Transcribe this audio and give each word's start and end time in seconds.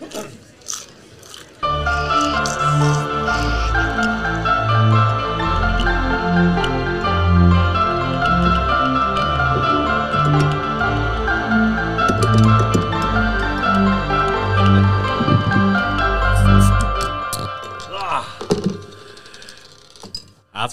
Thank 0.00 0.32
you. 0.32 0.47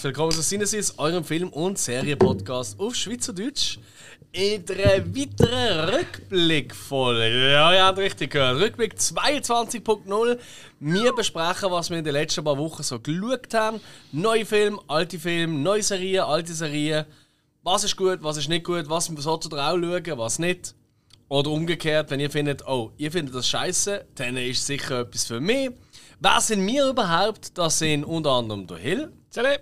Willkommen 0.06 0.32
zu 0.32 0.44
Sinnesys, 0.44 1.00
eurem 1.00 1.24
Film- 1.24 1.50
und 1.50 1.80
Serienpodcast 1.80 2.80
auf 2.80 2.94
Schweizerdeutsch. 2.94 3.80
In 4.32 4.64
der 4.64 5.04
weiteren 5.04 5.90
Rückblickfolge. 5.96 7.52
Ja, 7.52 7.74
ihr 7.74 7.84
habt 7.84 7.98
richtig 7.98 8.30
gehört. 8.30 8.62
Rückblick 8.62 8.94
22.0. 8.94 10.38
Wir 10.80 11.12
besprechen, 11.12 11.72
was 11.72 11.90
wir 11.90 11.98
in 11.98 12.04
den 12.04 12.14
letzten 12.14 12.44
paar 12.44 12.56
Wochen 12.56 12.84
so 12.84 13.00
geschaut 13.00 13.52
haben. 13.56 13.82
Neue 14.12 14.46
Filme, 14.46 14.78
alte 14.88 15.18
Filme, 15.18 15.58
neue 15.58 15.82
Serien, 15.82 16.24
alte 16.26 16.54
Serien. 16.54 17.06
Was 17.64 17.84
ist 17.84 17.98
gut, 17.98 18.20
was 18.22 18.38
ist 18.38 18.48
nicht 18.48 18.64
gut, 18.64 18.88
was 18.88 19.08
solltet 19.08 19.54
ihr 19.54 19.58
auch 19.58 19.76
schauen, 19.76 20.18
was 20.20 20.38
nicht. 20.38 20.76
Oder 21.30 21.50
umgekehrt, 21.50 22.12
wenn 22.12 22.20
ihr 22.20 22.30
findet, 22.30 22.68
oh, 22.68 22.92
ihr 22.98 23.12
findet 23.12 23.34
das 23.34 23.48
scheiße, 23.50 24.06
dann 24.14 24.38
ist 24.38 24.68
sicher 24.68 25.00
etwas 25.00 25.26
für 25.26 25.42
mich. 25.42 25.72
Wer 26.20 26.42
sind 26.42 26.64
wir 26.68 26.90
überhaupt? 26.90 27.58
Das 27.58 27.80
sind 27.80 28.04
unter 28.04 28.34
anderem 28.34 28.68
der 28.68 28.78
Hill. 28.78 29.12
Salut. 29.32 29.62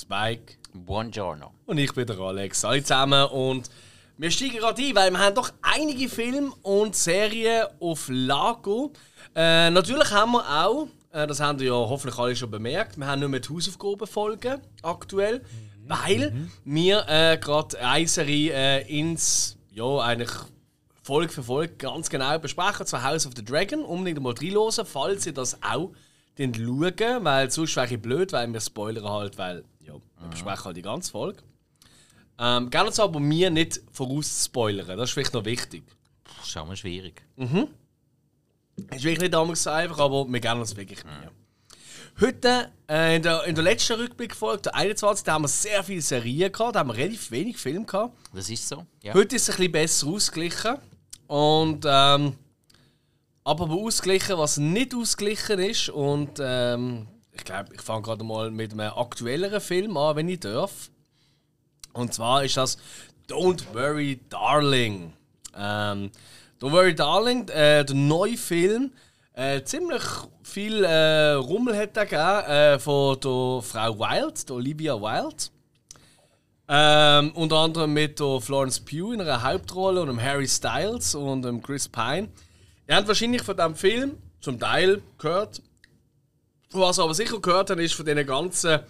Spike. 0.00 0.54
Buongiorno. 0.72 1.52
Und 1.66 1.78
ich 1.78 1.92
bin 1.92 2.06
der 2.06 2.18
Alex. 2.18 2.64
Alle 2.64 2.82
zusammen. 2.82 3.24
Und 3.26 3.70
wir 4.16 4.30
steigen 4.30 4.58
gerade 4.58 4.82
ein, 4.82 4.94
weil 4.94 5.10
wir 5.10 5.18
haben 5.18 5.34
doch 5.34 5.50
einige 5.62 6.08
Filme 6.08 6.52
und 6.62 6.94
Serien 6.94 7.66
auf 7.80 8.06
Lago. 8.08 8.92
Äh, 9.34 9.70
natürlich 9.70 10.10
haben 10.10 10.32
wir 10.32 10.64
auch, 10.64 10.88
äh, 11.12 11.26
das 11.26 11.40
haben 11.40 11.58
wir 11.58 11.68
ja 11.68 11.72
hoffentlich 11.72 12.18
alle 12.18 12.36
schon 12.36 12.50
bemerkt, 12.50 12.98
wir 12.98 13.06
haben 13.06 13.20
nicht 13.20 13.28
mehr 13.28 13.40
die 13.40 13.48
Hausaufgabenfolgen 13.48 14.60
aktuell, 14.82 15.42
weil 15.86 16.48
wir 16.64 17.04
äh, 17.08 17.38
gerade 17.38 17.80
eine 17.80 18.06
Serie 18.06 18.52
äh, 18.52 18.98
ins, 18.98 19.56
ja, 19.72 19.98
eigentlich 20.00 20.30
Folge 21.02 21.32
für 21.32 21.42
Folge 21.42 21.74
ganz 21.74 22.10
genau 22.10 22.38
besprechen, 22.38 22.86
zwar 22.86 23.02
House 23.02 23.26
of 23.26 23.32
the 23.36 23.44
Dragon. 23.44 23.84
Unbedingt 23.84 24.22
mal 24.22 24.34
reinhören, 24.34 24.84
falls 24.84 25.26
ihr 25.26 25.32
das 25.32 25.62
auch 25.62 25.92
schauen, 26.36 27.24
weil 27.24 27.50
sonst 27.50 27.76
wäre 27.76 27.94
ich 27.94 28.00
blöd, 28.00 28.32
weil 28.32 28.52
wir 28.52 28.60
spoilern 28.60 29.08
halt, 29.08 29.38
weil 29.38 29.64
wir 30.20 30.28
besprechen 30.28 30.64
halt 30.64 30.76
die 30.76 30.82
ganze 30.82 31.10
Folge. 31.10 31.42
Ähm, 32.38 32.70
gerne 32.70 32.92
so, 32.92 33.02
aber 33.02 33.20
mir 33.20 33.50
nicht 33.50 33.80
vorausspoilern, 33.92 34.96
das 34.96 35.10
ist 35.10 35.14
vielleicht 35.14 35.34
noch 35.34 35.44
wichtig. 35.44 35.82
Das 36.24 36.46
ist 36.46 36.52
schon 36.52 36.68
mal 36.68 36.76
schwierig. 36.76 37.22
Ist 38.76 39.04
wirklich 39.04 39.20
nicht 39.20 39.34
damals 39.34 39.62
so 39.62 39.70
einfach, 39.70 39.98
aber 39.98 40.26
wir 40.26 40.40
gerne 40.40 40.60
uns 40.60 40.74
wirklich 40.76 41.04
mehr. 41.04 41.30
Heute, 42.20 42.70
äh, 42.88 43.16
in, 43.16 43.22
der, 43.22 43.44
in 43.44 43.54
der 43.54 43.64
letzten 43.64 43.94
Rückblickfolge, 43.94 44.62
der 44.62 44.74
21. 44.74 45.24
Da 45.24 45.34
haben 45.34 45.42
wir 45.42 45.48
sehr 45.48 45.82
viele 45.84 46.02
Serien 46.02 46.52
gehabt, 46.52 46.74
da 46.74 46.80
haben 46.80 46.88
wir 46.88 46.96
relativ 46.96 47.30
wenig 47.30 47.56
Filme 47.56 47.86
gehabt. 47.86 48.14
Das 48.34 48.50
ist 48.50 48.68
so. 48.68 48.84
Ja. 49.02 49.14
Heute 49.14 49.36
ist 49.36 49.48
es 49.48 49.54
ein 49.54 49.56
bisschen 49.56 49.72
besser 49.72 50.06
ausgeglichen. 50.08 50.76
Und 51.26 51.84
ähm, 51.86 52.34
aber 53.44 53.70
ausgeglichen, 53.70 54.36
was 54.36 54.58
nicht 54.58 54.94
ausgeglichen 54.94 55.60
ist. 55.60 55.88
Und 55.88 56.38
ähm, 56.40 57.06
ich 57.40 57.44
glaube, 57.46 57.74
ich 57.74 57.80
fange 57.80 58.02
gerade 58.02 58.22
mal 58.22 58.50
mit 58.50 58.72
einem 58.72 58.92
aktuelleren 58.94 59.62
Film 59.62 59.96
an, 59.96 60.14
wenn 60.14 60.28
ich 60.28 60.40
darf. 60.40 60.90
Und 61.94 62.12
zwar 62.12 62.44
ist 62.44 62.58
das 62.58 62.76
Don't 63.28 63.64
Worry 63.72 64.20
Darling. 64.28 65.14
Ähm, 65.56 66.10
Don't 66.60 66.72
Worry 66.72 66.94
Darling, 66.94 67.48
äh, 67.48 67.82
der 67.82 67.96
neue 67.96 68.36
Film. 68.36 68.92
Äh, 69.32 69.62
ziemlich 69.62 70.02
viel 70.42 70.84
äh, 70.84 71.32
Rummel 71.32 71.76
hat 71.78 71.96
er 71.96 72.04
gegeben 72.04 72.50
äh, 72.50 72.78
von 72.78 73.18
der 73.20 73.62
Frau 73.62 73.98
Wild, 73.98 74.46
der 74.46 74.56
Olivia 74.56 75.00
Wilde. 75.00 75.44
Ähm, 76.68 77.32
unter 77.32 77.56
anderem 77.56 77.94
mit 77.94 78.20
der 78.20 78.40
Florence 78.42 78.80
Pugh 78.80 79.12
in 79.14 79.22
einer 79.22 79.42
Hauptrolle 79.42 80.02
und 80.02 80.08
dem 80.08 80.22
Harry 80.22 80.46
Styles 80.46 81.14
und 81.14 81.42
dem 81.42 81.62
Chris 81.62 81.88
Pine. 81.88 82.28
Ihr 82.86 82.96
habt 82.96 83.08
wahrscheinlich 83.08 83.42
von 83.42 83.56
diesem 83.56 83.74
Film 83.76 84.18
zum 84.42 84.60
Teil 84.60 85.00
gehört. 85.16 85.62
Was 86.72 86.98
ihr 86.98 87.04
aber 87.04 87.14
sicher 87.14 87.40
gehört 87.40 87.70
habt, 87.70 87.80
ist 87.80 87.94
von 87.94 88.06
diesen 88.06 88.26
ganzen 88.26 88.80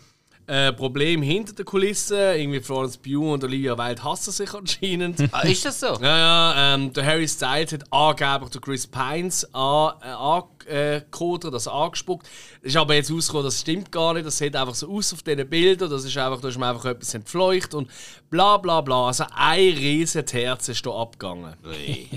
äh, 0.47 0.73
Problemen 0.73 1.23
hinter 1.23 1.55
den 1.55 1.65
Kulissen. 1.65 2.19
Irgendwie 2.19 2.61
Florence 2.61 2.99
Pugh 2.99 3.33
und 3.33 3.43
Olivia 3.43 3.79
Wilde 3.79 4.05
hassen 4.05 4.33
sich 4.33 4.53
anscheinend. 4.53 5.21
Ah, 5.33 5.43
ist 5.43 5.65
das 5.65 5.81
so? 5.81 5.97
Ja, 6.01 6.19
ja, 6.19 6.75
ähm, 6.75 6.93
der 6.93 7.07
Harry 7.07 7.27
Styles 7.27 7.73
hat 7.73 7.85
angeblich 7.91 8.51
den 8.51 8.61
Chris 8.61 8.87
Pines 8.87 9.49
angekodert, 9.55 11.55
also 11.55 11.71
angespuckt. 11.71 12.29
Es 12.61 12.71
ist 12.71 12.77
aber 12.77 12.95
jetzt 12.95 13.11
rausgekommen, 13.11 13.47
das 13.47 13.61
stimmt 13.61 13.93
gar 13.93 14.13
nicht. 14.13 14.27
Das 14.27 14.37
sieht 14.37 14.57
einfach 14.57 14.75
so 14.75 14.91
aus 14.91 15.15
auf 15.15 15.23
diesen 15.23 15.49
Bildern. 15.49 15.89
Das 15.89 16.05
ist 16.05 16.17
einfach, 16.19 16.41
da 16.41 16.49
ist 16.49 16.59
mir 16.59 16.67
einfach 16.67 16.85
etwas 16.85 17.15
entfleucht 17.15 17.73
und 17.73 17.89
bla 18.29 18.59
bla 18.59 18.83
bla. 18.83 19.07
Also 19.07 19.25
ein 19.35 19.75
riesen 19.75 20.27
Herz 20.27 20.69
ist 20.69 20.85
hier 20.85 20.93
abgegangen. 20.93 21.55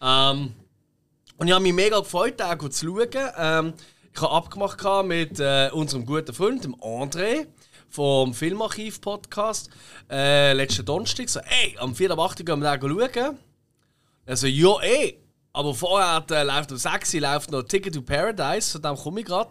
ähm, 0.00 0.54
und 1.38 1.48
ich 1.48 1.52
habe 1.52 1.62
mich 1.62 1.74
mega 1.74 1.98
gefreut, 1.98 2.40
auch 2.40 2.68
zu 2.70 2.86
schauen. 2.86 3.08
Ähm, 3.12 3.34
ich 3.34 3.36
habe 3.36 3.44
abgemacht 4.22 4.82
mit 5.06 5.38
äh, 5.40 5.70
unserem 5.72 6.06
guten 6.06 6.32
Freund, 6.32 6.64
dem 6.64 6.74
André, 6.76 7.46
vom 7.88 8.34
Filmarchiv-Podcast, 8.34 9.70
äh, 10.10 10.52
letzten 10.52 10.84
Donnerstag. 10.84 11.28
So, 11.28 11.40
ey, 11.40 11.76
am 11.78 11.94
4. 11.94 12.10
ab 12.12 12.18
8. 12.18 12.44
gehen 12.44 12.60
wir 12.60 12.76
den 12.76 13.12
schauen. 13.14 13.38
Also, 14.26 14.46
ja, 14.46 14.78
ey. 14.80 15.22
Aber 15.52 15.74
vorher 15.74 16.24
äh, 16.30 16.42
läuft 16.42 16.72
um 16.72 16.76
6 16.76 17.14
Uhr 17.14 17.20
läuft 17.20 17.50
noch 17.50 17.62
Ticket 17.62 17.94
to 17.94 18.02
Paradise, 18.02 18.72
von 18.72 18.82
dem 18.82 18.96
komme 18.96 19.20
ich 19.20 19.26
gerade. 19.26 19.48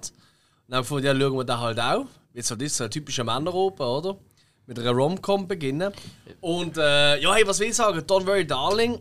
Und 0.68 0.74
dann 0.74 0.84
gedacht, 0.84 1.03
ja, 1.03 1.20
schauen 1.20 1.38
wir 1.38 1.44
den 1.44 1.59
halt 1.59 1.80
auch. 1.80 2.06
Jetzt 2.34 2.47
so, 2.50 2.56
das 2.56 2.66
ist 2.66 2.78
so 2.78 2.84
ein 2.84 2.92
typischer 2.92 3.24
Männeroper, 3.24 3.97
oder? 3.97 4.18
Mit 4.68 4.78
einer 4.78 4.92
Rom-Com 4.92 5.47
beginnen. 5.47 5.94
Und 6.42 6.78
äh, 6.78 7.20
ja, 7.20 7.34
hey, 7.34 7.47
was 7.47 7.59
will 7.59 7.70
ich 7.70 7.76
sagen? 7.76 8.00
Don't 8.00 8.28
worry, 8.28 8.46
darling. 8.46 9.00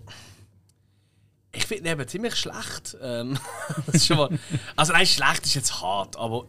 Ich 1.54 1.66
finde 1.66 1.88
ihn 1.88 1.92
eben 1.92 2.08
ziemlich 2.08 2.36
schlecht. 2.36 2.96
Ähm, 3.00 3.38
mal, 4.10 4.38
also 4.76 4.92
nein, 4.92 5.06
schlecht 5.06 5.44
ist 5.44 5.54
jetzt 5.54 5.80
hart, 5.80 6.16
aber 6.16 6.46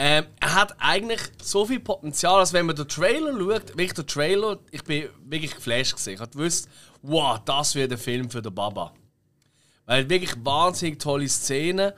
ähm, 0.00 0.26
er 0.38 0.54
hat 0.54 0.76
eigentlich 0.78 1.20
so 1.42 1.66
viel 1.66 1.80
Potenzial, 1.80 2.38
als 2.38 2.52
wenn 2.52 2.66
man 2.66 2.76
den 2.76 2.86
Trailer 2.86 3.32
schaut, 3.32 3.70
wirklich 3.70 3.94
der 3.94 4.06
Trailer, 4.06 4.58
ich 4.70 4.84
bin 4.84 5.08
wirklich 5.24 5.56
geflasht 5.56 5.96
gesehen. 5.96 6.14
Ich 6.14 6.20
habe 6.20 6.30
gewusst, 6.30 6.68
wow, 7.02 7.40
das 7.44 7.74
wird 7.74 7.90
ein 7.90 7.98
Film 7.98 8.30
für 8.30 8.40
den 8.40 8.54
Baba. 8.54 8.92
Weil 9.86 10.08
wirklich 10.08 10.36
wahnsinnig 10.44 11.00
tolle 11.00 11.28
Szenen 11.28 11.92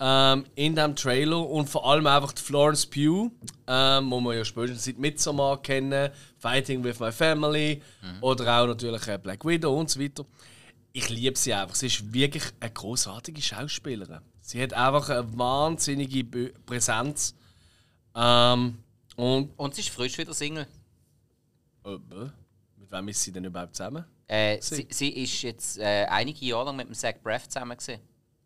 ähm, 0.00 0.46
in 0.54 0.74
dem 0.74 0.96
Trailer 0.96 1.46
und 1.46 1.68
vor 1.68 1.86
allem 1.86 2.06
einfach 2.06 2.32
die 2.32 2.40
Florence 2.40 2.86
Pugh, 2.86 3.30
ähm, 3.66 4.10
wo 4.10 4.20
wir 4.20 4.34
ja 4.34 4.44
spätestens 4.46 4.84
seit 4.84 4.98
Midsommar 4.98 5.60
kennen, 5.60 6.10
Fighting 6.38 6.82
with 6.82 7.00
My 7.00 7.12
Family 7.12 7.82
oder 8.22 8.62
auch 8.62 8.66
natürlich 8.66 9.06
äh, 9.08 9.18
Black 9.18 9.44
Widow 9.44 9.78
und 9.78 9.90
so 9.90 10.00
weiter. 10.00 10.24
Ich 10.92 11.08
liebe 11.08 11.38
sie 11.38 11.54
einfach. 11.54 11.74
Sie 11.74 11.86
ist 11.86 12.12
wirklich 12.12 12.42
eine 12.60 12.70
großartige 12.70 13.40
Schauspielerin. 13.40 14.20
Sie 14.40 14.62
hat 14.62 14.74
einfach 14.74 15.08
eine 15.08 15.38
wahnsinnige 15.38 16.20
Bö- 16.20 16.52
Präsenz. 16.66 17.34
Ähm, 18.14 18.78
und 19.16 19.50
Und 19.56 19.74
sie 19.74 19.80
ist 19.82 19.90
frisch 19.90 20.18
wieder 20.18 20.34
Single. 20.34 20.66
äh, 21.84 21.90
mit 22.76 22.90
wem 22.92 23.08
ist 23.08 23.22
sie 23.22 23.32
denn 23.32 23.44
überhaupt 23.44 23.74
zusammen? 23.76 24.04
Äh, 24.26 24.58
Sie- 24.60 25.08
ist 25.08 25.42
jetzt 25.42 25.78
äh, 25.78 26.06
einige 26.08 26.44
Jahre 26.44 26.66
lang 26.66 26.76
mit 26.76 26.88
dem 26.88 26.94
Zach 26.94 27.14
Braff 27.22 27.48
zusammen. 27.48 27.76
Gewesen. 27.76 28.00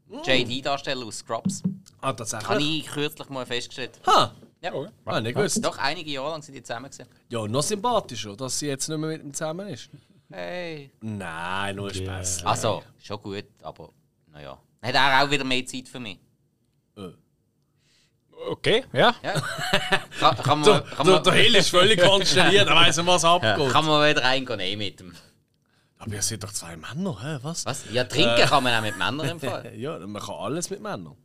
Mm. 0.09 0.19
JD-Darsteller 0.25 1.05
aus 1.07 1.19
Scrubs. 1.19 1.63
Ah, 2.01 2.09
Habe 2.09 2.17
tatsächlich. 2.25 2.81
ich 2.81 2.87
kürzlich 2.87 3.29
mal 3.29 3.45
festgestellt. 3.47 3.99
Ha! 4.07 4.33
Ja. 4.63 4.73
Ah, 5.05 5.21
nicht 5.21 5.35
gewusst. 5.35 5.65
Doch, 5.65 5.79
einige 5.79 6.11
Jahre 6.11 6.31
lang 6.31 6.43
sind 6.43 6.55
die 6.55 6.63
zusammen. 6.63 6.91
Gewesen. 6.91 7.09
Ja, 7.29 7.47
noch 7.47 7.63
sympathischer, 7.63 8.37
dass 8.37 8.59
sie 8.59 8.67
jetzt 8.69 8.89
nicht 8.89 8.99
mehr 8.99 9.11
mit 9.11 9.23
ihm 9.23 9.33
zusammen 9.35 9.69
ist. 9.69 9.89
Hey. 10.31 10.91
Nein, 11.01 11.77
nur 11.77 11.93
Spaß. 11.93 12.45
Also, 12.45 12.83
schon 13.03 13.23
gut, 13.23 13.45
aber 13.63 13.91
naja. 14.33 14.59
Hat 14.83 14.95
er 14.95 15.25
auch 15.25 15.31
wieder 15.31 15.45
mehr 15.45 15.65
Zeit 15.65 15.89
für 15.89 16.01
mich. 16.01 16.19
Okay, 18.49 18.85
ja. 18.93 19.15
Ja. 19.23 19.43
Kann, 20.21 20.61
man, 20.61 20.85
kann, 20.85 21.07
man, 21.07 21.23
der 21.23 21.33
Hill 21.33 21.57
ist 21.57 21.71
völlig 21.71 22.01
konsterniert, 22.03 22.69
er 22.69 22.75
weiß 22.75 22.99
nicht, 22.99 23.07
was 23.07 23.25
abgeht. 23.25 23.73
kann 23.73 23.85
man 23.87 24.09
wieder 24.09 24.23
reingehen 24.23 24.59
nehmen 24.59 24.79
mit 24.79 25.01
dem. 25.01 25.15
Aber 25.99 26.13
ihr 26.15 26.23
seid 26.23 26.45
doch 26.45 26.53
zwei 26.53 26.77
Männer, 26.77 27.17
hä? 27.23 27.39
Was? 27.43 27.65
Was? 27.65 27.85
Ja, 27.91 28.05
trinken 28.05 28.47
kann 28.47 28.63
man 28.63 28.75
auch 28.75 28.83
mit 28.83 28.97
Männern 28.99 29.29
im 29.29 29.41
Fall. 29.41 29.73
Ja, 29.77 29.99
man 29.99 30.23
kann 30.23 30.35
alles 30.35 30.69
mit 30.71 30.81
Männern. 30.81 31.17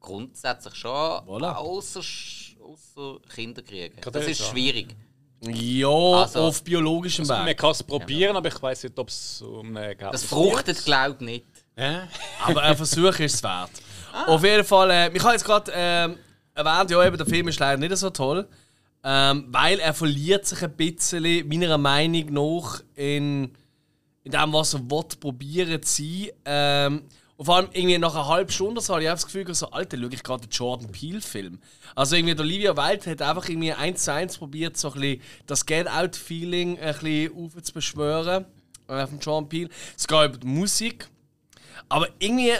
Grundsätzlich 0.00 0.74
schon, 0.74 0.90
Voilà. 0.90 1.54
außer, 1.56 2.00
außer 2.00 3.18
Kinder 3.34 3.62
kriegen. 3.62 4.00
Das 4.10 4.26
ist 4.26 4.40
ja. 4.40 4.46
schwierig. 4.46 4.96
Ja, 5.42 5.88
Also- 5.88 6.40
auf 6.40 6.62
biologischem 6.62 7.26
Man 7.26 7.46
Weg. 7.46 7.58
kann 7.58 7.70
es 7.70 7.82
probieren, 7.82 8.36
aber 8.36 8.48
ich 8.48 8.62
weiß 8.62 8.84
nicht, 8.84 8.98
ob 8.98 9.08
es 9.08 9.40
um 9.42 9.74
eine 9.76 9.96
Das 9.96 10.24
fruchtet, 10.24 10.84
glaube 10.84 11.16
ich, 11.20 11.24
nicht. 11.26 11.46
Ja. 11.76 12.08
Aber 12.44 12.62
ein 12.62 12.76
Versuch 12.76 13.18
ist 13.20 13.34
es 13.36 13.42
wert. 13.42 13.70
Auf 14.26 14.44
jeden 14.44 14.64
Fall, 14.64 14.90
äh, 14.90 15.10
ich 15.16 15.22
habe 15.22 15.32
jetzt 15.32 15.44
gerade 15.44 15.72
ähm, 15.74 16.16
erwähnt, 16.54 16.90
ja, 16.90 17.04
eben, 17.06 17.16
der 17.16 17.26
Film 17.26 17.48
ist 17.48 17.58
leider 17.58 17.78
nicht 17.78 17.96
so 17.96 18.10
toll. 18.10 18.46
Ähm, 19.02 19.46
weil 19.48 19.78
er 19.80 19.94
verliert 19.94 20.44
sich 20.44 20.62
ein 20.62 20.76
bisschen, 20.76 21.48
meiner 21.48 21.78
Meinung 21.78 22.26
nach, 22.34 22.82
in, 22.96 23.50
in 24.24 24.32
dem, 24.32 24.52
was 24.52 24.74
er 24.74 24.80
probieren 25.20 25.82
zu 25.82 26.02
sein. 26.02 26.28
Ähm, 26.44 27.02
Und 27.40 27.46
vor 27.46 27.56
allem 27.56 27.68
irgendwie 27.72 27.96
nach 27.96 28.14
einer 28.14 28.26
halben 28.26 28.50
Stunde 28.50 28.82
so 28.82 28.92
habe 28.92 29.02
ich 29.02 29.08
auch 29.08 29.14
das 29.14 29.24
Gefühl, 29.24 29.54
so, 29.54 29.70
Alter, 29.70 29.96
schaue 29.96 30.10
ich 30.12 30.22
gerade 30.22 30.46
den 30.46 30.50
Jordan 30.50 30.92
Peele-Film. 30.92 31.58
Also 31.94 32.14
irgendwie 32.14 32.34
der 32.34 32.44
Olivia 32.44 32.76
Wilde 32.76 33.10
hat 33.10 33.22
einfach 33.22 33.48
irgendwie 33.48 33.72
eins 33.72 34.04
zu 34.04 34.12
eins 34.12 34.36
probiert, 34.36 34.76
so 34.76 34.92
ein 34.92 35.00
bisschen 35.00 35.22
das 35.46 35.64
Get-Out-Feeling 35.64 36.78
ein 36.78 36.92
bisschen 36.92 37.34
aufzubeschwören 37.34 38.44
äh, 38.88 39.06
von 39.06 39.18
Jordan 39.20 39.48
Peele. 39.48 39.70
Es 39.96 40.06
geht 40.06 40.22
über 40.22 40.36
die 40.36 40.46
Musik. 40.46 41.08
Aber 41.88 42.10
irgendwie, 42.18 42.52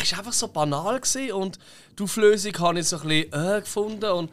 es 0.00 0.12
war 0.12 0.20
einfach 0.20 0.32
so 0.32 0.46
banal 0.46 1.00
gewesen 1.00 1.32
und 1.32 1.58
die 1.98 2.04
Auflösung 2.04 2.56
habe 2.60 2.78
ich 2.78 2.86
so 2.86 2.98
ein 2.98 3.08
bisschen 3.08 3.32
äh, 3.32 3.60
gefunden. 3.60 4.08
Und 4.08 4.30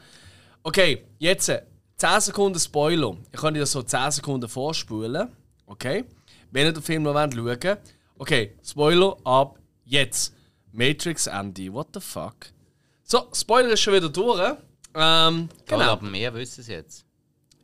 okay, 0.61 1.03
jetzt 1.17 1.49
äh, 1.49 1.63
10 1.97 2.21
Sekunden 2.21 2.59
Spoiler. 2.59 3.17
Ich 3.31 3.39
kann 3.39 3.55
dir 3.55 3.61
das 3.61 3.71
so 3.71 3.81
10 3.81 4.11
Sekunden 4.11 4.49
vorspulen. 4.49 5.29
Okay? 5.65 6.05
Wenn 6.51 6.67
ihr 6.67 6.73
den 6.73 6.83
Film 6.83 7.01
noch 7.01 7.15
schauen 7.15 7.43
wollt. 7.43 7.79
Okay, 8.19 8.53
Spoiler 8.61 9.17
ab 9.23 9.58
jetzt. 9.89 10.33
Matrix 10.71 11.27
Andy, 11.27 11.71
what 11.73 11.87
the 11.93 11.99
fuck? 11.99 12.35
So, 13.03 13.27
Spoiler 13.33 13.69
ist 13.71 13.81
schon 13.81 13.93
wieder 13.95 14.09
durch. 14.09 14.39
Ähm, 14.39 14.55
Genau. 14.93 15.49
genau. 15.65 15.91
Aber 15.93 16.07
mehr 16.07 16.33
wissen 16.33 16.63
sie 16.63 16.73
jetzt. 16.73 17.05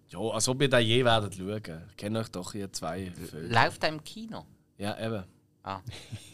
Ja, 0.10 0.20
als 0.20 0.48
ob 0.48 0.62
ihr 0.62 0.70
da 0.70 0.80
je 0.80 1.04
werdet 1.06 1.36
schauen. 1.36 1.62
Ich 1.90 1.98
kenne 1.98 2.20
euch 2.20 2.30
doch 2.30 2.52
hier 2.52 2.72
zwei 2.72 3.12
Filme. 3.30 3.48
Läuft 3.50 3.84
er 3.84 3.90
im 3.90 4.04
Kino? 4.04 4.46
Ja, 4.78 4.98
eben. 5.04 5.24
Ah. 5.64 5.82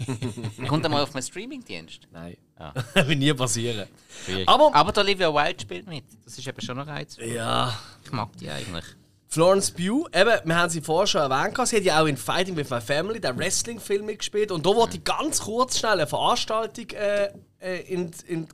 Kommt 0.68 0.84
er 0.84 0.90
mal 0.90 1.04
auf 1.04 1.16
einen 1.16 1.24
Streamingdienst? 1.24 2.08
Nein. 2.12 2.36
Ah. 2.58 2.74
Wird 2.96 3.18
nie 3.18 3.34
passieren. 3.34 3.88
Schwierig. 4.26 4.48
Aber- 4.48 4.74
Aber 4.76 4.92
der 4.92 5.04
Olivia 5.04 5.34
Wilde 5.34 5.62
spielt 5.62 5.88
mit. 5.88 6.04
Das 6.26 6.38
ist 6.38 6.46
eben 6.48 6.62
schon 6.62 6.78
noch 6.78 6.88
reizvoll. 6.88 7.26
Ja. 7.26 7.78
Ich 8.04 8.12
mag 8.12 8.36
die 8.38 8.50
eigentlich. 8.50 8.86
Florence 9.34 9.72
Pugh, 9.72 10.10
eben, 10.14 10.42
wir 10.44 10.56
haben 10.58 10.70
sie 10.70 10.82
vorher 10.82 11.08
schon 11.08 11.22
erwähnt, 11.22 11.58
sie 11.66 11.78
hat 11.78 11.84
ja 11.84 12.02
auch 12.02 12.06
in 12.06 12.18
Fighting 12.18 12.54
with 12.58 12.70
My 12.70 12.82
Family, 12.82 13.22
der 13.22 13.38
Wrestling-Film 13.38 14.06
mitgespielt. 14.06 14.52
Und 14.52 14.66
da 14.66 14.76
wollte 14.76 14.98
ich 14.98 15.06
ganz 15.06 15.40
kurz 15.40 15.80
schnell 15.80 15.94
eine 15.94 16.06
Veranstaltung 16.06 16.90
äh, 16.90 17.30
äh, 17.62 17.80
in, 17.88 18.12
in, 18.28 18.46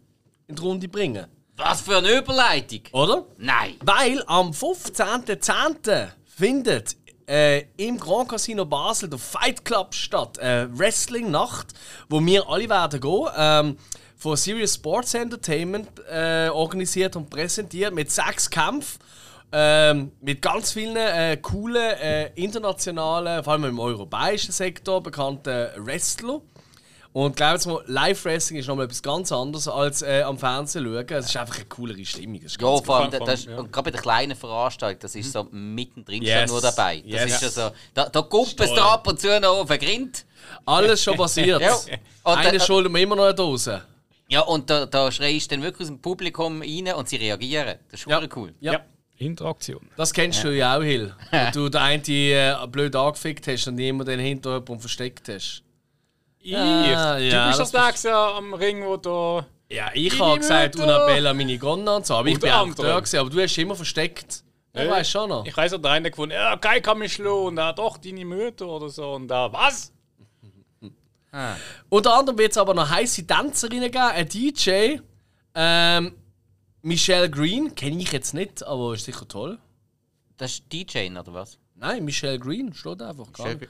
in 0.45 0.55
die 0.55 0.61
Runde 0.61 0.87
bringen. 0.87 1.25
Was 1.55 1.81
für 1.81 1.97
eine 1.97 2.19
Überleitung! 2.19 2.81
Oder? 2.91 3.25
Nein! 3.39 3.73
Weil 3.83 4.23
am 4.27 4.51
15.10. 4.51 6.09
findet 6.27 6.95
äh, 7.27 7.63
im 7.77 7.97
Grand 7.99 8.29
Casino 8.29 8.63
Basel 8.63 9.09
der 9.09 9.17
Fight 9.17 9.65
Club 9.65 9.95
statt. 9.95 10.37
Eine 10.37 10.69
Wrestling-Nacht, 10.77 11.73
wo 12.07 12.23
wir 12.23 12.47
alle 12.47 12.69
werden 12.69 13.01
gehen. 13.01 13.27
Ähm, 13.35 13.77
von 14.15 14.37
Serious 14.37 14.75
Sports 14.75 15.15
Entertainment 15.15 15.89
äh, 16.07 16.49
organisiert 16.49 17.15
und 17.15 17.31
präsentiert 17.31 17.95
mit 17.95 18.11
sechs 18.11 18.47
Kämpfen. 18.47 18.99
Ähm, 19.51 20.11
mit 20.21 20.41
ganz 20.41 20.73
vielen 20.73 20.95
äh, 20.97 21.37
coolen 21.37 21.97
äh, 21.99 22.27
internationalen, 22.35 23.43
vor 23.43 23.53
allem 23.53 23.63
im 23.65 23.79
europäischen 23.79 24.51
Sektor 24.51 25.01
bekannten 25.01 25.69
Wrestler. 25.77 26.41
Und 27.13 27.35
glaubt 27.35 27.65
mir, 27.65 27.81
Live-Wrestling 27.87 28.59
ist 28.59 28.67
nochmal 28.67 28.85
etwas 28.85 29.01
ganz 29.01 29.31
anderes 29.31 29.67
als 29.67 30.03
äh, 30.03 30.21
am 30.21 30.37
Fernsehen 30.37 30.85
schauen. 30.85 31.05
Es 31.17 31.25
ist 31.27 31.37
einfach 31.37 31.55
eine 31.55 31.65
coolere 31.65 32.05
Stimmung. 32.05 32.41
Das 32.43 32.51
ist 32.51 32.61
Ja, 32.61 32.67
ganz 32.67 32.85
vor 32.85 32.97
allem, 32.97 33.11
Vor 33.11 33.21
allem, 33.21 33.25
das, 33.25 33.45
ja. 33.45 33.57
und 33.57 33.71
gerade 33.71 33.85
bei 33.85 33.91
der 33.91 34.01
kleinen 34.01 34.35
Veranstaltung, 34.35 34.99
das 34.99 35.15
ist 35.15 35.31
so 35.31 35.47
mittendrin 35.49 36.21
Yes. 36.21 36.41
schon 36.41 36.49
nur 36.49 36.61
dabei. 36.61 36.97
Das 36.97 37.09
Yes. 37.11 37.25
ist 37.33 37.39
schon 37.39 37.49
so, 37.49 37.75
da, 37.95 38.09
da 38.09 38.21
kommt 38.21 38.59
es 38.59 38.73
da 38.73 38.93
ab 38.93 39.07
und 39.07 39.19
zu 39.19 39.39
noch 39.39 39.61
auf 39.61 39.67
den 39.67 39.79
Grind. 39.79 40.25
Alles 40.65 41.01
schon 41.01 41.17
passiert. 41.17 41.61
Ja. 41.61 41.73
Und, 42.23 42.37
Einer 42.37 42.53
äh, 42.53 42.59
schuldet 42.59 42.91
mir 42.91 42.99
immer 43.01 43.15
noch 43.15 43.23
eine 43.23 43.33
Dose. 43.33 43.81
Ja, 44.27 44.41
und 44.41 44.69
da, 44.69 44.85
da 44.85 45.09
schreist 45.11 45.49
du 45.49 45.55
dann 45.55 45.63
wirklich 45.63 45.83
aus 45.83 45.87
dem 45.87 46.01
Publikum 46.01 46.61
rein 46.61 46.93
und 46.93 47.07
sie 47.09 47.15
reagieren. 47.15 47.79
Das 47.89 48.01
ist 48.01 48.07
Ja. 48.07 48.21
ja. 48.21 48.27
cool. 48.35 48.53
Ja. 48.59 48.81
Interaktion. 49.17 49.89
Das 49.97 50.13
kennst 50.13 50.43
du 50.43 50.49
ja 50.55 50.77
auch, 50.77 50.81
Hill. 50.83 51.13
Wenn 51.31 51.51
du 51.51 51.69
den 51.69 51.81
einen 51.81 52.03
äh, 52.07 52.55
blöd 52.69 52.95
angefickt 52.95 53.47
hast 53.47 53.67
und 53.67 53.75
niemand 53.75 54.07
den 54.09 54.19
hinter 54.19 54.51
jemandem 54.51 54.79
versteckt 54.79 55.27
hast. 55.29 55.63
Ich? 56.39 56.55
Ah, 56.55 57.17
du 57.17 57.23
ja, 57.23 57.47
bist 57.47 57.59
das 57.59 57.71
das 57.71 57.85
nächste 57.87 58.09
ja 58.09 58.37
am 58.37 58.53
Ring, 58.53 58.85
wo 58.85 58.97
du. 58.97 59.43
Ja, 59.69 59.89
ich 59.93 60.17
habe 60.19 60.37
gesagt. 60.39 60.75
Unabella 60.77 61.33
Minigonna 61.33 61.97
und 61.97 62.05
so, 62.05 62.15
aber 62.15 62.29
ich 62.29 62.39
bin 62.39 62.51
auch 62.51 62.73
da 62.73 62.99
gewesen, 62.99 63.19
aber 63.19 63.29
du 63.29 63.41
hast 63.41 63.57
immer 63.57 63.75
versteckt. 63.75 64.43
Ich 64.73 64.81
Ja. 64.83 64.89
weiß 64.89 65.09
schon 65.09 65.29
noch. 65.29 65.45
Ich 65.45 65.57
weiß, 65.57 65.71
der 65.81 65.91
eine 65.91 66.09
gefunden, 66.11 66.35
ja, 66.35 66.55
kein 66.55 66.81
kann 66.81 66.99
mich 66.99 67.13
schlagen. 67.13 67.47
Und 67.47 67.57
er 67.57 67.73
doch, 67.73 67.97
deine 67.97 68.23
Mutter 68.23 68.67
oder 68.67 68.89
so. 68.89 69.13
Und 69.13 69.27
da, 69.27 69.51
was? 69.51 69.91
Unter 71.89 72.13
anderem 72.15 72.37
wird 72.37 72.51
es 72.51 72.57
aber 72.57 72.73
noch 72.73 72.89
heiße 72.89 73.25
Tänzerinnen 73.27 73.91
geben, 73.91 74.03
ein 74.03 74.27
DJ. 74.29 74.97
Ähm, 75.53 76.15
Michelle 76.81 77.29
Green, 77.29 77.75
kenne 77.75 78.01
ich 78.01 78.11
jetzt 78.11 78.33
nicht, 78.33 78.63
aber 78.63 78.93
ist 78.93 79.05
sicher 79.05 79.27
toll. 79.27 79.57
Das 80.37 80.53
ist 80.53 80.71
DJ, 80.71 81.09
oder 81.09 81.33
was? 81.33 81.57
Nein, 81.75 82.05
Michelle 82.05 82.39
Green 82.39 82.73
steht 82.73 83.01
einfach 83.01 83.31
gar 83.33 83.49
nicht. 83.53 83.67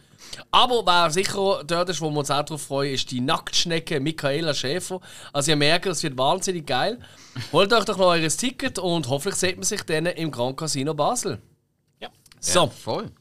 Aber 0.51 0.85
wer 0.85 1.09
sicher 1.11 1.63
dort 1.65 1.89
ist, 1.89 1.99
wo 1.99 2.09
wir 2.09 2.19
uns 2.19 2.31
auch 2.31 2.43
drauf 2.43 2.61
freuen, 2.61 2.93
ist 2.93 3.11
die 3.11 3.19
Nacktschnecke 3.19 3.99
Michaela 3.99 4.53
Schäfer. 4.53 5.01
Also 5.33 5.51
ihr 5.51 5.57
merkt, 5.57 5.87
das 5.87 6.03
wird 6.03 6.17
wahnsinnig 6.17 6.65
geil. 6.65 6.99
Holt 7.51 7.73
euch 7.73 7.83
doch 7.85 7.97
noch 7.97 8.05
eures 8.07 8.37
Ticket 8.37 8.79
und 8.79 9.09
hoffentlich 9.09 9.35
sieht 9.35 9.57
man 9.57 9.63
sich 9.63 9.83
dann 9.83 10.05
im 10.05 10.31
Grand 10.31 10.55
Casino 10.57 10.93
Basel. 10.93 11.41
Ja. 11.99 12.09
So, 12.39 12.61
Ja, 12.61 12.67
voll. 12.67 13.11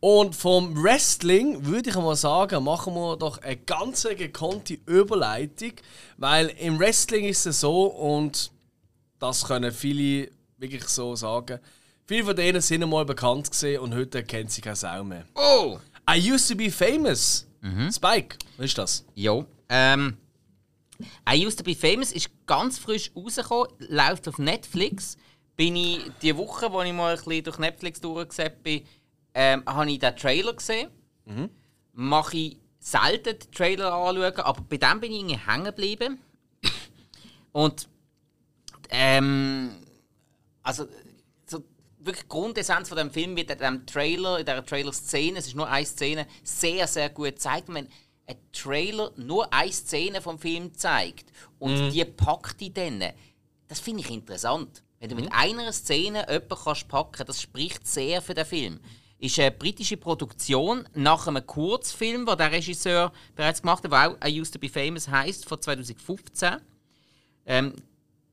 und 0.00 0.34
vom 0.34 0.82
Wrestling 0.82 1.64
würde 1.66 1.90
ich 1.90 1.96
mal 1.96 2.16
sagen, 2.16 2.64
machen 2.64 2.94
wir 2.94 3.16
doch 3.16 3.38
eine 3.38 3.56
ganz 3.56 4.02
gekonnte 4.16 4.78
Überleitung, 4.86 5.72
weil 6.16 6.48
im 6.58 6.78
Wrestling 6.80 7.24
ist 7.24 7.46
es 7.46 7.60
so 7.60 7.84
und 7.86 8.50
das 9.18 9.44
können 9.44 9.72
viele 9.72 10.30
wirklich 10.56 10.84
so 10.84 11.14
sagen. 11.16 11.58
Viele 12.06 12.24
von 12.24 12.36
denen 12.36 12.60
sind 12.60 12.82
einmal 12.82 13.04
bekannt 13.04 13.50
gesehen 13.50 13.80
und 13.80 13.94
heute 13.94 14.22
kennt 14.24 14.50
sie 14.50 14.60
keine 14.60 14.76
Sau 14.76 15.04
mehr. 15.04 15.24
Oh! 15.34 15.78
I 16.10 16.32
used 16.32 16.48
to 16.48 16.56
be 16.56 16.70
famous. 16.70 17.46
Spike, 17.90 18.36
was 18.56 18.66
ist 18.66 18.78
das? 18.78 19.04
Jo. 19.14 19.44
Ähm, 19.68 20.16
I 21.28 21.46
Used 21.46 21.58
to 21.58 21.64
Be 21.64 21.74
Famous 21.74 22.12
ist 22.12 22.30
ganz 22.46 22.78
frisch 22.78 23.10
rausgekommen, 23.14 23.68
läuft 23.78 24.28
auf 24.28 24.38
Netflix. 24.38 25.16
Bin 25.56 25.76
ich 25.76 26.00
die 26.22 26.36
Woche, 26.36 26.72
wo 26.72 26.82
ich 26.82 26.92
mal 26.92 27.16
ein 27.16 27.24
bisschen 27.24 27.44
durch 27.44 27.58
Netflix 27.58 28.00
durchgesehen 28.00 28.52
bin, 28.62 28.82
ähm, 29.34 29.62
habe 29.66 29.90
ich 29.90 29.98
den 29.98 30.16
Trailer 30.16 30.54
gesehen. 30.54 30.88
Mache 31.92 32.36
ich 32.36 32.58
selten 32.78 33.38
den 33.38 33.52
Trailer 33.52 33.92
anschauen, 33.92 34.36
aber 34.36 34.62
bei 34.62 34.76
dem 34.76 35.00
bin 35.00 35.12
ich 35.12 35.46
hängen 35.46 35.64
geblieben. 35.64 36.18
Und 37.52 37.88
ähm, 38.90 39.70
also 40.62 40.86
so 41.46 41.64
wirklich 41.98 42.24
die 42.24 42.28
Grundessenz 42.28 42.88
von 42.88 42.98
dem 42.98 43.10
Film 43.10 43.36
wird 43.36 43.50
in 43.50 43.58
diesem 43.58 43.86
Trailer, 43.86 44.38
in 44.38 44.46
dieser 44.46 44.64
Trailer-Szene, 44.64 45.38
es 45.38 45.46
ist 45.46 45.56
nur 45.56 45.68
eine 45.68 45.86
Szene, 45.86 46.26
sehr, 46.42 46.86
sehr 46.86 47.10
gut 47.10 47.26
gezeigt. 47.26 47.68
Und 47.68 47.74
Wenn 47.74 47.88
ein 48.26 48.36
Trailer 48.52 49.12
nur 49.16 49.52
eine 49.52 49.72
Szene 49.72 50.20
vom 50.20 50.38
Film 50.38 50.74
zeigt 50.74 51.32
und 51.58 51.90
die 51.90 52.04
packt 52.04 52.60
die 52.60 52.72
dann, 52.72 53.02
das 53.68 53.80
finde 53.80 54.02
ich 54.02 54.10
interessant. 54.10 54.82
Wenn 55.00 55.10
du 55.10 55.16
mit 55.16 55.32
einer 55.32 55.72
Szene 55.72 56.26
jemanden 56.28 56.56
kannst 56.64 56.88
packen 56.88 57.24
das 57.26 57.40
spricht 57.40 57.86
sehr 57.86 58.20
für 58.20 58.34
den 58.34 58.44
Film. 58.44 58.80
Ist 59.20 59.38
eine 59.38 59.50
britische 59.50 59.96
Produktion 59.96 60.88
nach 60.94 61.26
einem 61.26 61.44
Kurzfilm, 61.44 62.26
den 62.26 62.38
der 62.38 62.52
Regisseur 62.52 63.12
bereits 63.34 63.62
gemacht 63.62 63.84
hat, 63.84 63.92
der 63.92 64.10
auch 64.10 64.16
I 64.26 64.40
Used 64.40 64.52
to 64.52 64.58
Be 64.60 64.68
Famous 64.68 65.08
heißt, 65.08 65.44
von 65.44 65.60
2015. 65.60 66.56
Ähm, 67.46 67.74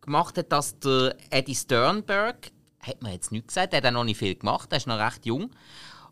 gemacht 0.05 0.37
hat 0.37 0.51
das 0.51 0.79
der 0.79 1.15
Eddie 1.29 1.55
Sternberg. 1.55 2.51
Hat 2.79 3.01
man 3.01 3.13
jetzt 3.13 3.31
nicht 3.31 3.47
gesagt, 3.47 3.73
der 3.73 3.77
hat 3.77 3.87
auch 3.87 3.91
noch 3.91 4.03
nicht 4.03 4.17
viel 4.17 4.35
gemacht, 4.35 4.71
der 4.71 4.77
ist 4.77 4.87
noch 4.87 4.99
recht 4.99 5.25
jung. 5.25 5.51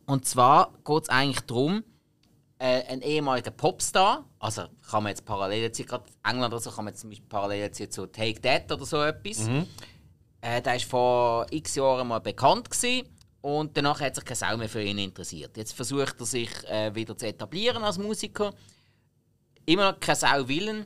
Und 0.05 0.25
zwar 0.25 0.73
geht 0.83 1.03
es 1.03 1.09
eigentlich 1.09 1.41
darum, 1.41 1.83
äh, 2.59 2.83
ein 2.87 3.01
ehemaliger 3.01 3.51
Popstar, 3.51 4.25
also 4.39 4.63
kann 4.89 5.03
man 5.03 5.11
jetzt 5.11 5.25
parallel 5.25 5.71
ziehen, 5.71 5.85
gerade 5.85 6.05
England 6.23 6.53
oder 6.53 6.61
so, 6.61 6.71
kann 6.71 6.85
man 6.85 6.93
jetzt 6.93 7.01
zum 7.01 7.09
Beispiel 7.09 7.27
parallel 7.27 7.71
ziehen 7.71 7.91
zu 7.91 8.07
Take 8.07 8.41
That 8.41 8.71
oder 8.71 8.85
so 8.85 9.01
etwas. 9.01 9.47
Äh, 10.41 10.61
der 10.61 10.73
war 10.73 10.79
vor 10.79 11.45
x 11.51 11.75
Jahren 11.75 12.07
mal 12.07 12.19
bekannt 12.19 12.69
gewesen, 12.69 13.07
und 13.43 13.75
danach 13.75 13.99
hat 13.99 14.15
sich 14.15 14.23
keine 14.23 14.37
Sau 14.37 14.55
mehr 14.55 14.69
für 14.69 14.81
ihn 14.81 14.97
interessiert. 14.97 15.57
Jetzt 15.57 15.73
versucht 15.73 16.15
er 16.17 16.25
sich 16.25 16.49
äh, 16.69 16.95
wieder 16.95 17.17
zu 17.17 17.27
etablieren 17.27 17.83
als 17.83 17.97
Musiker. 17.97 18.53
Immer 19.65 19.91
noch 19.91 19.99
keine 19.99 20.15
Sau 20.15 20.47
willen. 20.47 20.85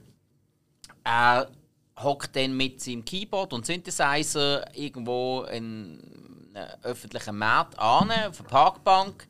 Er 1.04 1.52
hockt 1.98 2.36
dann 2.36 2.56
mit 2.56 2.82
seinem 2.82 3.04
Keyboard 3.04 3.54
und 3.54 3.66
Synthesizer 3.66 4.76
irgendwo 4.76 5.44
in 5.44 6.00
einem 6.54 6.70
öffentlichen 6.84 7.38
Markt 7.38 7.78
an, 7.80 8.12
auf 8.12 8.40
einer 8.40 8.50
Parkbank 8.50 9.28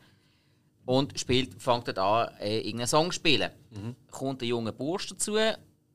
und 0.86 1.18
spielt, 1.20 1.62
fängt 1.62 1.88
dort 1.88 2.00
an, 2.00 2.38
äh, 2.40 2.58
irgendeinen 2.60 2.88
Song 2.88 3.08
zu 3.08 3.14
spielen. 3.14 3.52
Kommt 4.12 4.42
ein 4.42 4.48
junger 4.48 4.72
Bursch 4.72 5.08
dazu 5.08 5.38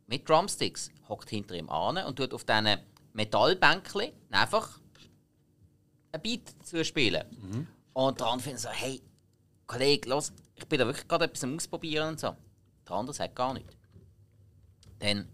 mit 0.07 0.29
Drumsticks, 0.29 0.91
hockt 1.09 1.31
hinter 1.31 1.55
ihm 1.55 1.69
an 1.71 1.99
und 2.05 2.17
tut 2.17 2.35
auf 2.35 2.45
diesen 2.45 2.79
Metallbänkchen 3.13 4.13
einfach 4.31 4.79
ein 6.13 6.21
Beat 6.21 6.55
zu 6.65 6.85
spielen. 6.85 7.25
Und 7.95 8.21
der 8.21 8.27
andere 8.27 8.45
findet 8.45 8.61
so, 8.63 8.69
hey, 8.71 9.03
Kollege, 9.67 10.09
los, 10.09 10.33
ich 10.55 10.67
bin 10.67 10.79
da 10.79 10.87
wirklich 10.87 11.09
gerade 11.09 11.25
etwas 11.25 11.45
am 11.45 11.57
Ausprobieren 11.57 12.09
und 12.11 12.21
so. 12.21 12.37
Der 12.87 12.97
andere 12.97 13.15
sagt 13.15 13.35
gar 13.35 13.55
nichts. 13.55 13.75
Dann 14.99 15.29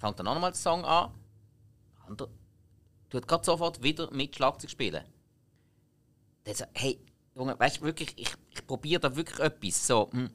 fängt 0.00 0.18
er 0.18 0.24
noch 0.24 0.34
einmal 0.34 0.50
den 0.50 0.56
Song 0.56 0.84
an. 0.84 1.12
Andere 2.06 2.30
tut 3.10 3.28
gerade 3.28 3.44
sofort 3.44 3.82
wieder 3.82 4.10
mit 4.12 4.34
Schlagzeug 4.34 4.70
spielen. 4.70 5.04
Dann 6.44 6.54
sagt 6.54 6.70
hey, 6.74 6.98
Junge, 7.34 7.58
weißt 7.58 7.78
du 7.78 7.82
wirklich, 7.82 8.12
ich, 8.16 8.32
ich 8.50 8.66
probiere 8.66 9.00
da 9.00 9.14
wirklich 9.14 9.38
etwas. 9.38 9.86
So, 9.86 10.10
hm. 10.10 10.30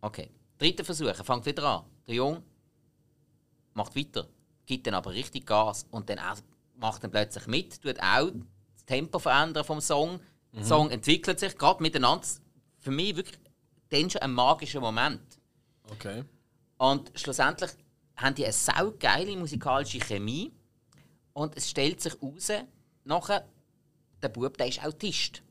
Okay. 0.00 0.30
Dritter 0.58 0.84
Versuch, 0.84 1.06
er 1.06 1.14
fängt 1.14 1.46
wieder 1.46 1.62
an. 1.62 1.84
Der 2.06 2.16
Jung 2.16 2.42
macht 3.74 3.94
weiter, 3.94 4.26
gibt 4.66 4.86
dann 4.86 4.94
aber 4.94 5.12
richtig 5.12 5.46
Gas 5.46 5.86
und 5.90 6.10
dann 6.10 6.18
macht 6.76 7.04
dann 7.04 7.10
plötzlich 7.10 7.46
mit, 7.46 7.80
tut 7.80 8.00
auch 8.00 8.30
das 8.74 8.84
Tempo 8.86 9.18
verändern 9.18 9.64
vom 9.64 9.80
Song. 9.80 10.20
Der 10.52 10.64
Song 10.64 10.90
entwickelt 10.90 11.38
sich 11.38 11.56
gerade 11.56 11.82
miteinander. 11.82 12.26
Für 12.78 12.90
mich 12.90 13.14
wirklich 13.14 13.38
dann 13.90 14.10
schon 14.10 14.22
ein 14.22 14.32
magischer 14.32 14.80
Moment. 14.80 15.38
Okay. 15.90 16.24
Und 16.78 17.12
schlussendlich 17.14 17.70
haben 18.18 18.34
die 18.34 18.44
eine 18.44 18.52
saugeile 18.52 19.36
musikalische 19.36 20.00
Chemie. 20.00 20.52
Und 21.32 21.56
es 21.56 21.70
stellt 21.70 22.00
sich 22.00 22.14
heraus, 22.14 22.50
nachher, 23.04 23.48
der 24.22 24.28
Bub 24.28 24.58
der 24.58 24.68
ist 24.68 24.84
Autist. 24.84 25.42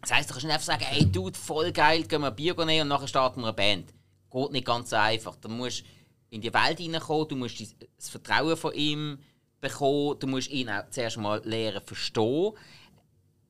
Das 0.00 0.12
heisst, 0.12 0.30
du 0.30 0.34
kannst 0.34 0.46
nicht 0.46 0.54
einfach 0.54 0.66
sagen, 0.66 0.84
hey 0.84 1.04
Dude, 1.04 1.36
voll 1.36 1.72
geil, 1.72 2.04
gehen 2.04 2.20
wir 2.20 2.28
ein 2.28 2.36
Bier 2.36 2.54
nehmen 2.64 2.82
und 2.82 2.88
nachher 2.88 3.08
starten 3.08 3.40
wir 3.40 3.48
eine 3.48 3.54
Band. 3.54 3.92
Geht 4.30 4.52
nicht 4.52 4.66
ganz 4.66 4.90
so 4.90 4.96
einfach. 4.96 5.34
Du 5.36 5.48
musst 5.48 5.82
in 6.30 6.40
die 6.40 6.54
Welt 6.54 6.78
hineinkommen, 6.78 7.28
du 7.28 7.36
musst 7.36 7.60
das 7.96 8.08
Vertrauen 8.08 8.56
von 8.56 8.72
ihm 8.74 9.18
bekommen, 9.60 10.18
du 10.20 10.28
musst 10.28 10.50
ihn 10.50 10.70
auch 10.70 10.88
zuerst 10.90 11.16
mal 11.16 11.40
lernen 11.44 11.82
verstehen. 11.84 12.52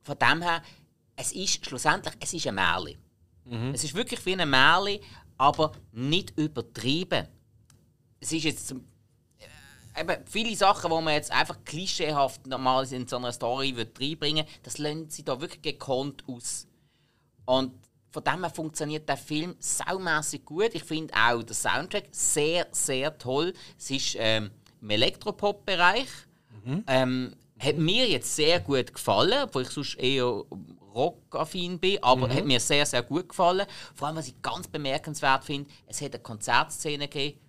Von 0.02 0.18
dem 0.18 0.40
her, 0.40 0.62
es 1.16 1.32
ist 1.32 1.66
schlussendlich 1.66 2.14
es 2.20 2.32
ist 2.32 2.46
ein 2.46 2.54
Märchen. 2.54 2.96
Es 3.74 3.84
ist 3.84 3.94
wirklich 3.94 4.24
wie 4.24 4.34
ein 4.34 4.48
Märchen, 4.48 5.00
aber 5.36 5.72
nicht 5.92 6.38
übertrieben. 6.38 7.28
Es 8.20 8.32
ist 8.32 8.44
jetzt 8.44 8.72
äh, 8.72 10.00
eben 10.00 10.26
viele 10.26 10.56
Sachen, 10.56 10.90
die 10.90 11.02
man 11.02 11.14
jetzt 11.14 11.30
einfach 11.30 11.58
klischeehaft 11.64 12.46
normal 12.46 12.90
in 12.92 13.06
so 13.06 13.16
einer 13.16 13.32
Story 13.32 13.76
wird 13.76 14.00
reinbringen 14.00 14.46
das 14.62 14.78
lassen 14.78 15.08
sie 15.10 15.25
da 15.25 15.40
wirklich 15.40 15.62
gekonnt 15.62 16.25
aus. 16.26 16.66
Und 17.44 17.72
von 18.10 18.25
dem 18.25 18.40
her 18.40 18.50
funktioniert 18.50 19.08
der 19.08 19.16
Film 19.16 19.54
saumässig 19.58 20.44
gut. 20.44 20.70
Ich 20.75 20.84
finde 20.84 21.14
auch 21.14 21.42
den 21.42 21.54
Soundtrack 21.54 22.08
sehr, 22.10 22.66
sehr 22.72 23.16
toll. 23.18 23.52
Es 23.78 23.90
ist 23.90 24.16
ähm, 24.18 24.50
im 24.80 24.90
Elektropop-Bereich. 24.90 26.08
Ähm, 26.87 27.34
hat 27.58 27.76
mir 27.76 28.08
jetzt 28.08 28.34
sehr 28.37 28.60
gut 28.60 28.94
gefallen, 28.94 29.44
obwohl 29.44 29.62
ich 29.62 29.70
sonst 29.70 29.96
eher 29.96 30.44
rockaffin 30.94 31.78
bin, 31.78 32.02
aber 32.02 32.28
hat 32.28 32.44
mir 32.44 32.60
sehr, 32.60 32.87
sehr 32.87 33.02
gut 33.02 33.28
gefallen. 33.28 33.66
Vor 33.94 34.08
allem, 34.08 34.16
was 34.16 34.28
ich 34.28 34.40
ganz 34.42 34.68
bemerkenswert 34.68 35.44
finde, 35.44 35.70
es 35.87 36.00
hat 36.00 36.14
eine 36.14 36.22
Konzertszene 36.22 37.08
gegeben, 37.08 37.40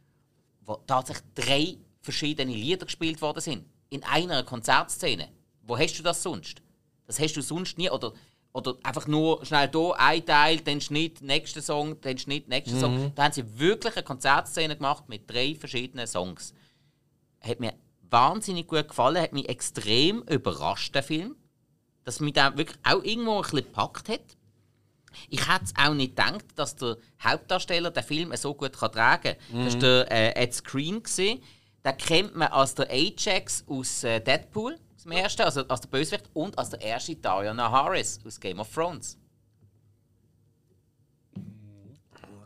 wo 0.69 0.75
tatsächlich 0.85 1.25
drei 1.33 1.77
verschiedene 1.99 2.53
Lieder 2.53 2.85
gespielt 2.85 3.21
worden 3.23 3.41
sind. 3.41 3.65
In 3.89 4.03
einer 4.03 4.43
Konzertszene. 4.43 5.29
Wo 5.63 5.75
hast 5.77 5.97
du 5.97 6.03
das 6.03 6.21
sonst? 6.21 6.61
Das 7.07 7.19
hast 7.19 7.33
du 7.33 7.41
sonst 7.41 7.79
nie. 7.79 7.89
Oder, 7.89 8.13
oder 8.53 8.75
einfach 8.83 9.07
nur 9.07 9.43
schnell 9.43 9.69
hier 9.71 9.99
ein 9.99 10.23
Teil, 10.23 10.59
dann 10.59 10.79
Schnitt, 10.79 11.21
nächster 11.23 11.63
Song, 11.63 11.99
dann 12.01 12.19
Schnitt, 12.19 12.47
nächster 12.47 12.79
Song. 12.79 13.11
Da 13.15 13.23
haben 13.23 13.33
sie 13.33 13.59
wirklich 13.59 13.95
eine 13.95 14.03
Konzertszene 14.03 14.75
gemacht 14.75 15.09
mit 15.09 15.27
drei 15.29 15.55
verschiedenen 15.55 16.05
Songs. 16.05 16.53
Hat 17.41 17.59
mir 17.59 17.73
wahnsinnig 18.11 18.67
gut 18.67 18.89
gefallen, 18.89 19.21
hat 19.21 19.33
mich 19.33 19.49
extrem 19.49 20.21
überrascht, 20.23 20.93
der 20.93 21.03
Film. 21.03 21.35
Dass 22.03 22.19
mich 22.19 22.33
da 22.33 22.55
wirklich 22.55 22.77
auch 22.83 23.03
irgendwo 23.03 23.38
ein 23.38 23.41
bisschen 23.41 23.57
gepackt 23.57 24.07
hat. 24.07 24.38
Ich 25.29 25.47
hätte 25.47 25.65
es 25.65 25.73
auch 25.75 25.93
nicht 25.93 26.15
gedacht, 26.15 26.45
dass 26.55 26.75
der 26.75 26.97
Hauptdarsteller 27.23 27.91
den 27.91 28.03
Film 28.03 28.35
so 28.35 28.53
gut 28.53 28.73
kann 28.77 28.91
tragen 28.91 29.35
kann. 29.51 29.65
Das 29.65 29.73
war 29.75 29.79
der 29.79 30.11
äh, 30.11 30.43
Ed 30.43 30.53
Screen. 30.53 31.01
gewesen. 31.03 31.41
Den 31.85 31.97
kennt 31.97 32.35
man 32.35 32.49
als 32.49 32.75
der 32.75 32.89
Ajax 32.89 33.63
aus 33.67 34.03
äh, 34.03 34.19
Deadpool, 34.19 34.77
aus 34.95 35.03
dem 35.03 35.11
ersten, 35.13 35.43
also 35.43 35.65
als 35.67 35.81
der 35.81 35.87
Bösewicht, 35.89 36.29
und 36.33 36.57
als 36.57 36.71
der 36.71 36.81
erste 36.81 37.15
Diana 37.15 37.71
Harris 37.71 38.19
aus 38.25 38.39
Game 38.39 38.59
of 38.59 38.73
Thrones. 38.73 39.17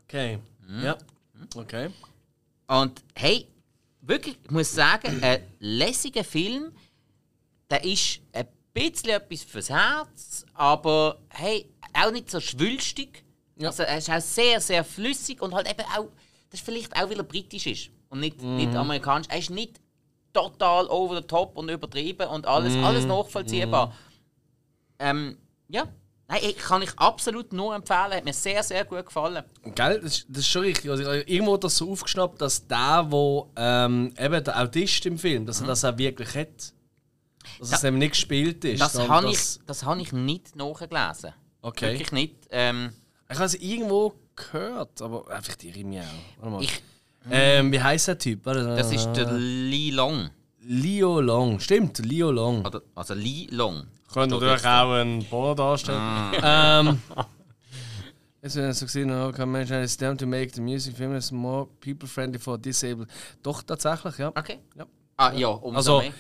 Okay. 0.04 0.40
Ja. 0.84 0.98
Okay. 1.56 1.90
Und 2.68 3.04
hey, 3.16 3.48
wirklich, 4.02 4.38
ich 4.44 4.52
muss 4.52 4.72
sagen, 4.72 5.22
ein 5.24 5.42
lässiger 5.60 6.24
Film, 6.24 6.72
der 7.70 7.84
ist 7.84 8.22
ein 8.32 8.48
bisschen 8.74 9.10
etwas 9.10 9.44
fürs 9.44 9.70
Herz, 9.70 10.46
aber 10.54 11.20
hey, 11.30 11.73
auch 11.94 12.12
nicht 12.12 12.30
so 12.30 12.40
schwülstig. 12.40 13.24
Ja. 13.58 13.68
Also 13.70 13.84
er 13.84 13.98
ist 13.98 14.10
auch 14.10 14.20
sehr, 14.22 14.60
sehr 14.62 14.84
flüssig 14.84 15.42
und 15.42 15.54
halt 15.54 15.70
eben 15.70 15.84
auch, 15.96 16.08
das 16.50 16.60
ist 16.60 16.66
vielleicht 16.66 16.96
auch, 16.96 17.10
weil 17.10 17.18
er 17.18 17.24
britisch 17.24 17.68
ist 17.68 17.90
und 18.10 18.20
nicht, 18.20 18.42
nicht 18.42 18.76
amerikanisch. 18.76 19.28
Er 19.30 19.40
ist 19.40 19.50
nicht 19.50 19.80
total 20.34 20.88
over 20.88 21.18
the 21.18 21.28
top 21.28 21.56
und 21.58 21.70
übertrieben 21.70 22.28
und 22.30 22.48
alles, 22.48 22.76
alles 22.84 23.06
nachvollziehbar. 23.06 23.94
Ähm, 25.00 25.38
ja, 25.70 25.88
Nein, 26.30 26.40
ich, 26.42 26.58
kann 26.58 26.82
ich 26.82 26.98
absolut 26.98 27.52
nur 27.52 27.76
empfehlen. 27.76 28.14
Hat 28.14 28.24
mir 28.26 28.34
sehr, 28.34 28.64
sehr 28.64 28.86
gut 28.86 29.06
gefallen. 29.06 29.44
Gell, 29.76 30.00
das, 30.00 30.20
ist- 30.20 30.26
das 30.30 30.38
ist 30.40 30.48
schon 30.48 30.62
richtig. 30.64 30.90
Also, 30.90 31.04
irgendwo 31.04 31.58
das 31.58 31.76
so 31.78 31.92
aufgeschnappt, 31.92 32.42
dass 32.42 32.66
der, 32.66 33.06
wo 33.10 33.52
ähm, 33.58 34.14
eben 34.18 34.42
der 34.44 34.60
Autist 34.62 35.06
im 35.06 35.20
Film, 35.20 35.46
dass 35.46 35.60
er 35.62 35.68
das 35.68 35.84
auch 35.84 35.98
wirklich 35.98 36.34
hat. 36.34 36.74
Dass 37.60 37.74
es 37.74 37.84
eben 37.84 37.98
nicht 37.98 38.12
gespielt 38.12 38.64
ist. 38.64 38.80
Das 38.80 38.98
habe 38.98 39.30
ich, 39.32 39.60
das 39.68 39.84
habe 39.84 40.02
ich 40.02 40.14
nicht 40.14 40.56
nachgelesen. 40.56 41.34
Okay. 41.64 41.94
Wirklich 41.94 42.12
nicht. 42.12 42.36
Ähm, 42.52 42.92
Ich 43.30 43.36
habe 43.36 43.46
es 43.46 43.56
irgendwo 43.56 44.14
gehört, 44.36 45.02
aber 45.02 45.30
äh, 45.32 45.42
vielleicht 45.42 45.64
irre 45.64 45.80
ich 45.80 45.86
mich 45.86 46.00
auch. 46.02 46.04
Warte 46.40 46.52
mal. 46.52 46.62
ich, 46.64 46.84
ähm, 47.32 47.72
wie 47.72 47.82
heißt 47.82 48.08
der 48.10 48.18
Typ? 48.20 48.44
Das 48.44 48.92
ist 48.92 49.12
der 49.14 49.32
Lee 49.32 49.90
Long. 49.92 50.30
Leo 50.62 51.20
Long. 51.22 51.60
Stimmt, 51.60 52.00
Leo 52.00 52.32
Long. 52.32 52.64
Also 52.96 53.14
Lee 53.16 53.48
Long. 53.50 53.88
Könnte 54.14 54.36
jetzt 54.46 54.66
auch 54.68 54.92
ein 54.94 55.26
Porno 55.30 55.56
darstellen. 55.56 56.34
ähm, 56.44 57.02
Jetzt 58.42 58.56
wird 58.58 58.76
so 58.76 58.86
gesehen, 58.86 59.10
how 59.10 59.32
can 59.34 59.50
mention 59.50 59.82
it's 59.82 59.96
them 59.96 60.18
to 60.18 60.28
make 60.28 60.52
the 60.54 60.60
music 60.60 60.98
famous 60.98 61.32
more 61.32 61.66
people 61.80 62.08
friendly 62.10 62.38
for 62.38 62.58
disabled. 62.58 63.08
Doch, 63.42 63.64
tatsächlich, 63.64 64.18
ja. 64.18 64.28
Okay. 64.36 64.60
Ja. 64.76 64.86
Ah, 65.16 65.32
ja, 65.32 65.48
umso 65.48 65.78
Also, 65.78 66.00
mehr. 66.02 66.12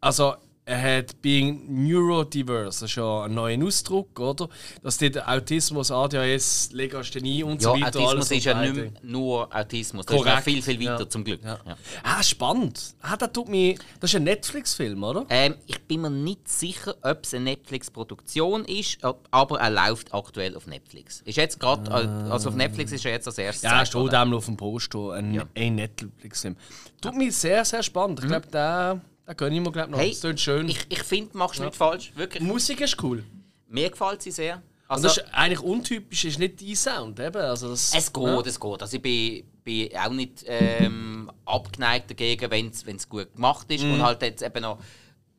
also 0.00 0.34
er 0.64 0.98
hat 0.98 1.20
being 1.22 1.64
neurodiverse, 1.86 2.80
das 2.82 2.90
ist 2.90 2.94
ja 2.96 3.24
ein 3.24 3.34
neuer 3.34 3.62
Ausdruck, 3.64 4.18
oder? 4.20 4.48
Dass 4.82 4.96
der 4.98 5.28
Autismus, 5.28 5.90
ADHS, 5.90 6.70
Legasthenie 6.72 7.42
und 7.42 7.60
so 7.60 7.74
Ja, 7.74 7.86
weiter 7.86 7.98
Autismus 8.00 8.30
ist 8.30 8.44
ja 8.44 8.60
nicht 8.60 8.74
mehr 8.76 8.92
nur 9.02 9.54
Autismus. 9.54 10.06
Das 10.06 10.14
ist 10.14 10.22
Korrekt. 10.22 10.36
noch 10.36 10.44
viel, 10.44 10.62
viel 10.62 10.80
weiter, 10.80 11.00
Ja. 11.00 11.08
zum 11.08 11.24
Glück. 11.24 11.40
Ja. 11.42 11.58
Ja. 11.66 11.76
Ah, 12.04 12.22
spannend. 12.22 12.94
Ah, 13.00 13.16
das 13.16 13.32
tut 13.32 13.48
mich. 13.48 13.78
Das 14.00 14.10
ist 14.10 14.16
ein 14.16 14.22
Netflix-Film, 14.24 15.02
oder? 15.02 15.26
Ähm, 15.30 15.56
ich 15.66 15.80
bin 15.82 16.02
mir 16.02 16.10
nicht 16.10 16.48
sicher, 16.48 16.94
ob 17.02 17.24
es 17.24 17.34
eine 17.34 17.44
Netflix-Produktion 17.44 18.64
ist, 18.64 18.98
aber 19.32 19.60
er 19.60 19.70
läuft 19.70 20.14
aktuell 20.14 20.56
auf 20.56 20.66
Netflix. 20.68 21.22
Ist 21.24 21.36
jetzt 21.36 21.58
gerade, 21.58 21.90
also 21.90 22.50
auf 22.50 22.54
Netflix 22.54 22.92
ist 22.92 23.04
er 23.04 23.10
jetzt 23.12 23.26
als 23.26 23.38
erstes. 23.38 23.62
Ja, 23.64 23.84
steht 23.84 24.14
einmal 24.14 24.38
auf 24.38 24.46
dem 24.46 24.56
Poster. 24.56 25.12
Ein, 25.12 25.42
ein 25.56 25.74
Netflix-Film. 25.74 26.56
Tut 27.00 27.16
mich 27.16 27.34
sehr, 27.36 27.64
sehr 27.64 27.82
spannend. 27.82 28.20
Ich 28.20 28.26
glaube, 28.28 28.46
da, 28.48 29.00
da 29.32 29.34
gönne 29.34 29.56
ich 29.56 29.62
mir 29.62 29.72
glaub, 29.72 29.88
noch. 29.88 29.98
Hey, 29.98 30.10
das 30.10 30.20
klingt 30.20 30.40
schön. 30.40 30.68
Ich, 30.68 30.86
ich 30.90 31.02
finde, 31.02 31.36
machst 31.38 31.58
du 31.58 31.64
nicht 31.64 31.74
falsch. 31.74 32.12
Wirklich. 32.14 32.42
Musik 32.42 32.80
ist 32.82 33.02
cool. 33.02 33.24
Mir 33.66 33.88
gefällt 33.88 34.20
sie 34.20 34.30
sehr. 34.30 34.56
Und 34.56 34.62
Also, 34.88 35.04
das 35.04 35.16
ist 35.16 35.24
eigentlich 35.32 35.60
untypisch, 35.60 36.24
ist 36.26 36.38
nicht 36.38 36.60
dein 36.60 36.76
Sound. 36.76 37.18
Eben. 37.18 37.40
Also 37.40 37.70
das, 37.70 37.94
es 37.94 38.12
geht, 38.12 38.46
es 38.46 38.60
geht. 38.60 38.82
Also 38.82 38.96
ich 38.96 39.02
bin, 39.02 39.44
bin 39.64 39.96
auch 39.96 40.10
nicht 40.10 40.44
ähm, 40.46 41.30
abgeneigt 41.46 42.10
dagegen, 42.10 42.50
wenn 42.50 42.68
es 42.68 43.08
gut 43.08 43.34
gemacht 43.34 43.70
ist. 43.70 43.84
Mhm. 43.84 43.94
Und 43.94 44.02
halt 44.02 44.20
jetzt 44.20 44.42
eben 44.42 44.60
noch 44.60 44.78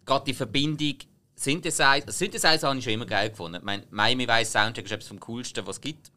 gerade 0.06 0.26
die 0.26 0.34
Verbindung 0.34 0.96
Synthesizer. 1.36 2.12
Synthesizer 2.12 2.68
habe 2.68 2.80
ich 2.80 2.84
schon 2.84 2.94
immer 2.94 3.06
geil 3.06 3.30
gefunden. 3.30 3.58
Ich 3.58 3.64
meine, 3.64 3.84
Miami 3.92 4.28
Vice 4.28 4.52
Soundtrack 4.52 4.86
ist 4.86 4.92
etwas 4.92 5.08
vom 5.08 5.20
Coolsten, 5.20 5.68
was 5.68 5.76
es 5.76 5.82
gibt. 5.82 6.12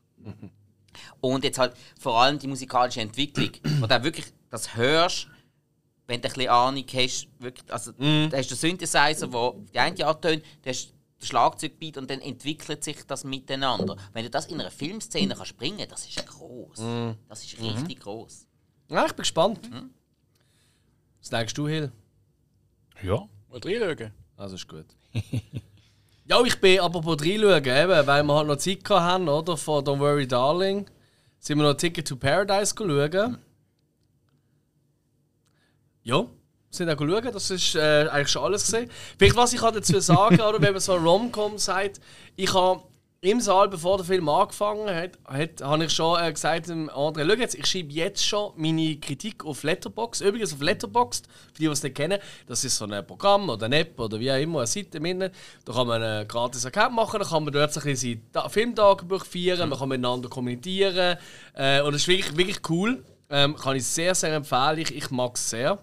Und 1.21 1.45
jetzt 1.45 1.59
halt 1.59 1.75
vor 2.01 2.23
allem 2.23 2.39
die 2.39 2.47
musikalische 2.47 3.01
Entwicklung, 3.03 3.51
wo 3.81 3.87
du 3.87 4.03
wirklich 4.03 4.27
das 4.51 4.77
hörst, 4.77 5.29
wenn 6.07 6.21
du 6.21 6.29
ein 6.29 6.33
bisschen 6.35 6.51
Ahnung 6.51 6.85
hast. 6.95 7.29
Wirklich, 7.39 7.73
also, 7.73 7.93
Mhm. 7.99 8.29
Da 8.31 8.39
hast 8.39 8.51
du 8.51 8.55
den 8.55 8.61
Synthesizer, 8.61 9.27
der 9.29 9.55
die 9.73 9.79
eine 9.79 10.07
antönt, 10.07 10.45
du 10.63 10.71
hast 10.71 10.93
den 11.21 11.27
Schlagzeugbeat 11.27 11.97
und 11.97 12.11
dann 12.11 12.21
entwickelt 12.21 12.85
sich 12.85 13.05
das 13.07 13.25
miteinander. 13.25 13.97
Wenn 14.13 14.25
du 14.25 14.31
das 14.31 14.47
in 14.47 14.61
einer 14.61 14.71
Filmszene 14.71 15.35
kannst 15.35 15.57
bringen, 15.57 15.87
das 15.89 16.07
ist 16.07 16.27
groß. 16.27 16.79
Mhm. 16.79 17.17
Das 17.29 17.43
ist 17.45 17.61
richtig 17.61 18.01
groß. 18.01 18.47
ja, 18.91 19.05
ich 19.07 19.13
bin 19.13 19.23
gespannt. 19.23 19.71
Was 21.21 21.31
denkst 21.31 21.55
du, 21.55 21.67
Hill? 21.67 21.91
Ja, 23.03 23.27
mal 23.49 23.61
reinschauen. 23.65 24.13
Also 24.37 24.55
ist 24.57 24.69
gut. 24.69 24.87
ja, 26.27 26.41
ich 26.45 26.61
bin 26.61 26.81
apropos 26.81 27.17
reinschauen, 27.21 27.65
eben, 27.65 28.07
weil 28.07 28.23
wir 28.23 28.35
halt 28.35 28.47
noch 28.47 28.57
Zeit 28.57 28.89
haben, 28.91 29.29
oder? 29.29 29.57
Von 29.57 29.85
Don't 29.85 29.99
Worry 29.99 30.29
Darling. 30.29 30.87
Sind 31.39 31.59
wir 31.59 31.65
noch 31.65 31.75
Ticket 31.75 32.07
to 32.07 32.17
Paradise 32.17 32.75
schauen. 32.77 33.39
Ja, 36.07 36.25
sind 36.71 36.89
auch 36.89 36.97
schauen, 36.97 37.33
das 37.33 37.51
ist 37.51 37.75
äh, 37.75 38.07
eigentlich 38.09 38.29
schon 38.29 38.45
alles 38.45 38.65
gesehen. 38.65 38.89
Vielleicht 39.19 39.35
was 39.35 39.53
ich 39.53 39.61
halt 39.61 39.75
dazu 39.75 39.99
sagen, 39.99 40.41
oder 40.41 40.63
wenn 40.63 40.71
man 40.71 40.81
so 40.81 40.95
Rom-Com 40.95 41.59
sagt, 41.59 42.01
ich 42.37 42.55
habe 42.55 42.85
im 43.23 43.41
Saal, 43.41 43.69
bevor 43.69 43.97
der 43.97 44.07
Film 44.07 44.29
angefangen 44.29 44.89
hat, 44.89 45.19
hat 45.25 45.61
habe 45.61 45.85
ich 45.85 45.93
schon 45.93 46.23
äh, 46.23 46.33
gesagt 46.33 46.69
dem 46.69 46.89
André, 46.91 47.27
schau 47.27 47.35
jetzt, 47.35 47.57
ich 47.57 47.67
schreibe 47.67 47.93
jetzt 47.93 48.25
schon 48.25 48.53
meine 48.55 48.97
Kritik 48.99 49.45
auf 49.45 49.65
Letterbox. 49.65 50.21
Übrigens 50.21 50.53
auf 50.53 50.61
Letterboxd, 50.61 51.27
für 51.27 51.59
die, 51.59 51.65
die 51.65 51.73
es 51.73 51.83
nicht 51.83 51.97
kennen, 51.97 52.21
das 52.47 52.63
ist 52.63 52.77
so 52.77 52.85
ein 52.85 53.05
Programm 53.05 53.49
oder 53.49 53.67
eine 53.67 53.81
App 53.81 53.99
oder 53.99 54.21
wie 54.21 54.31
auch 54.31 54.41
immer, 54.41 54.59
eine 54.59 54.69
Seite 54.69 54.99
im 54.99 55.19
Da 55.19 55.73
kann 55.73 55.89
man 55.89 56.01
einen 56.01 56.29
gratis 56.29 56.67
Account 56.67 56.95
machen, 56.95 57.19
da 57.19 57.27
kann 57.27 57.43
man 57.43 57.53
dort 57.53 57.73
so 57.73 57.81
ein 57.81 57.87
bisschen 57.87 58.23
sein 58.33 58.49
Filmtagebuch 58.49 59.25
feiern, 59.25 59.69
man 59.69 59.77
kann 59.77 59.89
miteinander 59.89 60.29
kommunizieren 60.29 61.17
äh, 61.55 61.81
und 61.81 61.95
das 61.95 62.03
ist 62.03 62.09
wirklich, 62.09 62.37
wirklich 62.37 62.59
cool. 62.69 63.03
Ähm, 63.29 63.57
kann 63.57 63.75
ich 63.75 63.85
sehr, 63.85 64.15
sehr 64.15 64.37
empfehlen, 64.37 64.79
ich, 64.79 64.95
ich 64.95 65.11
mag 65.11 65.35
es 65.35 65.51
sehr. 65.51 65.83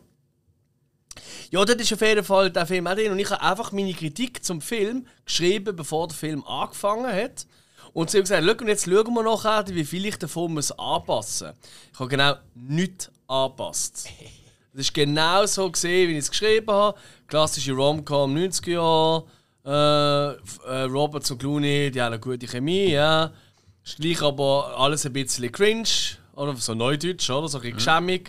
Ja, 1.52 1.64
das 1.66 1.76
ist 1.76 1.94
auf 1.94 2.02
jeden 2.02 2.24
Fall 2.24 2.52
der 2.52 2.66
Film 2.66 2.88
auch 2.88 2.96
drin. 2.96 3.12
Und 3.12 3.20
ich 3.20 3.30
habe 3.30 3.42
einfach 3.42 3.72
meine 3.72 3.94
Kritik 3.94 4.44
zum 4.44 4.62
Film 4.62 5.06
geschrieben, 5.26 5.76
bevor 5.76 6.08
der 6.08 6.18
Film 6.18 6.44
angefangen 6.46 7.12
hat. 7.12 7.46
Und 7.94 8.10
sie 8.10 8.18
haben 8.18 8.24
gesagt, 8.24 8.44
Schau, 8.44 8.52
und 8.52 8.68
jetzt 8.68 8.86
schauen 8.86 9.14
wir 9.14 9.24
noch, 9.24 9.46
wie 9.68 9.84
viel 9.84 10.06
ich 10.06 10.18
davon 10.18 10.54
muss 10.54 10.72
anpassen 10.72 11.50
muss. 11.50 11.58
Ich 11.94 12.00
habe 12.00 12.10
genau 12.10 12.34
nichts 12.56 13.12
angepasst. 13.28 14.10
Das 14.74 14.82
ist 14.82 14.94
genau 14.94 15.46
so 15.46 15.70
gesehen, 15.70 16.10
wie 16.10 16.14
ich 16.14 16.20
es 16.20 16.32
geschrieben 16.32 16.72
habe. 16.72 16.98
Klassische 17.28 17.74
Rom-Com 17.74 18.36
90er 18.36 18.72
Jahre. 18.72 19.26
Äh, 19.66 20.68
äh, 20.68 20.82
Robert 20.84 21.30
und 21.30 21.38
Clooney, 21.38 21.92
die 21.92 22.02
haben 22.02 22.14
eine 22.14 22.20
gute 22.20 22.48
Chemie, 22.48 22.88
ja. 22.90 23.32
Ist 23.86 23.98
gleich 23.98 24.22
aber 24.22 24.78
alles 24.78 25.06
ein 25.06 25.14
bisschen 25.14 25.52
cringe. 25.52 25.88
Oder 26.36 26.56
so 26.56 26.74
neudeutsch, 26.74 27.30
oder? 27.30 27.48
So 27.48 27.60
ein 27.60 27.74
bisschen 27.76 28.04
mhm. 28.04 28.20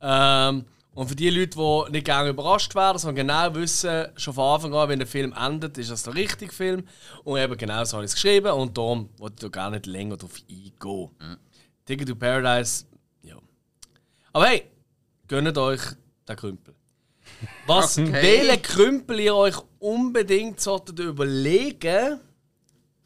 Ähm, 0.00 0.64
und 0.94 1.08
für 1.08 1.16
die 1.16 1.30
Leute, 1.30 1.58
die 1.58 1.92
nicht 1.92 2.04
gerne 2.04 2.30
überrascht 2.30 2.74
werden, 2.74 2.98
sondern 2.98 3.26
genau 3.26 3.54
wissen, 3.54 4.06
schon 4.16 4.34
von 4.34 4.54
Anfang 4.54 4.74
an, 4.74 4.88
wenn 4.88 5.00
der 5.00 5.08
Film 5.08 5.32
endet, 5.32 5.76
ist 5.76 5.90
das 5.90 6.04
der 6.04 6.14
richtige 6.14 6.52
Film. 6.52 6.86
Und 7.24 7.38
eben 7.38 7.56
genau 7.56 7.84
so 7.84 7.96
habe 7.96 8.04
ich 8.04 8.10
es 8.10 8.14
geschrieben 8.14 8.52
und 8.52 8.78
darum 8.78 9.08
wollte 9.18 9.46
ich 9.46 9.52
gar 9.52 9.70
nicht 9.70 9.86
länger 9.86 10.16
darauf 10.16 10.36
eingehen. 10.48 11.10
Mhm. 11.20 11.36
Ticket 11.84 12.08
to 12.08 12.14
Paradise, 12.14 12.84
ja. 13.22 13.36
Aber 14.32 14.46
hey, 14.46 14.70
gönnt 15.26 15.58
euch 15.58 15.80
den 16.28 16.36
Krümpel. 16.36 16.74
Was, 17.66 17.98
okay. 17.98 18.12
welchen 18.12 18.62
Krümpel 18.62 19.20
ihr 19.20 19.34
euch 19.34 19.56
unbedingt 19.80 20.60
solltet 20.60 21.00
überlegen, 21.00 22.20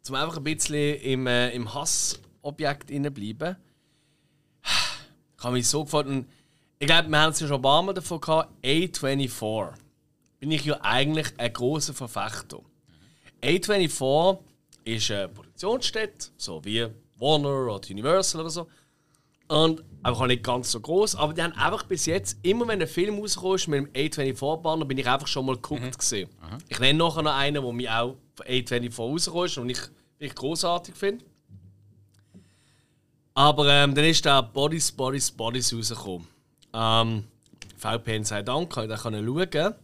um 0.09 0.15
einfach 0.15 0.37
ein 0.37 0.45
bisschen 0.45 1.01
im, 1.01 1.27
äh, 1.27 1.51
im 1.51 1.73
Hassobjekt 1.73 2.89
bleiben. 2.89 3.57
Ich 5.39 5.45
habe 5.45 5.55
mich 5.55 5.69
so 5.69 5.85
gefallen. 5.85 6.27
Ich 6.81 6.87
glaube, 6.87 7.09
wir 7.09 7.19
haben 7.19 7.33
es 7.33 7.41
ja 7.41 7.49
schon 7.49 7.57
ein 7.57 7.63
paar 7.63 7.83
Mal 7.83 7.93
davon 7.93 8.21
gehabt. 8.21 8.51
A24 8.65 9.73
bin 10.39 10.53
ich 10.53 10.65
ja 10.65 10.79
eigentlich 10.81 11.27
ein 11.37 11.53
großer 11.53 11.93
Verfechter. 11.93 12.61
A24 13.43 14.39
ist 14.85 15.11
eine 15.11 15.29
Produktionsstätte, 15.29 16.29
so 16.37 16.65
wie 16.65 16.87
Warner 17.17 17.75
oder 17.75 17.91
Universal 17.91 18.43
oder 18.43 18.51
so. 18.51 18.69
Und 19.49 19.83
einfach 20.03 20.27
nicht 20.27 20.45
ganz 20.45 20.71
so 20.71 20.79
groß, 20.79 21.17
aber 21.17 21.33
die 21.33 21.43
haben 21.43 21.55
einfach 21.55 21.83
bis 21.85 22.07
jetzt, 22.07 22.39
immer 22.43 22.69
wenn 22.69 22.81
ein 22.81 22.87
Film 22.87 23.19
rauskommt 23.19 23.69
mit 23.69 23.97
dem 23.97 24.11
A24-Banner, 24.11 24.85
bin 24.85 24.99
ich 24.99 25.07
einfach 25.07 25.27
schon 25.27 25.47
mal 25.47 25.57
geguckt 25.57 25.83
mhm. 25.83 25.91
gesehen. 25.91 26.29
Mhm. 26.41 26.59
Ich 26.69 26.79
nenne 26.79 26.99
nachher 26.99 27.23
noch 27.23 27.35
einen, 27.35 27.63
der 27.63 27.73
mir 27.73 27.99
auch 27.99 28.17
von 28.35 28.47
A24 28.47 29.31
rauskommt 29.31 29.65
und 29.65 29.71
ich 29.71 29.81
wirklich 30.19 30.35
großartig 30.35 30.95
finde. 30.95 31.25
Aber 33.35 33.67
ähm, 33.69 33.95
dann 33.95 34.05
ist 34.05 34.25
der 34.25 34.43
Bodies, 34.43 34.93
Bodies, 34.93 35.31
Bodies 35.31 35.75
rausgekommen. 35.75 36.38
Ähm, 36.73 37.25
VPN 37.77 38.25
sei 38.25 38.43
Dank, 38.43 38.73
kann 38.73 38.85
ich 38.85 38.91
da 38.91 38.97
schauen. 38.99 39.75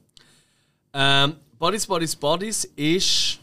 Ähm, 0.93 1.37
Bodies, 1.59 1.87
Bodies, 1.87 2.17
Bodies 2.17 2.65
ist 2.77 3.39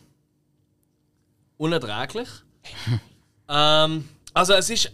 unerträglich. 1.58 2.30
ähm, 3.50 4.08
also 4.34 4.54
es 4.54 4.70
ist, 4.70 4.86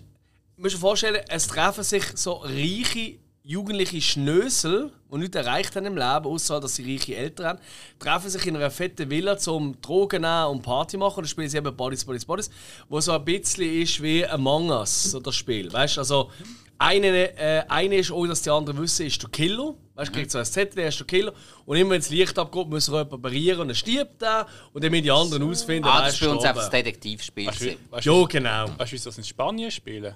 du 0.55 0.61
musst 0.61 0.75
dir 0.75 0.79
vorstellen, 0.79 1.21
es 1.29 1.47
treffen 1.47 1.83
sich 1.83 2.03
so 2.15 2.33
reiche 2.33 3.19
jugendliche 3.43 4.01
Schnösel, 4.01 4.91
die 5.09 5.17
nichts 5.17 5.37
erreicht 5.37 5.75
haben 5.75 5.85
im 5.85 5.95
Leben, 5.95 6.25
außer 6.25 6.59
dass 6.59 6.75
sie 6.75 6.91
reiche 6.91 7.15
Eltern 7.15 7.45
haben, 7.45 7.59
treffen 7.97 8.29
sich 8.29 8.45
in 8.45 8.57
einer 8.57 8.69
fetten 8.69 9.09
Villa 9.09 9.37
zum 9.37 9.79
Drogen 9.81 10.23
nehmen 10.23 10.47
und 10.47 10.63
Party 10.63 10.97
machen. 10.97 11.19
Und 11.19 11.27
spielen 11.27 11.47
sie 11.47 11.57
eben 11.57 11.75
Bodies, 11.75 12.03
Bodies, 12.03 12.25
Bodies, 12.25 12.49
wo 12.89 12.99
so 12.99 13.13
ein 13.13 13.23
bisschen 13.23 13.81
ist 13.81 14.01
wie 14.01 14.27
Among 14.27 14.69
Us, 14.69 15.03
so 15.11 15.21
das 15.21 15.35
Spiel. 15.35 15.71
Weißt 15.71 15.95
du, 15.95 16.01
also 16.01 16.31
eine, 16.77 17.37
äh, 17.37 17.63
eine 17.67 17.95
ist, 17.95 18.11
ohne 18.11 18.29
dass 18.29 18.41
die 18.41 18.49
anderen 18.49 18.79
wissen, 18.81 19.05
ist 19.05 19.21
der 19.21 19.29
Killer. 19.29 19.75
Weißt 19.95 20.09
du, 20.09 20.13
kriegt 20.13 20.31
so 20.31 20.37
ein 20.37 20.45
Zettel, 20.45 20.75
der 20.75 20.89
ist 20.89 20.99
der 20.99 21.07
Killer. 21.07 21.33
Und 21.65 21.75
immer 21.77 21.91
wenn 21.91 22.01
das 22.01 22.09
Licht 22.09 22.37
abgeht, 22.37 22.67
muss 22.67 22.87
er 22.87 22.99
jemanden 22.99 23.21
parieren 23.21 23.61
und 23.61 23.67
dann 23.69 23.75
stirbt 23.75 24.21
er. 24.21 24.47
Und 24.73 24.83
dann 24.83 24.91
müssen 24.91 25.03
die 25.03 25.11
anderen 25.11 25.43
ausfinden, 25.43 25.89
ah, 25.89 26.01
das 26.01 26.13
ist 26.13 26.19
für 26.19 26.29
uns 26.29 26.43
einfach 26.43 26.61
das 26.61 26.69
Detektivspiel. 26.69 27.47
Weißt 27.47 27.77
weißt 27.89 28.05
ja, 28.05 28.25
genau. 28.25 28.67
Weißt 28.77 28.91
du, 28.91 28.95
wie 28.95 28.97
sie 28.97 29.05
das 29.05 29.17
in 29.17 29.23
Spanien 29.23 29.71
spielen? 29.71 30.15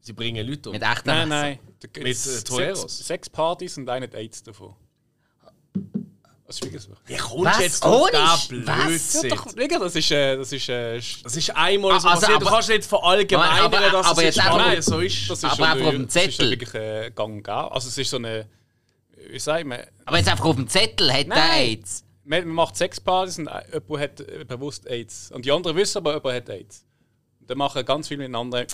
Sie 0.00 0.12
bringen 0.12 0.46
Leute 0.46 0.70
um. 0.70 0.74
Mit 0.74 0.82
echten 0.82 1.08
Nein, 1.08 1.28
nein. 1.28 1.58
Mit 1.98 2.26
äh, 2.26 2.42
Toreros. 2.42 2.80
Sechs, 2.80 3.06
sechs 3.06 3.30
Partys 3.30 3.76
und 3.76 3.88
einer 3.88 4.12
AIDS 4.14 4.42
davon. 4.42 4.74
Was 6.50 6.56
so? 6.56 6.66
Wie 7.06 7.16
kommst 7.16 7.60
du 7.60 7.62
jetzt 7.62 7.82
auf 7.84 8.48
den 8.48 8.64
Blödsinn? 8.64 9.30
Ja, 9.30 9.68
doch, 9.68 9.80
das 9.82 9.94
ist, 9.94 10.10
äh, 10.10 10.36
das 10.36 10.52
ist, 10.52 10.68
äh, 10.68 10.96
das 11.22 11.36
ist 11.36 11.50
einmal 11.56 12.00
so 12.00 12.08
also, 12.08 12.26
passiert. 12.26 12.42
Du 12.42 12.46
kannst 12.46 12.68
nicht 12.70 12.84
verallgemeinern, 12.86 13.66
aber, 13.66 13.90
dass 13.90 14.06
aber 14.08 14.24
es 14.24 14.34
jetzt 14.34 14.44
nein, 14.44 14.82
so 14.82 14.98
ist. 14.98 15.30
Das 15.30 15.38
ist 15.38 15.44
aber 15.44 15.68
einfach 15.68 15.86
auf 15.86 15.92
dem 15.92 16.08
Zettel. 16.08 16.28
Das 16.32 16.38
ist 16.40 16.50
wirklich 16.50 16.74
äh, 16.74 17.10
gang 17.14 17.48
Also 17.48 17.88
es 17.88 17.96
ist 17.96 18.10
so 18.10 18.16
eine... 18.16 18.48
Wie 19.30 19.38
sagt 19.38 19.64
man? 19.64 19.78
Aber 20.06 20.18
jetzt 20.18 20.28
einfach 20.28 20.44
auf 20.44 20.56
dem 20.56 20.66
Zettel 20.66 21.12
hat 21.12 21.28
der 21.28 21.52
AIDS. 21.52 22.04
Man, 22.24 22.44
man 22.46 22.54
macht 22.56 22.76
Sexpartys 22.76 23.38
und 23.38 23.48
jemand 23.72 24.02
hat 24.02 24.20
äh, 24.20 24.44
bewusst 24.44 24.88
AIDS. 24.88 25.30
Und 25.30 25.44
die 25.44 25.52
anderen 25.52 25.76
wissen 25.76 25.98
aber, 25.98 26.14
jemand 26.14 26.34
hat 26.34 26.50
AIDS. 26.50 26.84
Und 27.38 27.48
dann 27.48 27.58
machen 27.58 27.84
ganz 27.84 28.08
viele 28.08 28.18
miteinander... 28.18 28.66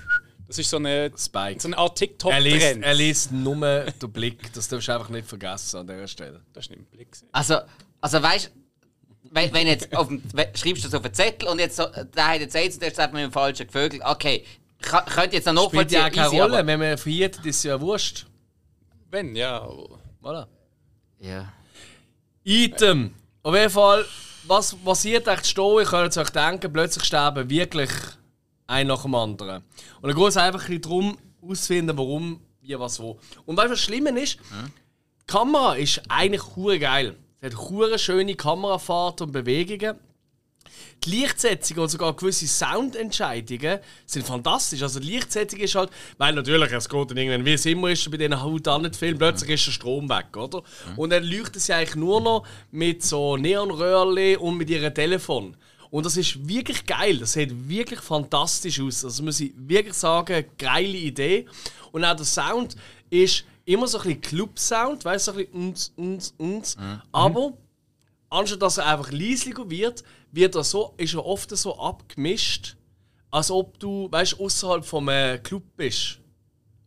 Das 0.48 0.58
ist 0.58 0.70
so 0.70 0.76
eine, 0.76 1.10
Spike. 1.16 1.60
so 1.60 1.68
eine 1.68 1.78
Art 1.78 1.98
TikTok-Trend. 1.98 2.46
Er 2.46 2.50
liest, 2.52 2.82
er 2.82 2.94
liest 2.94 3.32
nur 3.32 3.56
den 3.56 4.12
Blick. 4.12 4.52
Das 4.52 4.68
darfst 4.68 4.88
du 4.88 4.92
einfach 4.92 5.08
nicht 5.08 5.26
vergessen 5.26 5.80
an 5.80 5.86
dieser 5.86 6.06
Stelle. 6.06 6.40
Das 6.52 6.64
ist 6.64 6.70
nicht 6.70 6.80
ein 6.80 6.86
Blick. 6.86 7.08
Also, 7.32 7.58
also 8.00 8.22
weißt 8.22 8.52
wenn, 9.30 9.52
wenn 9.52 9.66
jetzt 9.66 9.94
auf 9.94 10.08
dem, 10.08 10.22
schreibst 10.54 10.84
du 10.84 10.88
das 10.88 10.94
auf 10.94 11.04
einen 11.04 11.14
Zettel 11.14 11.48
und 11.48 11.58
jetzt 11.58 11.76
so, 11.76 11.84
der 11.86 12.28
hat 12.28 12.40
jetzt 12.40 12.54
AIDS 12.56 12.76
und 12.76 12.82
der 12.82 12.92
ist 12.92 13.12
mit 13.12 13.22
dem 13.22 13.32
falschen 13.32 13.66
Gevögel. 13.66 14.00
Okay, 14.02 14.44
könnte 14.80 15.36
jetzt 15.36 15.46
noch 15.46 15.52
nachvollziehen. 15.52 16.00
Spielt 16.00 16.16
ja 16.16 16.22
keine 16.24 16.42
Rolle, 16.42 16.66
wenn 16.66 16.78
man 16.78 16.98
verhietet, 16.98 17.44
ist 17.44 17.62
ja 17.62 17.80
wurscht. 17.80 18.26
Wenn, 19.10 19.34
ja. 19.34 19.66
Voilà. 20.22 20.46
Ja. 21.18 21.52
Item. 22.44 23.14
Auf 23.42 23.54
jeden 23.54 23.70
Fall, 23.70 24.04
was 24.44 24.74
passiert 24.74 25.26
echt 25.28 25.46
stehen? 25.46 25.80
Ich 25.82 25.88
könnte 25.88 26.20
euch 26.20 26.30
denken, 26.30 26.72
plötzlich 26.72 27.04
sterben 27.04 27.48
wirklich 27.48 27.90
ein 28.66 28.86
nach 28.86 29.02
dem 29.02 29.14
anderen. 29.14 29.62
Und 30.00 30.08
dann 30.08 30.16
geht 30.16 30.28
es 30.28 30.36
einfach 30.36 30.68
ein 30.68 30.80
darum, 30.80 31.18
auszufinden, 31.42 31.96
warum, 31.96 32.40
wie, 32.60 32.78
was, 32.78 33.00
wo. 33.00 33.18
Und 33.44 33.56
weißt 33.56 33.68
du, 33.68 33.72
was 33.72 33.80
Schlimme 33.80 34.18
ist? 34.20 34.38
Hm? 34.38 34.70
Die 35.22 35.32
Kamera 35.32 35.74
ist 35.74 36.02
eigentlich 36.08 36.56
hure 36.56 36.78
geil. 36.78 37.16
Sie 37.40 37.46
hat 37.46 37.56
hure 37.56 37.98
schöne 37.98 38.34
Kamerafahrt 38.34 39.22
und 39.22 39.32
Bewegungen. 39.32 39.98
Die 41.04 41.10
Lichtsetzung 41.10 41.78
und 41.78 41.88
sogar 41.88 42.14
gewisse 42.14 42.46
Soundentscheidungen 42.48 43.78
sind 44.06 44.26
fantastisch. 44.26 44.82
Also 44.82 44.98
die 44.98 45.06
Lichtsetzung 45.06 45.60
ist 45.60 45.74
halt, 45.74 45.90
weil 46.18 46.34
natürlich, 46.34 46.72
es 46.72 46.88
geht 46.88 47.10
dann 47.10 47.16
irgendwann, 47.16 47.44
wie 47.44 47.52
es 47.52 47.66
immer 47.66 47.90
ist 47.90 48.10
bei 48.10 48.16
diesen 48.16 48.40
Haut-Filmen, 48.42 49.18
plötzlich 49.18 49.50
ist 49.50 49.66
der 49.66 49.72
Strom 49.72 50.08
weg, 50.08 50.36
oder? 50.36 50.62
Und 50.96 51.10
dann 51.10 51.22
leuchtet 51.24 51.62
sie 51.62 51.72
eigentlich 51.72 51.94
nur 51.96 52.20
noch 52.20 52.46
mit 52.70 53.02
so 53.02 53.36
Neonröhrchen 53.36 54.38
und 54.38 54.56
mit 54.56 54.68
ihrem 54.70 54.92
Telefon. 54.92 55.56
Und 55.90 56.06
das 56.06 56.16
ist 56.16 56.48
wirklich 56.48 56.84
geil. 56.86 57.18
Das 57.18 57.32
sieht 57.32 57.68
wirklich 57.68 58.00
fantastisch 58.00 58.80
aus. 58.80 59.02
Das 59.02 59.20
muss 59.20 59.40
ich 59.40 59.52
wirklich 59.56 59.94
sagen, 59.94 60.44
geile 60.58 60.96
Idee. 60.96 61.46
Und 61.92 62.04
auch 62.04 62.16
der 62.16 62.26
Sound 62.26 62.76
ist 63.10 63.44
immer 63.64 63.86
so 63.86 63.98
ein 63.98 64.04
bisschen 64.04 64.20
Club-Sound, 64.20 65.04
weißt 65.04 65.28
du, 65.28 65.32
so 65.32 65.38
ein 65.38 65.46
bisschen 65.46 65.68
uns, 65.68 65.92
uns, 65.96 66.34
uns. 66.38 66.76
Mhm. 66.76 67.02
Aber 67.12 67.52
anstatt 68.30 68.62
dass 68.62 68.78
er 68.78 68.86
einfach 68.86 69.10
leislicher 69.10 69.68
wird, 69.68 70.04
wird 70.32 70.54
er 70.54 70.64
so, 70.64 70.94
ist 70.96 71.14
er 71.14 71.24
oft 71.24 71.56
so 71.56 71.78
abgemischt, 71.78 72.76
als 73.30 73.50
ob 73.50 73.78
du, 73.78 74.08
weißt 74.10 74.38
außerhalb 74.38 74.84
vom 74.84 75.08
äh, 75.08 75.38
Club 75.38 75.64
bist. 75.76 76.18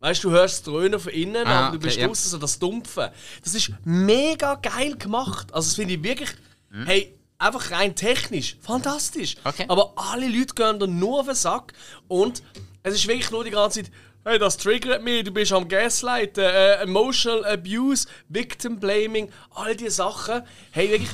Weißt 0.00 0.24
du, 0.24 0.30
du 0.30 0.34
hörst 0.34 0.54
das 0.54 0.62
Dröhnen 0.62 0.98
von 0.98 1.12
innen, 1.12 1.46
ah, 1.46 1.66
aber 1.66 1.76
du 1.76 1.82
bist 1.82 1.98
okay, 1.98 2.06
draußen 2.06 2.30
so 2.30 2.38
das 2.38 2.58
Dumpfe. 2.58 3.12
Das 3.42 3.54
ist 3.54 3.70
mega 3.84 4.54
geil 4.54 4.96
gemacht. 4.96 5.52
Also, 5.52 5.68
das 5.68 5.74
finde 5.74 5.94
ich 5.94 6.02
wirklich, 6.02 6.30
mhm. 6.70 6.86
hey, 6.86 7.14
einfach 7.40 7.70
rein 7.72 7.96
technisch 7.96 8.56
fantastisch. 8.60 9.36
Okay. 9.44 9.64
Aber 9.68 9.94
alle 9.96 10.28
Leute 10.28 10.54
gehen 10.54 10.78
da 10.78 10.86
nur 10.86 11.20
auf 11.20 11.26
den 11.26 11.34
Sack 11.34 11.72
und 12.06 12.42
es 12.82 12.94
ist 12.94 13.08
wirklich 13.08 13.30
nur 13.30 13.44
die 13.44 13.50
ganze 13.50 13.82
Zeit 13.82 13.92
Hey, 14.22 14.38
das 14.38 14.58
triggert 14.58 15.02
mich, 15.02 15.24
du 15.24 15.30
bist 15.30 15.50
am 15.50 15.66
Gaslighten, 15.66 16.44
äh, 16.44 16.74
Emotional 16.82 17.42
Abuse, 17.46 18.06
Victim 18.28 18.78
Blaming, 18.78 19.32
all 19.54 19.74
diese 19.74 19.92
Sachen. 19.92 20.42
Hey, 20.72 20.90
wirklich, 20.90 21.08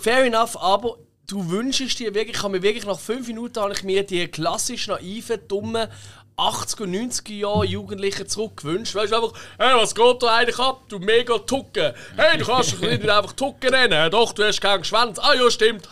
fair 0.00 0.24
enough, 0.24 0.56
aber 0.56 0.96
du 1.26 1.50
wünschst 1.50 1.98
dir 1.98 2.14
wirklich, 2.14 2.38
ich 2.38 2.42
habe 2.42 2.56
mir 2.56 2.62
wirklich 2.62 2.86
nach 2.86 2.98
fünf 2.98 3.26
Minuten 3.26 3.60
habe 3.60 3.74
ich 3.74 3.82
mir 3.82 4.02
die 4.02 4.28
klassisch 4.28 4.88
naiven, 4.88 5.46
dummen 5.46 5.88
80er, 6.42 6.86
90er 6.86 7.32
Jahre 7.32 7.64
Jugendlichen 7.64 8.28
zurückgewünscht. 8.28 8.94
Weißt 8.94 9.12
du, 9.12 9.16
einfach, 9.16 9.32
hey, 9.58 9.74
was 9.76 9.94
geht 9.94 10.22
da 10.22 10.36
eigentlich 10.36 10.58
ab, 10.58 10.82
du 10.88 10.98
mega 10.98 11.38
Tucken? 11.38 11.92
Hey, 12.16 12.38
du 12.38 12.44
kannst 12.44 12.72
doch 12.74 12.80
nicht 12.80 13.08
einfach 13.08 13.32
Tucken 13.32 13.70
nennen. 13.70 14.10
Doch, 14.10 14.32
du 14.32 14.44
hast 14.44 14.60
keinen 14.60 14.84
Schwanz. 14.84 15.18
Ah 15.18 15.34
ja, 15.34 15.50
stimmt. 15.50 15.88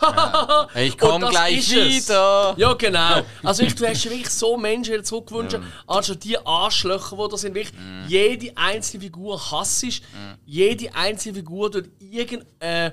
Ich 0.75 0.97
komme 0.99 1.29
gleich 1.29 1.71
wieder. 1.71 2.55
Ja, 2.57 2.73
genau. 2.75 3.23
Also 3.43 3.63
ich, 3.63 3.75
du 3.75 3.87
hast 3.87 4.05
wirklich 4.05 4.31
so 4.31 4.57
Menschen 4.57 4.95
wieder 4.95 5.05
zurückgewünscht, 5.05 5.55
ja. 5.55 5.61
anstatt 5.87 6.25
die 6.25 6.39
Arschlöcher, 6.39 7.17
die 7.17 7.31
da 7.31 7.37
sind. 7.37 7.55
Wirklich, 7.55 7.75
mm. 7.75 8.09
Jede 8.09 8.57
einzelne 8.57 9.03
Figur 9.03 9.51
hassisch, 9.51 10.01
mm. 10.01 10.33
jede 10.45 10.95
einzelne 10.95 11.35
Figur 11.35 11.71
tut 11.71 11.91
irgendein... 11.99 12.47
Äh, 12.61 12.91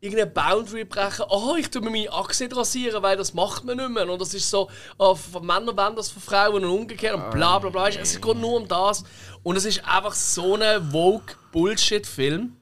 irgendeine 0.00 0.30
Boundary 0.30 0.84
brechen. 0.84 1.24
Oh, 1.28 1.56
ich 1.58 1.70
tue 1.70 1.82
mir 1.82 1.90
meine 1.90 2.12
Achse 2.12 2.48
rasieren, 2.54 3.02
weil 3.02 3.16
das 3.16 3.34
macht 3.34 3.64
man 3.64 3.76
nicht 3.76 3.90
mehr. 3.90 4.08
Und 4.08 4.20
das 4.20 4.34
ist 4.34 4.48
so, 4.48 4.70
oh, 4.96 5.14
von 5.14 5.44
Männern 5.44 5.76
wollen 5.76 5.96
das 5.96 6.10
von 6.10 6.22
Frauen 6.22 6.64
und 6.64 6.70
umgekehrt 6.70 7.14
und 7.14 7.30
bla 7.30 7.58
bla 7.58 7.70
bla. 7.70 7.88
Es 7.88 8.20
geht 8.20 8.36
nur 8.36 8.56
um 8.60 8.68
das. 8.68 9.04
Und 9.42 9.56
es 9.56 9.64
ist 9.64 9.84
einfach 9.84 10.14
so 10.14 10.54
ein 10.56 10.90
Vogue-Bullshit-Film. 10.90 12.56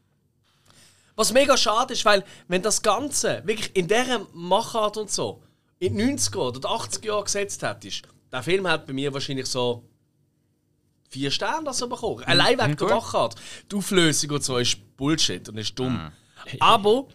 Was 1.15 1.33
mega 1.33 1.57
schade 1.57 1.95
ist, 1.95 2.05
weil 2.05 2.25
wenn 2.49 2.63
das 2.63 2.83
Ganze 2.83 3.43
wirklich 3.45 3.75
in 3.75 3.89
dieser 3.89 4.27
Machart 4.33 4.97
und 4.99 5.11
so 5.11 5.43
in 5.79 5.97
den 5.97 6.19
90er 6.19 6.37
oder 6.37 6.69
80er 6.69 7.07
Jahren 7.07 7.25
gesetzt 7.25 7.63
hättest, 7.63 8.03
der 8.31 8.43
Film 8.43 8.67
hat 8.69 8.87
bei 8.87 8.93
mir 8.93 9.13
wahrscheinlich 9.13 9.47
so 9.47 9.83
vier 11.09 11.31
Sterne 11.31 11.65
das 11.65 11.81
bekommen. 11.81 12.23
Allein 12.25 12.59
wegen 12.59 12.77
der 12.77 12.89
Machart. 12.89 13.35
Die 13.71 13.77
Auflösung 13.77 14.31
und 14.31 14.45
so 14.45 14.59
ist 14.59 14.79
Bullshit 14.97 15.49
und 15.49 15.57
ist 15.57 15.79
dumm. 15.79 15.95
Mhm. 15.95 16.13
Aber 16.61 17.07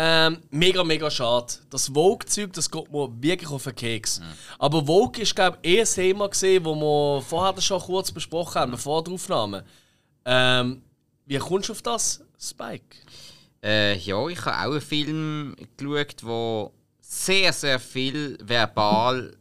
ähm, 0.00 0.38
mega, 0.52 0.84
mega 0.84 1.10
schade. 1.10 1.54
Das 1.70 1.88
Vogue-Zeug, 1.88 2.52
das 2.52 2.70
geht 2.70 2.92
mir 2.92 3.10
wirklich 3.20 3.50
auf 3.50 3.64
den 3.64 3.74
Keks. 3.74 4.20
Mhm. 4.20 4.24
Aber 4.60 4.86
Vogue 4.86 5.20
ist, 5.20 5.34
glaube 5.34 5.58
ich, 5.60 5.74
eh 5.74 5.80
ein 5.80 5.86
Thema, 5.86 6.28
gewesen, 6.28 6.62
das 6.62 6.76
wir 6.76 7.22
vorher 7.22 7.60
schon 7.60 7.80
kurz 7.80 8.12
besprochen 8.12 8.60
haben, 8.60 8.70
bevor 8.70 9.02
der 9.02 9.14
Aufnahme. 9.14 9.64
Ähm, 10.24 10.82
wie 11.26 11.38
kommst 11.38 11.68
du 11.68 11.72
auf 11.72 11.82
das, 11.82 12.22
Spike? 12.40 12.96
Äh, 13.60 13.96
ja, 13.98 14.28
ich 14.28 14.44
habe 14.44 14.68
auch 14.68 14.70
einen 14.70 14.80
Film 14.80 15.56
geschaut, 15.76 16.22
der 16.22 16.70
sehr, 17.00 17.52
sehr 17.52 17.80
viel 17.80 18.38
verbal 18.40 19.36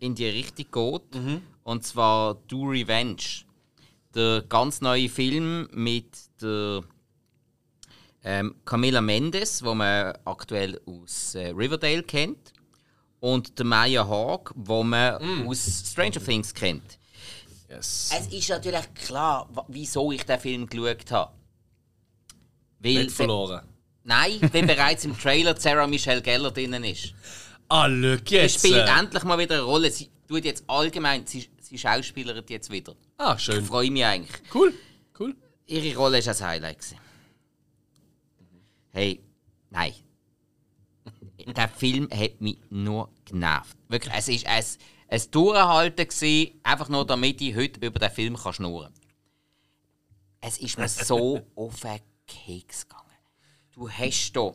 in 0.00 0.16
die 0.16 0.26
Richtung 0.26 0.66
geht. 0.72 1.22
Mhm. 1.22 1.42
Und 1.62 1.84
zwar 1.84 2.34
Do 2.48 2.64
Revenge. 2.64 3.44
Der 4.12 4.42
ganz 4.48 4.80
neue 4.80 5.08
Film 5.08 5.68
mit 5.72 6.08
der 6.42 6.82
ähm, 8.24 8.54
Camilla 8.64 9.00
Mendes, 9.00 9.62
wo 9.62 9.74
man 9.74 10.16
aktuell 10.24 10.80
aus 10.86 11.34
äh, 11.34 11.48
Riverdale 11.48 12.02
kennt, 12.02 12.52
und 13.20 13.58
der 13.58 13.64
Maya 13.64 14.06
Hawk, 14.06 14.52
wo 14.54 14.82
man 14.82 15.44
mm. 15.44 15.48
aus 15.48 15.84
Stranger 15.86 16.22
Things 16.22 16.52
kennt. 16.52 16.98
Yes. 17.70 18.10
Es 18.12 18.26
ist 18.26 18.50
natürlich 18.50 18.94
klar, 18.94 19.48
wieso 19.68 20.12
ich 20.12 20.24
den 20.24 20.38
Film 20.38 20.66
geschaut 20.66 21.10
habe. 21.10 21.32
Weil 22.80 23.04
Nicht 23.04 23.12
verloren. 23.12 23.62
Nein, 24.02 24.38
weil 24.52 24.66
bereits 24.66 25.06
im 25.06 25.18
Trailer 25.18 25.58
Sarah 25.58 25.86
Michelle 25.86 26.20
Geller 26.20 26.50
drinnen 26.50 26.84
ist. 26.84 27.14
Ah, 27.68 27.86
look 27.86 28.30
jetzt! 28.30 28.60
Sie 28.60 28.68
spielt 28.68 28.88
endlich 28.88 29.24
mal 29.24 29.38
wieder 29.38 29.54
eine 29.54 29.64
Rolle. 29.64 29.90
Sie 29.90 30.10
tut 30.28 30.44
jetzt 30.44 30.64
allgemein, 30.66 31.26
sie, 31.26 31.48
sie 31.62 31.78
schauspielert 31.78 32.50
jetzt 32.50 32.70
wieder. 32.70 32.94
Ah, 33.16 33.38
schön. 33.38 33.60
Ich 33.60 33.66
freue 33.66 33.90
mich 33.90 34.04
eigentlich. 34.04 34.42
Cool, 34.52 34.74
cool. 35.18 35.34
Ihre 35.66 35.96
Rolle 35.96 36.24
war 36.24 36.34
ein 36.34 36.46
Highlight. 36.46 36.78
Gewesen. 36.78 36.98
Hey, 38.94 39.20
nein. 39.70 39.92
Der 41.44 41.68
Film 41.68 42.08
hat 42.12 42.40
mich 42.40 42.58
nur 42.70 43.10
genervt. 43.24 43.76
Wirklich, 43.88 44.14
es 44.14 44.44
war 44.44 44.52
ein, 44.52 44.64
ein 45.08 45.30
Durchhalten, 45.32 46.08
gewesen, 46.08 46.60
einfach 46.62 46.88
nur 46.88 47.04
damit 47.04 47.40
ich 47.40 47.56
heute 47.56 47.84
über 47.84 47.98
den 47.98 48.10
Film 48.12 48.36
kann 48.36 48.52
schnurren 48.52 48.94
kann. 48.94 49.02
Es 50.40 50.58
ist 50.58 50.78
mir 50.78 50.88
so 50.88 51.40
auf 51.56 51.80
den 51.80 51.98
Keks 52.28 52.88
gegangen. 52.88 53.10
Du 53.72 53.90
hast 53.90 54.32
hier 54.32 54.54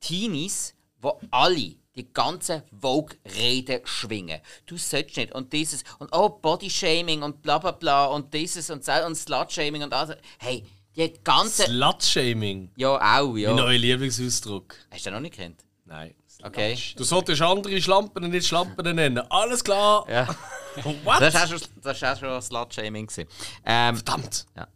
Teenies, 0.00 0.74
wo 1.00 1.20
alle 1.30 1.76
die 1.94 2.12
ganze 2.12 2.64
Vogue-Rede 2.80 3.82
schwingen. 3.84 4.40
Du 4.66 4.76
sollst 4.76 5.16
nicht. 5.16 5.32
Und 5.32 5.52
dieses, 5.52 5.84
und 6.00 6.08
oh, 6.12 6.30
Bodyshaming 6.30 7.22
und 7.22 7.42
bla 7.42 7.58
bla 7.58 7.70
bla 7.70 8.06
und 8.06 8.34
dieses 8.34 8.70
und 8.70 8.86
und 8.88 9.14
Slut-Shaming 9.14 9.84
und 9.84 9.94
alles. 9.94 10.16
Hey, 10.40 10.64
die 10.96 11.12
ganze. 11.24 11.64
Slut-Shaming? 11.64 12.70
Ja, 12.76 13.20
auch, 13.20 13.36
ja. 13.36 13.52
Mein 13.52 13.64
neuer 13.64 13.78
Lieblingsausdruck. 13.78 14.74
Hast 14.90 15.06
du 15.06 15.10
den 15.10 15.14
noch 15.14 15.20
nicht 15.20 15.34
kennt? 15.34 15.64
Nein. 15.84 16.14
Okay. 16.42 16.76
Du 16.96 17.04
solltest 17.04 17.40
andere 17.40 17.80
Schlampen 17.80 18.28
nicht 18.30 18.46
Schlampen 18.46 18.96
nennen. 18.96 19.22
Alles 19.30 19.62
klar. 19.62 20.04
Ja. 20.08 20.26
What? 21.04 21.20
Das 21.20 21.34
war 21.34 21.44
auch 21.44 21.94
schon, 21.94 22.18
schon 22.18 22.42
Slut-Shaming. 22.42 23.08
Ähm, 23.64 23.96
Verdammt. 23.96 24.46
Ja. 24.56 24.66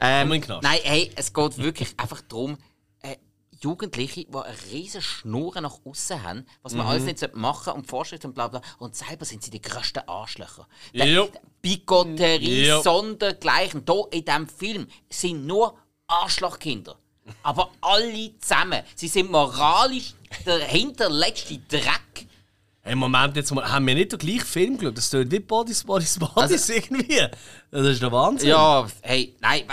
Ähm, 0.00 0.28
nein, 0.28 0.78
hey, 0.82 1.10
es 1.16 1.32
geht 1.32 1.58
wirklich 1.58 1.98
einfach 1.98 2.20
darum, 2.22 2.56
Jugendliche, 3.60 4.24
die 4.24 4.34
eine 4.34 4.56
riesige 4.70 5.02
Schnur 5.02 5.60
nach 5.60 5.78
außen 5.84 6.22
haben, 6.22 6.46
was 6.62 6.74
man 6.74 6.86
mhm. 6.86 6.92
alles 6.92 7.04
nicht 7.04 7.34
machen 7.34 7.72
und 7.72 7.86
Vorschriften 7.86 8.28
und 8.28 8.34
bla 8.34 8.48
bla. 8.48 8.60
Und 8.78 8.94
selber 8.94 9.24
sind 9.24 9.42
sie 9.42 9.50
die 9.50 9.60
größten 9.60 10.08
Arschlöcher. 10.08 10.66
Yep. 10.94 11.40
Bigotterie, 11.60 12.68
yep. 12.68 12.82
Sondergleichen. 12.82 13.82
Hier 13.86 14.06
in 14.12 14.24
diesem 14.24 14.48
Film 14.48 14.86
sind 15.10 15.46
nur 15.46 15.76
Arschlochkinder. 16.06 16.96
Aber 17.42 17.70
alle 17.80 18.38
zusammen. 18.38 18.82
Sie 18.94 19.08
sind 19.08 19.30
moralisch 19.30 20.14
der 20.46 20.60
hinterletzte 20.60 21.58
Dreck. 21.58 22.26
Hey, 22.80 22.94
Moment, 22.94 23.36
jetzt 23.36 23.50
haben 23.50 23.86
wir 23.86 23.94
nicht 23.94 24.12
den 24.12 24.18
gleichen 24.18 24.46
Film 24.46 24.78
geschaut. 24.78 24.96
Das 24.96 25.10
tut 25.10 25.30
wie 25.30 25.40
Bodies, 25.40 25.84
Bodies, 25.84 26.18
Bodies 26.18 26.36
also, 26.36 26.72
irgendwie. 26.72 27.26
Das 27.70 27.86
ist 27.86 28.00
der 28.00 28.10
Wahnsinn. 28.10 28.48
Ja, 28.48 28.86
hey, 29.02 29.34
nein, 29.40 29.64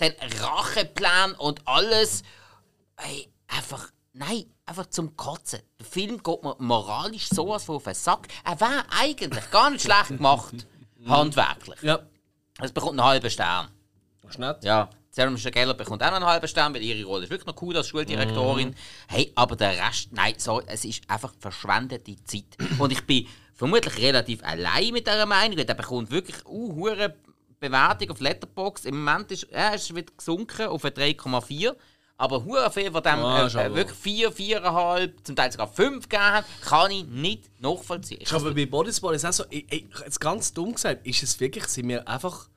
den 0.00 0.12
Racheplan 0.40 1.32
und 1.34 1.66
alles. 1.66 2.22
Ey, 2.96 3.28
einfach, 3.48 3.90
nein, 4.12 4.44
einfach 4.64 4.86
zum 4.86 5.16
Kotzen. 5.16 5.60
Der 5.78 5.86
Film 5.86 6.22
geht 6.22 6.42
mir 6.42 6.56
moralisch 6.58 7.28
sowas 7.28 7.64
von 7.64 7.76
auf 7.76 7.84
den 7.84 7.94
Sack. 7.94 8.28
Er 8.44 8.60
wäre 8.60 8.84
eigentlich 8.90 9.50
gar 9.50 9.70
nicht 9.70 9.82
schlecht 9.82 10.08
gemacht, 10.08 10.66
handwerklich. 11.06 11.82
Ja. 11.82 12.00
Es 12.60 12.72
bekommt 12.72 12.98
einen 12.98 13.08
halben 13.08 13.30
Stern. 13.30 13.68
Das 14.22 14.32
ist 14.32 14.38
nett. 14.38 14.64
Ja. 14.64 14.88
Sarah 15.10 15.30
Michelle 15.30 15.52
Gellar 15.52 15.74
bekommt 15.74 16.02
auch 16.02 16.08
noch 16.08 16.16
einen 16.16 16.26
halben 16.26 16.48
Stern, 16.48 16.74
weil 16.74 16.82
ihre 16.82 17.06
Rolle 17.06 17.24
ist 17.24 17.30
wirklich 17.30 17.46
noch 17.46 17.62
cool 17.62 17.76
als 17.76 17.88
Schuldirektorin. 17.88 18.68
Mhm. 18.68 18.74
Hey, 19.08 19.32
aber 19.34 19.56
der 19.56 19.70
Rest, 19.86 20.08
nein, 20.12 20.34
sorry, 20.36 20.64
es 20.68 20.84
ist 20.84 21.08
einfach 21.08 21.32
verschwendete 21.38 22.22
Zeit. 22.24 22.56
Und 22.78 22.92
ich 22.92 23.06
bin 23.06 23.26
vermutlich 23.54 23.96
relativ 23.96 24.42
allein 24.42 24.92
mit 24.92 25.06
dieser 25.06 25.24
Meinung. 25.24 25.56
Der 25.56 25.74
bekommt 25.74 26.10
wirklich 26.10 26.44
uh, 26.46 26.92
Bewertung 27.58 28.10
auf 28.10 28.20
Letterbox. 28.20 28.84
Im 28.84 29.02
Moment 29.02 29.32
ist 29.32 29.44
er 29.44 29.74
ist 29.74 29.94
wieder 29.94 30.12
gesunken 30.14 30.66
auf 30.66 30.84
3,4. 30.84 31.74
Aber 32.18 32.44
hure 32.44 32.70
viel 32.70 32.90
von 32.90 33.02
dem 33.02 33.18
ah, 33.18 33.46
äh, 33.46 33.74
wirklich 33.74 33.98
4, 33.98 34.32
4,5, 34.32 35.24
zum 35.24 35.36
Teil 35.36 35.52
sogar 35.52 35.68
5 35.68 36.08
gegeben 36.08 36.44
kann 36.62 36.90
ich 36.90 37.04
nicht 37.04 37.60
nachvollziehen. 37.60 38.20
Ich 38.22 38.32
aber 38.32 38.54
bei 38.54 38.64
Bodysball 38.64 39.14
ist 39.14 39.26
auch 39.26 39.32
so, 39.32 39.44
ich, 39.50 39.70
ich, 39.70 39.86
jetzt 40.00 40.18
ganz 40.18 40.54
dumm 40.54 40.72
gesagt, 40.72 41.06
ist 41.06 41.22
es 41.22 41.38
wirklich, 41.40 41.64
sind 41.66 41.88
wir 41.88 42.08
einfach, 42.08 42.48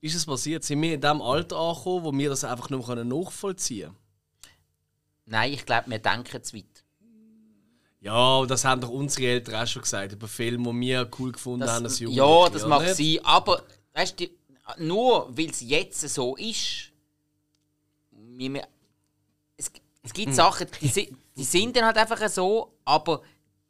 ist 0.00 0.14
es 0.14 0.24
passiert, 0.24 0.64
sind 0.64 0.80
wir 0.80 0.94
in 0.94 1.02
dem 1.02 1.20
Alter 1.20 1.56
angekommen, 1.56 2.04
wo 2.04 2.12
wir 2.12 2.30
das 2.30 2.44
einfach 2.44 2.70
mehr 2.70 3.04
nachvollziehen 3.04 3.88
können? 3.88 3.96
Nein, 5.26 5.52
ich 5.52 5.66
glaube, 5.66 5.90
wir 5.90 5.98
denken 5.98 6.42
zu 6.42 6.56
weit. 6.56 6.84
Ja, 8.00 8.46
das 8.46 8.64
haben 8.64 8.80
doch 8.80 8.90
unsere 8.90 9.26
Eltern 9.26 9.56
auch 9.56 9.66
schon 9.66 9.82
gesagt, 9.82 10.12
über 10.12 10.28
Filme, 10.28 10.72
die 10.72 10.80
wir 10.80 11.10
cool 11.18 11.32
gefunden 11.32 11.60
das, 11.60 11.72
haben 11.72 11.84
als 11.84 11.98
Ja, 11.98 12.48
das 12.48 12.66
mag 12.66 12.88
sein, 12.88 13.18
aber 13.22 13.64
weißt 13.92 14.20
du, 14.20 14.26
nur 14.78 15.36
weil 15.36 15.50
es 15.50 15.60
jetzt 15.60 16.08
so 16.08 16.36
ist, 16.36 16.92
wir, 18.10 18.66
es, 20.08 20.14
gibt 20.14 20.28
hm. 20.28 20.34
Sachen, 20.34 20.66
die, 20.80 21.16
die 21.36 21.44
sind 21.44 21.76
dann 21.76 21.84
halt 21.84 21.96
einfach 21.96 22.28
so, 22.28 22.78
aber 22.84 23.22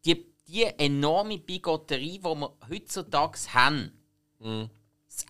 die, 0.04 0.24
die 0.46 0.64
enorme 0.64 1.38
Bigotterie, 1.38 2.18
die 2.18 2.24
wir 2.24 2.52
heutzutage 2.70 3.38
haben, 3.52 3.92
hm. 4.40 4.70
das, 5.06 5.26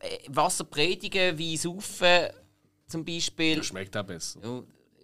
äh, 0.00 0.18
Wasser 0.28 0.64
predigen, 0.64 1.36
wie 1.36 1.56
saufen 1.56 2.28
zum 2.86 3.04
Beispiel. 3.04 3.56
Das 3.56 3.66
schmeckt 3.66 3.96
auch 3.96 4.04
besser. 4.04 4.40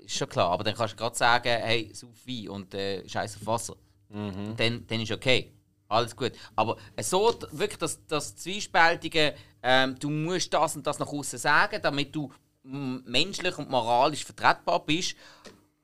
Ist 0.05 0.17
schon 0.17 0.29
klar, 0.29 0.51
aber 0.51 0.65
dann 0.65 0.75
kannst 0.75 0.95
du 0.95 0.97
gerade 0.97 1.17
sagen, 1.17 1.49
hey, 1.49 1.91
sauf 1.93 2.27
Wein 2.27 2.49
und 2.49 2.75
äh, 2.75 3.09
scheiß 3.09 3.37
auf 3.37 3.47
Wasser. 3.47 3.77
Mhm. 4.09 4.55
Dann, 4.57 4.87
dann 4.87 5.01
ist 5.01 5.13
okay. 5.13 5.53
Alles 5.89 6.15
gut. 6.15 6.33
Aber 6.55 6.77
so 7.01 7.35
wirklich 7.51 7.79
das, 7.79 7.99
das 8.07 8.37
Zwiespältige, 8.37 9.35
ähm, 9.61 9.97
du 9.99 10.09
musst 10.09 10.55
das 10.55 10.77
und 10.77 10.87
das 10.87 11.01
nach 11.01 11.09
außen 11.09 11.39
sagen, 11.39 11.81
damit 11.83 12.15
du 12.15 12.33
menschlich 12.63 13.57
und 13.59 13.71
moralisch 13.71 14.25
vertretbar 14.25 14.85
bist. 14.85 15.17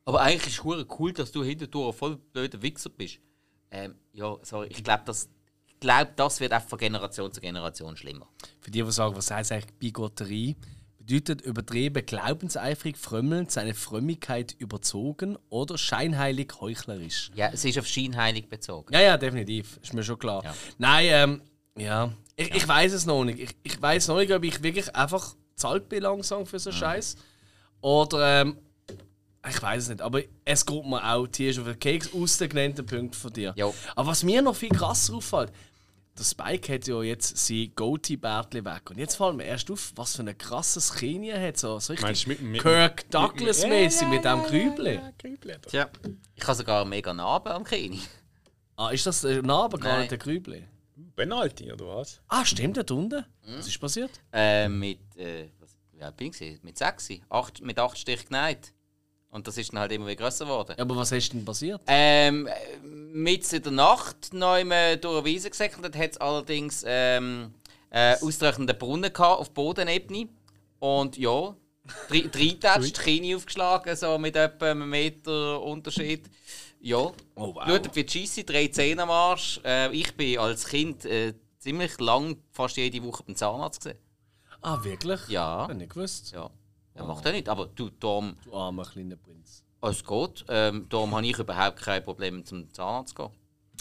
Aber 0.05 0.21
eigentlich 0.21 0.47
ist 0.47 0.65
es 0.65 0.99
cool, 0.99 1.13
dass 1.13 1.33
du 1.33 1.43
hinterher 1.43 1.93
voll 1.93 2.17
blöder 2.17 2.63
Wichser 2.63 2.91
bist. 2.91 3.19
Ähm, 3.71 3.97
ja, 4.13 4.37
sorry, 4.43 4.69
ich 4.69 4.85
glaube, 4.85 5.03
das, 5.05 5.29
glaub, 5.81 6.17
das 6.17 6.41
wird 6.41 6.55
auch 6.55 6.63
von 6.63 6.79
Generation 6.79 7.33
zu 7.33 7.41
Generation 7.41 7.97
schlimmer. 7.97 8.29
Für 8.61 8.71
die, 8.71 8.83
die 8.83 8.93
sagen, 8.93 9.17
was 9.17 9.31
heißt 9.31 9.53
eigentlich 9.53 9.75
Bigotterie? 9.75 10.57
Bedeutet 10.99 11.41
übertrieben, 11.43 12.05
glaubenseifrig, 12.05 12.97
frömmelnd, 12.97 13.51
seine 13.51 13.75
Frömmigkeit 13.75 14.57
überzogen 14.59 15.39
oder 15.49 15.79
scheinheilig, 15.79 16.53
heuchlerisch. 16.61 17.31
Ja, 17.35 17.51
es 17.53 17.65
ist 17.65 17.79
auf 17.79 17.87
scheinheilig 17.87 18.49
bezogen. 18.49 18.93
Ja, 18.93 19.01
ja, 19.01 19.17
definitiv. 19.17 19.79
Ist 19.83 19.95
mir 19.95 20.03
schon 20.03 20.19
klar. 20.19 20.43
Ja. 20.45 20.55
Nein, 20.79 21.07
ähm, 21.11 21.43
ja. 21.77 22.13
Ich, 22.37 22.55
ich 22.55 22.67
weiß 22.67 22.93
es 22.93 23.07
noch 23.07 23.25
nicht. 23.25 23.39
Ich, 23.39 23.57
ich 23.63 23.81
weiß 23.81 24.09
noch 24.09 24.19
nicht, 24.19 24.33
ob 24.33 24.43
ich 24.45 24.63
wirklich 24.63 24.95
einfach 24.95 25.37
zahlt 25.57 25.89
bin 25.89 26.03
langsam 26.03 26.47
für 26.47 26.59
so 26.59 26.71
Scheiß. 26.71 27.17
Oder, 27.81 28.43
ähm, 28.43 28.59
ich 29.49 29.63
weiß 29.63 29.85
es 29.85 29.89
nicht. 29.89 30.03
Aber 30.03 30.21
es 30.45 30.65
geht 30.67 30.85
mir 30.87 31.05
auch, 31.13 31.27
die 31.27 31.49
ist 31.49 31.59
auf 31.59 31.65
den 31.67 31.79
Keks 31.79 32.11
aus 32.15 32.37
den 32.39 32.49
genannten 32.49 32.85
Punkten 32.85 33.15
von 33.15 33.33
dir. 33.33 33.53
Jo. 33.57 33.75
Aber 33.95 34.09
was 34.09 34.23
mir 34.23 34.43
noch 34.43 34.57
viel 34.57 34.71
krasser 34.71 35.15
auffällt, 35.15 35.53
der 36.19 36.25
Spike 36.25 36.73
hat 36.73 36.87
ja 36.87 37.03
jetzt 37.03 37.37
sein 37.37 37.71
Goatee-Bärtli 37.77 38.65
weg. 38.65 38.91
Und 38.91 38.99
jetzt 38.99 39.17
fällt 39.17 39.37
mir 39.37 39.45
erst 39.45 39.71
auf, 39.71 39.93
was 39.97 40.17
für 40.17 40.23
ein 40.23 40.37
krasses 40.39 40.93
Kinn 40.95 41.23
er 41.25 41.41
hat. 41.47 41.59
So, 41.59 41.79
so 41.79 41.93
richtig 41.93 42.07
Meinst 42.07 42.25
du 42.25 42.29
mit- 42.31 42.43
mit- 42.43 42.63
Kirk 42.63 43.11
Douglas-mäßig 43.11 44.09
mit 44.09 44.25
dem 44.25 44.43
Krübli. 44.45 44.95
Ja, 44.95 45.13
Grübli 45.19 45.53
hat 45.53 45.67
er. 45.67 45.71
Tja, 45.71 45.89
ich 46.35 46.43
habe 46.45 46.55
sogar 46.55 46.81
einen 46.81 46.91
mega 46.91 47.13
Narben 47.13 47.53
am 47.53 47.65
Kinn. 47.65 48.01
Ah, 48.77 48.91
ist 48.91 49.07
das 49.07 49.21
der 49.23 49.43
Narbe 49.43 49.79
gar 49.79 49.99
nicht 49.99 50.11
der 50.11 50.19
Krübli? 50.19 50.65
Penalty, 51.15 51.73
oder 51.73 51.87
was? 51.89 52.21
Ah, 52.29 52.45
stimmt, 52.45 52.77
dort 52.77 52.91
unten. 52.91 53.25
Was 53.43 53.67
ist 53.67 53.81
passiert? 53.81 54.11
Äh, 54.33 54.69
mit, 54.69 54.99
äh, 55.17 55.49
was, 55.61 55.77
wie 55.93 56.03
alt 56.03 56.17
bin 56.17 56.33
ich? 56.39 56.63
Mit 56.63 56.79
6. 56.79 57.11
Acht, 57.29 57.61
mit 57.61 57.79
8 57.79 57.99
Stich 57.99 58.27
geneigt. 58.27 58.73
Und 59.31 59.47
das 59.47 59.59
ist 59.59 59.73
dann 59.73 59.81
halt 59.81 59.93
immer 59.93 60.07
wieder 60.07 60.23
grösser 60.23 60.47
geworden. 60.47 60.75
Ja, 60.79 60.83
aber 60.83 60.97
was 60.97 61.13
ist 61.13 61.33
denn 61.33 61.45
passiert? 61.45 61.83
Ähm, 61.87 62.47
äh, 62.47 62.87
mitten 62.87 63.57
in 63.57 63.63
der 63.63 63.73
Nacht 63.73 64.33
noch 64.33 64.57
immer 64.57 64.97
durch 64.97 65.19
eine 65.19 65.25
Wiese 65.27 65.51
gesäckelt, 65.51 65.97
hat 65.97 66.11
es 66.13 66.17
allerdings 66.17 66.83
ähm, 66.87 67.53
äh, 67.91 68.17
ausreichenden 68.21 68.79
Brunnen 68.79 69.13
gehabt 69.13 69.41
auf 69.41 69.51
Bodenebene. 69.51 70.29
Und 70.79 71.19
ja, 71.19 71.55
drei 72.09 72.21
Dreitatscht, 72.21 72.99
Knie 72.99 73.35
aufgeschlagen, 73.35 73.95
so 73.97 74.17
mit 74.19 74.37
etwa 74.37 74.71
einem 74.71 74.89
Meter 74.89 75.61
Unterschied. 75.63 76.25
Ja, 76.81 76.99
Oh, 77.35 77.55
wow. 77.55 77.63
schaut 77.67 77.95
wie 77.97 78.05
Cheesy, 78.07 78.45
drei 78.45 78.69
Zähne 78.69 79.03
am 79.03 79.11
Arsch. 79.11 79.61
Äh, 79.65 79.93
ich 79.95 80.15
bin 80.17 80.39
als 80.39 80.67
Kind 80.67 81.05
äh, 81.05 81.35
ziemlich 81.59 81.99
lang, 82.01 82.37
fast 82.53 82.77
jede 82.77 83.03
Woche 83.03 83.23
beim 83.25 83.35
Zahnarzt 83.35 83.81
gesehen. 83.83 83.99
Ah, 84.63 84.83
wirklich? 84.85 85.29
Ja. 85.29 85.63
Hab 85.63 85.71
ich 85.71 85.77
nicht 85.77 85.93
gewusst. 85.93 86.33
Ja, 86.33 86.51
er 86.95 87.05
macht 87.05 87.25
er 87.27 87.33
nicht. 87.33 87.49
Aber 87.49 87.67
du, 87.67 87.91
darum, 87.91 88.37
Du 88.45 88.55
armer 88.55 88.85
kleiner 88.85 89.17
Prinz. 89.17 89.65
es 89.83 90.05
geht. 90.05 90.45
Ähm, 90.49 90.87
darum 90.89 91.15
habe 91.15 91.27
ich 91.27 91.39
überhaupt 91.39 91.79
kein 91.83 92.03
Problem, 92.05 92.45
zum 92.45 92.73
Zahnarzt 92.73 93.17
zu 93.17 93.23
gehen. 93.25 93.33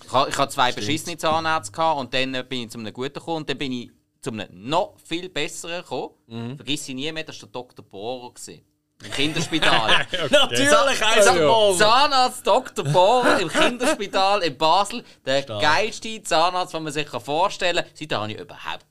Ich 0.03 0.07
ich 0.11 0.37
hatte 0.37 0.53
zwei 0.53 0.71
beschissene 0.73 1.17
Zahnärzte 1.17 1.81
und 1.93 2.13
dann 2.13 2.33
äh, 2.33 2.43
bin 2.47 2.63
ich 2.63 2.69
zu 2.69 2.77
einem 2.79 2.91
guten 2.93 3.13
gekommen 3.13 3.37
und 3.37 3.49
dann 3.49 3.57
bin 3.57 3.71
ich 3.71 3.91
zu 4.21 4.31
einem 4.31 4.47
noch 4.51 4.97
viel 4.99 5.29
besseren 5.29 5.81
gekommen. 5.81 6.55
Vergiss 6.57 6.89
ich 6.89 6.95
nie 6.95 7.11
mehr, 7.11 7.23
das 7.23 7.41
war 7.41 7.49
der 7.49 7.61
Dr. 7.61 7.85
Bohrer. 7.85 8.33
gewesen. 8.33 8.61
Im 9.03 9.11
Kinderspital. 9.11 10.07
Natürlich 10.31 10.69
Zahn- 10.69 11.77
Zahnarzt 11.77 12.47
Dr. 12.47 12.85
Bohrer 12.85 13.39
im 13.39 13.49
Kinderspital 13.49 14.41
in 14.43 14.57
Basel. 14.57 15.03
Der 15.25 15.43
geilste 15.43 16.23
Zahnarzt, 16.23 16.73
den 16.73 16.83
man 16.83 16.93
sich 16.93 17.07
vorstellen 17.09 17.83
kann. 17.83 17.91
Seitdem 17.93 18.17
habe 18.19 18.31
ich 18.31 18.39
überhaupt 18.39 18.85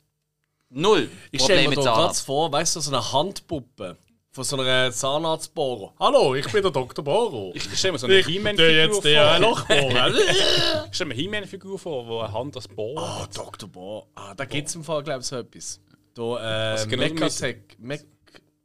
null 0.68 1.08
Ich 1.30 1.42
stelle 1.42 1.60
Probleme 1.62 1.68
mir 1.70 1.76
mit 1.76 1.78
da 1.78 1.82
gerade 1.92 1.96
Zahnarzt. 2.02 2.26
vor, 2.26 2.52
weißt 2.52 2.76
du, 2.76 2.80
so 2.80 2.90
eine 2.94 3.12
Handpuppe 3.12 3.96
von 4.30 4.44
so 4.44 4.60
einer 4.60 4.92
Zahnarztbohrer. 4.92 5.94
Hallo, 5.98 6.34
ich 6.34 6.50
bin 6.50 6.62
der 6.62 6.70
Dr. 6.72 7.04
Bohrer. 7.04 7.54
Ich 7.54 7.62
stelle 7.78 7.92
mir 7.92 7.98
so 7.98 8.06
eine 8.06 8.18
Ich 8.18 8.26
He-Man-Figur 8.26 8.70
jetzt 8.74 8.92
vor. 8.94 9.02
der 9.02 9.38
Lochbohrer. 9.38 10.10
Ich 10.90 10.94
stelle 10.96 11.08
mir 11.08 11.14
eine 11.14 11.22
He-Man-Figur 11.22 11.78
vor, 11.78 12.06
wo 12.06 12.18
eine 12.20 12.32
Hand 12.32 12.56
das 12.56 12.68
Bohr 12.68 13.00
Ah, 13.00 13.26
Dr. 13.32 13.68
Bohrer. 13.68 14.06
Ah, 14.16 14.34
da 14.34 14.44
gibt 14.44 14.68
es 14.68 14.74
im 14.74 14.84
Fall, 14.84 15.02
glaube 15.02 15.20
ich, 15.20 15.26
so 15.26 15.36
etwas. 15.36 15.80
Da, 16.14 16.74
äh, 16.74 16.86
genau 16.86 17.02
Mechatech. 17.14 17.56
Mech 17.78 18.00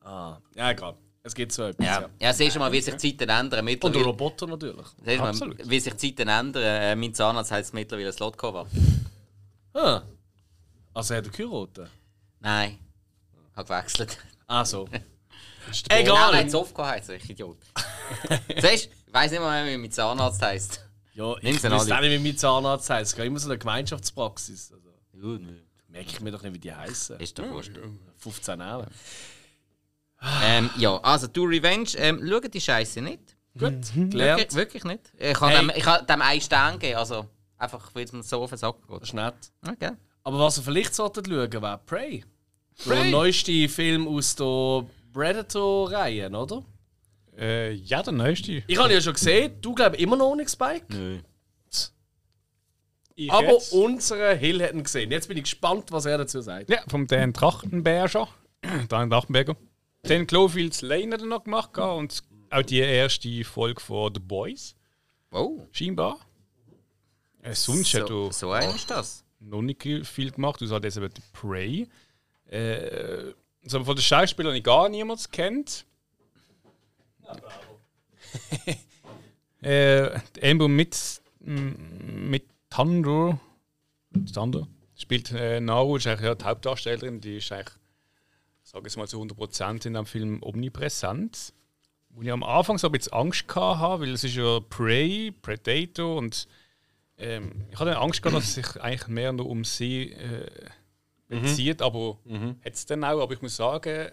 ah, 0.04 0.38
ja, 0.56 0.72
egal. 0.72 0.96
Es 1.30 1.36
gibt 1.36 1.52
so 1.52 1.64
etwas. 1.64 1.86
Ja. 1.86 2.02
Ja, 2.02 2.10
ja 2.20 2.34
siehst 2.34 2.56
du 2.56 2.60
mal, 2.60 2.72
wie 2.72 2.82
sich 2.82 2.96
die 2.96 3.16
Zeiten 3.16 3.30
ändern. 3.30 3.68
Und 3.68 3.96
Roboter 3.98 4.48
natürlich. 4.48 4.86
siehst 5.06 5.20
mal, 5.20 5.30
Absolut. 5.30 5.70
wie 5.70 5.80
sich 5.80 5.94
die 5.94 6.16
Zeiten 6.16 6.28
ändern. 6.28 6.64
Äh, 6.64 6.96
mein 6.96 7.14
Zahnarzt 7.14 7.52
heißt 7.52 7.72
mittlerweile 7.76 8.08
ein 8.08 8.14
Slotcover. 8.14 8.66
Ah. 9.76 10.02
Also 10.92 11.14
hat 11.16 11.26
er 11.26 11.32
geheiratet? 11.32 11.90
Nein, 12.40 12.80
habe 13.56 13.68
gewechselt. 13.68 14.18
Ah, 14.48 14.66
so. 14.66 14.90
Egal. 15.90 16.32
nein, 16.32 16.50
Sofco 16.50 16.84
heißt 16.84 17.10
er, 17.10 17.18
ich 17.18 17.30
Idiot. 17.30 17.58
Siehst 18.60 18.64
du, 18.64 18.90
ich 19.08 19.14
weiß 19.14 19.30
nicht 19.30 19.40
mal, 19.40 19.68
wie 19.68 19.78
mein 19.78 19.92
Zahnarzt 19.92 20.42
heißt. 20.42 20.84
Ja, 21.14 21.36
ich 21.42 21.64
weiß 21.64 21.92
auch 21.92 22.00
nicht, 22.02 22.12
wie 22.12 22.18
mein 22.18 22.38
Zahnarzt 22.38 22.90
heißt. 22.90 23.12
Es 23.12 23.16
gibt 23.16 23.28
immer 23.28 23.38
so 23.38 23.50
eine 23.50 23.60
Gemeinschaftspraxis. 23.60 24.72
Also, 24.72 24.90
Ja, 25.14 25.38
nö. 25.38 25.60
merke 25.90 26.10
ich 26.10 26.20
mir 26.22 26.32
doch 26.32 26.42
nicht, 26.42 26.56
wie 26.56 26.60
die 26.60 26.74
heißen. 26.74 27.20
Ist 27.20 27.38
doch 27.38 27.48
wurscht. 27.52 27.74
15 28.18 28.60
Jahre. 28.60 28.88
Ähm, 30.44 30.70
ja, 30.78 30.98
also 31.02 31.28
du 31.28 31.46
Revenge, 31.46 31.90
ähm, 31.98 32.22
schau 32.28 32.40
die 32.40 32.60
Scheiße 32.62 33.02
nicht. 33.02 33.38
Gut, 33.58 33.62
Wirklich, 33.72 34.10
gelernt. 34.12 34.54
wirklich 34.56 34.84
nicht. 34.84 35.12
Ich 35.18 35.40
habe 35.40 35.52
Hey. 35.52 35.60
dem, 35.68 35.72
ich 35.76 35.86
habe 35.86 36.06
dem 36.06 36.22
einen 36.22 36.42
Stern 36.42 36.74
gegeben, 36.80 36.98
also 37.00 37.26
einfach, 37.58 37.90
weil 37.94 38.04
es 38.06 38.12
mir 38.14 38.24
so 38.24 38.42
auf 38.44 38.50
den 38.50 38.58
Sack 38.58 38.76
Das 38.88 39.00
geht. 39.00 39.04
ist 39.04 39.14
nett. 39.14 39.34
Okay. 39.68 39.92
Aber 40.24 40.40
was 40.40 40.58
ihr 40.58 40.64
vielleicht 40.64 40.94
solltet 40.94 41.28
schauen, 41.28 41.52
wäre 41.52 41.80
Prey. 41.86 42.24
Der 42.86 42.92
Prey? 42.96 43.12
neueste 43.12 43.70
Film 43.70 44.08
aus 44.08 44.36
der 44.36 44.86
Predator-Reihe, 45.14 46.30
oder? 46.30 46.64
Äh, 47.38 47.72
ja, 47.74 48.04
der 48.04 48.14
neueste. 48.14 48.64
Ich 48.68 48.78
habe 48.78 48.90
ihn 48.90 48.96
ja 48.96 49.02
schon 49.02 49.14
gesehen. 49.14 49.54
Du 49.62 49.74
glaubst 49.74 50.00
immer 50.00 50.16
noch 50.18 50.36
nicht, 50.36 50.50
Spike. 50.52 50.86
Nö. 50.90 51.20
Ich 53.16 53.32
Aber 53.32 53.52
jetzt. 53.54 53.74
unsere 53.74 54.34
Hill 54.36 54.64
hat 54.64 54.74
ihn 54.74 54.84
gesehen. 54.84 55.12
Jetzt 55.12 55.28
bin 55.28 55.36
ich 55.38 55.44
gespannt, 55.44 55.92
was 55.92 56.06
er 56.06 56.18
dazu 56.20 56.40
sagt. 56.42 56.70
Ja, 56.70 56.80
vom 56.88 57.06
Dan 57.08 57.34
Trachtenberger. 57.34 58.30
Dan 58.88 59.10
Trachtenberger. 59.10 59.56
Den 60.08 60.28
Clofields 60.28 60.82
Lane 60.82 61.14
hat 61.14 61.22
er 61.22 61.28
noch 61.28 61.44
gemacht 61.44 61.78
und 61.78 62.24
auch 62.50 62.62
die 62.62 62.80
erste 62.80 63.44
Folge 63.44 63.82
von 63.82 64.14
The 64.14 64.20
Boys, 64.20 64.76
Oh, 65.32 65.68
scheinbar. 65.72 66.20
Äh, 67.42 67.54
sonst 67.54 67.94
hat 67.94 68.08
so, 68.08 68.28
er 68.28 68.34
so 68.34 68.54
ist 68.76 68.90
das. 68.90 69.24
noch 69.40 69.62
nicht 69.62 69.82
viel 69.84 70.32
gemacht, 70.32 70.62
außer 70.62 70.82
jetzt 70.82 70.98
eben 70.98 71.10
The 71.16 71.22
Prey. 71.34 71.88
Äh, 72.50 73.34
also 73.64 73.84
von 73.84 73.96
den 73.96 74.02
Schauspielern 74.02 74.56
ich 74.56 74.64
gar 74.64 74.90
niemand 74.90 75.32
kennt. 75.32 75.86
äh, 79.62 80.20
Amber 80.42 80.68
mit, 80.68 81.22
mit 81.40 82.46
Tando, 82.70 83.40
Tando 84.34 84.68
spielt 84.96 85.32
äh, 85.32 85.60
Naru, 85.60 85.98
ist 85.98 86.08
eigentlich 86.08 86.22
ja 86.22 86.36
die 86.36 86.46
Hauptdarstellerin, 86.46 87.22
die 87.22 87.38
ist 87.38 87.52
eigentlich, 87.52 87.76
sage 88.70 88.88
ich 88.88 88.96
mal 88.98 89.08
zu 89.08 89.20
100% 89.20 89.88
in 89.88 89.94
dem 89.94 90.06
Film 90.06 90.44
omnipräsent. 90.44 91.54
Wo 92.10 92.22
ich 92.22 92.32
am 92.32 92.44
Anfang 92.44 92.78
so 92.78 92.88
ein 92.88 92.92
bisschen 92.92 93.14
Angst 93.14 93.46
hatte, 93.56 94.02
weil 94.02 94.14
es 94.14 94.24
ist 94.24 94.36
ja 94.36 94.60
Prey, 94.60 95.32
Predator 95.32 96.16
und 96.18 96.48
ähm, 97.18 97.66
ich 97.72 97.80
hatte 97.80 97.98
Angst 97.98 98.22
gehabt, 98.22 98.38
dass 98.38 98.48
es 98.48 98.56
sich 98.56 98.82
eigentlich 98.82 99.08
mehr 99.08 99.32
nur 99.32 99.48
um 99.48 99.64
sie 99.64 100.12
äh, 100.12 100.50
bezieht, 101.28 101.82
aber 101.82 102.18
hat 102.64 102.74
es 102.74 102.86
dann 102.86 103.04
auch. 103.04 103.22
Aber 103.22 103.34
ich 103.34 103.42
muss 103.42 103.56
sagen, 103.56 104.12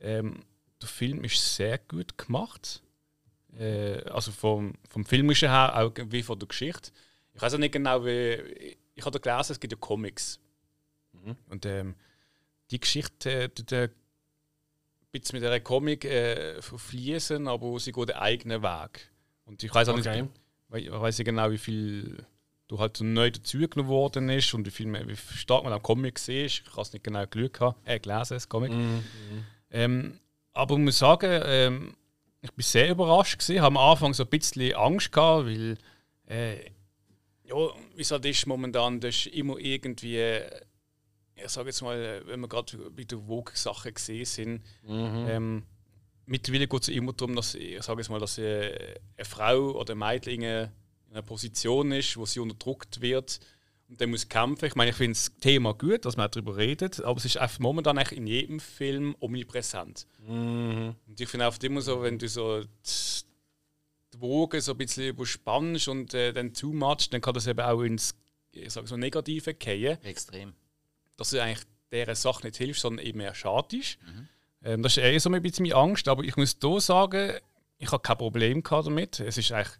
ähm, 0.00 0.44
der 0.80 0.88
Film 0.88 1.24
ist 1.24 1.56
sehr 1.56 1.78
gut 1.78 2.18
gemacht. 2.18 2.82
Äh, 3.56 4.02
also 4.10 4.32
vom, 4.32 4.74
vom 4.88 5.04
Filmischen 5.04 5.48
her, 5.48 5.76
auch 5.76 5.92
wie 6.10 6.22
von 6.22 6.38
der 6.38 6.48
Geschichte. 6.48 6.90
Ich 7.34 7.42
weiß 7.42 7.54
auch 7.54 7.58
nicht 7.58 7.72
genau, 7.72 8.04
wie. 8.04 8.76
Ich 8.94 9.04
habe 9.04 9.20
gelesen, 9.20 9.52
es 9.52 9.60
gibt 9.60 9.72
ja 9.72 9.78
Comics. 9.78 10.40
Und 11.48 11.66
ähm, 11.66 11.94
die 12.70 12.80
Geschichte 12.80 13.52
tut 13.54 13.72
äh, 13.72 13.88
mit 15.12 15.30
dieser 15.32 15.60
Comic 15.60 16.04
äh, 16.04 16.60
verfließen, 16.60 17.48
aber 17.48 17.78
sie 17.80 17.92
geht 17.92 18.08
den 18.10 18.16
eigenen 18.16 18.62
Weg. 18.62 19.10
Und 19.44 19.62
ich 19.62 19.74
weiß 19.74 19.88
auch 19.88 19.96
Okay. 19.98 20.22
nicht, 20.72 20.86
ich 20.86 20.90
weiß 20.92 21.18
nicht 21.18 21.26
genau, 21.26 21.50
wie 21.50 21.58
viel 21.58 22.26
du 22.68 22.78
halt 22.78 22.96
so 22.96 23.04
neu 23.04 23.30
dazugenommen 23.30 23.88
worden 23.88 24.28
ist 24.28 24.52
und 24.52 24.66
wie 24.66 24.70
viel 24.70 24.86
mehr, 24.86 25.08
wie 25.08 25.16
stark 25.16 25.62
man 25.64 25.72
am 25.72 25.82
Comic 25.82 26.18
sieht. 26.18 26.46
Ich 26.46 26.64
habe 26.72 26.82
es 26.82 26.92
nicht 26.92 27.04
genau 27.04 27.24
geschaut, 27.26 27.52
gehabt, 27.52 27.88
äh, 27.88 27.98
gelesen, 28.00 28.34
das 28.34 28.48
Comic. 28.48 28.72
Ähm, 29.70 30.18
aber 30.52 30.74
ich 30.74 30.80
muss 30.80 30.98
sagen, 30.98 31.40
ähm, 31.44 31.96
ich 32.40 32.50
bin 32.52 32.62
sehr 32.64 32.90
überrascht 32.90 33.38
gewesen. 33.38 33.60
habe 33.62 33.78
am 33.78 33.90
Anfang 33.90 34.14
so 34.14 34.24
ein 34.24 34.28
bisschen 34.28 34.74
Angst 34.74 35.12
gehabt, 35.12 35.46
weil 35.46 35.78
äh, 36.28 36.56
ja, 37.44 37.54
wie 37.94 38.02
es 38.02 38.10
halt 38.10 38.24
ist 38.24 38.46
momentan, 38.46 39.00
das 39.00 39.14
ist 39.14 39.26
immer 39.28 39.56
irgendwie, 39.58 40.18
äh, 40.18 40.60
ich 41.36 41.48
sage 41.48 41.68
jetzt 41.68 41.82
mal, 41.82 41.96
äh, 41.96 42.26
wenn 42.26 42.40
wir 42.40 42.48
gerade 42.48 42.76
bei 42.90 43.04
der 43.04 43.18
Vogue-Sache 43.18 43.92
gesehen 43.92 44.24
sind, 44.24 44.62
ähm, 44.88 45.62
mittlerweile 46.26 46.66
geht 46.66 46.82
es 46.82 46.88
immer 46.88 47.12
darum, 47.12 47.36
dass 47.36 47.54
ich 47.54 47.82
sage 47.82 48.00
jetzt 48.00 48.10
mal, 48.10 48.20
dass 48.20 48.38
äh, 48.38 48.96
eine 49.16 49.24
Frau 49.24 49.72
oder 49.72 49.94
ein 49.94 49.98
Mädchen 49.98 50.42
in 50.42 50.68
einer 51.10 51.22
Position 51.22 51.92
ist, 51.92 52.16
wo 52.16 52.26
sie 52.26 52.40
unterdrückt 52.40 53.00
wird 53.00 53.40
und 53.88 54.00
dann 54.00 54.10
muss 54.10 54.28
kämpfen. 54.28 54.66
Ich 54.66 54.74
meine, 54.74 54.90
ich 54.90 54.96
finde 54.96 55.12
das 55.12 55.32
Thema 55.40 55.74
gut, 55.74 56.04
dass 56.04 56.16
man 56.16 56.30
darüber 56.30 56.56
redet, 56.56 57.00
aber 57.02 57.18
es 57.18 57.24
ist 57.24 57.36
einfach 57.36 57.60
momentan 57.60 57.98
eigentlich 57.98 58.18
in 58.18 58.26
jedem 58.26 58.60
Film 58.60 59.14
omnipräsent. 59.20 60.06
Und 61.06 61.20
ich 61.20 61.28
finde 61.28 61.46
auch 61.46 61.56
immer 61.62 61.80
so, 61.80 62.02
wenn 62.02 62.18
du 62.18 62.28
so 62.28 62.62
die, 62.62 63.26
Wogen 64.18 64.62
so 64.62 64.72
ein 64.72 64.78
bisschen 64.78 65.08
überspannst 65.08 65.88
und 65.88 66.14
äh, 66.14 66.32
dann 66.32 66.54
zumatschst, 66.54 67.12
dann 67.12 67.20
kann 67.20 67.34
das 67.34 67.46
eben 67.46 67.60
auch 67.60 67.82
ins 67.82 68.14
ich 68.52 68.72
sage 68.72 68.86
so 68.86 68.96
Negative 68.96 69.52
gehen 69.54 70.02
Extrem. 70.02 70.54
Dass 71.16 71.30
du 71.30 71.42
eigentlich 71.42 71.66
dieser 71.92 72.14
Sache 72.14 72.46
nicht 72.46 72.56
hilfst, 72.56 72.82
sondern 72.82 73.04
eben 73.06 73.20
eher 73.20 73.34
schadest. 73.34 73.98
Ähm, 74.62 74.82
das 74.82 74.96
ist 74.96 75.02
eher 75.02 75.18
so 75.20 75.30
ein 75.30 75.42
bisschen 75.42 75.64
meine 75.64 75.76
Angst, 75.76 76.08
aber 76.08 76.24
ich 76.24 76.36
muss 76.36 76.56
hier 76.60 76.80
sagen, 76.80 77.38
ich 77.78 77.92
habe 77.92 78.02
kein 78.02 78.18
Problem 78.18 78.62
damit. 78.62 79.20
Es 79.20 79.38
ist 79.38 79.52
eigentlich, 79.52 79.74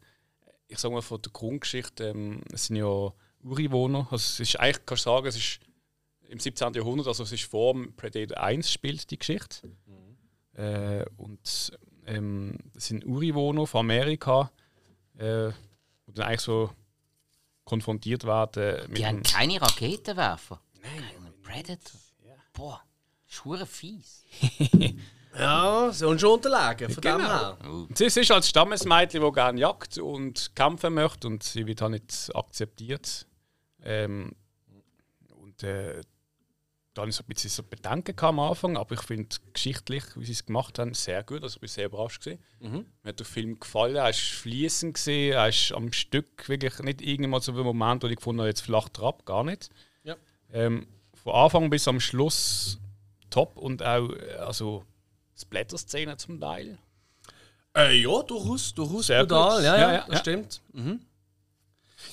ich 0.69 0.79
sage 0.79 0.95
mal 0.95 1.03
von 1.03 1.21
der 1.21 1.33
Grundgeschichte, 1.33 2.09
ähm, 2.09 2.43
es 2.53 2.67
sind 2.67 2.77
ja 2.77 3.13
Ureinwohner. 3.43 4.09
Also 4.11 4.17
es 4.17 4.41
ist 4.41 4.61
eigentlich, 4.61 4.85
kannst 4.87 5.07
du 5.07 5.11
sagen, 5.11 5.27
es 5.27 5.37
ist 5.37 5.61
im 6.29 6.39
17. 6.39 6.75
Jahrhundert, 6.75 7.07
also 7.07 7.23
es 7.23 7.33
ist 7.33 7.45
vor 7.45 7.73
dem 7.73 7.95
Predator 7.95 8.39
1 8.39 8.71
spielt 8.71 9.11
die 9.11 9.19
Geschichte. 9.19 9.67
Mhm. 9.67 10.17
Äh, 10.61 11.05
und 11.17 11.73
ähm, 12.07 12.59
das 12.75 12.87
sind 12.87 13.05
Ureinwohner 13.05 13.67
von 13.67 13.81
Amerika, 13.81 14.51
äh, 15.19 15.51
die 16.07 16.13
dann 16.15 16.27
eigentlich 16.27 16.41
so 16.41 16.71
konfrontiert 17.65 18.25
werden. 18.25 18.93
die 18.95 19.05
haben 19.05 19.23
keine 19.23 19.61
Raketenwerfer. 19.61 20.61
Nein. 20.83 21.26
Predator. 21.57 22.01
Ja. 22.25 22.35
Boah, 22.53 22.83
schwere 23.27 23.67
fies. 23.67 24.25
ja, 25.39 25.91
sie 25.91 25.99
sind 25.99 26.21
schon 26.21 26.33
unterlegen, 26.33 26.91
von 26.91 27.01
genau. 27.01 27.53
dem 27.55 27.87
her. 27.89 27.89
Sie 27.95 28.21
ist 28.21 28.31
als 28.31 28.49
Stammesmädchen, 28.49 29.23
die 29.23 29.33
gerne 29.33 29.61
jagt 29.61 29.99
und 29.99 30.55
kämpfen 30.55 30.95
möchte 30.95 31.27
und 31.27 31.43
sie 31.43 31.67
wird 31.67 31.83
auch 31.83 31.89
nicht 31.89 32.31
akzeptiert. 32.35 33.27
Ähm, 33.83 34.33
und 35.35 35.63
äh, 35.63 36.03
da 36.93 37.03
hatte 37.03 37.11
ich 37.11 37.17
so 37.17 37.23
ein 37.23 37.27
bisschen 37.27 37.51
so 37.51 37.63
Bedenken 37.63 38.19
am 38.21 38.41
Anfang, 38.41 38.77
aber 38.77 38.95
ich 38.95 39.03
finde 39.03 39.37
geschichtlich, 39.53 40.05
wie 40.17 40.25
sie 40.25 40.33
es 40.33 40.45
gemacht 40.45 40.79
haben, 40.79 40.95
sehr 40.95 41.23
gut. 41.23 41.43
Also 41.43 41.57
ich 41.57 41.61
bin 41.61 41.69
sehr 41.69 41.87
überrascht. 41.87 42.25
Gewesen. 42.25 42.43
Mhm. 42.61 42.87
Mir 43.03 43.09
hat 43.11 43.19
der 43.19 43.27
Film 43.27 43.61
gefallen, 43.61 43.97
er 43.97 44.11
ist 44.11 44.21
fließend, 44.21 44.95
gesehen, 44.95 45.35
er 45.35 45.49
ist 45.49 45.73
am 45.73 45.93
Stück 45.93 46.49
wirklich 46.49 46.79
nicht 46.81 47.03
irgendwann 47.03 47.41
so 47.41 47.53
ein 47.53 47.59
Moment, 47.59 48.03
wo 48.03 48.09
ich 48.09 48.17
gefunden 48.17 48.41
habe, 48.41 48.49
jetzt 48.49 48.63
flacht 48.63 48.99
er 48.99 49.05
ab, 49.05 49.25
gar 49.25 49.45
nicht. 49.45 49.71
Ja. 50.05 50.17
Ähm, 50.53 50.87
von 51.27 51.35
Anfang 51.35 51.71
bis 51.71 51.89
am 51.89 51.99
Schluss 51.99 52.79
top 53.31 53.57
und 53.57 53.83
auch 53.83 54.09
also 54.39 54.85
Splatter-Szenen 55.37 56.17
zum 56.19 56.41
Teil. 56.41 56.79
Äh, 57.77 58.01
ja, 58.01 58.23
durchaus, 58.23 58.73
durchaus 58.73 59.09
Sehr 59.09 59.27
brutal, 59.27 59.65
ja, 59.65 59.77
ja, 59.77 59.93
ja, 59.93 59.99
das 60.07 60.09
ja. 60.09 60.19
stimmt. 60.19 60.63
Mhm. 60.73 61.01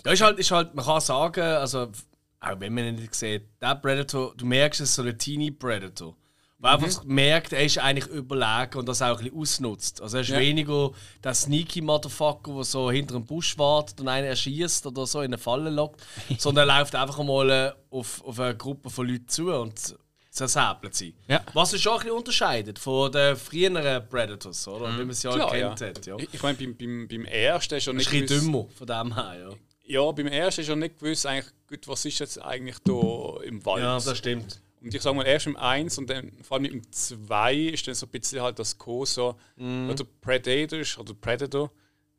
Ja, 0.03 0.11
ist 0.11 0.21
halt, 0.21 0.39
ist 0.39 0.49
halt, 0.49 0.73
man 0.73 0.83
kann 0.83 0.99
sagen, 0.99 1.41
also 1.43 1.91
auch 2.39 2.59
wenn 2.59 2.73
man 2.73 2.85
ihn 2.85 2.95
nicht 2.95 3.13
sieht, 3.13 3.43
der 3.61 3.75
Predator, 3.75 4.33
du 4.35 4.47
merkst, 4.47 4.81
es 4.81 4.89
ist 4.89 4.95
so 4.95 5.03
ein 5.03 5.15
Teeny 5.15 5.51
Predator. 5.51 6.15
Man 6.63 6.79
mhm. 6.79 6.85
einfach 6.85 7.03
merkt, 7.03 7.51
er 7.51 7.65
ist 7.65 7.77
eigentlich 7.77 8.07
überlegen 8.07 8.77
und 8.77 8.87
das 8.87 9.01
auch 9.01 9.17
ein 9.17 9.25
bisschen 9.25 9.37
ausnutzt. 9.37 10.01
Also 10.01 10.15
er 10.15 10.21
ist 10.21 10.29
ja. 10.29 10.39
weniger 10.39 10.91
der 11.21 11.33
sneaky 11.33 11.81
Motherfucker, 11.81 12.53
der 12.53 12.63
so 12.63 12.89
hinter 12.89 13.15
einem 13.15 13.25
Busch 13.25 13.57
wartet 13.57 13.99
und 13.99 14.07
einen 14.07 14.27
erschießt 14.27 14.87
oder 14.87 15.05
so 15.05 15.19
in 15.19 15.25
eine 15.25 15.37
Falle 15.37 15.69
lockt, 15.69 16.01
sondern 16.37 16.69
er 16.69 16.79
läuft 16.79 16.95
einfach 16.95 17.21
mal 17.21 17.49
äh, 17.49 17.71
auf, 17.89 18.23
auf 18.23 18.39
eine 18.39 18.55
Gruppe 18.55 18.89
von 18.89 19.05
Leuten 19.05 19.27
zu 19.27 19.51
und 19.51 19.97
zersäbelt 20.29 20.95
sie. 20.95 21.13
Ja. 21.27 21.41
Was 21.51 21.71
sich 21.71 21.85
auch 21.85 21.95
ein 21.95 21.99
bisschen 21.99 22.17
unterscheidet 22.17 22.79
von 22.79 23.11
den 23.11 23.35
früheren 23.35 24.07
Predators, 24.07 24.65
oder? 24.65 24.87
Mhm. 24.87 24.99
Wie 24.99 25.05
man 25.05 25.15
sie 25.15 25.27
ja 25.27 25.49
kennt 25.49 25.79
ja. 25.81 25.87
hat. 25.87 26.05
Ja. 26.05 26.15
Ich 26.31 26.41
meine, 26.41 26.57
beim, 26.57 26.77
beim, 26.77 27.07
beim 27.09 27.25
ersten 27.25 27.75
ist 27.75 27.83
schon 27.83 27.97
nicht. 27.97 28.09
Ein 28.09 28.21
bisschen 28.21 28.41
dümmer 28.41 28.67
von 28.73 28.87
dem 28.87 29.13
her, 29.15 29.35
ja. 29.37 29.55
Ja, 29.85 30.11
beim 30.13 30.27
ersten 30.27 30.61
ist 30.61 30.67
schon 30.67 30.79
nicht 30.79 30.97
gewusst, 30.97 31.25
eigentlich, 31.25 31.53
gut, 31.67 31.85
was 31.89 32.05
ist 32.05 32.19
jetzt 32.19 32.41
eigentlich 32.41 32.77
da 32.85 33.43
im 33.43 33.65
Wald. 33.65 33.83
Ja, 33.83 33.99
das 33.99 34.17
stimmt. 34.17 34.62
Und 34.83 34.93
ich 34.93 35.01
sage 35.01 35.15
mal, 35.15 35.25
erst 35.25 35.47
im 35.47 35.55
1 35.55 35.97
und 35.97 36.09
dann 36.09 36.31
vor 36.41 36.57
allem 36.57 36.65
im 36.65 36.91
2 36.91 37.55
ist 37.55 37.87
dann 37.87 37.95
so 37.95 38.05
ein 38.05 38.09
bisschen 38.09 38.41
halt 38.41 38.59
das 38.59 38.77
Co. 38.77 39.05
so, 39.05 39.37
mm. 39.55 39.89
oder 39.89 40.03
Predator 40.19 40.79
ist, 40.79 40.97
oder 40.97 41.13
Predator, 41.13 41.71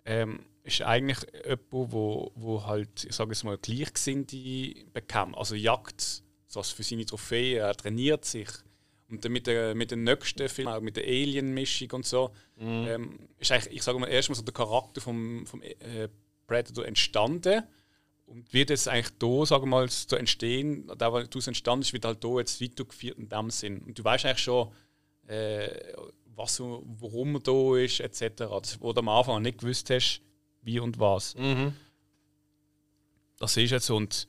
ähm, 0.06 0.40
ist 0.62 0.80
eigentlich 0.80 1.18
jemand, 1.44 1.60
wo, 1.70 2.32
wo 2.34 2.64
halt, 2.64 3.04
ich 3.04 3.14
sage 3.14 3.32
es 3.32 3.44
mal, 3.44 3.58
Gleichgesinnte 3.58 4.38
bekommt. 4.94 5.36
Also 5.36 5.54
jagt 5.54 6.22
so 6.46 6.62
für 6.62 6.82
seine 6.82 7.04
Trophäen, 7.04 7.58
er 7.58 7.74
trainiert 7.74 8.24
sich. 8.24 8.48
Und 9.10 9.22
dann 9.22 9.32
mit, 9.32 9.46
der, 9.46 9.74
mit 9.74 9.90
den 9.90 10.02
nächsten 10.04 10.48
Filmen, 10.48 10.72
auch 10.72 10.80
mit 10.80 10.96
der 10.96 11.04
Alien-Mischung 11.04 11.90
und 11.92 12.06
so, 12.06 12.30
mm. 12.56 12.86
ähm, 12.86 13.18
ist 13.38 13.52
eigentlich, 13.52 13.74
ich 13.74 13.82
sage 13.82 13.98
mal, 13.98 14.06
erstmal 14.06 14.36
so 14.36 14.42
der 14.42 14.54
Charakter 14.54 15.02
vom, 15.02 15.46
vom 15.46 15.60
äh, 15.60 16.08
Predator 16.46 16.86
entstanden 16.86 17.62
und 18.26 18.52
wird 18.52 18.70
jetzt 18.70 18.88
eigentlich 18.88 19.16
da, 19.18 19.46
sagen 19.46 19.64
wir 19.64 19.68
mal, 19.68 19.88
zu 19.88 20.16
entstehen, 20.16 20.86
da 20.98 21.12
was 21.12 21.28
daraus 21.28 21.46
entstanden 21.46 21.82
ist, 21.82 21.92
wird 21.92 22.04
halt 22.04 22.24
da 22.24 22.38
jetzt 22.38 22.60
weitergeführt 22.60 23.18
in 23.18 23.28
dem 23.28 23.50
Sinn. 23.50 23.80
Und 23.80 23.98
du 23.98 24.04
weißt 24.04 24.24
eigentlich 24.24 24.38
schon, 24.38 24.72
äh, 25.26 25.68
was, 26.34 26.60
warum 26.60 27.36
er 27.36 27.40
da 27.40 27.76
ist, 27.76 28.00
etc. 28.00 28.44
Das, 28.60 28.80
wo 28.80 28.92
du 28.92 29.00
am 29.00 29.08
Anfang 29.08 29.42
nicht 29.42 29.58
gewusst 29.58 29.90
hast, 29.90 30.20
wie 30.62 30.80
und 30.80 30.98
was. 30.98 31.34
Mhm. 31.36 31.74
Das 33.38 33.56
ist 33.56 33.70
jetzt. 33.70 33.90
Und 33.90 34.26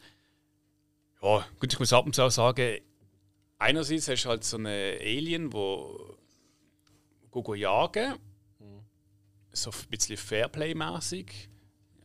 ja, 1.21 1.45
gut, 1.60 1.73
ich 1.73 1.79
muss 1.79 1.93
ab 1.93 2.05
und 2.05 2.13
zu 2.13 2.23
auch 2.23 2.29
sagen, 2.29 2.79
einerseits 3.58 4.08
hast 4.08 4.25
du 4.25 4.29
halt 4.29 4.43
so 4.43 4.58
eine 4.58 4.97
Alien, 4.99 5.53
wo 5.53 6.17
go 7.31 7.53
jagen, 7.53 8.15
mhm. 8.60 8.81
so 9.51 9.71
ein 9.71 9.89
bisschen 9.89 10.17
Fairplay-mäßig 10.17 11.49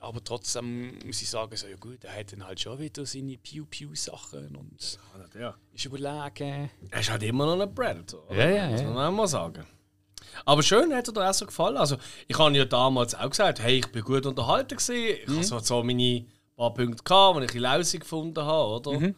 aber 0.00 0.24
trotzdem 0.24 0.98
muss 1.04 1.20
ich 1.20 1.28
sagen, 1.28 1.54
so, 1.56 1.66
ja 1.66 1.76
gut, 1.76 2.04
er 2.04 2.18
hat 2.18 2.32
dann 2.32 2.46
halt 2.46 2.58
schon 2.58 2.78
wieder 2.78 3.04
seine 3.04 3.36
Pew-Pew-Sachen 3.36 4.56
und 4.56 4.98
ja, 5.34 5.40
ja. 5.40 5.54
ist 5.74 5.84
überlegen. 5.84 6.70
Er 6.90 7.00
ist 7.00 7.10
halt 7.10 7.22
immer 7.22 7.44
noch 7.44 7.62
ein 7.62 7.74
Predator. 7.74 8.24
Ja, 8.34 8.48
ja, 8.48 8.68
muss 8.70 8.82
man 8.82 8.96
auch 8.96 9.12
mal 9.12 9.28
sagen. 9.28 9.64
Aber 10.44 10.62
schön, 10.62 10.94
hat 10.94 11.08
er 11.08 11.12
dir 11.12 11.28
auch 11.28 11.34
so 11.34 11.44
gefallen. 11.44 11.76
Also, 11.76 11.96
ich 12.26 12.38
habe 12.38 12.56
ja 12.56 12.64
damals 12.64 13.14
auch 13.14 13.28
gesagt, 13.28 13.60
hey, 13.60 13.78
ich 13.78 13.92
bin 13.92 14.02
gut 14.02 14.24
unterhalten 14.24 14.76
gewesen. 14.76 15.18
Ich 15.22 15.28
mhm. 15.28 15.54
hatte 15.54 15.66
so 15.66 15.82
meine 15.82 16.24
paar 16.56 16.74
Punkte, 16.74 17.02
gehabt, 17.02 17.40
die 17.40 17.44
ich 17.44 17.54
in 17.54 17.62
Lausig 17.62 18.00
gefunden 18.00 18.44
habe, 18.44 18.68
oder? 18.68 19.00
Mhm. 19.00 19.14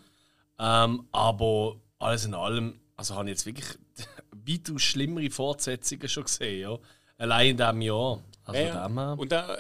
Ähm, 0.59 1.09
aber 1.13 1.77
alles 1.99 2.25
in 2.25 2.35
allem, 2.35 2.81
also 2.97 3.15
habe 3.15 3.25
ich 3.27 3.31
jetzt 3.31 3.47
wirklich 3.47 3.69
weitaus 4.33 4.83
schlimmere 4.83 5.31
Fortsetzungen 5.31 6.09
schon 6.09 6.25
gesehen, 6.25 6.61
ja. 6.61 6.79
Allein 7.19 7.51
in 7.51 7.57
diesem 7.57 7.83
Jahr. 7.83 8.21
Also 8.45 8.61
ja, 8.61 9.13
und 9.13 9.31
da, 9.31 9.57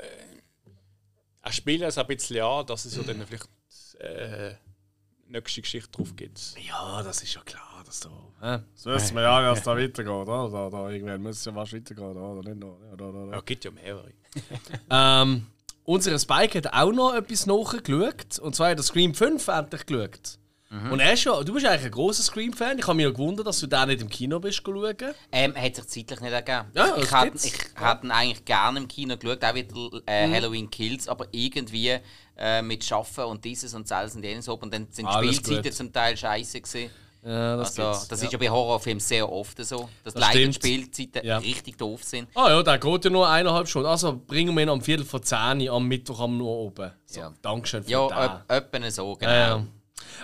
er 1.43 1.53
spielt 1.53 1.83
es 1.83 1.99
ein 1.99 2.07
bisschen 2.07 2.43
an, 2.43 2.67
dass 2.67 2.85
es 2.85 2.97
ja 2.97 3.03
dann 3.03 3.27
vielleicht 3.27 3.49
äh, 3.99 4.55
nächste 5.27 5.63
Geschichte 5.63 5.91
drauf 5.91 6.15
gibt. 6.15 6.55
Ja, 6.67 7.03
das 7.03 7.23
ist 7.23 7.35
ja 7.35 7.43
klar, 7.43 7.83
dass 7.85 8.01
da. 8.01 8.11
Äh, 8.41 8.61
das 8.75 8.87
wissen 8.87 9.17
wir 9.17 9.23
ja, 9.23 9.53
wie 9.53 9.59
es 9.59 9.65
da 9.65 9.77
weitergeht. 9.77 10.09
Oder? 10.09 10.49
Da, 10.51 10.71
da, 10.71 10.91
irgendwann 10.91 11.23
muss 11.23 11.39
es 11.39 11.45
ja 11.45 11.53
fast 11.53 11.73
weitergehen. 11.73 12.17
Oder? 12.17 12.49
Nicht 12.49 12.61
noch, 12.61 12.79
ja, 12.89 12.97
da, 12.97 13.11
da, 13.11 13.27
da. 13.27 13.33
ja, 13.33 13.41
gibt 13.41 13.65
ja 13.65 13.71
mehrere. 13.71 14.13
ähm, 14.91 15.47
unser 15.85 16.19
Spike 16.19 16.59
hat 16.59 16.73
auch 16.73 16.93
noch 16.93 17.15
etwas 17.15 17.47
nachgeschaut. 17.47 18.39
Und 18.39 18.55
zwar 18.55 18.71
hat 18.71 18.79
er 18.79 18.85
Scream 18.85 19.15
5 19.15 19.49
endlich 19.49 19.87
geschaut. 19.87 20.39
Mhm. 20.73 20.93
Und 20.93 21.01
er 21.01 21.13
ist 21.13 21.25
ja, 21.25 21.43
du 21.43 21.53
bist 21.53 21.67
eigentlich 21.67 21.85
ein 21.85 21.91
großer 21.91 22.23
Scream-Fan. 22.23 22.79
Ich 22.79 22.87
habe 22.87 22.97
mich 22.97 23.05
ja 23.05 23.11
gewundert, 23.11 23.47
dass 23.47 23.61
du 23.61 23.67
da 23.67 23.85
nicht 23.85 24.01
im 24.01 24.09
Kino 24.09 24.41
bist 24.41 24.63
schauen. 24.65 24.97
Ähm, 25.31 25.55
hat 25.55 25.77
sich 25.77 25.87
zeitlich 25.87 26.21
nicht 26.21 26.33
ergeben. 26.33 26.71
Ja, 26.75 26.97
ich 26.97 27.13
hätte 27.13 27.37
ich 27.37 27.53
hätte 27.75 28.07
ihn 28.07 28.11
eigentlich 28.11 28.45
gerne 28.47 28.81
im 28.81 28.89
Kino 28.89 29.19
geschaut, 29.19 29.45
auch 29.45 29.55
wieder 29.55 30.03
äh, 30.07 30.27
mhm. 30.27 30.33
Halloween 30.35 30.71
Kills, 30.71 31.09
aber 31.09 31.27
irgendwie 31.31 31.99
äh, 32.39 32.63
mit 32.63 32.83
Schaffen 32.85 33.25
und 33.25 33.45
dieses 33.45 33.75
und 33.75 33.87
Zells 33.87 34.17
und 34.17 34.25
jenes 34.25 34.49
und 34.49 34.73
dann 34.73 34.87
sind 34.91 35.07
die 35.07 35.35
Spielzeiten 35.35 35.73
zum 35.73 35.93
Teil 35.93 36.17
scheiße 36.17 36.63
gewesen. 36.63 36.91
Ja, 37.25 37.57
das, 37.57 37.79
also, 37.79 38.07
das 38.09 38.21
ja. 38.21 38.27
ist 38.27 38.33
ja 38.33 38.39
bei 38.39 38.51
Horrorfilmen 38.51 38.99
sehr 38.99 39.31
oft 39.31 39.65
so, 39.65 39.89
dass 40.03 40.15
das 40.15 40.21
leider 40.21 40.53
Spielzeiten 40.53 41.25
ja. 41.25 41.39
richtig 41.39 41.77
doof 41.77 42.03
sind. 42.03 42.29
Ah 42.35 42.49
ja, 42.49 42.63
der 42.63 42.79
geht 42.79 43.05
ja 43.05 43.11
nur 43.11 43.29
eineinhalb 43.29 43.69
Stunden. 43.69 43.87
Also 43.87 44.21
bringen 44.27 44.57
wir 44.57 44.63
ihn 44.63 44.69
am 44.69 44.81
Viertel 44.81 45.05
vor 45.05 45.23
10 45.23 45.69
am 45.69 45.87
Mittwoch 45.87 46.19
am 46.19 46.37
nur 46.37 46.51
oben. 46.51 46.91
So, 47.07 47.21
ja. 47.21 47.33
Dankeschön 47.43 47.85
für 47.85 47.91
Ja, 47.91 48.45
öppen 48.49 48.91
so, 48.91 49.15
genau. 49.15 49.67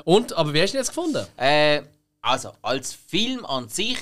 Und, 0.04 0.32
aber 0.32 0.54
wie 0.54 0.62
hast 0.62 0.72
du 0.72 0.78
ihn 0.78 0.80
jetzt 0.80 0.88
gefunden? 0.88 1.26
Äh, 1.36 1.82
also, 2.20 2.52
als 2.62 2.92
Film 2.92 3.44
an 3.46 3.68
sich 3.68 3.98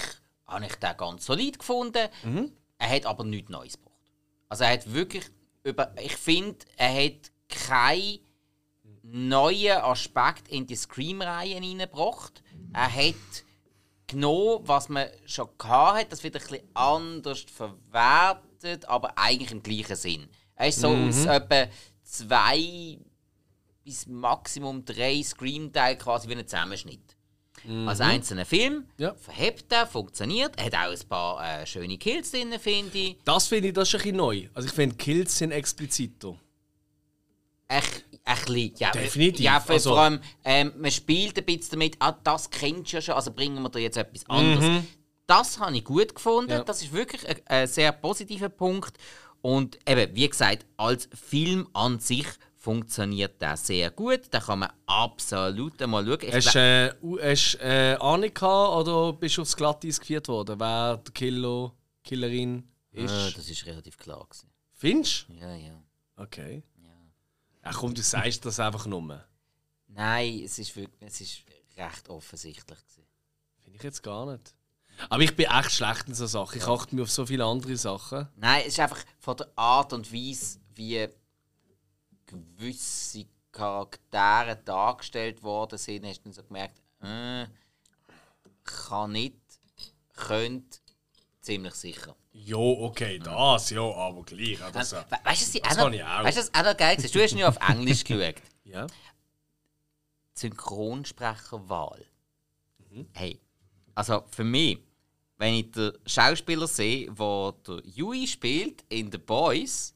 habe 0.47 0.67
ich 0.67 0.75
den 0.77 0.97
ganz 0.97 1.27
solid 1.27 1.59
gefunden. 1.59 2.09
Mhm. 2.23 2.53
Er 2.79 2.91
hat 2.91 3.07
aber 3.07 3.25
nichts 3.25 3.51
Neues 3.51 3.75
gebracht. 3.75 3.97
Also 4.49 4.65
er 4.65 4.71
hat 4.71 4.93
wirklich 4.93 5.25
über. 5.65 5.93
Ich 6.01 6.17
finde, 6.17 6.59
er 6.77 7.05
hat 7.05 7.33
keinen 7.49 8.21
neuen 9.03 9.79
Aspekt 9.79 10.49
in 10.49 10.67
die 10.67 10.77
Scream-Reihe 10.77 11.55
hineingebracht. 11.55 12.43
Er 12.73 12.93
hat 12.93 13.15
genommen, 14.07 14.61
was 14.63 14.89
man 14.89 15.09
schon 15.25 15.49
hatte, 15.65 16.11
das 16.11 16.23
wieder 16.23 16.41
ein 16.41 16.47
bisschen 16.47 16.69
anders 16.75 17.41
verwertet, 17.41 18.85
aber 18.87 19.17
eigentlich 19.17 19.51
im 19.51 19.63
gleichen 19.63 19.97
Sinn. 19.97 20.29
Er 20.55 20.69
ist 20.69 20.81
so 20.81 20.91
mhm. 20.91 21.09
aus 21.09 21.25
etwa 21.27 21.67
zwei 22.03 22.99
bis 23.87 24.07
Maximum 24.09 24.85
drei 24.85 25.23
Scream-Teile 25.23 25.97
quasi 25.97 26.29
wie 26.29 26.35
ein 26.35 26.47
Zusammenschnitt. 26.47 27.17
Mhm. 27.65 27.89
Als 27.89 28.01
einzelner 28.01 28.45
Film, 28.45 28.85
ja. 28.99 29.15
verhebt 29.15 29.73
er, 29.73 29.87
funktioniert. 29.87 30.55
Er 30.59 30.67
hat 30.67 30.75
auch 30.75 30.91
ein 30.91 31.09
paar 31.09 31.61
äh, 31.63 31.67
schöne 31.67 31.97
Kills 31.97 32.33
drin, 32.33 32.53
finde 32.61 32.99
ich. 32.99 33.17
Das 33.25 33.47
finde 33.47 33.69
ich 33.69 33.75
das 33.75 33.89
ist 33.89 33.95
ein 33.95 34.01
bisschen 34.01 34.17
neu. 34.17 34.49
Also 34.55 34.69
ich 34.69 34.75
finde, 34.75 34.97
Kills 34.97 35.39
sind 35.39 35.53
expliziter. 35.53 36.37
Echt, 37.69 38.05
ein 38.25 38.37
bisschen, 38.45 38.75
ja. 38.79 38.91
Definitiv. 38.91 39.45
Ja, 39.45 39.61
vor, 39.61 39.75
also, 39.75 39.95
allem, 39.95 40.21
ähm, 40.45 40.73
man 40.79 40.91
spielt 40.91 41.39
ein 41.39 41.45
bisschen 41.45 41.71
damit, 41.71 41.97
ah, 42.01 42.13
das 42.13 42.51
kennst 42.51 42.93
du 42.93 42.97
ja 42.97 43.01
schon, 43.01 43.15
also 43.15 43.33
bringen 43.33 43.63
wir 43.63 43.71
dir 43.71 43.81
jetzt 43.81 43.97
etwas 43.97 44.29
anderes. 44.29 44.65
Mhm. 44.65 44.87
Das 45.29 45.61
habe 45.61 45.77
ich 45.77 45.85
gut 45.85 46.15
gefunden. 46.15 46.51
Ja. 46.51 46.65
Das 46.65 46.83
ist 46.83 46.93
wirklich 46.93 47.27
ein, 47.29 47.37
ein, 47.47 47.67
sehr 47.69 47.93
positiver 47.93 48.49
Punkt. 48.49 48.99
Und 49.43 49.79
eben, 49.89 50.15
wie 50.17 50.29
gesagt, 50.29 50.67
als 50.77 51.09
Film 51.15 51.69
an 51.73 52.01
sich 52.01 52.27
funktioniert 52.67 53.41
der 53.41 53.57
sehr 53.57 53.93
gut. 53.93 54.23
Da 54.33 54.41
kann 54.41 54.59
man 54.59 54.73
absolut 54.87 55.79
mal 55.87 56.05
schauen. 56.05 56.19
Ich 56.21 56.35
Hast 56.35 56.55
du 56.57 56.59
äh, 56.59 57.31
hast, 57.31 57.59
äh, 57.61 57.97
Ahnung 58.01 58.35
gehabt 58.35 58.89
oder 58.89 59.13
bist 59.13 59.37
du 59.37 59.43
aufs 59.43 59.57
Glatteis 59.57 60.01
geführt 60.01 60.27
worden, 60.27 60.59
wer 60.59 60.97
der 60.97 61.13
Killer, 61.13 61.73
Killerin 62.03 62.69
ist? 62.91 63.13
Ah, 63.13 63.31
das 63.37 63.49
ist 63.49 63.65
relativ 63.67 63.97
klar. 63.97 64.27
Gewesen. 64.29 64.51
Findest 64.73 65.27
Ja, 65.29 65.55
ja. 65.55 65.81
Okay. 66.17 66.65
Ja, 67.65 67.71
komm, 67.73 67.95
du 67.95 68.03
sagst 68.03 68.45
das 68.45 68.59
einfach 68.59 68.87
nur. 68.87 69.25
Nein, 69.87 70.41
es 70.45 70.59
ist, 70.59 70.75
wirklich, 70.75 71.03
es 71.03 71.21
ist 71.21 71.43
recht 71.77 72.09
offensichtlich. 72.09 72.79
Gewesen. 72.79 73.07
Finde 73.63 73.77
ich 73.77 73.85
jetzt 73.85 74.03
gar 74.03 74.27
nicht. 74.33 74.55
Aber 75.09 75.23
ich 75.23 75.37
bin 75.37 75.47
echt 75.47 75.71
schlecht 75.71 76.09
in 76.09 76.15
so 76.15 76.27
Sachen. 76.27 76.59
Ich 76.59 76.67
achte 76.67 76.97
mir 76.97 77.03
auf 77.03 77.13
so 77.13 77.27
viele 77.27 77.45
andere 77.45 77.77
Sachen. 77.77 78.27
Nein, 78.35 78.63
es 78.63 78.73
ist 78.73 78.81
einfach 78.81 79.05
von 79.21 79.37
der 79.37 79.47
Art 79.55 79.93
und 79.93 80.13
Weise, 80.13 80.59
wie 80.75 81.09
gewisse 82.37 83.27
Charaktere 83.53 84.57
dargestellt 84.65 85.43
worden 85.43 85.79
sind, 85.79 86.05
hast 86.05 86.19
du 86.21 86.25
dann 86.25 86.33
so 86.33 86.43
gemerkt, 86.43 86.81
äh, 87.03 87.47
kann 88.65 89.13
nicht, 89.13 89.37
könnte, 90.15 90.79
ziemlich 91.41 91.75
sicher. 91.75 92.15
Jo, 92.33 92.85
okay, 92.85 93.19
das, 93.19 93.71
ja, 93.71 93.81
aber 93.83 94.23
gleich. 94.25 94.59
Das, 94.73 94.93
We 94.93 95.05
weißt 95.25 95.55
du, 95.55 95.61
Das 95.61 95.73
auch 95.73 95.77
noch- 95.77 95.85
kann 95.85 95.93
ich 95.95 96.05
auch. 96.05 96.25
weißt 96.25 96.37
du, 96.37 96.41
was 96.43 96.55
auch 96.55 96.65
noch 96.65 96.77
geil 96.77 96.97
ist? 97.03 97.15
Du 97.15 97.23
hast 97.23 97.33
ja 97.35 97.49
auf 97.49 97.57
Englisch 97.69 98.05
geschaut. 98.05 98.43
ja. 98.65 98.87
Synchronsprecherwahl. 100.35 102.05
Mhm. 102.91 103.07
Hey, 103.15 103.41
also 103.95 104.25
für 104.31 104.45
mich, 104.45 104.79
wenn 105.39 105.55
ich 105.55 105.71
den 105.73 105.93
Schauspieler 106.05 106.67
sehe, 106.67 107.11
der 107.11 107.81
Yui 107.85 108.27
spielt 108.27 108.85
in 108.89 109.11
The 109.11 109.19
Boys, 109.19 109.95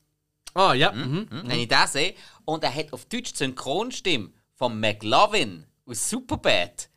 Ah, 0.55 0.73
ja. 0.75 0.93
Mhm. 0.93 1.29
hm, 1.31 1.43
wenn 1.49 1.59
ich 1.61 1.69
den 1.69 1.87
sehe, 1.87 2.15
und 2.45 2.65
er 2.65 2.75
hat 2.75 2.93
auf 2.93 3.05
Deutsch 3.07 3.33
die 3.33 3.37
Synchronstimme 3.39 4.31
von 4.55 4.79
McLovin 4.79 5.65
aus 5.87 6.09
Superbad. 6.11 6.89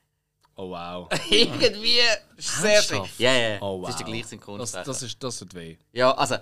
Oh, 0.56 0.70
wow. 0.70 1.08
Irgendwie 1.30 1.98
sehr 2.38 2.82
schön. 2.82 3.04
Ja, 3.18 3.34
ja, 3.34 3.58
Oh, 3.62 3.80
wow. 3.80 3.86
das 3.88 3.96
ist 3.96 4.00
der 4.00 4.06
gleiche 4.06 4.22
Das, 4.22 4.30
Synchronsprecher. 4.30 4.84
das, 4.86 5.02
ist, 5.04 5.24
das 5.24 5.40
tut 5.40 5.54
weh. 5.56 5.78
Ja, 5.92 6.12
also, 6.12 6.36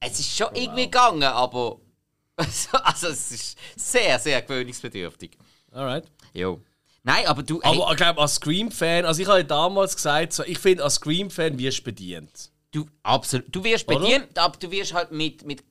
es 0.00 0.18
ist 0.20 0.34
schon 0.36 0.54
irgendwie 0.54 0.84
gegangen, 0.84 1.22
aber 1.24 1.78
also, 2.36 3.08
es 3.08 3.30
ist 3.32 3.58
sehr, 3.76 4.18
sehr 4.18 4.40
gewöhnungsbedürftig. 4.42 5.32
Alright. 5.72 6.04
Jo. 6.32 6.60
Nein, 7.02 7.26
aber 7.26 7.42
du. 7.42 7.60
hey, 7.62 7.78
Aber 7.80 7.90
ich 7.90 7.96
glaube, 7.96 8.20
als 8.20 8.34
Scream-Fan, 8.36 9.04
also 9.04 9.20
ich 9.22 9.28
habe 9.28 9.38
ja 9.38 9.44
damals 9.44 9.94
gesagt, 9.96 10.32
so, 10.32 10.42
ich 10.44 10.58
finde, 10.58 10.84
als 10.84 10.94
Scream-Fan 10.96 11.58
wirst 11.58 11.78
du 11.80 11.82
bedient. 11.84 12.50
Du, 12.72 12.86
absolut. 13.02 13.46
Du 13.54 13.64
wirst 13.64 13.88
Oder? 13.88 14.00
bedient, 14.00 14.38
aber 14.38 14.56
du 14.58 14.70
wirst 14.70 14.94
halt 14.94 15.10
mit, 15.10 15.44
mit 15.44 15.64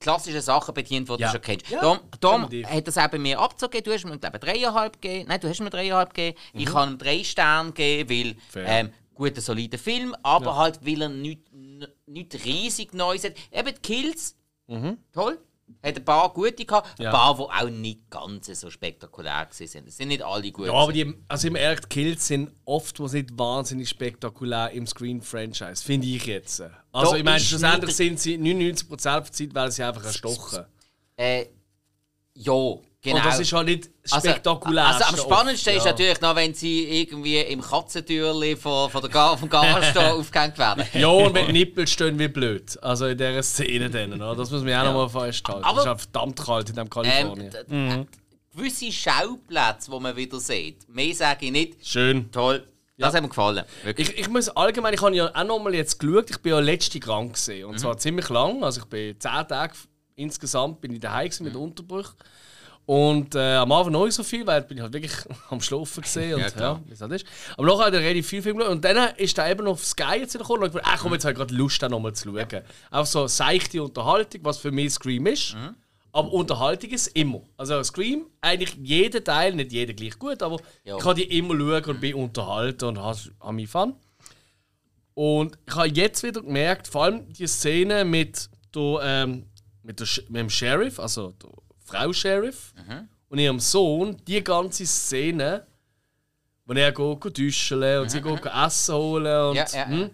klassischen 0.00 0.40
Sachen 0.40 0.74
bedient, 0.74 1.08
die 1.08 1.12
Ja. 1.20 1.26
du 1.28 1.32
schon 1.32 1.40
kennst. 1.40 1.68
Ja, 1.70 2.00
definitiv. 2.20 2.66
hat 2.68 2.86
das 2.86 2.98
auch 2.98 3.08
bei 3.08 3.18
mir 3.18 3.38
abzugeben. 3.38 3.84
Du 3.84 3.92
hast 3.92 4.04
mir 4.04 4.18
glaube 4.18 4.36
ich, 4.36 4.44
dreieinhalb 4.44 5.00
gegeben. 5.00 5.28
Nein, 5.28 5.40
du 5.40 5.48
hast 5.48 5.60
mir 5.60 5.70
dreieinhalb 5.70 6.14
gegeben. 6.14 6.38
Ich 6.52 6.68
Mhm. 6.68 6.72
kann 6.72 6.90
ihm 6.92 6.98
drei 6.98 7.24
Sterne 7.24 7.72
geben, 7.72 8.08
weil 8.08 8.64
ähm, 8.66 8.92
guter, 9.14 9.40
solider 9.40 9.78
Film, 9.78 10.14
aber 10.22 10.56
halt, 10.56 10.78
weil 10.86 11.02
er 11.02 11.08
nicht, 11.08 11.42
nicht 12.06 12.44
riesig 12.44 12.94
Neues 12.94 13.24
hat. 13.24 13.32
Eben 13.52 13.74
die 13.74 13.80
Kills, 13.80 14.36
toll. 15.12 15.38
Hat 15.82 15.96
ein 15.96 16.04
paar 16.04 16.32
gute 16.32 16.64
gehabt, 16.64 16.98
Mhm. 16.98 17.04
Ja. 17.04 17.10
ein 17.10 17.16
paar, 17.16 17.34
die 17.36 17.42
auch 17.66 17.70
nicht 17.70 18.10
ganz 18.10 18.46
so 18.60 18.68
spektakulär 18.70 19.46
sind. 19.50 19.86
Es 19.88 19.96
sind 19.96 20.08
nicht 20.08 20.22
alle 20.22 20.50
gut. 20.50 20.66
Ja, 20.66 20.72
aber 20.72 20.92
die, 20.92 21.14
also 21.28 21.46
im 21.48 21.54
die 21.56 21.88
Kills 21.88 22.26
sind 22.26 22.50
oftmals 22.64 23.12
nicht 23.12 23.38
wahnsinnig 23.38 23.88
spektakulär 23.88 24.70
im 24.72 24.86
Screen-Franchise, 24.86 25.84
finde 25.84 26.06
ich 26.08 26.26
jetzt. 26.26 26.60
Also 26.92 27.12
Da 27.12 27.16
ich 27.16 27.24
meine, 27.24 27.40
schlussendlich 27.40 27.94
sind 27.94 28.18
sie 28.18 28.36
99% 28.38 29.22
der 29.24 29.32
Zeit, 29.32 29.54
weil 29.54 29.70
sie 29.70 29.82
einfach 29.84 30.04
erstochen. 30.04 30.64
äh, 31.16 31.46
ja, 32.34 32.52
genau. 33.02 33.16
Und 33.16 33.24
das 33.24 33.38
ist 33.40 33.52
halt 33.52 33.66
nicht 33.66 33.90
Also- 34.10 34.28
spektakulär. 34.28 34.86
Also, 34.86 35.04
am 35.04 35.16
spannendsten 35.16 35.76
ist 35.76 35.84
natürlich 35.84 36.20
noch, 36.20 36.34
wenn 36.36 36.54
sie 36.54 37.00
irgendwie 37.02 37.38
im 37.40 37.60
Katzentürli 37.60 38.56
von, 38.56 38.90
von 38.90 39.00
der 39.00 39.10
Gar 39.10 39.36
vom 39.38 39.48
Garstall 39.48 40.12
aufgehängt 40.18 40.58
werden. 40.58 40.84
Ja, 40.94 41.08
und 41.08 41.34
wenn 41.34 41.46
die 41.46 41.52
Nippel 41.52 41.86
stehen 41.86 42.18
wie 42.18 42.28
blöd. 42.28 42.82
Also 42.82 43.06
in 43.06 43.18
dieser 43.18 43.42
Szene 43.42 43.88
dann, 43.90 44.12
oder? 44.14 44.34
Das 44.36 44.50
muss 44.50 44.60
man 44.62 44.70
ja 44.70 44.82
auch 44.82 44.92
noch 44.92 45.12
mal 45.12 45.26
festhalten. 45.26 45.64
Aber- 45.64 45.78
es 45.80 45.84
ist 45.86 45.90
auch 45.90 46.00
verdammt 46.00 46.38
kalt 46.44 46.68
in 46.70 46.74
dem 46.76 46.82
Ähm, 46.82 46.90
Kalifornien. 46.90 47.50
d- 47.50 47.64
d- 47.68 48.06
Gewisse 48.56 48.90
Schauplätze, 48.90 49.90
die 49.90 50.00
man 50.00 50.16
wieder 50.16 50.40
sieht. 50.40 50.88
Mehr 50.88 51.14
sage 51.14 51.46
ich 51.46 51.52
nicht. 51.52 51.86
Schön. 51.86 52.30
Toll. 52.32 52.66
Das 52.96 53.14
hat 53.14 53.22
mir 53.22 53.28
gefallen. 53.28 53.64
Wirklich. 53.84 54.08
Ich, 54.10 54.18
ich 54.18 54.28
muss 54.28 54.48
allgemein, 54.48 54.92
ich 54.92 55.00
habe 55.00 55.14
ja 55.14 55.30
auch 55.32 55.44
noch 55.44 55.60
mal 55.60 55.72
jetzt 55.72 56.00
geschaut, 56.00 56.28
ich 56.30 56.38
bin 56.38 56.50
ja 56.50 56.58
letzte 56.58 56.98
krank 56.98 57.34
gesehen 57.34 57.66
und 57.66 57.78
zwar 57.78 57.96
ziemlich 57.96 58.28
lang, 58.28 58.64
also 58.64 58.80
ich 58.80 58.86
bin 58.86 59.14
zehn 59.20 59.46
Tage 59.46 59.74
insgesamt 60.16 60.80
bin 60.80 60.92
ich 60.94 60.98
daheim 60.98 61.26
gewesen 61.28 61.44
mit 61.44 61.54
Unterbruch 61.54 62.12
und 62.88 63.34
äh, 63.34 63.56
am 63.56 63.70
Anfang 63.70 63.92
noch 63.92 64.06
nicht 64.06 64.14
so 64.14 64.22
viel, 64.22 64.46
weil 64.46 64.62
bin 64.62 64.78
ich 64.78 64.82
halt 64.82 64.94
wirklich 64.94 65.12
am 65.50 65.60
Schlafen 65.60 66.00
gesehen 66.00 66.36
und 66.36 66.40
Ja, 66.40 66.58
ja, 66.58 66.80
wie 66.86 66.94
es 66.94 67.00
halt 67.02 67.12
ist. 67.12 67.26
Aber 67.58 67.66
nachher 67.66 67.84
hat 67.84 67.92
er 67.92 68.00
relativ 68.00 68.26
viel 68.26 68.40
Film 68.40 68.56
geschaut 68.56 68.72
und 68.72 68.82
dann 68.82 69.14
ist 69.16 69.36
da 69.36 69.46
eben 69.46 69.64
noch 69.64 69.72
auf 69.72 69.84
Sky 69.84 70.20
jetzt 70.20 70.32
wieder 70.32 70.42
gekommen 70.44 70.62
und 70.62 70.68
ich 70.68 70.72
dachte, 70.72 70.86
ah, 70.90 70.96
komm, 70.98 71.12
jetzt 71.12 71.24
habe 71.26 71.32
ich 71.32 71.38
gerade 71.38 71.54
Lust, 71.54 71.82
da 71.82 71.90
nochmal 71.90 72.14
zu 72.14 72.30
schauen. 72.30 72.62
Auch 72.90 73.04
so 73.04 73.26
seichte 73.26 73.82
Unterhaltung, 73.82 74.40
was 74.42 74.56
für 74.56 74.70
mich 74.70 74.94
Scream 74.94 75.26
ist. 75.26 75.54
Aber 76.12 76.32
Unterhaltung 76.32 76.88
ist 76.88 77.08
immer. 77.08 77.42
Also 77.58 77.82
Scream, 77.82 78.24
eigentlich 78.40 78.74
jeden 78.82 79.22
Teil, 79.22 79.54
nicht 79.54 79.70
jeder 79.70 79.92
gleich 79.92 80.18
gut, 80.18 80.42
aber 80.42 80.56
Ja. 80.82 80.96
ich 80.96 81.02
kann 81.04 81.14
die 81.14 81.24
immer 81.36 81.54
schauen 81.58 81.84
und 81.84 82.00
bin 82.00 82.14
unterhalten 82.14 82.86
und 82.86 82.98
habe 82.98 83.18
habe 83.38 83.52
mich 83.52 83.68
Fun. 83.68 83.96
Und 85.12 85.58
ich 85.66 85.74
habe 85.74 85.88
jetzt 85.88 86.22
wieder 86.22 86.40
gemerkt, 86.40 86.88
vor 86.88 87.04
allem 87.04 87.30
die 87.34 87.46
Szene 87.46 88.06
mit, 88.06 88.48
der, 88.74 89.00
ähm, 89.02 89.44
mit, 89.82 90.00
der, 90.00 90.06
mit 90.30 90.40
dem 90.40 90.48
Sheriff, 90.48 90.98
also 90.98 91.32
der 91.32 91.50
Frau 91.88 92.12
Sheriff 92.12 92.74
und 93.30 93.38
ihrem 93.38 93.60
Sohn, 93.60 94.16
die 94.26 94.42
ganze 94.44 94.86
Szene, 94.86 95.66
wo 96.66 96.74
er 96.74 96.92
geht, 96.92 97.38
duschen 97.38 97.82
und 98.00 98.10
sie 98.10 98.20
geht 98.20 98.44
Essen 98.46 98.94
holen 98.94 99.48
und 99.50 99.56
Ja, 99.56 99.66
ja, 99.72 99.86
hm, 99.86 100.10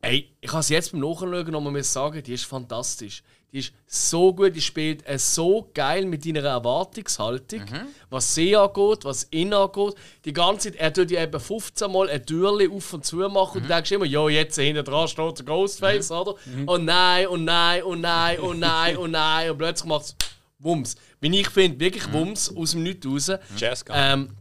Ey, 0.00 0.30
ich 0.40 0.48
kann 0.48 0.60
es 0.60 0.68
jetzt 0.68 0.92
beim 0.92 1.00
Nachschauen 1.00 1.50
noch 1.50 1.60
mal 1.60 1.82
sagen, 1.82 2.22
die 2.22 2.34
ist 2.34 2.44
fantastisch. 2.44 3.22
Die 3.50 3.58
ist 3.58 3.72
so 3.86 4.32
gut, 4.32 4.54
die 4.54 4.60
spielt 4.60 5.04
es 5.06 5.34
so 5.34 5.70
geil 5.74 6.04
mit 6.04 6.24
deiner 6.24 6.44
Erwartungshaltung, 6.44 7.62
was 8.10 8.34
sie 8.34 8.54
angeht, 8.54 9.04
was 9.04 9.26
ihn 9.32 9.52
angeht. 9.54 9.94
Die 10.24 10.32
ganze 10.32 10.70
Zeit, 10.70 10.80
er 10.80 10.92
tut 10.92 11.10
ja 11.10 11.22
eben 11.22 11.40
15 11.40 11.90
Mal 11.90 12.10
ein 12.10 12.24
Türchen 12.24 12.70
auf 12.70 12.92
und 12.92 13.04
zu 13.04 13.16
machen 13.16 13.56
und 13.56 13.64
du 13.64 13.68
denkst 13.68 13.90
immer, 13.90 14.04
ja, 14.04 14.28
jetzt 14.28 14.56
hinten 14.56 14.84
dran 14.84 15.08
steht 15.08 15.38
der 15.38 15.46
Ghostface, 15.46 16.10
oder? 16.12 16.34
Oh 16.66 16.76
nein, 16.76 17.26
oh 17.26 17.36
nein, 17.36 17.82
oh 17.82 17.94
nein, 17.96 18.38
oh 18.40 18.54
nein, 18.54 18.96
oh 18.98 19.06
nein. 19.08 19.50
Und 19.50 19.58
plötzlich 19.58 19.88
macht 19.88 20.04
es 20.04 20.16
Wumms. 20.58 20.96
Wie 21.20 21.38
ich 21.40 21.48
finde, 21.48 21.78
wirklich 21.80 22.12
Wumms 22.12 22.54
aus 22.56 22.72
dem 22.72 22.82
Nichts 22.82 23.06
raus. 23.06 23.30
Jazz 23.56 23.84
Ähm, 23.90 24.36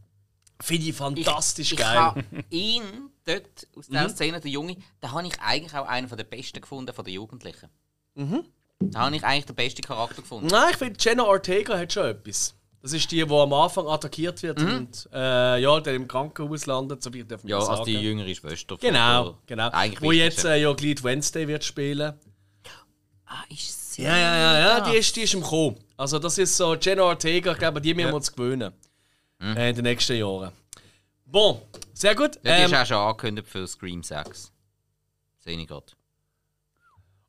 finde 0.61 0.87
ich 0.89 0.95
fantastisch 0.95 1.71
ich, 1.73 1.77
geil. 1.77 1.95
Ich 1.95 1.99
habe 1.99 2.45
ihn 2.49 2.83
dort 3.25 3.67
aus 3.75 3.87
Mhm. 3.89 3.93
dieser 3.93 4.09
Szene, 4.09 4.39
der 4.41 4.51
Junge, 4.51 4.77
da 4.99 5.11
habe 5.11 5.27
ich 5.27 5.39
eigentlich 5.39 5.73
auch 5.75 5.87
einen 5.87 6.09
der 6.09 6.23
besten 6.23 6.61
gefunden 6.61 6.93
von 6.93 7.05
den 7.05 7.13
Jugendlichen. 7.13 7.69
Mhm. 8.15 8.43
Da 8.79 8.99
habe 9.01 9.15
ich 9.15 9.23
eigentlich 9.23 9.45
den 9.45 9.55
besten 9.55 9.81
Charakter 9.81 10.21
gefunden. 10.21 10.47
Nein, 10.47 10.69
ich 10.71 10.77
finde, 10.77 10.97
Jenna 10.99 11.23
Ortega 11.23 11.77
hat 11.77 11.93
schon 11.93 12.05
etwas. 12.05 12.53
Das 12.81 12.93
ist 12.93 13.11
die, 13.11 13.25
die 13.25 13.33
am 13.33 13.51
Anfang 13.53 13.87
attackiert 13.87 14.41
wird 14.43 14.61
und 14.61 15.09
äh, 15.11 15.59
ja, 15.59 15.79
dann 15.79 15.95
im 15.95 16.07
Krankenhaus 16.07 16.67
landet, 16.67 17.01
so 17.03 17.11
wie 17.13 17.21
ich 17.21 17.25
Ja, 17.43 17.59
sagen. 17.59 17.79
als 17.79 17.85
die 17.85 17.93
jüngere 17.99 18.33
Schwester. 18.33 18.77
von 18.77 18.79
Genau, 18.79 19.23
der- 19.23 19.35
genau. 19.47 19.69
Eigentlich 19.71 20.01
Wo 20.01 20.11
jetzt 20.11 20.45
äh, 20.45 20.57
ja 20.61 20.71
Glid 20.73 21.03
Wednesday 21.03 21.47
wird 21.47 21.63
spielen. 21.63 22.13
Ah, 23.25 23.43
ist 23.49 23.93
sie? 23.95 24.03
Ja, 24.03 24.15
ja, 24.15 24.37
ja, 24.37 24.59
ja, 24.77 24.89
die 24.91 24.97
ist, 24.97 25.13
die 25.15 25.21
ist 25.21 25.33
im 25.33 25.41
Kommen. 25.41 25.75
Also 25.97 26.19
das 26.19 26.37
ist 26.37 26.55
so 26.55 26.75
Jenna 26.75 27.03
Ortega, 27.03 27.51
ich 27.53 27.57
glaube, 27.57 27.81
die 27.81 27.93
müssen 27.93 28.09
wir 28.09 28.13
uns 28.15 28.31
gewöhnen. 28.31 28.71
Äh, 29.41 29.69
in 29.69 29.75
den 29.75 29.83
nächsten 29.83 30.15
Jahren. 30.17 30.51
Bon, 31.25 31.61
sehr 31.93 32.15
gut. 32.15 32.35
Ja, 32.43 32.57
die 32.57 32.61
Ähm, 32.63 32.65
ist 32.71 32.75
auch 32.75 32.85
schon 32.85 32.97
angekündigt 32.97 33.47
für 33.47 33.67
Scream 33.67 34.01
6. 34.03 34.51
Sehe 35.39 35.57
ich 35.59 35.67
gerade. 35.67 35.85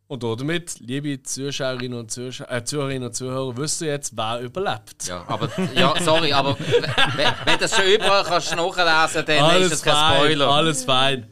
und 0.07 0.23
damit, 0.23 0.79
liebe 0.81 1.23
Zuschauerinnen 1.23 1.99
und 1.99 2.11
Zuschauer, 2.11 2.51
äh, 2.51 2.65
Zuhörerinnen 2.65 3.09
und 3.09 3.15
Zuhörer, 3.15 3.57
wisst 3.59 3.83
ihr 3.83 3.89
jetzt, 3.89 4.17
wer 4.17 4.41
überlebt. 4.41 5.07
Ja, 5.07 5.25
aber, 5.27 5.51
ja, 5.75 5.95
sorry, 6.01 6.33
aber 6.33 6.59
wenn, 6.59 7.33
wenn 7.45 7.59
das 7.59 7.77
schon 7.77 7.85
überall 7.85 8.25
kannst 8.25 8.51
du 8.53 8.57
nachlesen 8.57 9.27
dann 9.27 9.63
ist 9.63 9.73
das 9.73 9.83
kein 9.83 9.95
fein, 9.95 10.17
Spoiler. 10.21 10.49
Alles 10.49 10.85
fein. 10.85 11.31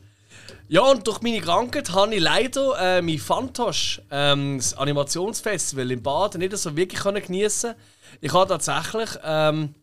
Ja, 0.69 0.81
und 0.81 1.07
durch 1.07 1.23
meine 1.23 1.41
Krankheit 1.41 1.93
habe 1.93 2.17
ich 2.17 2.21
leider 2.21 2.99
äh, 2.99 3.01
mein 3.01 3.19
Fantosch, 3.19 4.03
ähm, 4.11 4.57
das 4.59 4.75
Animationsfestival 4.75 5.93
in 5.93 6.03
Baden, 6.03 6.41
nicht 6.41 6.57
so 6.57 6.77
wirklich 6.77 7.01
geniessen 7.03 7.77
Ich 8.21 8.33
habe 8.33 8.49
tatsächlich 8.49 9.11
ähm, 9.23 9.77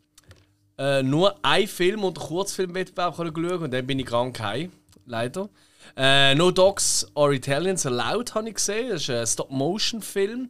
äh, 0.78 1.02
nur 1.02 1.36
einen 1.42 1.68
Film 1.70 2.04
und 2.04 2.20
einen 2.20 2.28
Kurzfilmwettbewerb 2.28 3.16
schauen 3.16 3.64
und 3.64 3.72
dann 3.72 3.88
bin 3.88 4.00
ich 4.00 4.06
krank 4.06 4.38
heim, 4.42 4.74
leider. 5.06 5.48
Äh, 5.96 6.36
no 6.36 6.52
Dogs 6.52 7.10
or 7.14 7.32
Italians 7.32 7.86
Allowed 7.86 8.36
habe 8.36 8.50
ich 8.50 8.56
gesehen. 8.56 8.90
Das 8.90 9.04
ist 9.04 9.10
ein 9.10 9.26
Stop-Motion-Film. 9.26 10.50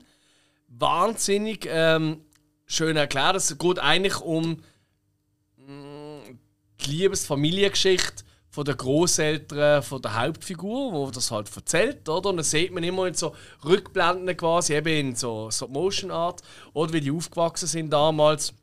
Wahnsinnig 0.68 1.68
ähm, 1.70 2.22
schön 2.66 2.98
erklärt. 2.98 3.36
Es 3.36 3.56
geht 3.56 3.78
eigentlich 3.78 4.20
um 4.20 4.64
die 5.68 6.90
Liebes-Familiengeschichte 6.90 8.24
von 8.54 8.66
den 8.66 8.78
Großeltern 8.78 9.82
von 9.82 10.00
der 10.00 10.16
Hauptfigur, 10.16 10.94
wo 10.94 11.10
das 11.10 11.32
halt 11.32 11.50
erzählt, 11.56 12.08
oder? 12.08 12.30
Und 12.30 12.38
dann 12.38 12.44
sieht 12.44 12.72
man 12.72 12.84
immer 12.84 13.08
in 13.08 13.16
so 13.16 13.36
Rückblenden 13.66 14.38
quasi, 14.38 14.76
eben 14.76 15.08
in 15.10 15.16
so, 15.16 15.50
so 15.50 15.68
Motion 15.68 16.12
Art, 16.12 16.44
oder 16.74 16.94
wie 16.94 17.02
die 17.02 17.10
aufgewachsen 17.10 17.68
sind 17.68 17.90
damals, 17.90 18.54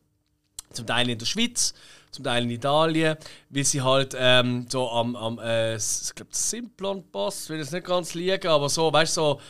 zum 0.72 0.86
Teil 0.86 1.10
in 1.10 1.18
der 1.18 1.26
Schweiz, 1.26 1.74
zum 2.12 2.22
Teil 2.22 2.44
in 2.44 2.50
Italien, 2.50 3.16
wie 3.48 3.64
sie 3.64 3.82
halt 3.82 4.14
ähm, 4.16 4.66
so 4.68 4.88
am, 4.88 5.16
am 5.16 5.40
äh, 5.40 5.74
ich 5.74 6.14
glaube, 6.14 6.30
Simplon-Boss, 6.30 7.48
will 7.48 7.58
es 7.58 7.72
nicht 7.72 7.84
ganz 7.84 8.14
liegen, 8.14 8.46
aber 8.46 8.68
so, 8.68 8.92
weißt 8.92 9.16
du, 9.16 9.20
so 9.20 9.40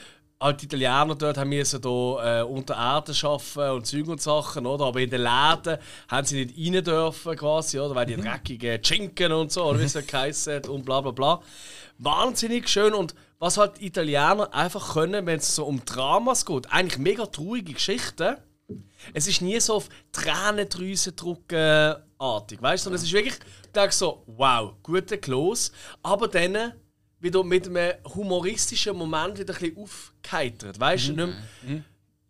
halt 0.41 0.63
die 0.63 0.65
Italiener 0.65 1.15
dort 1.15 1.37
haben 1.37 1.51
müssen 1.51 1.81
da, 1.83 2.41
äh, 2.41 2.43
unter 2.43 2.75
Erde 2.75 3.13
arbeiten 3.23 3.77
und 3.77 3.87
Zeug 3.87 4.09
und 4.09 4.23
Sachen, 4.23 4.67
oder? 4.67 4.87
Aber 4.87 5.01
in 5.01 5.11
den 5.11 5.23
Läden 5.23 5.79
haben 6.09 6.27
sie 6.27 6.45
nicht 6.47 6.57
rein 6.57 6.85
dürfen, 6.85 7.37
quasi, 7.37 7.79
oder? 7.79 7.95
Weil 7.95 8.07
die 8.07 8.17
mhm. 8.17 8.23
dreckigen 8.23 8.83
Schinken 8.83 9.33
und 9.33 9.53
so, 9.53 9.65
oder 9.65 9.81
wie 9.81 9.85
es 9.85 9.95
ja 9.95 10.01
geheißen 10.07 10.65
und 10.65 10.85
bla 10.85 11.03
bla 11.03 11.11
bla. 11.11 11.43
Wahnsinnig 11.99 12.69
schön 12.69 12.95
und 12.95 13.15
was 13.39 13.59
halt 13.59 13.79
die 13.79 13.87
Italiener 13.87 14.53
einfach 14.53 14.95
können, 14.95 15.27
wenn 15.27 15.39
es 15.39 15.55
so 15.55 15.67
um 15.67 15.85
Dramas 15.85 16.47
geht, 16.47 16.73
eigentlich 16.73 16.99
mega 16.99 17.27
traurige 17.27 17.75
Geschichten. 17.75 18.37
Es 19.13 19.27
ist 19.27 19.43
nie 19.43 19.59
so 19.61 19.75
auf 19.75 19.89
Tränendrüsen 20.13 21.17
drucken 21.17 21.97
artig, 22.19 22.63
weißt 22.63 22.85
du? 22.85 22.85
Sondern 22.85 23.01
es 23.01 23.07
ist 23.07 23.13
wirklich, 23.13 23.35
ich 23.35 23.73
denke 23.73 23.95
so, 23.95 24.23
wow, 24.27 24.75
guter 24.83 25.17
Close, 25.17 25.73
aber 26.03 26.29
dann 26.29 26.73
wieder 27.21 27.45
mit 27.45 27.67
einem 27.67 27.93
humoristischen 28.15 28.97
Moment 28.97 29.39
wieder 29.39 29.55
ein 29.55 29.61
bisschen 29.61 29.77
aufgeheitert. 29.77 30.81
Weißt 30.81 31.09
du, 31.09 31.13
mhm. 31.13 31.17
nicht 31.19 31.35
mehr, 31.63 31.75
mhm. 31.77 31.85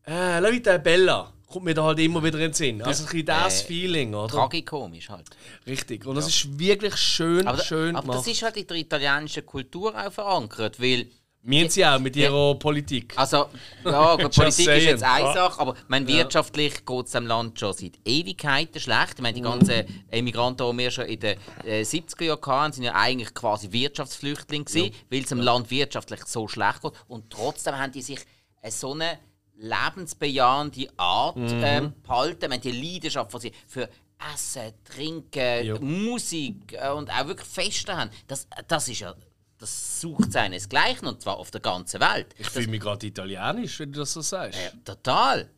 äh, 0.07 0.41
Leute, 0.41 0.79
Bella 0.79 1.33
kommt 1.51 1.65
mir 1.65 1.75
da 1.75 1.85
halt 1.85 1.99
immer 1.99 2.23
wieder 2.23 2.39
in 2.39 2.45
den 2.45 2.53
Sinn. 2.53 2.83
Also 2.83 3.03
ein 3.03 3.07
bisschen 3.07 3.27
das 3.27 3.63
äh, 3.63 3.67
Feeling, 3.67 4.15
oder? 4.15 4.29
Tragikomisch 4.29 5.09
halt. 5.09 5.29
Richtig. 5.67 6.07
Und 6.07 6.15
das 6.15 6.25
ja. 6.25 6.29
ist 6.29 6.59
wirklich 6.59 6.97
schön, 6.97 7.47
aber, 7.47 7.63
schön 7.63 7.97
Aber 7.97 8.15
das 8.15 8.27
ist 8.27 8.43
halt 8.43 8.57
in 8.57 8.67
der 8.67 8.77
italienischen 8.77 9.45
Kultur 9.45 9.95
auch 9.95 10.13
verankert, 10.13 10.81
weil 10.81 11.09
wir 11.43 11.61
haben 11.61 11.71
sie 11.71 11.87
auch 11.87 11.99
mit 11.99 12.17
ihrer 12.17 12.49
ja, 12.49 12.55
Politik. 12.55 13.15
Also, 13.17 13.47
ja, 13.85 14.17
Politik 14.29 14.69
ist 14.69 14.85
jetzt 14.85 15.03
eine 15.03 15.33
Sache, 15.33 15.61
aber 15.61 15.75
mein, 15.89 16.07
wirtschaftlich 16.07 16.85
geht 16.85 17.07
es 17.07 17.13
dem 17.13 17.27
Land 17.27 17.59
schon 17.59 17.73
seit 17.73 17.93
Ewigkeiten 18.05 18.79
schlecht. 18.79 19.15
Ich 19.15 19.23
meine, 19.23 19.35
die 19.35 19.41
ganzen 19.41 20.05
Emigranten, 20.11 20.71
die 20.71 20.79
wir 20.79 20.91
schon 20.91 21.07
in 21.07 21.19
den 21.19 21.39
äh, 21.65 21.81
70er 21.81 22.25
Jahren 22.25 22.47
hatten, 22.47 22.73
sind 22.75 22.85
ja 22.85 22.95
eigentlich 22.95 23.33
quasi 23.33 23.73
Wirtschaftsflüchtlinge, 23.73 24.67
ja. 24.71 24.91
weil 25.11 25.23
es 25.23 25.29
dem 25.29 25.39
ja. 25.39 25.45
Land 25.45 25.71
wirtschaftlich 25.71 26.25
so 26.27 26.47
schlecht 26.47 26.83
geht. 26.83 26.93
Und 27.09 27.31
trotzdem 27.31 27.79
haben 27.79 27.93
die 27.93 28.03
sich 28.03 28.21
so 28.69 28.93
eine 28.93 29.19
lebensbejahende 29.57 30.89
Art 30.99 31.37
mhm. 31.37 31.63
ähm, 31.65 31.93
behalten. 32.03 32.51
Meine, 32.51 32.61
die 32.61 32.73
Leidenschaft, 32.73 33.33
die 33.35 33.41
sie 33.41 33.53
für 33.67 33.89
Essen, 34.35 34.73
Trinken, 34.85 35.65
ja. 35.65 35.81
Musik 35.81 36.75
äh, 36.75 36.91
und 36.91 37.11
auch 37.11 37.27
wirklich 37.27 37.49
Feste 37.49 37.97
haben, 37.97 38.11
das, 38.27 38.47
das 38.69 38.89
ist 38.89 39.01
ja 39.01 39.15
das 39.61 40.01
sucht 40.01 40.33
seinesgleichen 40.33 41.07
und 41.07 41.21
zwar 41.21 41.37
auf 41.37 41.51
der 41.51 41.61
ganzen 41.61 42.01
Welt. 42.01 42.35
Ich 42.39 42.49
fühle 42.49 42.69
mich 42.69 42.81
gerade 42.81 43.07
italienisch, 43.07 43.79
wenn 43.79 43.93
du 43.93 44.01
das 44.01 44.13
so 44.13 44.23
sagst. 44.23 44.59
Äh, 44.59 44.73
total. 44.85 45.51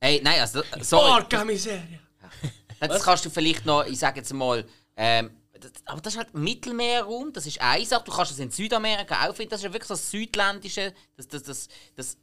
Ey, 0.00 0.20
nein, 0.22 0.40
also. 0.40 0.62
Sorry. 0.80 1.20
Porca 1.20 1.44
miseria! 1.44 2.00
Das 2.80 3.02
kannst 3.02 3.24
du 3.24 3.30
vielleicht 3.30 3.64
noch, 3.64 3.86
ich 3.86 3.98
sage 3.98 4.18
jetzt 4.18 4.32
mal, 4.34 4.66
ähm, 4.96 5.30
das, 5.58 5.72
aber 5.86 6.00
das 6.00 6.14
ist 6.14 6.18
halt 6.18 6.34
Mittelmeerraum, 6.34 7.32
das 7.32 7.46
ist 7.46 7.60
eine 7.60 7.86
Sache. 7.86 8.02
Du 8.04 8.12
kannst 8.12 8.32
das 8.32 8.38
in 8.40 8.50
Südamerika 8.50 9.26
auch 9.26 9.34
finden, 9.34 9.50
das 9.50 9.60
ist 9.60 9.64
ja 9.64 9.72
wirklich 9.72 9.88
so 9.88 9.94
das 9.94 10.10
Südländische, 10.10 10.92
das, 11.16 11.28
das, 11.28 11.42
das, 11.44 11.68
das 11.94 12.18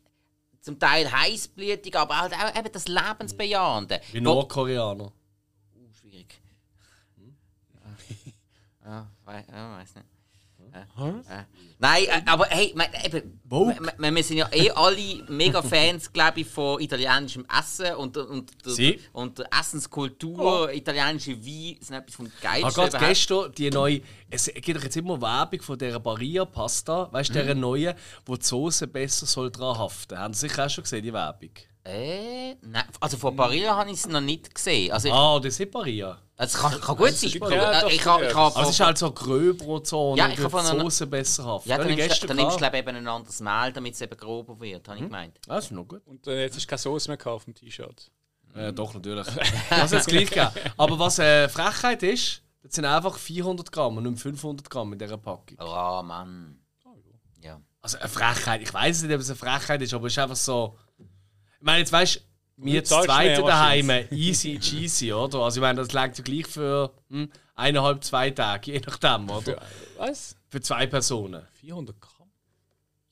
zum 0.60 0.78
Teil 0.78 1.12
heißblütig, 1.12 1.96
aber 1.98 2.20
halt 2.20 2.34
auch 2.34 2.56
eben 2.56 2.72
das 2.72 2.88
Lebensbejahende. 2.88 4.02
Wie 4.12 4.22
Nordkoreaner. 4.22 5.12
Uh, 5.76 5.94
schwierig. 5.94 6.40
Hm? 7.16 7.36
Ja, 8.86 9.08
ja, 9.26 9.78
weiß 9.78 9.96
nicht. 9.96 10.06
Äh, 10.74 11.44
nein, 11.80 12.04
äh, 12.06 12.22
aber 12.26 12.46
hey, 12.46 12.72
mein, 12.76 12.90
eben, 13.04 13.42
wir, 13.44 14.16
wir 14.16 14.24
sind 14.24 14.38
ja 14.38 14.48
eh 14.54 14.72
alle 14.72 15.24
mega 15.28 15.62
Fans, 15.62 16.12
glaube 16.14 16.42
ich, 16.42 16.48
von 16.48 16.80
italienischem 16.80 17.46
Essen 17.60 17.96
und, 17.96 18.16
und, 18.18 18.52
Sie? 18.64 19.00
und 19.12 19.40
der 19.40 19.48
Essenskultur, 19.60 20.70
oh. 20.70 20.70
italienische 20.70 21.32
Wein 21.32 21.78
sind 21.82 21.96
etwas 21.96 22.16
vom 22.16 22.32
Geilsten. 22.42 22.66
Ah, 22.66 22.88
gerade 22.88 22.98
gestern 23.06 23.52
die 23.52 23.70
neue, 23.70 24.02
es 24.30 24.46
gibt 24.46 24.78
doch 24.78 24.84
jetzt 24.84 24.96
immer 24.96 25.22
Werbung 25.22 25.62
von 25.62 25.78
dieser 25.78 26.00
Barilla 26.00 26.46
Pasta, 26.46 27.12
weißt 27.12 27.32
du, 27.32 27.40
mhm. 27.40 27.42
dieser 27.42 27.56
neuen, 27.56 27.94
wo 28.26 28.36
die 28.36 28.46
Soße 28.46 28.88
besser 28.88 29.26
soll 29.26 29.52
dran 29.52 29.78
haften. 29.78 30.18
Haben 30.18 30.34
Sie 30.34 30.48
sicher 30.48 30.66
auch 30.66 30.70
schon 30.70 30.84
gesehen, 30.84 31.04
die 31.04 31.14
Werbung? 31.14 31.52
Äh, 31.84 32.56
nein, 32.62 32.84
also 33.00 33.18
von 33.18 33.36
Barilla 33.36 33.76
habe 33.76 33.90
ich 33.90 33.98
es 33.98 34.08
noch 34.08 34.22
nicht 34.22 34.54
gesehen. 34.54 34.92
Also 34.92 35.08
ich, 35.08 35.14
ah, 35.14 35.40
das 35.40 35.60
ist 35.60 35.72
Barilla. 35.72 36.22
Es 36.38 36.54
kann, 36.54 36.80
kann 36.80 36.96
gut 36.96 37.12
sein. 37.12 37.30
Ja, 37.52 37.88
ich, 37.88 37.94
ich, 37.94 38.02
ich, 38.02 38.08
also 38.08 38.62
es 38.62 38.70
ist 38.70 38.80
halt 38.80 38.98
so 38.98 39.12
gröber 39.12 39.66
und 39.66 39.88
so 39.88 40.16
ja, 40.16 40.26
und 40.26 40.38
die 40.38 40.42
Soße 40.42 41.08
besser 41.08 41.46
haben. 41.46 41.64
Ja, 41.68 41.78
dann, 41.78 41.88
dann 41.88 41.98
nimmst, 41.98 42.30
dann 42.30 42.38
nimmst 42.38 42.56
du 42.56 42.58
glaube 42.58 42.78
eben 42.78 42.96
ein 42.96 43.08
anderes 43.08 43.40
Mehl, 43.40 43.72
damit 43.74 43.96
es 43.96 44.02
eben 44.02 44.18
grober 44.18 44.60
wird, 44.60 44.88
habe 44.88 44.98
ich 44.98 45.04
hm? 45.04 45.10
gemeint. 45.10 45.40
Das 45.48 45.66
ist 45.66 45.72
noch 45.72 45.86
gut. 45.86 46.02
Und 46.06 46.26
äh, 46.28 46.44
jetzt 46.44 46.58
ist 46.58 46.68
keine 46.68 46.80
Soße 46.80 47.10
mehr 47.10 47.28
auf 47.28 47.46
dem 47.46 47.56
T-Shirt. 47.56 48.12
Äh, 48.56 48.74
doch, 48.74 48.94
natürlich. 48.94 49.28
das 49.70 49.92
ist 49.92 50.08
gleich 50.08 50.30
gegeben. 50.30 50.52
Aber 50.78 51.00
was 51.00 51.20
äh, 51.20 51.50
Frechheit 51.50 52.04
ist, 52.04 52.42
das 52.64 52.76
sind 52.76 52.86
einfach 52.86 53.18
400 53.18 53.72
Gramm 53.72 53.98
und 53.98 54.04
nicht 54.04 54.22
500 54.22 54.70
Gramm 54.70 54.94
in 54.94 55.00
dieser 55.00 55.18
Packung. 55.18 55.58
Oh 55.60 56.02
Mann. 56.04 56.60
Ja. 57.42 57.60
Also 57.82 57.98
eine 57.98 58.10
Frechheit, 58.10 58.62
ich 58.62 58.74
weiß 58.74 59.04
nicht, 59.04 59.14
ob 59.14 59.22
es 59.22 59.30
eine 59.30 59.38
Frechheit 59.38 59.82
ist, 59.82 59.94
aber 59.94 60.08
es 60.08 60.14
ist 60.14 60.20
einfach 60.20 60.36
so... 60.36 60.78
Ich 61.62 61.66
meine, 61.66 61.78
jetzt 61.78 61.92
weißt 61.92 62.16
du, 62.16 62.20
wir 62.58 62.74
jetzt 62.74 62.90
zweite 62.90 63.44
daheim, 63.44 63.92
easy 64.10 64.58
cheesy, 64.58 65.14
oder? 65.14 65.42
Also 65.42 65.60
ich 65.60 65.62
meine, 65.62 65.80
das 65.80 65.94
legt 65.94 66.18
ja 66.18 66.24
gleich 66.24 66.48
für 66.48 66.92
hm, 67.10 67.32
eineinhalb, 67.54 68.04
zwei 68.04 68.32
Tage, 68.32 68.72
je 68.72 68.82
nachdem, 68.84 69.30
oder? 69.30 69.42
Für, 69.42 69.62
was? 69.98 70.36
Für 70.48 70.60
zwei 70.60 70.88
Personen. 70.88 71.46
400 71.60 72.02
Gramm? 72.02 72.32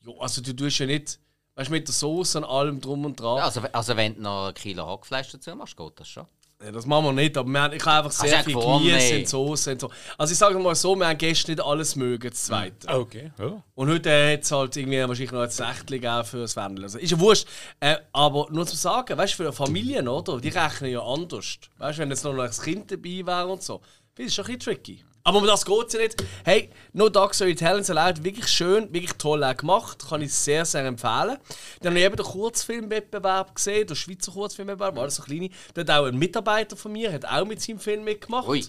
Ja, 0.02 0.14
also 0.20 0.42
du 0.42 0.54
tust 0.54 0.80
ja 0.80 0.88
nicht, 0.88 1.20
weißt 1.54 1.70
du, 1.70 1.74
mit 1.74 1.88
der 1.88 1.94
Soße 1.94 2.40
und 2.40 2.44
allem 2.44 2.82
drum 2.82 3.06
und 3.06 3.20
dran. 3.20 3.38
Ja, 3.38 3.44
also, 3.44 3.62
also 3.72 3.96
wenn 3.96 4.16
du 4.16 4.22
noch 4.22 4.48
ein 4.48 4.56
Kilo 4.56 4.88
Hackfleisch 4.88 5.32
dazu 5.32 5.56
machst, 5.56 5.78
geht 5.78 6.00
das 6.00 6.08
schon. 6.08 6.26
Ja, 6.62 6.74
das 6.74 6.86
machen 6.86 7.06
wir 7.06 7.14
nicht, 7.14 7.38
aber 7.38 7.50
wir 7.50 7.62
haben, 7.62 7.74
ich 7.74 7.86
habe 7.86 8.08
einfach 8.08 8.12
sehr 8.12 8.44
viel 8.44 8.54
Gemüse 8.54 9.20
und 9.20 9.30
Soße 9.30 9.72
und 9.72 9.82
so. 9.82 9.90
Also 10.18 10.34
ich 10.34 10.38
sage 10.38 10.60
mal 10.60 10.76
so, 10.76 10.94
wir 10.94 11.08
haben 11.08 11.18
gestern 11.18 11.54
nicht 11.56 11.64
alles 11.64 11.96
mögen, 11.96 12.30
das 12.30 12.46
zweite. 12.46 12.86
Okay, 12.90 13.32
ja. 13.40 13.64
Und 13.76 13.90
heute 13.90 14.10
äh, 14.10 14.34
hat 14.34 14.44
es 14.44 14.52
halt 14.52 14.76
irgendwie 14.76 15.00
wahrscheinlich 15.00 15.32
noch 15.32 15.44
ein 15.44 15.50
Sächtchen 15.50 16.24
für 16.26 16.40
das 16.40 16.58
Wendel. 16.58 16.84
Also 16.84 16.98
ist 16.98 17.12
ja 17.12 17.20
wurscht. 17.20 17.48
Äh, 17.80 17.96
aber 18.12 18.48
nur 18.52 18.68
zu 18.68 18.76
sagen, 18.76 19.18
weißt 19.18 19.40
du, 19.40 19.44
für 19.46 19.54
Familien, 19.54 20.10
oder? 20.10 20.42
Die 20.42 20.50
rechnen 20.50 20.92
ja 20.92 21.02
anders. 21.02 21.60
Weißt 21.78 21.98
du, 21.98 22.02
wenn 22.02 22.10
jetzt 22.10 22.26
noch 22.26 22.38
ein 22.38 22.52
Kind 22.52 22.92
dabei 22.92 23.26
wäre 23.26 23.48
und 23.48 23.64
so. 23.64 23.80
Das 24.16 24.26
ist 24.26 24.36
schon 24.36 24.44
ein 24.46 24.58
bisschen 24.58 24.76
tricky. 24.76 25.06
Aber 25.24 25.40
um 25.40 25.46
das 25.46 25.66
geht 25.66 25.88
es 25.88 25.94
ja 25.94 26.00
nicht. 26.00 26.24
Hey, 26.44 26.70
No 26.94 27.10
Dogs 27.10 27.38
So 27.38 27.54
Talents 27.54 27.90
Allowed, 27.90 28.24
wirklich 28.24 28.48
schön, 28.48 28.92
wirklich 28.94 29.14
toll 29.14 29.44
auch 29.44 29.56
gemacht. 29.56 30.06
Kann 30.08 30.22
ich 30.22 30.34
sehr, 30.34 30.66
sehr 30.66 30.86
empfehlen. 30.86 31.38
Dann 31.82 31.92
habe 31.92 32.00
ich 32.00 32.06
eben 32.06 32.16
den 32.16 32.26
Kurzfilmwettbewerb 32.26 33.56
gesehen, 33.56 33.88
der 33.88 33.96
Schweizer 33.96 34.32
Kurzfilmwettbewerb, 34.32 34.96
war 34.96 35.10
so 35.10 35.24
kleine. 35.24 35.50
Da 35.74 35.82
hat 35.82 35.90
auch 35.92 36.06
ein 36.06 36.18
Mitarbeiter 36.18 36.76
von 36.76 36.92
mir 36.92 37.12
hat 37.12 37.26
auch 37.26 37.46
mit 37.46 37.62
seinem 37.62 37.80
Film 37.80 38.04
mitgemacht. 38.04 38.48
Ui. 38.48 38.66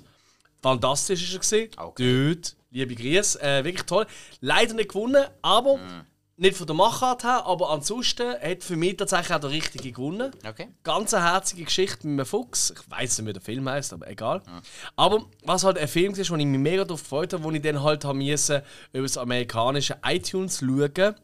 Fantastisch 0.62 1.22
ist 1.22 1.32
er 1.32 1.38
gesehen. 1.38 1.70
Okay. 1.76 2.34
Dort, 2.34 2.56
liebe 2.70 2.94
Grüße, 2.94 3.40
äh, 3.40 3.64
wirklich 3.64 3.86
toll. 3.86 4.06
Leider 4.40 4.74
nicht 4.74 4.90
gewonnen, 4.90 5.24
aber 5.42 5.76
mm. 5.76 6.06
Nicht 6.40 6.56
von 6.56 6.66
der 6.66 6.74
Machart 6.74 7.22
her, 7.22 7.44
aber 7.44 7.68
ansonsten 7.68 8.32
hat 8.32 8.64
für 8.64 8.74
mich 8.74 8.96
tatsächlich 8.96 9.36
auch 9.36 9.40
der 9.40 9.50
Richtige 9.50 9.92
gewonnen. 9.92 10.32
Okay. 10.48 10.68
Ganz 10.82 11.12
eine 11.12 11.30
herzige 11.30 11.64
Geschichte 11.64 12.06
mit 12.06 12.18
einem 12.18 12.24
Fuchs. 12.24 12.70
Ich 12.70 12.90
weiß 12.90 13.18
nicht, 13.18 13.28
wie 13.28 13.32
der 13.34 13.42
Film 13.42 13.68
heißt, 13.68 13.92
aber 13.92 14.08
egal. 14.08 14.40
Ja. 14.46 14.62
Aber 14.96 15.26
was 15.44 15.64
halt 15.64 15.76
ein 15.76 15.86
Film 15.86 16.14
ist, 16.14 16.30
wo 16.30 16.36
ich 16.36 16.46
mich 16.46 16.58
mega 16.58 16.84
darauf 16.84 17.02
gefreut 17.02 17.34
habe, 17.34 17.44
wo 17.44 17.50
ich 17.50 17.60
dann 17.60 17.82
halt 17.82 18.04
musste, 18.04 18.64
über 18.94 19.02
das 19.02 19.18
amerikanische 19.18 19.98
iTunes 20.02 20.60
schauen 20.60 21.14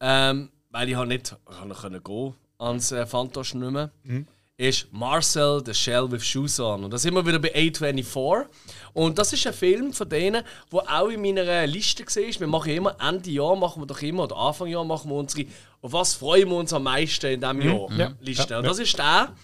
ähm, 0.00 0.50
weil 0.68 0.90
ich 0.90 0.96
halt 0.96 1.08
nicht 1.08 1.34
ich 1.50 1.56
konnte 1.56 2.00
gehen 2.02 2.34
ans 2.58 2.92
äh, 2.92 3.06
Fantasch 3.06 3.54
nicht 3.54 3.70
mehr. 3.70 3.90
Mhm 4.02 4.26
ist 4.58 4.90
Marcel 4.90 5.62
the 5.64 5.74
Shell 5.74 6.10
with 6.10 6.24
Shoes 6.24 6.58
on. 6.58 6.84
Und 6.84 6.90
da 6.90 6.98
sind 6.98 7.14
wir 7.14 7.26
wieder 7.26 7.38
bei 7.38 7.54
A24. 7.54 8.46
Und 8.94 9.18
das 9.18 9.32
ist 9.32 9.46
ein 9.46 9.52
Film 9.52 9.92
von 9.92 10.08
denen, 10.08 10.42
der 10.72 10.80
auch 10.80 11.08
in 11.08 11.20
meiner 11.20 11.66
Liste 11.66 12.04
war. 12.04 12.40
Wir 12.40 12.46
machen 12.46 12.72
immer 12.72 12.96
Ende 12.98 13.30
Jahr, 13.30 13.54
machen 13.54 13.82
wir 13.82 13.86
doch 13.86 14.00
immer, 14.00 14.24
oder 14.24 14.36
Anfang 14.36 14.68
Jahr 14.68 14.84
machen 14.84 15.10
wir 15.10 15.16
unsere, 15.16 15.46
auf 15.82 15.92
was 15.92 16.14
freuen 16.14 16.48
wir 16.48 16.56
uns 16.56 16.72
am 16.72 16.84
meisten 16.84 17.26
in 17.26 17.40
diesem 17.40 17.56
mhm. 17.58 17.62
Jahr 17.62 17.92
ja. 17.98 18.12
Liste. 18.20 18.58
Und 18.58 18.66
das 18.66 18.78
ist 18.78 18.96
der, 18.96 19.34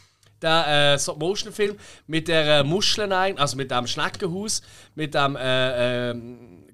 der 0.41 0.95
äh, 0.95 0.99
Stop-Motion-Film 0.99 1.77
mit 2.07 2.29
der 2.29 2.61
äh, 2.61 2.65
Muscheln, 2.65 3.13
also 3.13 3.57
mit 3.57 3.71
dem 3.71 3.87
Schneckenhaus, 3.87 4.63
mit 4.95 5.15
dem 5.15 5.37
äh, 5.37 6.11
äh, 6.11 6.17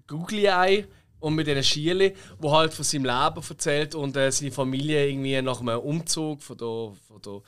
Googly 0.07 0.47
Eye 0.47 0.86
und 1.18 1.34
mit 1.34 1.49
diesen 1.49 1.64
Schiele, 1.64 2.12
wo 2.39 2.53
halt 2.53 2.72
von 2.72 2.84
seinem 2.84 3.07
Leben 3.07 3.43
erzählt 3.49 3.97
und 3.97 4.16
äh, 4.16 4.30
seine 4.30 4.53
Familie 4.53 5.09
irgendwie 5.09 5.43
nach 5.43 5.61
einem 5.61 5.80
Umzug 5.80 6.41
von 6.41 6.57
der, 6.57 6.93
von 7.09 7.20
der 7.24 7.43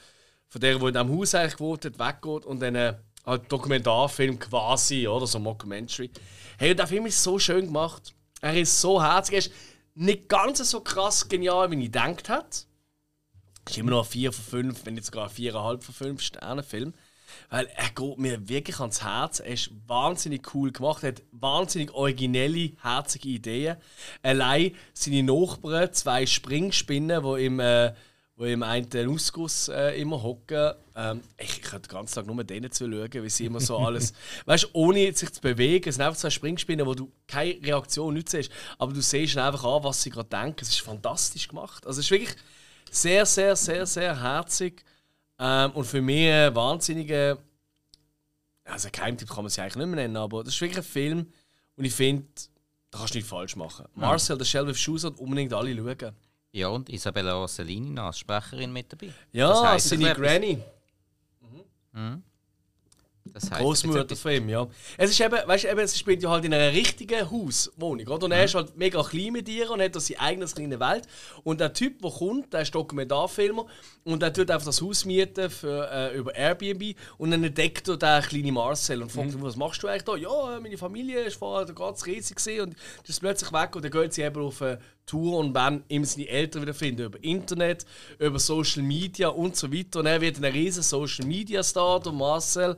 von 0.51 0.61
der, 0.61 0.79
die 0.79 0.87
in 0.87 0.93
diesem 0.93 1.17
Haus 1.17 1.35
eigentlich 1.35 1.57
gewohnt 1.57 1.85
hat, 1.85 1.99
weggeht 1.99 2.45
und 2.45 2.61
dann 2.61 2.75
äh, 2.75 2.95
halt 3.25 3.51
Dokumentarfilm 3.51 4.39
quasi, 4.39 5.07
oder 5.07 5.27
so 5.27 5.39
Mockumentary. 5.39 6.11
Hey, 6.59 6.75
der 6.75 6.87
Film 6.87 7.07
ist 7.07 7.23
so 7.23 7.39
schön 7.39 7.67
gemacht. 7.67 8.13
Er 8.41 8.61
ist 8.61 8.81
so 8.81 9.03
herzig. 9.03 9.35
Er 9.35 9.39
ist 9.39 9.53
nicht 9.95 10.29
ganz 10.29 10.59
so 10.59 10.81
krass 10.81 11.29
genial, 11.29 11.71
wie 11.71 11.77
ich 11.77 11.85
gedacht 11.85 12.29
hat. 12.29 12.67
Ist 13.69 13.79
immer 13.79 13.91
noch 13.91 14.05
ein 14.05 14.11
4 14.11 14.33
von 14.33 14.45
5, 14.45 14.87
wenn 14.87 14.95
nicht 14.95 15.07
sogar 15.07 15.29
ein 15.29 15.35
4,5 15.35 15.83
von 15.83 15.95
5 15.95 16.21
Sternen 16.21 16.65
Film. 16.65 16.95
Weil 17.49 17.67
er 17.77 17.91
geht 17.91 18.19
mir 18.19 18.49
wirklich 18.49 18.81
ans 18.81 19.05
Herz. 19.05 19.39
Er 19.39 19.53
ist 19.53 19.71
wahnsinnig 19.87 20.53
cool 20.55 20.73
gemacht, 20.73 21.05
er 21.05 21.11
hat 21.11 21.23
wahnsinnig 21.31 21.93
originelle, 21.93 22.73
herzige 22.83 23.29
Ideen. 23.29 23.77
Allein 24.23 24.75
seine 24.95 25.23
Nachbarn, 25.23 25.93
zwei 25.93 26.27
Springspinnen, 26.27 27.23
die 27.23 27.45
im, 27.45 27.61
äh, 27.61 27.95
wo 28.41 28.47
im 28.47 28.63
einen 28.63 28.89
Ausguss 29.11 29.69
äh, 29.69 30.01
immer 30.01 30.23
hocken. 30.23 30.73
Ähm, 30.97 31.21
ich, 31.37 31.59
ich 31.59 31.63
könnte 31.63 31.91
den 31.91 31.95
ganzen 31.95 32.15
Tag 32.15 32.27
nur 32.27 32.43
denen 32.43 32.73
zuschauen, 32.73 33.13
wie 33.13 33.29
sie 33.29 33.45
immer 33.45 33.61
so 33.61 33.77
alles. 33.77 34.15
weißt 34.47 34.65
du, 34.65 34.69
ohne 34.73 35.13
sich 35.13 35.31
zu 35.31 35.43
bewegen. 35.43 35.87
Es 35.87 35.97
sind 35.97 36.05
einfach 36.05 36.19
zwei 36.19 36.31
Springspinnen, 36.31 36.87
wo 36.87 36.95
du 36.95 37.13
keine 37.27 37.63
Reaktion 37.63 38.15
nicht 38.15 38.31
siehst. 38.31 38.51
Aber 38.79 38.95
du 38.95 39.03
siehst 39.03 39.37
einfach 39.37 39.63
an, 39.63 39.85
was 39.85 40.03
sie 40.03 40.09
gerade 40.09 40.31
denken. 40.31 40.61
Es 40.63 40.71
ist 40.71 40.81
fantastisch 40.81 41.49
gemacht. 41.49 41.87
Also, 41.87 42.01
es 42.01 42.07
ist 42.07 42.11
wirklich 42.11 42.35
sehr, 42.91 43.27
sehr, 43.27 43.55
sehr, 43.55 43.85
sehr 43.85 44.19
herzig. 44.19 44.87
Ähm, 45.39 45.73
und 45.73 45.85
für 45.85 46.01
mich 46.01 46.31
ein 46.31 46.55
wahnsinniger. 46.55 47.37
Also, 48.65 48.89
Geheimtipp 48.91 49.29
kann 49.29 49.45
man 49.45 49.51
sie 49.51 49.61
eigentlich 49.61 49.77
nicht 49.77 49.87
mehr 49.87 49.97
nennen, 49.97 50.17
aber 50.17 50.45
das 50.45 50.55
ist 50.55 50.61
wirklich 50.63 50.79
ein 50.79 50.85
Film, 50.85 51.27
und 51.77 51.85
ich 51.85 51.95
finde, 51.95 52.27
da 52.91 52.99
kannst 53.01 53.13
du 53.13 53.19
nicht 53.19 53.29
falsch 53.29 53.55
machen. 53.57 53.85
Marcel, 53.95 54.39
der 54.39 54.47
Shell 54.47 54.67
with 54.67 54.79
Shoes, 54.79 55.05
hat 55.05 55.19
unbedingt 55.19 55.53
alle 55.53 55.77
schauen. 55.77 56.15
Ja, 56.53 56.69
und 56.69 56.89
Isabella 56.89 57.35
Rossellini 57.35 57.99
als 57.99 58.19
Sprecherin 58.19 58.73
mit 58.73 58.93
dabei. 58.93 59.13
Ja, 59.33 59.49
Das 59.49 59.63
heisst 59.65 59.89
seine 59.91 60.11
etwas. 60.11 60.59
Das 63.33 63.51
Großmutter 63.51 64.17
von 64.17 64.33
ihm, 64.33 64.49
ja. 64.49 64.67
Es 64.97 65.11
ist 65.11 65.21
eben, 65.21 65.37
weißt 65.47 65.65
du, 65.65 65.69
eben, 65.69 65.81
es 65.81 65.99
spielt 65.99 66.23
ja 66.23 66.31
halt 66.31 66.45
in 66.45 66.55
einer 66.55 66.73
richtigen 66.73 67.31
Hauswohnung, 67.31 68.07
oder? 68.07 68.25
Und 68.25 68.33
er 68.33 68.45
ist 68.45 68.55
halt 68.55 68.77
mega 68.77 69.03
klein 69.03 69.33
mit 69.33 69.49
ihr 69.49 69.71
und 69.71 69.81
hat 69.81 69.95
da 69.95 70.01
seine 70.01 70.21
eigene 70.21 70.47
kleine 70.47 70.81
Welt. 70.81 71.07
Und 71.45 71.61
der 71.61 71.73
Typ, 71.73 72.01
der 72.03 72.11
kommt, 72.11 72.53
der 72.53 72.63
ist 72.63 72.75
Dokumentarfilmer 72.75 73.67
und 74.05 74.23
der 74.23 74.33
tut 74.33 74.51
einfach 74.51 74.67
das 74.67 74.81
Haus 74.83 75.05
mieten 75.05 75.51
für, 75.51 75.89
äh, 75.91 76.17
über 76.17 76.35
Airbnb 76.35 76.97
und 77.19 77.31
dann 77.31 77.45
entdeckt 77.45 77.89
er 77.89 77.97
den 77.97 78.23
kleinen 78.23 78.55
Marcel 78.55 79.03
und 79.03 79.13
fragt 79.13 79.33
ihn, 79.33 79.43
was 79.43 79.57
machst 79.57 79.83
du 79.83 79.89
eigentlich 79.89 80.05
da? 80.05 80.17
Ja, 80.17 80.59
meine 80.61 80.79
Familie 80.79 81.21
ist 81.21 81.37
vorher 81.37 81.73
ganz 81.73 82.07
riesig 82.07 82.37
gewesen 82.37 82.63
und 82.63 82.77
das 83.03 83.11
ist 83.11 83.21
plötzlich 83.21 83.53
weg 83.53 83.77
und 83.77 83.85
dann 83.85 83.91
geht 83.91 84.13
sie 84.13 84.23
eben 84.23 84.43
auf 84.43 84.61
eine 84.63 84.79
Tour 85.11 85.39
und 85.39 85.55
werden 85.55 85.83
ihm 85.89 86.05
seine 86.05 86.29
Eltern 86.29 86.63
wieder 86.63 86.75
finden 86.75 87.07
über 87.07 87.23
Internet, 87.23 87.85
über 88.19 88.39
Social 88.39 88.83
Media 88.83 89.29
und 89.29 89.57
so 89.57 89.73
weiter. 89.73 90.01
Und 90.01 90.07
er 90.07 90.21
wird 90.21 90.37
ein 90.37 90.45
riesen 90.45 90.85
Social 90.85 91.27
Media 91.27 91.63
Star, 91.63 91.99
der 92.01 92.13
Marcel. 92.13 92.77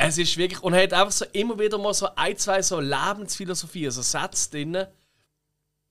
Es 0.00 0.16
ist 0.16 0.36
wirklich. 0.36 0.62
Und 0.62 0.74
er 0.74 0.84
hat 0.84 0.92
einfach 0.92 1.12
so 1.12 1.24
immer 1.32 1.58
wieder 1.58 1.76
mal 1.76 1.92
so 1.92 2.08
ein, 2.14 2.36
zwei 2.38 2.62
so 2.62 2.78
Lebensphilosophien, 2.78 3.90
so 3.90 4.00
Sätze 4.00 4.50
drin, 4.50 4.86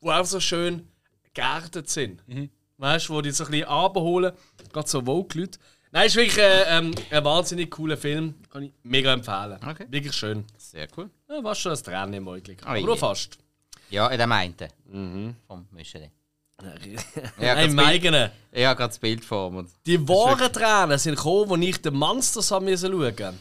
die 0.01 0.09
einfach 0.09 0.25
so 0.25 0.39
schön 0.39 0.87
geerdet 1.33 1.89
sind. 1.89 2.23
Weißt 2.77 3.09
du, 3.09 3.13
wo 3.13 3.21
die 3.21 3.31
so 3.31 3.43
ein 3.43 3.51
bisschen 3.51 3.67
abholen, 3.67 4.31
gerade 4.71 4.87
so 4.87 5.01
Vogue-Leute. 5.03 5.59
Nein, 5.91 6.05
es 6.05 6.13
ist 6.13 6.17
wirklich 6.17 6.37
äh, 6.37 6.77
ähm, 6.77 6.93
ein 7.11 7.23
wahnsinnig 7.23 7.69
cooler 7.69 7.97
Film. 7.97 8.35
Kann 8.49 8.63
ich 8.63 8.71
mega 8.83 9.11
empfehlen. 9.11 9.59
Okay. 9.65 9.85
Wirklich 9.89 10.13
schön. 10.13 10.45
Sehr 10.57 10.87
cool. 10.95 11.09
Ja, 11.29 11.41
fast 11.41 11.61
schon 11.61 11.71
ein 11.73 11.83
Tränen 11.83 12.13
im 12.13 12.27
Auge. 12.27 12.55
Oh 12.61 12.67
Aber 12.67 12.81
nur 12.81 12.97
fast. 12.97 13.37
Ja, 13.89 14.07
in 14.07 14.19
dem 14.19 14.31
einen. 14.31 15.35
Vom 15.47 15.67
Micheli. 15.71 16.11
Ja, 16.61 16.73
Nein, 17.55 17.69
im 17.71 17.77
ganz 17.77 17.89
eigenen. 17.89 18.31
Ich 18.51 18.65
habe 18.65 18.77
gerade 18.77 18.89
das 18.89 18.99
Bild 18.99 19.23
vor 19.23 19.51
mir. 19.51 19.65
Die 19.85 20.07
wahren 20.07 20.51
Tränen 20.51 20.97
sind 20.97 21.15
gekommen, 21.15 21.61
als 21.61 21.69
ich 21.69 21.81
den 21.81 21.93
Monsters 21.93 22.51
haben 22.51 22.77
schauen 22.77 23.39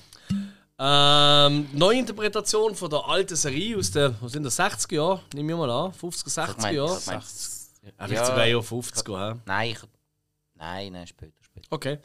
ähm, 0.78 1.68
Neuinterpretation 1.72 2.74
von 2.74 2.90
der 2.90 3.06
alten 3.06 3.36
Serie 3.36 3.78
aus 3.78 3.90
den, 3.90 4.14
was 4.20 4.32
sind 4.32 4.42
das, 4.42 4.58
60er 4.58 4.94
Jahren, 4.94 5.20
nehme 5.34 5.52
ich 5.52 5.58
mal 5.58 5.70
an, 5.70 5.92
50er, 5.92 6.28
60er 6.28 6.50
Ich 6.50 6.62
meine- 6.62 6.76
Jahre. 6.76 6.98
ich 6.98 7.06
meine- 7.06 7.22
Ja, 7.98 8.06
vielleicht 8.06 8.26
sogar 8.26 8.46
eher 8.46 8.62
50er, 8.62 9.30
hä? 9.34 9.40
Nein, 9.46 9.70
ich, 9.70 9.78
nein, 10.54 10.92
nein, 10.92 11.06
später, 11.06 11.32
später. 11.42 11.66
Okay. 11.70 11.98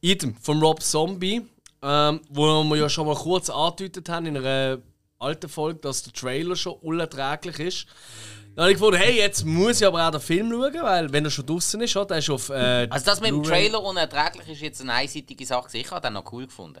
Item 0.00 0.34
von 0.34 0.60
Rob 0.60 0.82
Zombie, 0.82 1.46
ähm, 1.82 2.20
wo 2.28 2.62
wir 2.64 2.76
ja 2.76 2.88
schon 2.88 3.06
mal 3.06 3.14
kurz 3.16 3.48
angedeutet 3.48 4.08
haben 4.08 4.26
in 4.26 4.36
einer 4.36 4.78
alten 5.18 5.48
Folge, 5.48 5.78
dass 5.80 6.02
der 6.02 6.12
Trailer 6.12 6.56
schon 6.56 6.74
unerträglich 6.80 7.58
ist. 7.60 7.86
Dann 8.56 8.64
habe 8.64 8.72
ich 8.72 8.78
gefunden, 8.78 8.98
hey, 9.00 9.16
jetzt 9.16 9.44
muss 9.46 9.80
ich 9.80 9.86
aber 9.86 10.06
auch 10.06 10.10
den 10.10 10.20
Film 10.20 10.50
schauen, 10.50 10.74
weil 10.82 11.12
wenn 11.12 11.24
er 11.24 11.30
schon 11.30 11.46
draußen 11.46 11.80
ist, 11.80 11.94
ja, 11.94 12.04
der 12.04 12.18
ist 12.18 12.28
auf. 12.28 12.48
Äh, 12.50 12.88
Also 12.90 13.06
das 13.06 13.20
mit 13.20 13.30
dem. 13.30 13.42
Trailer 13.44 13.82
unerträglich 13.82 14.48
ist 14.48 14.60
jetzt 14.60 14.80
eine 14.80 14.94
einseitige 14.94 15.46
Sache. 15.46 15.78
Ich 15.78 15.90
habe 15.90 16.00
den 16.00 16.14
noch 16.14 16.30
cool 16.32 16.46
gefunden. 16.46 16.80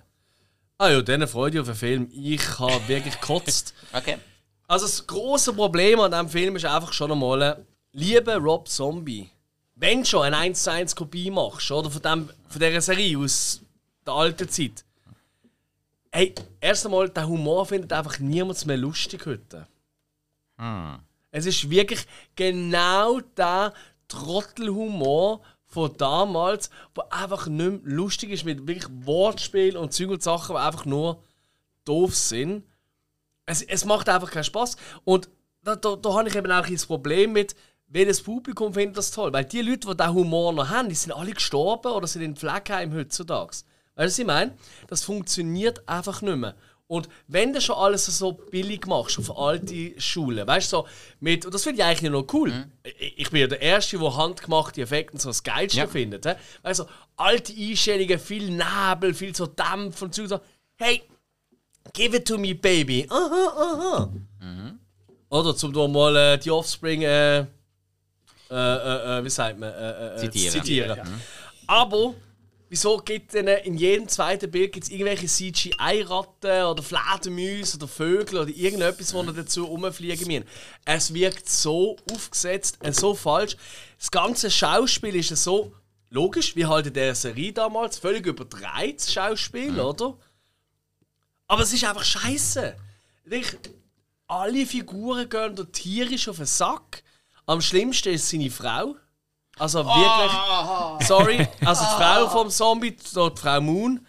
Ah 0.80 0.88
ja, 0.88 1.02
dann 1.02 1.28
freue 1.28 1.50
ich 1.50 1.58
auf 1.58 1.66
den 1.66 1.74
Film. 1.74 2.08
Ich 2.10 2.58
habe 2.58 2.88
wirklich 2.88 3.12
gekotzt. 3.20 3.74
Okay. 3.92 4.16
Also 4.66 4.86
das 4.86 5.06
große 5.06 5.52
Problem 5.52 6.00
an 6.00 6.10
diesem 6.10 6.30
Film 6.30 6.56
ist 6.56 6.64
einfach 6.64 6.94
schon 6.94 7.12
einmal, 7.12 7.66
lieber 7.92 8.36
Rob 8.36 8.66
Zombie, 8.66 9.28
wenn 9.74 10.00
du 10.00 10.06
schon 10.06 10.22
eine 10.22 10.38
1 10.38 10.62
zu 10.62 10.72
1 10.72 10.96
Kopie 10.96 11.30
machst, 11.30 11.70
oder 11.70 11.90
von, 11.90 12.00
dem, 12.00 12.30
von 12.48 12.60
dieser 12.62 12.80
Serie 12.80 13.18
aus 13.18 13.60
der 14.06 14.14
alten 14.14 14.48
Zeit, 14.48 14.86
hey, 16.12 16.34
erst 16.62 16.86
einmal, 16.86 17.10
der 17.10 17.28
Humor 17.28 17.66
findet 17.66 17.92
einfach 17.92 18.18
niemand 18.18 18.64
mehr 18.64 18.78
lustig 18.78 19.26
heute. 19.26 19.66
Es 21.30 21.44
ist 21.44 21.68
wirklich 21.68 22.06
genau 22.36 23.20
der 23.36 23.74
Trottelhumor 24.08 25.42
von 25.70 25.96
damals, 25.96 26.68
der 26.96 27.12
einfach 27.12 27.46
nicht 27.46 27.84
mehr 27.84 27.94
lustig 27.94 28.30
ist, 28.30 28.44
mit 28.44 28.66
wirklich 28.66 28.88
Wortspiel 29.06 29.76
und 29.76 29.92
Zeug 29.92 30.10
und 30.10 30.22
Sachen, 30.22 30.56
die 30.56 30.60
einfach 30.60 30.84
nur 30.84 31.22
doof 31.84 32.14
sind. 32.14 32.64
Es, 33.46 33.62
es 33.62 33.84
macht 33.84 34.08
einfach 34.08 34.30
keinen 34.30 34.44
Spaß. 34.44 34.76
Und 35.04 35.30
da, 35.62 35.76
da, 35.76 35.96
da 35.96 36.14
habe 36.14 36.28
ich 36.28 36.34
eben 36.34 36.50
auch 36.50 36.66
das 36.66 36.86
Problem 36.86 37.32
mit, 37.32 37.54
welches 37.86 38.22
Publikum 38.22 38.74
findet 38.74 38.98
das 38.98 39.12
toll. 39.12 39.32
Weil 39.32 39.44
die 39.44 39.62
Leute, 39.62 39.88
die 39.88 39.96
diesen 39.96 40.14
Humor 40.14 40.52
noch 40.52 40.68
haben, 40.68 40.88
die 40.88 40.94
sind 40.94 41.12
alle 41.12 41.32
gestorben 41.32 41.92
oder 41.92 42.06
sind 42.06 42.22
in 42.22 42.36
Pflegeheim 42.36 42.92
heutzutage. 42.94 43.50
Weißt 43.50 43.64
du, 43.96 44.02
was 44.02 44.18
ich 44.18 44.26
meine? 44.26 44.56
Das 44.88 45.04
funktioniert 45.04 45.88
einfach 45.88 46.22
nicht 46.22 46.36
mehr. 46.36 46.54
Und 46.90 47.08
wenn 47.28 47.52
du 47.52 47.60
schon 47.60 47.76
alles 47.76 48.04
so 48.06 48.32
billig 48.32 48.84
machst 48.88 49.16
auf 49.20 49.38
alte 49.38 49.92
Schulen, 50.00 50.44
weißt 50.44 50.72
du, 50.72 50.78
so 50.78 50.88
mit, 51.20 51.44
und 51.46 51.54
das 51.54 51.62
finde 51.62 51.82
ich 51.82 51.84
eigentlich 51.86 52.10
noch 52.10 52.26
cool. 52.32 52.66
Ich, 52.82 53.18
ich 53.18 53.30
bin 53.30 53.42
ja 53.42 53.46
der 53.46 53.62
Erste, 53.62 53.96
der 53.96 54.16
handgemachte 54.16 54.82
Effekte 54.82 55.16
so 55.20 55.28
das 55.28 55.44
Geilste 55.44 55.78
Ja. 55.78 55.86
findet. 55.86 56.26
hä? 56.26 56.34
Weißt 56.62 56.80
du, 56.80 56.84
alte 57.16 57.52
Einstellungen, 57.56 58.18
viel 58.18 58.50
Nebel, 58.50 59.14
viel 59.14 59.36
so 59.36 59.46
Dampf 59.46 60.02
und 60.02 60.14
so. 60.16 60.40
Hey, 60.76 61.02
Give 61.92 62.16
it 62.16 62.26
to 62.26 62.36
me, 62.38 62.54
baby. 62.54 63.06
Aha, 63.08 63.52
aha. 63.56 64.10
Oder 65.30 65.56
zum 65.56 65.72
da 65.72 65.86
mal 65.88 66.14
äh, 66.16 66.38
die 66.38 66.50
Offspring, 66.50 67.02
äh, 67.02 67.38
äh, 67.40 67.44
äh, 68.50 69.24
wie 69.24 69.30
sagt 69.30 69.58
man, 69.58 69.72
äh, 69.72 70.14
äh, 70.14 70.18
Zitieren. 70.18 70.52
zitieren. 70.52 71.00
Aber 71.66 72.14
wieso 72.70 72.96
gibt 72.98 73.34
denn 73.34 73.48
in 73.48 73.76
jedem 73.76 74.08
zweiten 74.08 74.50
Bild 74.50 74.72
gibt's 74.72 74.88
irgendwelche 74.88 75.26
CGI-Ratten 75.26 76.64
oder 76.64 76.82
Fledermäuse 76.82 77.76
oder 77.76 77.88
Vögel 77.88 78.38
oder 78.38 78.48
irgendetwas, 78.48 79.12
die 79.12 79.32
dazu 79.34 79.64
rumfliegen 79.64 80.26
müssen? 80.26 80.44
Es 80.86 81.12
wirkt 81.12 81.50
so 81.50 81.96
aufgesetzt, 82.10 82.78
äh, 82.80 82.92
so 82.92 83.14
falsch. 83.14 83.56
Das 83.98 84.10
ganze 84.10 84.50
Schauspiel 84.50 85.16
ist 85.16 85.36
so 85.36 85.74
logisch, 86.10 86.56
wie 86.56 86.64
halt 86.64 86.86
in 86.86 86.94
der 86.94 87.14
Serie 87.14 87.52
damals, 87.52 87.98
völlig 87.98 88.24
übertreibt 88.24 89.02
Schauspiel, 89.02 89.78
oder? 89.78 90.16
Aber 91.48 91.62
es 91.62 91.72
ist 91.72 91.84
einfach 91.84 92.04
scheiße. 92.04 92.76
Alle 94.28 94.64
Figuren 94.64 95.28
gehen 95.28 95.72
tierisch 95.72 96.28
auf 96.28 96.36
den 96.36 96.46
Sack. 96.46 97.02
Am 97.46 97.60
schlimmsten 97.60 98.14
ist 98.14 98.28
seine 98.28 98.48
Frau. 98.48 98.94
Also 99.60 99.84
wirklich. 99.84 101.06
Sorry. 101.06 101.46
Also 101.64 101.84
die 101.84 102.02
Frau 102.02 102.28
vom 102.28 102.50
Zombie, 102.50 102.92
die 102.92 103.04
Frau 103.36 103.60
Moon. 103.60 104.06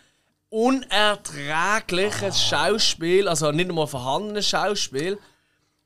Unerträgliches 0.49 2.41
Schauspiel, 2.41 3.27
also 3.27 3.51
nicht 3.51 3.69
einmal 3.69 3.87
vorhandenes 3.87 4.47
Schauspiel. 4.49 5.17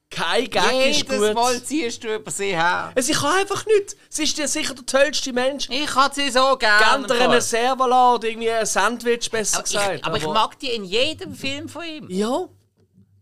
Kein 0.09 0.49
Gag 0.49 0.89
ist 0.89 1.03
Jedes 1.03 1.19
gut. 1.19 1.33
Mal 1.33 1.61
ziehst 1.63 2.03
du 2.03 2.15
über 2.15 2.31
sie 2.31 2.55
her. 2.55 2.91
Es 2.95 3.09
ich 3.09 3.17
kann 3.17 3.35
einfach 3.37 3.65
nicht. 3.65 3.95
Sie 4.09 4.23
ist 4.23 4.37
ja 4.37 4.47
sicher 4.47 4.73
der 4.73 4.85
tollste 4.85 5.33
Mensch. 5.33 5.67
Ich 5.69 5.93
hatte 5.95 6.15
sie 6.15 6.29
so 6.29 6.55
gerne. 6.57 7.05
Gerne 7.05 7.23
einen 7.25 7.41
Servala 7.41 8.15
oder 8.15 8.27
irgendwie 8.27 8.51
ein 8.51 8.65
Sandwich, 8.65 9.29
besser 9.29 9.57
aber 9.57 9.63
gesagt. 9.63 9.95
ich, 9.95 10.05
aber 10.05 10.17
ich 10.17 10.27
mag 10.27 10.57
die 10.59 10.69
in 10.69 10.85
jedem 10.85 11.35
Film 11.35 11.67
von 11.69 11.83
ihm. 11.83 12.07
Ja. 12.09 12.47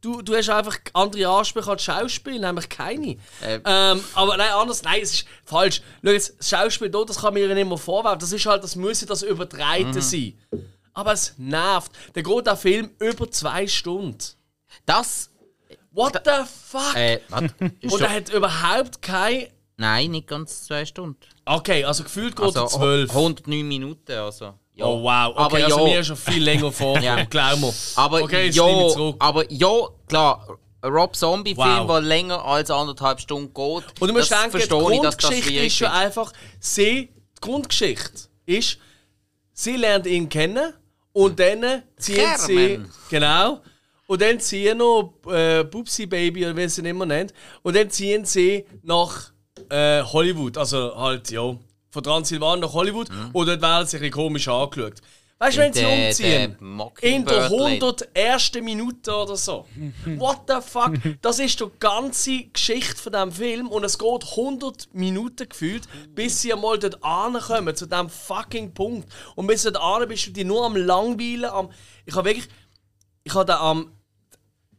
Du, 0.04 0.22
du 0.22 0.36
hast 0.36 0.50
einfach 0.50 0.78
andere 0.92 1.30
Ansprüche 1.30 1.72
als 1.72 1.82
Schauspiel, 1.82 2.38
nämlich 2.38 2.68
keine. 2.68 3.16
Äh. 3.42 3.62
Ähm, 3.64 4.04
aber 4.16 4.36
nein, 4.36 4.52
anders, 4.52 4.84
nein, 4.84 5.00
es 5.02 5.14
ist 5.14 5.28
falsch. 5.46 5.82
Schau 6.04 6.12
jetzt, 6.12 6.36
das 6.38 6.50
Schauspiel 6.50 6.90
dort, 6.90 7.10
das 7.10 7.22
kann 7.22 7.34
mir 7.34 7.48
ja 7.48 7.56
nicht 7.56 7.66
mehr 7.66 7.78
vorwerfen. 7.78 8.20
Das 8.20 8.34
ist 8.34 8.46
halt, 8.46 8.62
das 8.66 8.76
muss 8.76 9.00
ja 9.00 9.08
das 9.08 9.24
Übertreiten 9.24 10.02
sein. 10.02 10.38
Aber 10.94 11.14
es 11.14 11.36
nervt. 11.38 11.90
Der 12.16 12.22
geht 12.22 12.46
der 12.46 12.58
Film 12.58 12.90
über 13.00 13.32
zwei 13.32 13.66
Stunden. 13.66 14.18
Das. 14.86 15.32
What 15.92 16.22
the 16.26 16.44
fuck? 16.70 16.96
Äh. 16.98 17.22
Und 17.90 18.02
er 18.02 18.14
hat 18.14 18.28
überhaupt 18.28 19.02
kein. 19.02 19.48
Nein, 19.78 20.12
nicht 20.12 20.28
ganz 20.28 20.66
zwei 20.66 20.86
Stunden. 20.86 21.18
Okay, 21.46 21.86
also 21.86 22.04
gefühlt 22.04 22.36
geht 22.36 22.56
er 22.56 22.64
Also 22.64 22.78
zwölf. 22.78 23.10
109 23.10 23.66
Minuten. 23.66 24.12
Also. 24.12 24.54
Ja. 24.76 24.86
Oh 24.86 25.04
wow, 25.04 25.30
okay, 25.36 25.38
aber 25.38 25.58
also 25.66 25.78
ja. 25.80 25.84
mir 25.84 26.00
ist 26.00 26.08
schon 26.08 26.18
viel 26.18 26.44
länger 26.44 26.72
vor, 26.82 27.00
Ja. 27.00 27.24
glaub 27.26 27.60
mir. 27.60 27.74
Aber 27.96 28.22
okay, 28.24 28.50
ja, 28.50 28.88
ich 28.88 29.16
aber 29.20 29.52
ja, 29.52 29.70
klar, 30.08 30.58
Rob 30.84 31.16
Zombie-Film, 31.16 31.80
Wow. 31.82 31.88
der 31.88 32.02
länger 32.02 32.44
als 32.44 32.72
anderthalb 32.72 33.20
Stunden 33.20 33.54
geht. 33.54 34.02
Und 34.02 34.08
du 34.08 34.14
musst 34.14 34.32
denken, 34.32 34.58
die 34.58 34.64
ich, 34.64 34.70
Grundgeschichte 34.70 35.44
schwierig 35.50 35.68
ist 35.68 35.76
schon 35.78 35.88
einfach, 35.88 36.34
sie, 36.60 37.10
die 37.38 37.42
Grundgeschichte 37.42 38.28
ist, 38.46 38.78
sie 39.54 39.78
lernt 39.78 40.08
ihn 40.08 40.28
kennen 40.28 40.74
Und 41.14 41.40
dann 41.40 41.84
ziehen 41.98 42.32
sie. 42.38 42.80
Genau. 43.10 43.62
Und 44.08 44.22
dann 44.22 44.40
ziehen 44.40 44.80
noch 44.80 45.14
äh, 45.32 45.64
Bubsy 45.64 46.06
Baby 46.08 46.46
oder 46.46 46.58
wie 46.58 46.68
sie 46.68 46.82
ihn 46.82 46.88
immer 46.88 47.06
nennt. 47.06 47.34
Und 47.62 47.76
dann 47.76 47.90
ziehen 47.90 48.26
sie 48.26 48.66
nach 48.82 49.32
äh, 49.70 50.02
Hollywood. 50.02 50.58
Also 50.58 50.96
halt, 50.98 51.30
ja, 51.32 51.56
von 51.94 52.04
Transsilvanien 52.04 52.62
nach 52.62 52.74
Hollywood. 52.74 53.08
Und 53.32 53.48
dort 53.48 53.62
werden 53.62 53.88
sie 53.88 53.98
ein 53.98 54.12
komisch 54.12 54.48
angeschaut. 54.48 54.96
Weißt 55.38 55.58
du, 55.58 55.62
wenn 55.62 55.74
sie 55.74 55.86
umziehen? 55.86 56.52
In 56.52 56.58
der 56.58 56.68
Mockingbird 56.68 57.52
101. 57.52 58.54
Minute 58.62 59.14
oder 59.14 59.36
so. 59.36 59.68
What 60.06 60.42
the 60.48 60.56
fuck? 60.66 60.94
Das 61.22 61.38
ist 61.40 61.60
die 61.60 61.66
ganze 61.80 62.46
Geschichte 62.46 62.96
von 62.96 63.12
diesem 63.12 63.32
Film 63.32 63.68
und 63.68 63.84
es 63.84 63.98
geht 63.98 64.24
100 64.32 64.94
Minuten 64.94 65.50
gefühlt, 65.50 65.84
bis 66.16 66.42
sie 66.42 66.54
einmal 66.54 66.80
dort 66.80 67.04
ankommen, 67.04 67.76
zu 67.76 67.86
diesem 67.86 68.10
fucking 68.10 68.74
Punkt. 68.74 69.08
Und 69.36 69.48
bis 69.48 69.64
du 69.64 69.72
dort 69.72 70.02
an 70.02 70.08
bist, 70.08 70.28
du 70.28 70.32
dich 70.32 70.46
nur 70.46 70.66
am 70.66 70.76
Langweilen, 70.76 71.46
am... 71.46 71.70
Ich 72.06 72.16
habe 72.16 72.30
wirklich... 72.30 72.48
Ich 73.24 73.34
habe 73.34 73.46
da 73.46 73.60
am... 73.60 73.92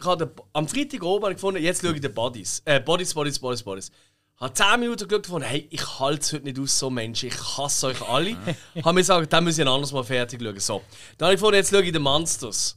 Ich 0.00 0.06
habe 0.06 0.34
am 0.52 0.66
Freitag 0.66 1.02
oben 1.02 1.32
gefunden, 1.32 1.62
jetzt 1.62 1.82
schaue 1.82 1.94
ich 1.94 2.00
den 2.00 2.12
Bodies. 2.12 2.62
Äh, 2.64 2.80
Bodies, 2.80 3.14
Bodies, 3.14 3.38
Bodies, 3.38 3.62
Bodies. 3.62 3.92
Ich 4.36 4.40
habe 4.40 4.52
10 4.52 4.80
Minuten 4.80 5.06
geschaut 5.08 5.22
gefunden, 5.22 5.46
hey, 5.46 5.68
ich 5.70 6.00
halte 6.00 6.20
es 6.20 6.32
heute 6.32 6.44
nicht 6.44 6.58
aus, 6.58 6.76
so 6.78 6.90
Menschen. 6.90 7.28
Ich 7.28 7.56
hasse 7.56 7.86
euch 7.86 8.02
alle. 8.02 8.36
habe 8.82 8.92
mir 8.92 9.00
gesagt, 9.00 9.32
dann 9.32 9.44
muss 9.44 9.56
ich 9.58 9.62
ein 9.62 9.68
anderes 9.68 9.92
Mal 9.92 10.02
fertig 10.02 10.42
schauen. 10.42 10.58
So. 10.58 10.82
Dann 11.16 11.26
habe 11.26 11.34
ich 11.34 11.40
gefunden, 11.40 11.56
jetzt 11.56 11.70
schaue 11.70 11.82
ich 11.84 11.92
den 11.92 12.02
Monsters. 12.02 12.76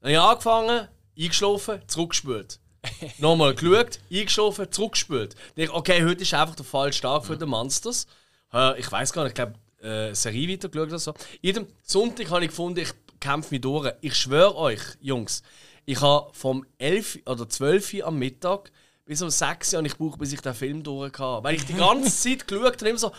Dann 0.00 0.12
habe 0.12 0.12
ich 0.12 0.30
angefangen, 0.30 0.88
eingeschlafen, 1.18 1.82
zurückgespült. 1.88 2.60
Nochmal 3.18 3.54
geschaut, 3.54 3.98
eingeschlafen, 4.10 4.70
zurückgespült. 4.70 5.34
Dann 5.56 5.64
ich, 5.64 5.70
okay, 5.72 6.04
heute 6.04 6.22
ist 6.22 6.32
einfach 6.32 6.54
der 6.54 6.64
falsche 6.64 7.02
Tag 7.02 7.26
für 7.26 7.36
den 7.36 7.48
Monsters. 7.48 8.06
Äh, 8.52 8.78
Ich 8.78 8.90
weiß 8.90 9.12
gar 9.12 9.24
nicht, 9.24 9.32
ich 9.32 9.34
glaube, 9.34 9.54
äh, 9.82 10.14
Serie 10.14 10.48
weitergeschaut 10.48 10.88
oder 10.88 10.98
so. 11.00 11.14
Jeden 11.42 11.66
Sonntag 11.82 12.30
habe 12.30 12.44
ich 12.44 12.50
gefunden, 12.50 12.78
ich 12.80 12.92
kämpfe 13.18 13.52
mich 13.52 13.62
durch. 13.62 13.92
Ich 14.00 14.14
schwöre 14.14 14.54
euch, 14.56 14.80
Jungs, 15.00 15.42
ich 15.86 16.00
habe 16.00 16.32
vom 16.34 16.64
11 16.78 17.18
oder 17.26 17.48
12 17.48 17.94
Uhr 17.94 18.06
am 18.06 18.18
Mittag 18.18 18.70
bis 19.04 19.22
um 19.22 19.30
6 19.30 19.74
Uhr 19.74 19.84
ich 19.84 19.96
gebraucht, 19.96 20.18
bis 20.18 20.32
ich 20.32 20.40
den 20.40 20.54
Film 20.54 20.82
durch 20.82 21.12
hatte. 21.18 21.44
Weil 21.44 21.56
ich 21.56 21.66
die 21.66 21.74
ganze 21.74 22.10
Zeit 22.16 22.46
geschaut 22.46 22.76
habe, 22.80 22.88
immer 22.88 22.98
so, 22.98 23.12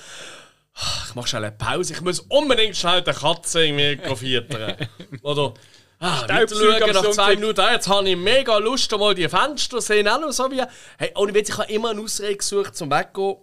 ich 1.08 1.16
mache 1.16 1.28
schnell 1.28 1.46
eine 1.46 1.52
Pause, 1.54 1.94
ich 1.94 2.02
muss 2.02 2.20
unbedingt 2.22 2.76
schnell 2.76 3.02
die 3.02 3.12
Katze 3.12 3.66
irgendwie 3.66 4.16
füttern. 4.16 4.90
Oder 5.22 5.54
ah, 6.00 6.28
schauen 6.28 6.94
nach 6.94 7.12
zwei. 7.12 7.36
Minuten, 7.36 7.62
ah, 7.62 7.74
jetzt 7.74 7.88
habe 7.88 8.10
ich 8.10 8.18
mega 8.18 8.58
Lust, 8.58 8.92
mal 8.92 9.16
die 9.16 9.30
Fenster 9.30 9.80
sehen. 9.80 10.08
Auch 10.08 10.32
so 10.32 10.52
wie, 10.52 10.64
hey, 10.98 11.12
ohne 11.16 11.34
Witz, 11.34 11.50
ich 11.50 11.58
habe 11.58 11.72
immer 11.72 11.92
eine 11.92 12.02
Ausrede 12.02 12.36
gesucht 12.36 12.76
zum 12.76 12.92
Weggehen. 12.92 13.38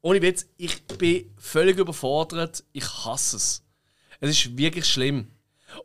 Ohne 0.00 0.22
Witz, 0.22 0.46
ich 0.56 0.82
bin 0.86 1.32
völlig 1.36 1.78
überfordert. 1.78 2.64
Ich 2.72 2.84
hasse 3.04 3.36
es. 3.36 3.64
Es 4.20 4.30
ist 4.30 4.56
wirklich 4.56 4.86
schlimm. 4.86 5.30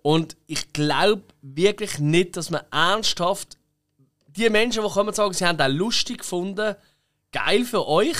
Und 0.01 0.37
ich 0.47 0.71
glaube 0.73 1.23
wirklich 1.41 1.99
nicht, 1.99 2.37
dass 2.37 2.49
man 2.49 2.61
ernsthaft 2.71 3.57
die 4.35 4.49
Menschen, 4.49 4.83
die 4.83 4.89
kommen 4.89 5.13
sagen, 5.13 5.33
sie 5.33 5.45
haben 5.45 5.57
das 5.57 5.71
lustig 5.71 6.19
gefunden, 6.19 6.75
geil 7.31 7.65
für 7.65 7.87
euch, 7.87 8.17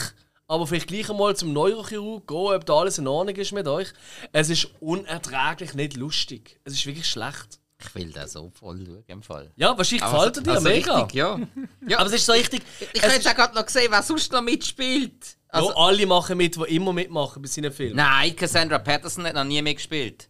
aber 0.48 0.68
vielleicht 0.68 0.88
gleich 0.88 1.10
einmal 1.10 1.36
zum 1.36 1.54
Neurochirurg 1.54 2.28
gehen, 2.28 2.38
ob 2.38 2.66
da 2.66 2.74
alles 2.74 2.98
in 2.98 3.08
Ordnung 3.08 3.36
ist 3.36 3.52
mit 3.52 3.68
euch. 3.68 3.94
Es 4.32 4.50
ist 4.50 4.70
unerträglich 4.80 5.74
nicht 5.74 5.96
lustig. 5.96 6.60
Es 6.64 6.74
ist 6.74 6.86
wirklich 6.86 7.10
schlecht. 7.10 7.60
Ich 7.80 7.96
will 7.96 8.12
das 8.12 8.34
so 8.34 8.50
voll 8.50 8.86
schauen 8.86 9.04
im 9.08 9.24
Fall. 9.24 9.52
Ja, 9.56 9.78
wahrscheinlich 9.78 10.04
Aber 10.04 10.18
gefällt 10.18 10.38
er 10.38 10.44
dir 10.44 10.52
also 10.52 10.70
mega. 10.70 10.98
Richtig, 11.00 11.16
ja. 11.16 11.40
ja. 11.88 11.98
Aber 11.98 12.08
es 12.08 12.14
ist 12.14 12.26
so 12.26 12.32
richtig. 12.32 12.62
ich 12.94 13.04
habe 13.04 13.14
jetzt 13.14 13.28
auch 13.28 13.36
gerade 13.36 13.56
noch 13.56 13.66
gesehen, 13.66 13.88
wer 13.90 14.04
sonst 14.04 14.32
noch 14.32 14.42
mitspielt. 14.42 15.38
Also, 15.50 15.70
ja, 15.70 15.76
alle 15.76 16.06
machen 16.06 16.38
mit, 16.38 16.56
die 16.56 16.76
immer 16.76 16.94
mitmachen 16.94 17.42
bei 17.42 17.48
seinen 17.48 17.72
Filmen. 17.72 17.98
Nein, 17.98 18.36
Cassandra 18.36 18.80
Patterson 18.80 19.26
hat 19.26 19.36
noch 19.36 19.44
nie 19.44 19.62
mitgespielt. 19.62 20.30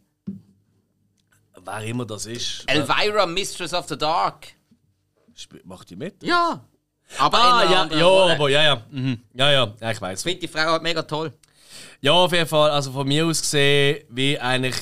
Wer 1.64 1.84
immer 1.84 2.06
das 2.06 2.26
ist. 2.26 2.64
Elvira, 2.68 3.26
Mistress 3.26 3.74
of 3.74 3.88
the 3.88 3.98
Dark. 3.98 4.48
Macht 5.64 5.90
die 5.90 5.96
mit? 5.96 6.22
Ja. 6.24 6.64
Aber 7.20 7.38
Ah, 7.38 7.64
ja, 7.64 7.86
ja, 7.98 8.06
Rolle. 8.06 8.34
aber 8.36 8.50
ja, 8.50 8.64
ja. 8.64 8.82
Mhm. 8.90 9.20
Ja, 9.34 9.52
ja, 9.52 9.74
ja, 9.80 9.92
ich 9.92 10.02
weiß. 10.02 10.20
Ich 10.20 10.24
finde 10.24 10.40
die 10.40 10.48
Frau 10.48 10.72
halt 10.72 10.84
mega 10.84 11.02
toll. 11.04 11.34
Ja, 12.02 12.14
auf 12.14 12.32
jeden 12.32 12.48
Fall. 12.48 12.72
Also 12.72 12.92
von 12.92 13.08
mir 13.08 13.26
aus 13.26 13.42
gesehen, 13.42 14.04
wie 14.10 14.40
eigentlich 14.40 14.76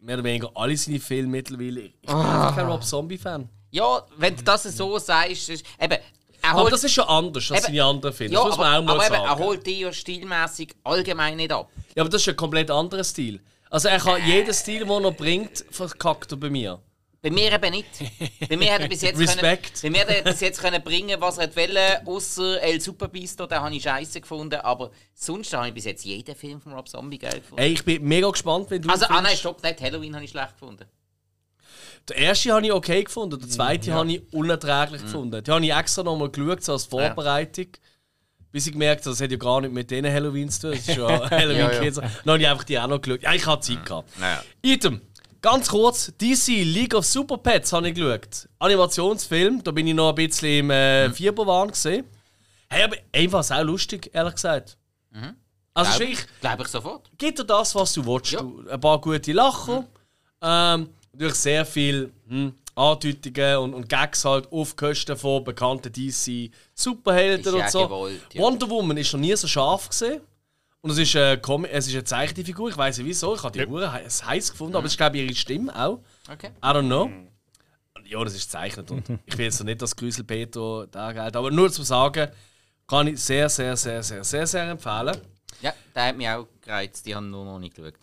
mehr 0.00 0.16
oder 0.16 0.24
weniger 0.24 0.50
alle 0.54 0.76
seine 0.76 0.98
Filme 1.00 1.28
mittlerweile. 1.28 1.80
Ich 1.80 2.00
bin 2.06 2.16
einfach 2.16 2.56
kein 2.56 2.66
Rob 2.66 2.82
Zombie-Fan. 2.84 3.48
Ja, 3.70 4.02
wenn 4.16 4.34
du 4.36 4.42
das 4.42 4.62
so 4.64 4.98
sagst, 4.98 5.48
ist, 5.50 5.64
eben, 5.80 5.98
er 6.40 6.50
Aber 6.50 6.62
holt, 6.62 6.72
das 6.72 6.84
ist 6.84 6.92
schon 6.92 7.04
anders 7.04 7.50
als 7.50 7.64
Eben, 7.64 7.76
seine 7.76 7.84
anderen 7.84 8.14
Filme. 8.14 8.32
ja, 8.34 8.40
das 8.40 8.48
muss 8.50 8.58
man 8.58 8.66
aber, 8.66 8.78
auch 8.78 8.84
mal 8.84 8.94
aber 8.94 9.06
eben, 9.06 9.14
er 9.24 9.28
sagen. 9.28 9.42
holt 9.44 9.66
die 9.66 9.80
ja 9.80 9.92
stilmäßig 9.92 10.74
allgemein 10.84 11.36
nicht 11.36 11.52
ab. 11.52 11.68
Ja, 11.94 12.02
aber 12.02 12.10
das 12.10 12.22
ist 12.22 12.28
ein 12.28 12.36
komplett 12.36 12.70
anderer 12.70 13.04
Stil. 13.04 13.40
Also 13.70 13.88
er 13.88 13.98
kann 13.98 14.24
jeden 14.26 14.54
Stil, 14.54 14.86
den 14.86 15.04
er 15.04 15.10
bringt, 15.10 15.64
verkackt 15.70 16.32
er 16.32 16.38
bei 16.38 16.48
mir. 16.48 16.80
Bei 17.20 17.30
mir 17.30 17.52
eben 17.52 17.70
nicht. 17.72 17.86
Bei 18.48 18.56
mir 18.56 18.72
hat 18.74 18.80
er 18.82 18.88
bis 18.88 19.02
jetzt 19.02 19.18
Respekt. 19.20 19.80
Können, 19.80 19.92
bei 19.92 19.98
mir 19.98 20.06
hat 20.06 20.14
er 20.16 20.22
bis 20.30 20.40
jetzt 20.40 20.60
können 20.60 20.82
bringen, 20.82 21.20
was 21.20 21.38
er 21.38 21.54
wollte, 21.56 22.06
außer 22.06 22.62
El 22.62 22.80
Super 22.80 23.08
Beasto, 23.08 23.46
den 23.46 23.58
habe 23.58 23.74
ich 23.74 23.82
scheiße 23.82 24.20
gefunden, 24.20 24.54
aber 24.60 24.92
sonst 25.14 25.52
habe 25.52 25.68
ich 25.68 25.74
bis 25.74 25.84
jetzt 25.86 26.04
jeden 26.04 26.36
Film 26.36 26.60
von 26.60 26.72
Rob 26.74 26.88
Zombie 26.88 27.18
geil 27.18 27.40
gefunden. 27.40 27.60
Ey, 27.62 27.72
ich 27.72 27.84
bin 27.84 28.04
mega 28.04 28.30
gespannt, 28.30 28.70
wenn 28.70 28.82
du 28.82 28.88
also, 28.88 29.06
ah 29.08 29.20
nein, 29.20 29.36
stopp, 29.36 29.62
nicht 29.64 29.80
Halloween 29.80 30.14
habe 30.14 30.24
ich 30.24 30.30
schlecht 30.30 30.52
gefunden. 30.52 30.84
Der 32.08 32.16
erste 32.16 32.52
habe 32.52 32.64
ich 32.64 32.72
okay 32.72 33.02
gefunden, 33.04 33.38
der 33.38 33.48
zweite 33.48 33.92
habe 33.92 34.10
ich 34.12 34.20
Mhm. 34.20 34.26
unerträglich 34.38 35.02
gefunden. 35.02 35.42
Den 35.44 35.54
habe 35.54 35.64
ich 35.66 35.74
extra 35.74 36.02
nochmal 36.02 36.30
geschaut, 36.30 36.62
so 36.64 36.72
als 36.72 36.84
Vorbereitung. 36.86 37.66
Bis 38.50 38.66
ich 38.66 38.72
gemerkt 38.72 39.02
habe, 39.04 39.10
das 39.10 39.20
hat 39.20 39.30
ja 39.30 39.36
gar 39.36 39.60
nicht 39.60 39.74
mit 39.74 39.90
diesen 39.90 40.06
Halloween 40.10 40.48
zu 40.48 40.60
tun. 40.62 40.70
Das 40.70 40.88
ist 40.88 40.96
ja 40.96 41.06
Halloween 41.30 41.58
Ja, 41.58 41.72
ja. 41.72 41.80
Kids. 41.80 41.96
Dann 41.96 42.10
habe 42.26 42.38
ich 42.40 42.48
einfach 42.48 42.64
die 42.64 42.78
auch 42.78 42.86
noch 42.86 42.98
geschaut. 43.02 43.22
Ja, 43.22 43.34
ich 43.34 43.44
hatte 43.44 43.60
Zeit 43.74 43.84
gehabt. 43.84 44.18
Naja. 44.18 44.42
Item. 44.62 45.02
Ganz 45.40 45.68
kurz, 45.68 46.12
DC 46.20 46.64
League 46.64 46.94
of 46.94 47.06
Super 47.06 47.38
Pets 47.38 47.72
habe 47.72 47.88
ich 47.88 47.94
geschaut. 47.94 48.48
Animationsfilm, 48.58 49.62
da 49.62 49.70
bin 49.70 49.86
ich 49.86 49.94
noch 49.94 50.08
ein 50.10 50.14
bisschen 50.16 50.48
im 50.48 50.70
äh, 50.70 51.10
Fieberwahn 51.10 51.68
gesehen. 51.70 52.04
Hey, 52.68 52.84
aber 52.84 52.96
einfach 53.12 53.48
auch 53.50 53.62
lustig, 53.62 54.10
ehrlich 54.12 54.34
gesagt. 54.34 54.76
Also, 55.74 55.90
es 55.90 55.94
ist 55.94 56.00
wirklich, 56.00 56.26
Glaube 56.40 56.62
ich 56.64 56.68
sofort. 56.68 57.10
gibt 57.16 57.38
dir 57.38 57.44
das, 57.44 57.74
was 57.74 57.92
du 57.92 58.04
willst. 58.04 58.32
Ja. 58.32 58.40
Du, 58.40 58.64
ein 58.68 58.80
paar 58.80 59.00
gute 59.00 59.32
Lacher. 59.32 59.84
Ähm, 60.42 60.88
durch 61.12 61.34
sehr 61.34 61.64
viel 61.64 62.12
hm, 62.28 62.54
Andeutungen 62.74 63.56
und, 63.58 63.74
und 63.74 63.88
Gags 63.88 64.24
halt 64.24 64.50
auf 64.52 64.76
Kosten 64.76 65.16
von 65.16 65.42
bekannten 65.44 65.92
DC 65.92 66.50
Superhelden 66.74 67.46
Ist 67.46 67.52
und 67.52 67.60
ja 67.60 67.70
so. 67.70 67.84
gewollt, 67.84 68.20
ja. 68.32 68.42
Wonder 68.42 68.68
Woman 68.68 68.96
ist 68.96 69.12
noch 69.12 69.20
nie 69.20 69.34
so 69.34 69.48
scharf 69.48 69.88
gesehen. 69.88 70.20
Und 70.80 70.90
es 70.90 70.98
ist, 70.98 71.14
äh, 71.14 71.38
es 71.72 71.86
ist 71.88 71.94
eine 71.94 72.04
zeichnete 72.04 72.44
Figur. 72.44 72.70
Ich 72.70 72.76
weiß 72.76 72.98
nicht 72.98 73.06
wieso. 73.06 73.34
Ich 73.34 73.42
habe 73.42 73.58
die 73.58 73.66
Uhr 73.66 73.92
he 73.92 74.08
heiß 74.08 74.52
gefunden, 74.52 74.76
aber 74.76 74.86
es 74.86 74.92
ist 74.92 74.96
glaube 74.96 75.16
ich 75.18 75.24
ihre 75.24 75.34
Stimme 75.34 75.74
auch. 75.74 76.00
Okay. 76.30 76.50
I 76.62 76.66
don't 76.66 76.86
know. 76.86 77.10
Ja, 78.04 78.24
das 78.24 78.34
ist 78.34 78.44
gezeichnet. 78.44 78.90
Und 78.90 79.08
ich 79.26 79.36
will 79.36 79.46
jetzt 79.46 79.58
noch 79.58 79.66
nicht 79.66 79.82
das 79.82 79.94
Grüselpeter 79.94 80.86
dargelten, 80.86 81.36
aber 81.36 81.50
nur 81.50 81.70
zu 81.70 81.82
sagen, 81.82 82.30
kann 82.86 83.06
ich 83.06 83.20
sehr, 83.20 83.48
sehr, 83.48 83.76
sehr, 83.76 84.02
sehr, 84.02 84.24
sehr, 84.24 84.46
sehr 84.46 84.70
empfehlen. 84.70 85.16
Ja, 85.60 85.74
der 85.94 86.04
hat 86.06 86.16
mich 86.16 86.28
auch 86.28 86.46
gereizt, 86.62 87.04
die 87.04 87.14
haben 87.14 87.30
nur 87.30 87.44
noch 87.44 87.58
nicht 87.58 87.74
geschaut. 87.74 87.94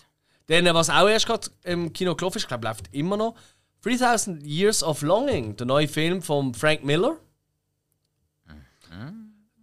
Dann, 0.47 0.65
äh, 0.65 0.73
was 0.73 0.89
auch 0.89 1.07
erst 1.07 1.25
gerade 1.25 1.49
im 1.63 1.91
Kino 1.91 2.15
gelaufen 2.15 2.37
ist, 2.37 2.43
ich 2.43 2.47
glaube, 2.47 2.67
läuft 2.67 2.93
immer 2.93 3.17
noch. 3.17 3.35
3000 3.81 4.43
Years 4.45 4.83
of 4.83 5.01
Longing, 5.01 5.55
der 5.55 5.65
neue 5.65 5.87
Film 5.87 6.21
von 6.21 6.53
Frank 6.53 6.83
Miller. 6.83 7.17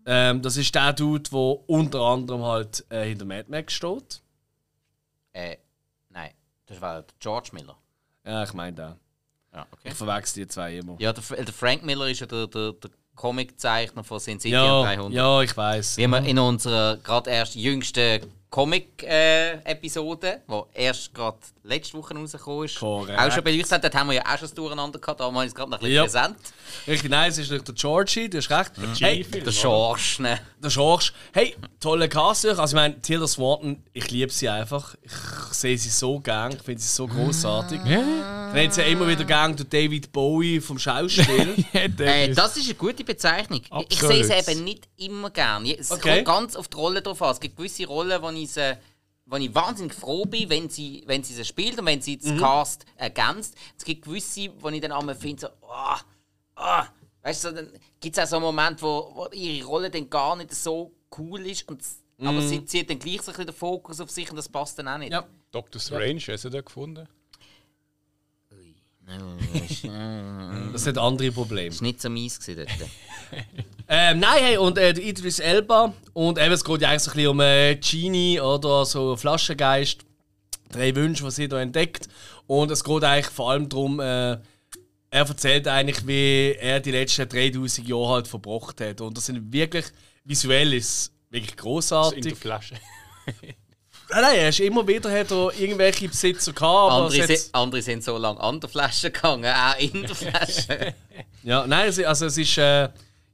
Ähm, 0.07 0.43
das 0.43 0.57
ist 0.57 0.75
der 0.75 0.93
Dude, 0.93 1.31
der 1.31 1.69
unter 1.69 2.01
anderem 2.01 2.43
halt 2.43 2.85
äh, 2.91 3.05
hinter 3.05 3.25
Mad 3.25 3.45
Max 3.49 3.73
steht. 3.73 4.21
Äh, 5.33 5.57
nein, 6.09 6.31
das 6.67 6.81
war 6.81 7.03
der 7.03 7.05
George 7.21 7.51
Miller. 7.53 7.77
Ja, 8.25 8.43
ich 8.43 8.53
meine 8.53 8.73
den. 8.77 8.95
Ja, 9.55 9.67
okay. 9.71 9.89
Ich 9.89 9.95
verwechsel 9.95 10.45
die 10.45 10.49
zwei 10.49 10.77
immer. 10.79 10.97
Ja, 10.99 11.13
der, 11.13 11.23
der 11.45 11.55
Frank 11.55 11.85
Miller 11.85 12.09
ist 12.09 12.21
ja 12.21 12.27
der, 12.27 12.47
der, 12.47 12.73
der 12.73 12.91
Comiczeichner 13.15 14.03
von 14.03 14.19
Sin 14.19 14.41
City 14.41 14.55
Ja, 14.55 14.79
und 14.79 14.87
300. 14.87 15.13
ja, 15.13 15.43
ich 15.43 15.57
weiß. 15.57 15.97
Wie 15.99 16.07
wir 16.07 16.25
in 16.25 16.39
unserer 16.39 16.97
gerade 16.97 17.31
erst 17.31 17.55
jüngsten 17.55 18.23
Comic-Episode, 18.53 20.43
die 20.49 20.63
erst 20.81 21.15
gerade 21.15 21.39
letzte 21.65 21.97
Woche 21.97 22.15
rausgekommen 22.15 22.65
ist, 22.67 22.79
Korrekt. 22.79 23.19
auch 23.19 23.33
schon 23.33 23.45
beleuchtet 23.45 23.73
haben. 23.73 23.83
Dort 23.83 23.95
haben 23.95 24.07
wir 24.09 24.15
ja 24.17 24.23
auch 24.23 24.31
schon 24.31 24.41
das 24.43 24.55
Durcheinander 24.55 24.99
gehabt, 24.99 25.21
da 25.21 25.25
haben 25.25 25.35
wir 25.35 25.45
es 25.45 25.55
gerade 25.55 25.71
noch 25.71 25.79
ein 25.79 25.83
bisschen 25.83 25.95
Ja. 25.95 26.03
präsent. 26.03 26.37
Richtig 26.87 27.11
nice 27.11 27.39
ist 27.39 27.45
natürlich 27.51 27.65
der 27.65 27.75
Georgie, 27.75 28.29
du 28.29 28.39
hast 28.39 28.51
recht. 28.51 28.73
Hey, 29.01 29.17
G-Film, 29.23 29.45
Der 29.45 29.53
George, 29.53 30.17
ne? 30.19 30.41
der 30.63 30.71
George. 30.71 31.11
Hey, 31.33 31.57
tolle 31.81 32.09
Cast. 32.09 32.47
Also 32.47 32.63
ich 32.65 32.73
meine, 32.75 33.01
Tilda 33.01 33.27
Swanton, 33.27 33.83
ich 33.93 34.11
liebe 34.11 34.31
sie 34.33 34.49
einfach. 34.49 34.95
Ich 35.03 35.13
sehe 35.57 35.79
sie 35.79 35.89
so 35.91 36.19
gern, 36.21 36.53
ich 36.53 36.63
finde 36.63 36.81
sie 36.83 36.89
so 36.89 37.07
großartig. 37.07 37.81
Dann 37.85 38.55
hat 38.67 38.75
sie 38.75 38.81
ja 38.83 38.87
immer 38.89 39.09
wieder 39.09 39.25
gern 39.25 39.57
den 39.57 39.69
David 39.71 40.13
Bowie 40.13 40.61
vom 40.61 40.79
Schauspiel. 40.79 41.55
Äh, 42.03 42.33
das 42.35 42.57
ist 42.57 42.67
eine 42.67 42.75
gute 42.75 43.03
Bezeichnung. 43.05 43.61
Ich- 43.61 43.67
Ich 43.67 43.99
Absolut. 44.03 44.25
sehe 44.27 44.37
es 44.37 44.49
eben 44.49 44.65
nicht 44.65 44.89
immer 44.99 45.31
gern. 45.31 45.65
Es 45.67 45.91
Okay. 45.91 46.23
kommt 46.23 46.25
ganz 46.27 46.57
auf 46.57 46.69
die 46.69 46.77
Rolle 46.77 47.01
drauf 47.03 47.21
an. 47.23 47.31
Es 47.33 47.41
gibt 47.41 47.57
gewisse 47.57 47.87
Rollen, 47.87 48.21
wo 48.23 48.31
ich, 48.31 48.42
sie, 48.47 48.79
wo 49.27 49.37
ich 49.37 49.55
wahnsinnig 49.55 49.95
froh 49.95 50.25
bin, 50.25 50.49
wenn 50.51 50.69
sie, 50.69 51.03
wenn 51.07 51.23
sie 51.23 51.35
sie 51.35 51.45
spielt 51.45 51.79
und 51.79 51.87
wenn 51.87 52.01
sie 52.03 52.17
Mhm. 52.17 52.21
das 52.21 52.39
Cast 52.41 52.85
ergänzt. 52.97 53.55
Es 53.79 53.85
gibt 53.85 54.05
gewisse, 54.05 54.51
wo 54.61 54.69
ich 54.69 54.81
dann 54.81 54.93
einmal 54.93 55.15
finde, 55.15 55.43
so, 55.43 55.49
ah, 55.69 56.01
ah. 56.57 56.87
Weißt 57.23 57.45
du, 57.45 57.53
dann 57.53 57.69
gibt 58.01 58.17
es 58.19 58.25
auch 58.25 58.29
so 58.29 58.37
einen 58.37 58.45
Moment, 58.45 58.83
wo, 58.83 59.13
wo 59.15 59.29
ihre 59.33 59.65
Rolle 59.67 59.91
dann 59.91 60.11
gar 60.11 60.35
nicht 60.37 60.53
so 60.55 60.93
cool 61.17 61.47
ist. 61.47 61.69
Und, 61.69 61.81
Aber 62.19 62.43
sie 62.43 62.65
zieht 62.65 62.91
dann 62.91 62.99
gleich 62.99 63.23
so 63.23 63.31
ein 63.31 63.35
bisschen 63.37 63.47
den 63.47 63.55
Fokus 63.55 64.01
auf 64.01 64.11
sich 64.11 64.29
und 64.29 64.37
das 64.37 64.49
passt 64.49 64.77
dann 64.79 64.89
auch 64.89 64.99
nicht. 64.99 65.11
Mhm. 65.11 65.15
ja. 65.15 65.27
Dr. 65.53 65.81
Strange, 65.81 66.21
hast 66.29 66.45
du 66.45 66.51
den 66.51 66.65
gefunden? 66.65 67.09
Das 70.73 70.85
sind 70.85 70.97
andere 70.97 71.33
Probleme. 71.33 71.69
Das 71.71 71.81
war 71.81 71.87
nicht 71.89 72.01
so 72.01 72.09
mies 72.09 72.39
dort. 72.39 72.69
Ähm, 73.95 74.21
nein, 74.21 74.43
hey, 74.43 74.57
und 74.57 74.79
äh, 74.79 74.95
der 74.95 75.05
Idris 75.05 75.39
Elba. 75.39 75.93
Und 76.15 76.39
eben, 76.39 76.53
es 76.53 76.65
geht 76.65 76.81
ja 76.81 76.89
eigentlich 76.89 77.03
so 77.03 77.11
ein 77.11 77.15
bisschen 77.17 77.29
um 77.31 77.41
äh, 77.41 77.75
Genie 77.77 78.41
oder 78.41 78.87
so 78.87 79.17
Flaschengeist. 79.17 79.99
Drei 80.71 80.95
Wünsche, 80.97 81.25
die 81.25 81.31
sie 81.31 81.47
da 81.49 81.61
entdeckt. 81.61 82.09
Und 82.47 82.71
es 82.71 82.83
geht 82.83 83.05
eigentlich 83.05 83.27
vor 83.27 83.51
allem 83.51 83.69
darum, 83.69 84.01
äh, 84.01 84.05
er 84.33 84.41
erzählt 85.11 85.69
eigentlich, 85.69 86.07
wie 86.07 86.57
er 86.59 86.81
die 86.81 86.91
letzten 86.91 87.29
3000 87.29 87.87
Jahre 87.87 88.09
halt 88.15 88.29
verbracht 88.29 88.81
hat. 88.81 89.03
Und 89.03 89.15
das 89.15 89.27
sind 89.27 89.53
wirklich, 89.53 89.85
visuell 90.25 90.73
ist 90.73 91.13
wirklich 91.29 91.51
in 91.51 91.57
großartig. 91.59 92.23
der 92.25 92.37
Flasche. 92.37 92.75
Nein, 94.09 94.23
nein, 94.23 94.37
er 94.37 94.49
ist 94.49 94.61
immer 94.61 94.89
wieder 94.89 95.11
hat 95.11 95.31
er 95.31 95.53
irgendwelche 95.59 96.09
Besitzer 96.09 96.55
gehabt, 96.55 96.93
Andere, 96.93 97.21
hat- 97.21 97.29
sind, 97.39 97.55
andere 97.55 97.83
sind 97.83 98.03
so 98.03 98.17
lange 98.17 98.41
an 98.41 98.59
der 98.59 98.71
Flasche 98.71 99.11
gegangen, 99.11 99.53
auch 99.55 99.79
in 99.79 100.03
der 100.07 100.15
Flasche. 100.15 100.95
Ja, 101.43 101.67
nein, 101.67 101.93
also 102.07 102.25
es 102.27 102.39
ist. 102.39 102.57
Äh, 102.57 102.89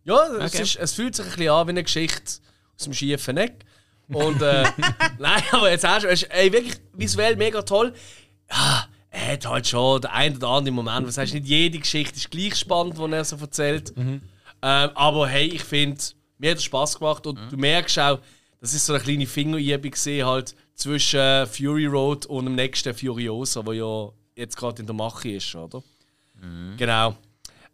ja, 0.04 0.26
es, 0.40 0.54
Okay. 0.54 0.62
ist, 0.62 0.76
es 0.76 0.92
fühlt 0.94 1.14
sich 1.14 1.24
ein 1.26 1.30
bisschen 1.32 1.50
an 1.50 1.66
wie 1.66 1.70
eine 1.70 1.82
Geschichte 1.84 2.32
aus 2.76 2.84
dem 2.84 2.92
schiefen 2.94 3.36
Eck. 3.36 3.64
Und 4.08 4.40
äh, 4.40 4.64
nein, 5.18 5.42
aber 5.52 5.70
jetzt 5.70 5.84
es 5.84 6.04
ist 6.04 6.22
ey, 6.30 6.52
wirklich 6.52 6.76
visuell 6.94 7.36
mega 7.36 7.62
toll. 7.62 7.92
Ja, 8.50 8.88
er 9.10 9.32
hat 9.32 9.46
halt 9.46 9.66
schon 9.66 10.00
den 10.00 10.10
einen 10.10 10.36
oder 10.36 10.48
anderen 10.48 10.74
Moment. 10.76 11.06
Was 11.06 11.18
heißt 11.18 11.34
nicht 11.34 11.46
jede 11.46 11.78
Geschichte 11.78 12.16
ist 12.16 12.30
gleich 12.30 12.56
spannend, 12.56 12.96
die 12.98 13.12
er 13.12 13.24
so 13.24 13.36
erzählt. 13.36 13.92
Ähm, 13.96 14.20
aber 14.60 15.28
hey, 15.28 15.46
ich 15.48 15.62
finde, 15.62 16.00
mir 16.38 16.52
hat 16.52 16.58
es 16.58 16.64
Spaß 16.64 16.98
gemacht 16.98 17.26
und 17.26 17.38
du 17.50 17.56
merkst 17.56 17.98
auch, 17.98 18.20
das 18.60 18.74
ist 18.74 18.86
so 18.86 18.94
eine 18.94 19.02
kleine 19.02 19.26
Fingerübung 19.26 19.90
gesehen 19.90 20.26
halt 20.26 20.54
zwischen 20.74 21.46
Fury 21.46 21.86
Road 21.86 22.26
und 22.26 22.46
dem 22.46 22.54
nächsten 22.54 22.94
Furiosa, 22.94 23.64
wo 23.64 23.72
ja 23.72 24.10
jetzt 24.36 24.56
gerade 24.56 24.80
in 24.80 24.86
der 24.86 24.94
Mache 24.94 25.30
ist, 25.30 25.54
oder? 25.54 25.82
Genau. 26.76 27.16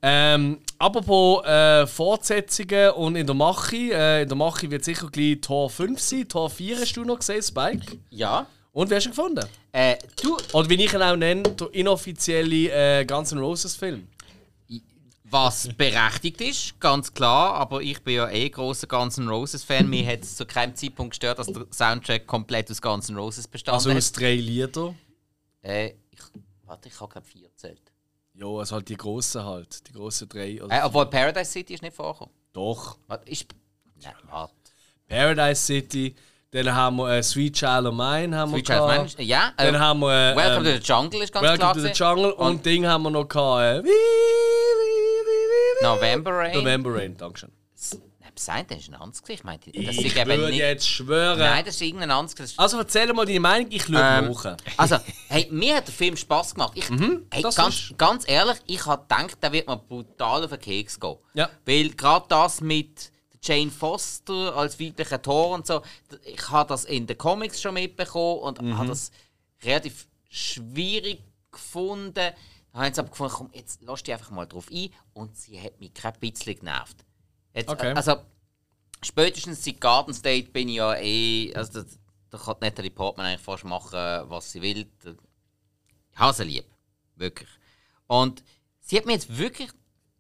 Ähm, 0.07 0.59
apropos 0.79 1.43
äh, 1.47 1.87
Fortsetzungen 1.87 2.91
und 2.91 3.17
in 3.17 3.27
der 3.27 3.35
Mache. 3.35 3.75
Äh, 3.75 4.23
in 4.25 4.29
der 4.29 4.37
Mache 4.37 4.71
wird 4.71 4.85
sicher 4.85 5.09
gleich 5.11 5.41
Tor 5.41 5.71
5 5.71 5.99
sein. 5.99 6.29
Tor 6.29 6.51
4 6.51 6.79
hast 6.79 6.93
du 6.93 7.05
noch 7.05 7.21
gesehen, 7.21 7.43
Spike. 7.43 7.99
Ja. 8.11 8.47
Und 8.73 8.91
wie 8.91 8.97
hast 8.97 9.05
du 9.05 9.09
ihn 9.09 9.17
gefunden? 9.17 9.47
Äh, 9.73 9.97
du, 10.21 10.37
Oder 10.53 10.69
wie 10.69 10.85
ich 10.85 10.93
ihn 10.93 11.01
auch 11.01 11.17
nenne, 11.17 11.43
der 11.45 11.73
inoffizielle 11.73 13.01
äh, 13.01 13.07
Guns 13.07 13.33
N' 13.33 13.39
Roses 13.39 13.77
Film. 13.77 14.07
was 15.25 15.69
berechtigt 15.75 16.39
ist, 16.43 16.79
ganz 16.79 17.15
klar, 17.15 17.55
aber 17.55 17.81
ich 17.81 18.03
bin 18.03 18.17
ja 18.17 18.29
eh 18.29 18.51
großer 18.51 18.87
Guns 18.87 19.17
N' 19.17 19.29
Roses 19.29 19.65
Fan. 19.65 19.89
Mir 19.89 20.07
hat 20.07 20.21
es 20.21 20.37
zu 20.37 20.45
keinem 20.45 20.75
Zeitpunkt 20.75 21.13
gestört, 21.13 21.39
dass 21.39 21.47
der 21.47 21.65
Soundtrack 21.73 22.27
komplett 22.27 22.71
aus 22.71 22.83
Guns 22.83 23.09
N' 23.09 23.17
Roses 23.17 23.49
bestanden 23.49 23.77
Also 23.77 23.91
aus 23.91 24.13
drei 24.13 24.35
Lieder. 24.35 24.95
Äh, 25.63 25.95
ich, 26.11 26.21
warte, 26.67 26.91
ich 26.91 27.01
habe 27.01 27.11
glaube 27.11 27.27
vier. 27.27 27.44
Ja, 28.37 28.47
also 28.47 28.75
halt 28.77 28.89
die 28.89 28.97
grossen 28.97 29.45
halt. 29.45 29.87
Die 29.89 29.93
grossen 29.93 30.29
drei. 30.29 30.63
Oder 30.63 30.77
Äh, 30.77 30.83
obwohl 30.85 31.07
Paradise 31.07 31.51
City 31.51 31.75
ist 31.75 31.83
nicht 31.83 31.95
vorgekommen. 31.95 32.35
Doch. 32.53 32.99
Warte, 33.07 33.31
ist. 33.31 33.47
Nein, 34.03 34.13
warte. 34.29 34.55
Paradise 35.09 35.61
City. 35.61 36.15
Dann 36.51 36.73
haben 36.75 36.97
wir 36.97 37.09
äh, 37.17 37.23
Sweet 37.23 37.55
Child 37.55 37.87
of 37.87 37.95
Mine. 37.95 38.37
Haben 38.37 38.53
Sweet 38.53 38.69
wir 38.69 38.75
Child 38.77 38.89
gehabt. 38.89 39.19
Man, 39.19 39.27
ja. 39.27 39.53
Äh, 39.57 39.73
Dann 39.73 39.81
haben 39.81 40.01
wir. 40.01 40.33
Äh, 40.33 40.37
Welcome 40.37 40.69
ähm, 40.69 40.77
to 40.77 40.81
the 40.83 40.93
Jungle 40.93 41.23
ist 41.23 41.33
ganz 41.33 41.45
klar. 41.45 41.59
Welcome 41.59 41.75
to 41.75 41.81
the. 41.81 41.93
Jungle. 41.93 42.33
Und, 42.33 42.47
Und- 42.47 42.67
Ding 42.67 42.87
haben 42.87 43.03
wir 43.03 43.11
noch 43.11 43.29
gehabt. 43.29 43.87
Äh. 43.87 43.91
November 45.83 46.31
Rain. 46.33 46.57
November 46.57 46.95
Rain, 46.95 47.17
Dankeschön. 47.17 47.51
Sein, 48.37 48.67
das 48.69 48.79
ist 48.79 48.89
ein 48.89 48.95
anderes 48.95 49.23
Gesicht. 49.23 49.41
Ich 49.41 49.45
meinte, 49.45 49.71
das 49.73 49.97
Ich 49.97 50.15
würde 50.15 50.47
nicht. 50.51 50.59
jetzt 50.59 50.89
schwören. 50.89 51.39
Nein, 51.39 51.65
das 51.65 51.75
ist 51.77 51.81
irgendein 51.83 52.11
anderes 52.11 52.35
Gesicht. 52.37 52.59
Also 52.59 52.79
erzähl 52.79 53.13
mal 53.13 53.25
deine 53.27 53.41
Meinung, 53.41 53.71
ich 53.71 53.83
schaue 53.85 53.97
Ähm, 53.97 54.33
nach. 54.33 54.57
Also, 54.77 54.97
hey, 55.29 55.49
mir 55.51 55.77
hat 55.77 55.87
der 55.87 55.95
Film 55.95 56.17
Spaß 56.17 56.55
gemacht. 56.55 56.73
Ich, 56.75 56.89
hey, 56.89 56.97
Mhm, 56.97 57.27
das 57.43 57.55
ganz, 57.57 57.75
ist- 57.75 57.99
ganz 57.99 58.29
ehrlich, 58.29 58.59
ich 58.67 58.85
habe 58.87 59.03
gedacht, 59.03 59.43
der 59.43 59.53
wird 59.53 59.67
mir 59.69 59.77
brutal 59.77 60.45
auf 60.45 60.51
den 60.51 60.61
Keks 60.61 60.99
gehen. 60.99 61.17
Ja. 61.35 61.49
Weil 61.65 61.91
gerade 61.91 62.27
das 62.29 62.61
mit 62.61 63.13
Jane 63.43 63.71
Foster 63.71 64.57
als 64.57 64.81
weiblicher 64.81 65.21
Tor 65.21 65.51
und 65.51 65.67
so, 65.67 65.83
ich 66.25 66.49
habe 66.51 66.69
das 66.69 66.85
in 66.87 67.07
den 67.07 67.19
Comics 67.19 67.61
schon 67.61 67.75
mitbekommen 67.75 68.41
und 68.41 68.63
Mhm. 68.63 68.79
habe 68.79 68.89
das 68.89 69.11
relativ 69.63 70.07
schwierig 70.29 71.23
gefunden. 71.53 72.15
Dann 72.15 72.33
habe 72.73 72.85
ich 72.87 72.89
jetzt 72.89 72.99
aber 72.99 73.11
gefunden, 73.11 73.35
komm, 73.37 73.51
jetzt 73.53 73.81
lass 73.83 74.03
dich 74.03 74.13
einfach 74.15 74.31
mal 74.31 74.47
drauf 74.47 74.67
ein 74.73 74.91
und 75.13 75.37
sie 75.37 75.61
hat 75.61 75.79
mich 75.79 75.95
kein 75.95 76.13
bisschen 76.19 76.59
genervt. 76.59 77.04
Jetzt, 77.55 77.71
Okay. 77.71 77.93
Also, 77.95 78.17
spätestens 79.03 79.65
seit 79.65 79.81
Garden 79.81 80.13
State 80.13 80.51
bin 80.51 80.69
ich 80.69 80.77
ja 80.77 80.95
eh. 80.97 81.55
Also, 81.55 81.83
da, 81.83 81.89
da 82.31 82.39
kann 82.39 82.57
Natalie 82.61 82.91
Portman 82.91 83.27
eigentlich 83.27 83.41
fast 83.41 83.65
machen, 83.65 83.99
was 84.29 84.51
sie 84.53 84.61
will. 84.61 84.87
Ich 86.13 86.19
habe 86.19 86.35
sie 86.35 86.45
lieb. 86.45 86.67
Wirklich. 87.17 87.49
Und 88.07 88.43
sie 88.81 88.97
hat 88.97 89.07
mich 89.07 89.15
jetzt 89.15 89.39
wirklich 89.39 89.71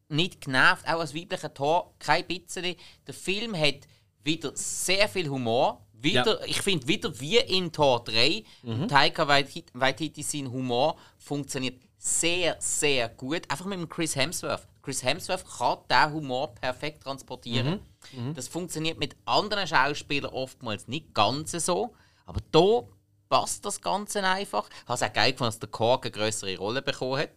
nicht 0.08 0.42
genervt, 0.42 0.86
auch 0.86 1.00
als 1.00 1.14
weiblicher 1.14 1.52
Tor, 1.52 1.94
kein 1.98 2.26
bisschen. 2.26 2.76
Der 3.06 3.14
Film 3.14 3.56
hat 3.56 3.80
wieder 4.22 4.52
sehr 4.54 5.08
viel 5.08 5.28
Humor. 5.28 5.80
Wieder, 5.92 6.46
Ich 6.46 6.60
finde, 6.60 6.86
wieder 6.86 7.18
wie 7.18 7.38
in 7.38 7.72
Tor 7.72 8.04
3, 8.04 8.44
Taika 8.88 9.26
Waititi, 9.26 9.70
Waititi, 9.72 10.22
sein 10.22 10.50
Humor 10.50 10.96
funktioniert 11.16 11.80
sehr, 11.96 12.56
sehr 12.60 13.08
gut. 13.08 13.50
Einfach 13.50 13.64
mit 13.64 13.78
dem 13.78 13.88
Chris 13.88 14.14
Hemsworth. 14.14 14.66
Chris 14.84 15.02
Hemsworth 15.02 15.44
kann 15.58 15.78
diesen 15.90 16.12
Humor 16.12 16.54
perfekt 16.54 17.02
transportieren. 17.02 17.80
Das 18.34 18.48
funktioniert 18.48 18.98
mit 18.98 19.16
anderen 19.24 19.66
Schauspielern 19.66 20.30
oftmals 20.32 20.86
nicht 20.88 21.14
ganz 21.14 21.52
so. 21.52 21.94
Aber 22.26 22.40
da 22.52 22.82
passt 23.30 23.64
das 23.64 23.80
Ganze 23.80 24.22
einfach. 24.22 24.68
Ich 24.68 24.82
habe 24.88 24.94
es 24.94 25.02
auch 25.02 25.12
geil 25.12 25.32
gefunden, 25.32 25.48
dass 25.52 25.58
der 25.58 25.70
Kork 25.70 26.04
eine 26.04 26.12
größere 26.12 26.56
Rolle 26.58 26.82
bekommen 26.82 27.18
hat. 27.18 27.30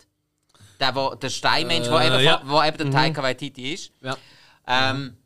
Der, 0.79 0.93
wo, 0.93 1.15
der 1.15 1.29
Steinmensch, 1.29 1.87
der 1.87 1.99
Äh, 2.01 2.07
eben, 2.07 2.23
ja. 2.25 2.41
wo 2.45 2.61
eben 2.61 2.77
der 2.77 2.91
Taika 2.91 3.23
Waititi 3.23 3.73
ist. 3.73 3.91
Ja. 4.01 4.17
Ähm, 4.67 5.17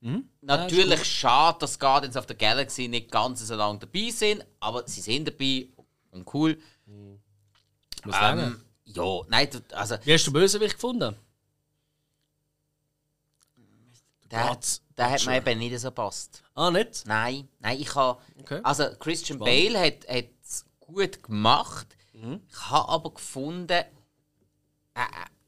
Mhm. 0.00 0.28
Natürlich 0.42 1.02
schade, 1.06 1.60
dass 1.60 1.78
Guardians 1.78 2.14
of 2.18 2.26
the 2.28 2.34
Galaxy 2.36 2.88
nicht 2.88 3.10
ganz 3.10 3.40
so 3.40 3.54
lange 3.54 3.78
dabei 3.78 4.10
sind, 4.10 4.44
aber 4.60 4.86
sie 4.86 5.00
sind 5.00 5.26
dabei 5.26 5.68
und 6.10 6.28
cool. 6.34 6.58
Muss 8.04 8.14
sagen. 8.14 8.40
Ähm, 8.40 8.60
ja, 8.84 9.20
nein, 9.28 9.48
du- 9.50 9.74
also 9.74 9.96
Wie 10.04 10.12
hast 10.12 10.26
du 10.26 10.32
Bösewicht 10.34 10.74
gefunden? 10.74 11.16
Der, 14.34 14.58
der 14.96 15.10
hat 15.10 15.26
mir 15.26 15.36
eben 15.36 15.58
nicht 15.58 15.78
so 15.78 15.90
passt. 15.90 16.42
Ah, 16.54 16.70
nicht? 16.70 17.06
Nein, 17.06 17.48
nein, 17.60 17.80
ich 17.80 17.94
habe. 17.94 18.20
Okay. 18.40 18.60
Also 18.62 18.84
Christian 18.98 19.38
Spannend. 19.38 19.72
Bale 19.74 19.80
hat 19.80 20.28
es 20.42 20.64
gut 20.80 21.22
gemacht. 21.22 21.96
Mhm. 22.12 22.40
Ich 22.48 22.70
habe 22.70 22.88
aber 22.88 23.14
gefunden, 23.14 23.68
er, 23.68 23.86
er, 24.94 25.06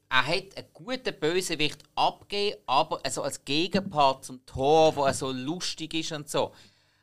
er 0.09 0.25
hat 0.25 0.57
einen 0.57 0.67
guten 0.73 1.19
Bösewicht 1.19 1.83
abgegeben, 1.95 2.61
aber 2.65 2.99
also 3.03 3.23
als 3.23 3.43
Gegenpart 3.43 4.25
zum 4.25 4.45
Tor, 4.45 4.95
wo 4.95 5.05
er 5.05 5.13
so 5.13 5.31
lustig 5.31 5.93
ist 5.93 6.11
und 6.11 6.29
so, 6.29 6.53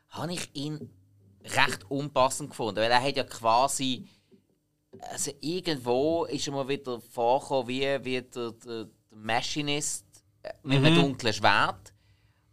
habe 0.09 0.33
ich 0.33 0.55
ihn 0.55 0.91
recht 1.45 1.91
unpassend 1.91 2.51
gefunden, 2.51 2.77
weil 2.77 2.91
er 2.91 3.03
hat 3.03 3.17
ja 3.17 3.25
quasi 3.25 4.09
also 5.01 5.33
irgendwo 5.41 6.25
ist 6.25 6.47
er 6.47 6.53
mal 6.53 6.69
wieder 6.69 7.01
vorgekommen 7.01 7.69
wie, 7.69 8.05
wie 8.05 8.23
der, 8.23 8.53
der, 8.53 8.85
der 8.85 8.89
Machinist 9.11 10.04
mit 10.63 10.79
einem 10.79 10.95
dunklen 10.95 11.33
Schwert. 11.33 11.93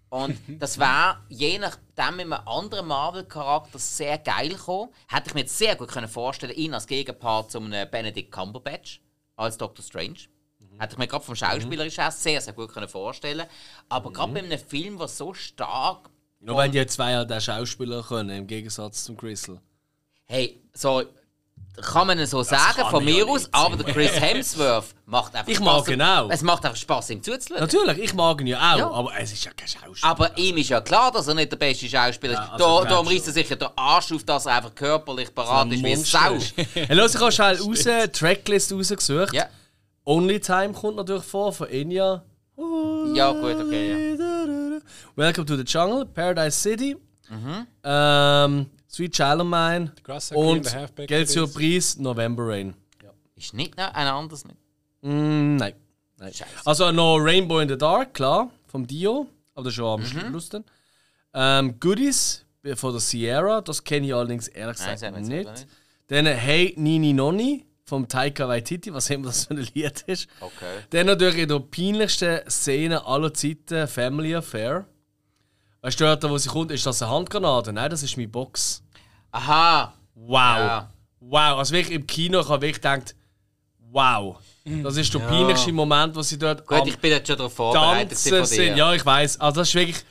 Und 0.09 0.37
das 0.59 0.77
wäre 0.77 1.17
je 1.29 1.57
nachdem 1.57 2.17
mit 2.17 2.25
einem 2.25 2.47
anderen 2.47 2.87
Marvel-Charakter 2.87 3.79
sehr 3.79 4.17
geil 4.17 4.49
gekommen. 4.49 4.91
Hätte 5.07 5.29
ich 5.29 5.33
mir 5.33 5.41
jetzt 5.41 5.57
sehr 5.57 5.75
gut 5.75 5.89
können 5.89 6.07
vorstellen 6.07 6.55
ihn 6.55 6.73
als 6.73 6.87
Gegenpart 6.87 7.51
zu 7.51 7.59
einem 7.59 7.89
Benedict 7.89 8.31
Cumberbatch 8.31 9.01
als 9.35 9.57
Doctor 9.57 9.83
Strange. 9.83 10.19
Hätte 10.77 10.93
ich 10.93 10.97
mir 10.97 11.07
gerade 11.07 11.23
vom 11.23 11.35
Schauspielerischen 11.35 12.01
her 12.01 12.11
sehr, 12.11 12.41
sehr 12.41 12.53
gut 12.53 12.73
können 12.73 12.87
vorstellen 12.87 13.45
Aber 13.87 14.11
gerade 14.11 14.33
bei 14.33 14.39
einem 14.39 14.59
Film, 14.59 14.97
der 14.97 15.07
so 15.07 15.33
stark 15.33 16.09
Nur 16.39 16.57
wenn 16.57 16.71
die 16.71 16.85
zwei 16.87 17.15
halt 17.15 17.31
auch 17.31 17.39
Schauspieler 17.39 18.03
können, 18.03 18.29
im 18.31 18.47
Gegensatz 18.47 19.03
zum 19.03 19.15
Crystal. 19.15 19.61
Hey, 20.25 20.61
so 20.73 21.03
kann 21.81 22.05
man 22.07 22.23
so 22.27 22.43
sagen, 22.43 22.75
kann 22.75 22.91
von 22.91 23.03
mir 23.03 23.27
aus, 23.27 23.49
aber 23.51 23.75
der 23.77 23.91
Chris 23.93 24.11
Hemsworth 24.21 24.93
macht 25.05 25.33
einfach 25.35 25.47
Ich 25.47 25.57
Spaß. 25.57 25.65
mag 25.65 25.87
ihn 25.89 26.01
auch. 26.01 26.29
Es 26.29 26.41
macht 26.43 26.63
einfach 26.65 26.77
Spaß, 26.77 27.09
ihm 27.11 27.23
zuzuschauen. 27.23 27.59
Natürlich, 27.61 27.97
ich 27.97 28.13
mag 28.13 28.39
ihn 28.41 28.47
ja 28.47 28.73
auch, 28.73 28.77
Ja. 28.77 28.91
aber 28.91 29.11
es 29.19 29.31
ist 29.33 29.43
ja 29.45 29.51
kein 29.55 29.67
Schauspieler. 29.67 30.11
Aber 30.11 30.37
ihm 30.37 30.57
ist 30.57 30.69
ja 30.69 30.81
klar, 30.81 31.11
dass 31.11 31.27
er 31.27 31.33
nicht 31.33 31.51
der 31.51 31.57
beste 31.57 31.87
Schauspieler 31.87 32.33
ist. 32.33 32.39
Ja, 32.39 32.51
also 32.53 32.57
da 32.57 32.81
klar 32.81 32.85
da 32.85 32.95
schon. 32.97 33.07
reißt 33.07 33.27
er 33.27 33.33
sich 33.33 33.49
ja 33.49 33.55
den 33.55 33.69
Arsch 33.75 34.11
auf, 34.11 34.23
dass 34.23 34.45
er 34.45 34.55
einfach 34.57 34.75
körperlich 34.75 35.33
parat 35.33 35.71
ist 35.71 35.83
wie 35.83 35.91
ein 35.93 36.03
Sau. 36.03 36.37
Hey, 36.73 36.93
los, 36.95 37.15
ich 37.15 37.21
habe 37.21 37.31
schnell 37.31 37.57
raus, 37.59 37.83
Tracklist 38.13 38.71
rausgesucht. 38.73 39.33
Ja. 39.33 39.45
Only 40.05 40.39
Time 40.39 40.73
kommt 40.73 40.97
natürlich 40.97 41.23
vor, 41.23 41.51
von 41.53 41.67
Enya. 41.67 42.23
ja, 43.15 43.31
gut, 43.31 43.55
okay. 43.55 44.15
Ja. 44.19 44.79
Welcome 45.15 45.45
to 45.45 45.55
the 45.55 45.63
Jungle, 45.63 46.05
Paradise 46.05 46.57
City, 46.59 46.95
Mhm. 47.29 47.65
ähm, 47.83 48.69
Sweet 48.91 49.13
Child 49.13 49.39
of 49.41 49.47
Mine 49.47 49.91
Grass 50.03 50.29
Green, 50.29 50.39
und 50.59 50.63
Geld 50.97 51.07
Kids. 51.07 51.33
Surprise, 51.33 52.01
November 52.01 52.47
Rain. 52.47 52.73
Ist 53.35 53.53
nicht 53.53 53.77
noch 53.77 53.93
ein 53.93 54.07
anderes 54.07 54.43
mit. 54.45 54.55
Mm, 55.01 55.55
nein. 55.55 55.73
nein. 56.17 56.31
Also 56.65 56.91
noch 56.91 57.17
Rainbow 57.17 57.59
in 57.59 57.69
the 57.69 57.77
Dark, 57.77 58.13
klar, 58.13 58.51
vom 58.67 58.85
Dio, 58.85 59.27
aber 59.55 59.63
das 59.63 59.71
ist 59.71 59.75
schon 59.77 59.85
am 59.85 60.01
Mhm. 60.01 60.29
Schluss 60.29 60.49
dann. 60.49 60.65
Ähm, 61.33 61.79
Goodies 61.79 62.45
von 62.75 62.91
der 62.91 62.99
Sierra, 62.99 63.61
das 63.61 63.83
kenne 63.83 64.05
ich 64.07 64.13
allerdings 64.13 64.47
ehrlich 64.49 64.77
Nein, 64.79 64.93
gesagt 64.93 65.17
jetzt 65.17 65.27
nicht. 65.29 65.49
nicht. 65.49 65.67
Dann 66.07 66.25
Hey 66.25 66.73
Nini 66.77 67.13
Nonni, 67.13 67.65
vom 67.85 68.07
Taika 68.07 68.47
Waititi, 68.47 68.93
was 68.93 69.09
immer 69.09 69.27
das 69.27 69.45
für 69.45 69.53
ein 69.55 69.67
Lied 69.73 70.03
ist. 70.07 70.27
Okay. 70.41 70.81
Dann 70.91 71.07
natürlich 71.07 71.37
in 71.39 71.47
der 71.49 71.59
peinlichsten 71.59 72.41
Szene 72.49 73.05
aller 73.05 73.33
Zeiten 73.33 73.87
Family 73.87 74.35
Affair. 74.35 74.85
Weißt 75.81 75.99
du, 75.99 76.03
dort, 76.03 76.23
wo 76.29 76.37
sie 76.37 76.49
kommt, 76.49 76.71
ist 76.71 76.85
das 76.85 77.01
eine 77.01 77.11
Handgranate? 77.11 77.73
Nein, 77.73 77.89
das 77.89 78.03
ist 78.03 78.15
meine 78.17 78.29
Box. 78.29 78.83
Aha. 79.31 79.93
Wow. 80.15 80.29
Ja. 80.37 80.89
Wow. 81.19 81.57
Also 81.59 81.73
wirklich 81.73 81.95
im 81.95 82.05
Kino, 82.05 82.39
ich 82.41 82.49
habe 82.49 82.61
wirklich 82.61 82.75
gedacht, 82.81 83.15
wow. 83.91 84.37
Das 84.83 84.95
ist 84.95 85.11
der 85.11 85.19
peinlichste 85.19 85.71
Moment, 85.73 86.15
wo 86.15 86.21
sie 86.21 86.37
dort 86.37 86.67
Gut, 86.67 86.81
am 86.81 86.87
ich 86.87 86.99
bin 86.99 87.09
jetzt 87.09 87.27
schon 87.27 87.35
darauf 87.35 87.53
vorbereitet 87.53 88.15
von 88.15 88.47
dir. 88.47 88.75
Ja, 88.75 88.93
ich 88.93 89.03
weiß. 89.03 89.39
Also 89.39 89.61
das 89.61 89.69
ist 89.69 89.73
wirklich. 89.75 90.05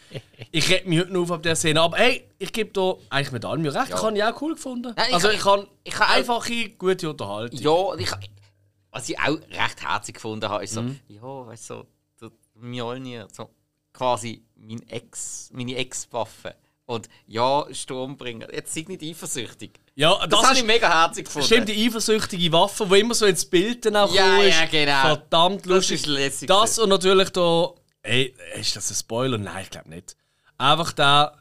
Ich 0.51 0.69
rede 0.69 0.89
mich 0.89 0.99
heute 0.99 1.13
noch 1.13 1.23
auf 1.23 1.31
ab 1.31 1.43
der 1.45 1.55
Szene. 1.55 1.81
Aber 1.81 1.97
hey, 1.99 2.29
ich 2.37 2.53
gebe 2.53 2.73
da 2.73 2.95
eigentlich 3.11 3.31
mit 3.31 3.45
allem 3.45 3.65
recht. 3.65 3.91
Ich 3.91 4.03
habe 4.03 4.13
die 4.13 4.25
auch 4.25 4.43
cool 4.43 4.55
gefunden. 4.55 4.93
Ja, 4.99 5.05
ich- 5.07 5.15
also 5.15 5.29
ich 5.31 5.45
habe 5.45 5.69
ich 5.85 5.95
auch- 5.95 6.01
einfache, 6.09 6.69
gute 6.71 7.11
Unterhaltung. 7.11 7.61
Ja, 7.61 7.95
ich, 7.97 8.11
was 8.91 9.09
ich 9.09 9.17
auch 9.21 9.39
recht 9.53 9.83
herzig 9.87 10.17
gefunden 10.17 10.49
habe, 10.49 10.65
ist 10.65 10.75
so, 10.75 10.83
Mhm. 10.83 10.99
ja, 11.07 11.23
weißt 11.23 11.71
du, 11.71 11.75
so, 12.17 12.29
der 12.29 12.31
Mjolnir, 12.57 13.29
so 13.33 13.51
quasi 13.93 14.43
mein 14.61 14.87
Ex, 14.89 15.51
meine 15.53 15.75
Ex-Waffe. 15.77 16.55
Und 16.87 17.09
ja, 17.27 17.67
Sturmbringer. 17.73 18.53
Jetzt 18.53 18.75
sei 18.75 18.85
nicht 18.89 19.03
eifersüchtig. 19.03 19.79
Ja, 19.95 20.15
Das, 20.27 20.29
das, 20.31 20.43
habe 20.43 20.53
ist, 20.55 20.61
ich 20.61 20.67
mega 20.67 20.89
herzig 21.03 21.27
gefunden. 21.27 21.47
stimmt, 21.47 21.69
die 21.69 21.87
eifersüchtige 21.87 22.53
Waffe, 22.53 22.87
die 22.87 22.99
immer 23.01 23.15
so 23.15 23.27
ins 23.27 23.45
Bild 23.45 23.85
dann 23.87 23.95
auch 23.97 24.13
Ja, 24.13 24.25
gekommen 24.27 24.49
ja, 24.49 24.63
ist. 24.65 24.71
genau. 24.73 25.01
Verdammt 25.03 25.61
Das 25.67 25.67
lustig. 25.73 26.01
ist 26.01 26.07
lässig 26.07 26.49
Das 26.49 26.79
und 26.81 26.89
natürlich 26.89 27.31
da. 27.31 27.71
Ey, 28.03 28.35
ist 28.59 28.75
das 28.75 28.91
ein 28.91 28.95
Spoiler? 28.97 29.39
Nein, 29.39 29.63
ich 29.63 29.71
glaube 29.71 29.89
nicht. 29.91 30.17
Einfach 30.59 30.93
da. 30.93 31.41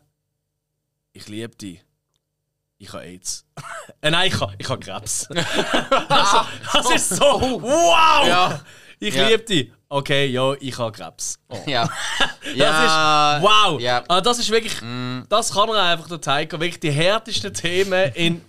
Ich 1.13 1.27
liebe 1.27 1.55
dich. 1.55 1.83
Ich 2.77 2.93
habe 2.93 3.03
AIDS. 3.03 3.45
äh, 4.01 4.11
nein, 4.11 4.27
ich 4.31 4.39
habe 4.39 4.53
ich 4.57 4.69
hab 4.69 4.79
Krebs. 4.81 5.27
also, 6.09 6.39
das 6.73 6.91
ist 6.91 7.09
so. 7.09 7.59
Wow! 7.61 8.27
Ja. 8.27 8.63
Ich 8.99 9.15
Ja. 9.15 9.27
liebe 9.27 9.43
dich. 9.43 9.71
Okay, 9.91 10.27
ja, 10.27 10.53
ich 10.59 10.77
habe 10.77 10.91
Krebs. 10.91 11.39
Oh. 11.49 11.57
Ja. 11.65 11.89
Das 12.43 12.55
ja. 12.55 13.37
ist. 13.37 13.43
Wow! 13.43 13.79
Ja. 13.81 14.03
Ah, 14.07 14.21
das 14.21 14.37
ist 14.37 14.49
wirklich. 14.51 14.75
Das 15.29 15.51
kann 15.53 15.69
er 15.69 15.81
einfach 15.83 16.07
der 16.07 16.21
Taika. 16.21 16.59
Wirklich 16.59 16.79
die 16.79 16.91
härtesten 16.91 17.51
Themen 17.53 18.11
in, 18.13 18.41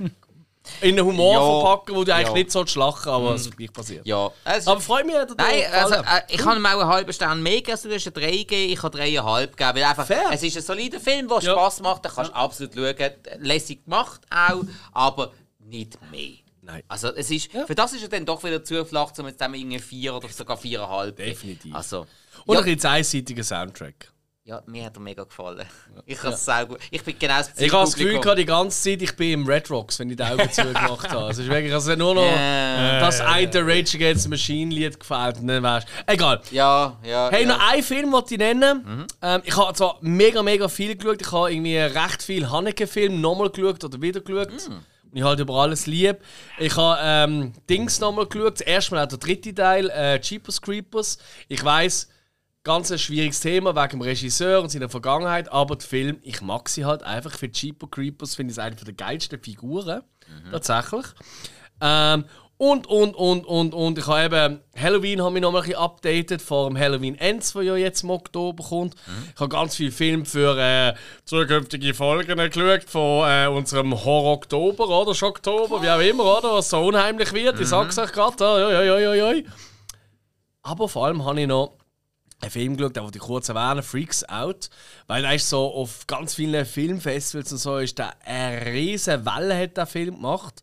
in 0.83 0.99
einen 0.99 1.07
Humor 1.07 1.33
Ja. 1.35 1.61
verpacken, 1.61 1.97
wo 1.97 2.05
du 2.05 2.15
eigentlich 2.15 2.35
nicht 2.35 2.53
so 2.53 2.63
lachen 2.79 3.11
aber 3.11 3.35
es 3.35 3.47
ist 3.47 3.57
gleich 3.57 3.73
passiert. 3.73 4.07
Ja. 4.07 4.31
Es, 4.45 4.67
Aber 4.69 4.81
freut 4.83 5.07
mich, 5.07 5.15
dass 5.15 5.35
Nein, 5.39 5.63
also, 5.73 5.95
äh, 5.95 6.21
ich 6.29 6.45
habe 6.45 6.57
ihm 6.57 6.67
auch 6.67 6.79
einen 6.81 6.89
halben 6.89 7.13
Stern 7.13 7.43
mehr 7.43 7.63
gegeben. 7.63 7.79
Du 7.85 7.95
hast 7.95 8.07
eine 8.07 8.13
3 8.13 8.31
gegeben, 8.31 8.73
ich 8.73 8.83
habe 8.83 8.99
3,5 8.99 9.47
gegeben. 9.47 9.71
Weil 9.75 9.85
einfach, 9.85 10.07
Fair. 10.07 10.29
Es 10.33 10.43
ist 10.43 10.57
ein 10.59 10.63
solider 10.63 11.01
Film, 11.01 11.27
der. 11.27 11.41
Spass 11.41 11.81
macht. 11.81 12.05
Den 12.05 12.13
kannst 12.13 12.33
du 12.33 12.35
absolut 12.35 12.75
schauen. 12.75 13.11
Lässig 13.39 13.85
gemacht 13.85 14.21
auch, 14.31 14.63
aber 14.93 15.33
nicht 15.59 15.99
mehr. 16.11 16.37
Nein. 16.73 16.83
Also 16.89 17.15
es 17.15 17.31
ist, 17.31 17.51
Für 17.67 17.75
das 17.75 17.93
ist 17.93 18.03
er 18.03 18.09
dann 18.09 18.25
doch 18.25 18.43
wieder 18.45 18.63
zu 18.63 18.85
flach, 18.85 19.13
um 19.19 19.27
jetzt 19.27 19.41
irgendwie 19.41 19.79
4 19.79 20.15
oder 20.15 20.29
sogar 20.29 20.57
4,5 20.57 20.61
zu 20.61 21.15
geben. 21.15 21.29
Definitiv. 21.31 21.75
Also, 21.75 22.07
Und 22.47 22.55
ja, 22.55 22.61
ein 22.61 22.75
bisschen 22.75 22.91
einseitiger 22.91 23.43
Soundtrack. 23.45 24.13
ja, 24.45 24.63
mir 24.67 24.85
hat 24.87 24.97
er 24.97 25.01
mega 25.01 25.23
gefallen. 25.25 25.67
Ich 26.07 26.21
habe 26.23 26.35
sehr 26.37 26.67
gut. 26.67 26.79
Ich 26.91 27.03
bin 27.05 27.17
genau 27.19 27.39
das 27.39 27.53
Ich 27.57 27.73
habe 27.73 27.85
das 27.85 27.95
Gefühl 27.95 28.19
gehabt, 28.19 28.39
die 28.39 28.45
ganze 28.45 28.83
Zeit, 28.83 29.03
ich 29.03 29.15
bin 29.15 29.33
im 29.33 29.47
Red 29.47 29.71
Rocks, 29.71 29.99
wenn 29.99 30.11
ich 30.11 30.17
die 30.17 30.23
Augen 30.25 30.51
zugemacht 30.51 31.09
habe. 31.11 31.31
Es 31.31 31.39
ist 31.39 31.49
wirklich 31.49 31.73
also 31.73 31.95
nur 31.95 32.15
noch 32.15 32.25
Ja. 32.25 32.99
das 33.01 33.21
eine 33.21 33.47
Rage 33.67 33.97
Against 33.97 34.25
the 34.25 34.29
Machine 34.29 34.75
Lied 34.75 34.99
gefällt. 34.99 35.37
Dann 35.43 35.63
weißt 35.63 35.87
Egal. 36.07 36.41
Ja, 36.51 36.99
ja. 37.05 37.29
Hey, 37.31 37.43
ja. 37.43 37.49
noch 37.49 37.71
einen 37.71 37.83
Film, 37.83 38.11
den 38.13 38.23
ich 38.29 38.39
nennen 38.39 39.07
ähm, 39.23 39.43
Ich 39.45 39.57
habe 39.57 39.73
zwar 39.75 39.99
mega, 40.01 40.43
mega 40.43 40.69
viel 40.69 40.97
geschaut. 40.97 41.21
Ich 41.21 41.31
habe 41.31 41.53
irgendwie 41.53 41.77
recht 41.79 42.23
viel 42.23 42.51
Haneke-Film 42.51 43.21
nochmal 43.21 43.51
geschaut 43.51 43.85
oder 43.85 44.01
wieder 44.01 44.21
geschaut. 44.21 44.49
Und 44.51 44.83
ich 45.13 45.23
halt 45.23 45.41
über 45.41 45.55
alles 45.55 45.87
lieb. 45.87 46.19
Ich 46.59 46.77
habe 46.77 47.01
ähm, 47.03 47.53
Dings 47.69 48.01
nochmal 48.01 48.27
geschaut. 48.27 48.61
Das 48.61 48.67
erste 48.67 48.95
Mal 48.95 49.05
auch 49.05 49.09
der 49.09 49.19
dritte 49.19 49.55
Teil, 49.55 49.91
äh, 49.91 50.21
Jeepers 50.21 50.61
Creepers. 50.61 51.19
Ich 51.49 51.65
weiß 51.65 52.09
ganz 52.63 52.91
ein 52.93 52.99
schwieriges 52.99 53.41
Thema 53.41 53.75
wegen 53.75 53.91
dem 53.91 54.03
Regisseur 54.03 54.61
und 54.61 54.71
seiner 54.71 54.89
Vergangenheit, 54.89 55.51
aber 55.51 55.77
der 55.77 55.89
Film, 55.89 56.19
ich 56.23 56.43
mag 56.43 56.69
sie 56.69 56.85
halt 56.85 57.03
einfach. 57.03 57.33
Für 57.33 57.51
Jeepers 57.51 57.91
Creepers 57.91 58.35
finde 58.35 58.53
ich 58.53 58.59
es 58.59 58.63
eine 58.63 58.77
der 58.77 58.95
geilsten 58.95 59.41
Figuren. 59.43 60.03
Tatsächlich. 60.51 61.07
Ähm, 61.81 62.25
und, 62.61 62.87
und, 62.89 63.17
und, 63.17 63.47
und, 63.47 63.73
und. 63.73 63.99
Ich 63.99 64.07
habe 64.07 64.37
eben 64.37 64.61
Halloween 64.79 65.23
habe 65.23 65.35
ich 65.37 65.41
noch 65.41 65.51
mal 65.51 65.61
ein 65.61 65.65
bisschen 65.65 65.81
updated 65.81 66.43
vor 66.43 66.69
dem 66.69 66.79
Halloween 66.79 67.15
Ends, 67.15 67.55
wo 67.55 67.63
ja 67.63 67.75
jetzt 67.75 68.03
im 68.03 68.11
Oktober 68.11 68.63
kommt. 68.63 68.97
Ich 69.35 69.41
habe 69.41 69.49
ganz 69.49 69.77
viele 69.77 69.91
Filme 69.91 70.27
für 70.27 70.59
äh, 70.59 70.93
zukünftige 71.25 71.95
Folgen 71.95 72.37
geschaut 72.37 72.85
von 72.85 73.27
äh, 73.27 73.47
unserem 73.47 73.95
Horror-Oktober 74.05 74.89
oder 74.91 75.15
Schocktober, 75.15 75.81
wie 75.81 75.89
auch 75.89 76.01
immer, 76.01 76.39
oder? 76.39 76.53
Was 76.53 76.69
so 76.69 76.81
unheimlich 76.85 77.33
wird. 77.33 77.59
Ich 77.59 77.69
sag's 77.69 77.97
euch 77.97 78.13
gerade. 78.13 78.45
Oi, 78.45 79.23
oi. 79.23 79.47
Aber 80.63 80.87
vor 80.87 81.07
allem 81.07 81.25
habe 81.25 81.41
ich 81.41 81.47
noch 81.47 81.79
einen 82.43 82.51
Film 82.51 82.77
geschaut, 82.77 82.95
den 82.95 83.11
ich 83.15 83.21
kurz 83.21 83.49
erwähnen, 83.49 83.83
Freaks 83.83 84.23
Out. 84.29 84.69
Weil 85.07 85.25
er 85.25 85.35
ist 85.35 85.49
so 85.49 85.73
auf 85.73 86.07
ganz 86.07 86.35
vielen 86.35 86.67
Filmfestivals 86.67 87.53
und 87.53 87.59
so 87.59 87.79
ist 87.79 87.97
der 87.97 88.13
eine 88.23 88.67
riesen 88.67 89.25
Welle 89.25 89.59
hat 89.59 89.79
der 89.79 89.87
Film 89.87 90.17
gemacht. 90.17 90.63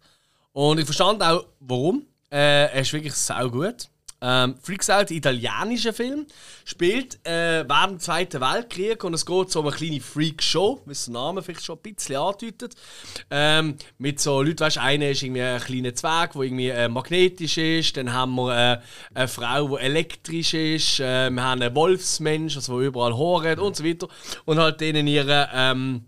Und 0.57 0.79
ich 0.79 0.85
verstand 0.85 1.21
auch, 1.21 1.45
warum. 1.59 2.07
Äh, 2.31 2.71
er 2.71 2.81
ist 2.81 2.91
wirklich 2.91 3.13
sau 3.13 3.47
gut. 3.47 3.89
Ähm, 4.19 4.55
Freaks 4.59 4.89
Out, 4.89 5.11
italienischer 5.11 5.93
Film, 5.93 6.25
spielt 6.65 7.23
äh, 7.27 7.63
während 7.69 7.91
dem 7.91 7.99
Zweiten 7.99 8.41
Weltkrieg 8.41 9.03
und 9.03 9.13
es 9.13 9.23
geht 9.23 9.51
so 9.51 9.59
um 9.59 9.67
eine 9.67 9.75
kleine 9.75 10.01
Freak-Show, 10.01 10.81
wie 10.87 10.95
der 10.95 11.13
Name 11.13 11.43
vielleicht 11.43 11.63
schon 11.63 11.77
ein 11.77 11.93
bisschen 11.93 12.15
andeutet. 12.15 12.73
Ähm, 13.29 13.75
mit 13.99 14.19
so 14.19 14.41
Leuten, 14.41 14.61
weißt 14.61 14.79
einer 14.79 15.11
ist 15.11 15.21
irgendwie 15.21 15.43
ein 15.43 15.61
kleiner 15.61 15.93
Zwerg, 15.93 16.33
der 16.33 16.41
irgendwie 16.41 16.69
äh, 16.69 16.89
magnetisch 16.89 17.59
ist, 17.59 17.95
dann 17.95 18.11
haben 18.11 18.33
wir 18.33 18.57
äh, 18.57 18.79
eine 19.13 19.27
Frau, 19.27 19.77
die 19.77 19.83
elektrisch 19.83 20.55
ist, 20.55 20.99
äh, 20.99 21.29
wir 21.29 21.43
haben 21.43 21.61
einen 21.61 21.75
Wolfsmensch, 21.75 22.55
also 22.55 22.79
der 22.79 22.87
überall 22.87 23.15
horet 23.15 23.59
und 23.59 23.75
so 23.75 23.85
weiter. 23.85 24.07
Und 24.45 24.57
halt 24.57 24.81
denen 24.81 25.05
ihre. 25.05 25.49
Ähm, 25.53 26.05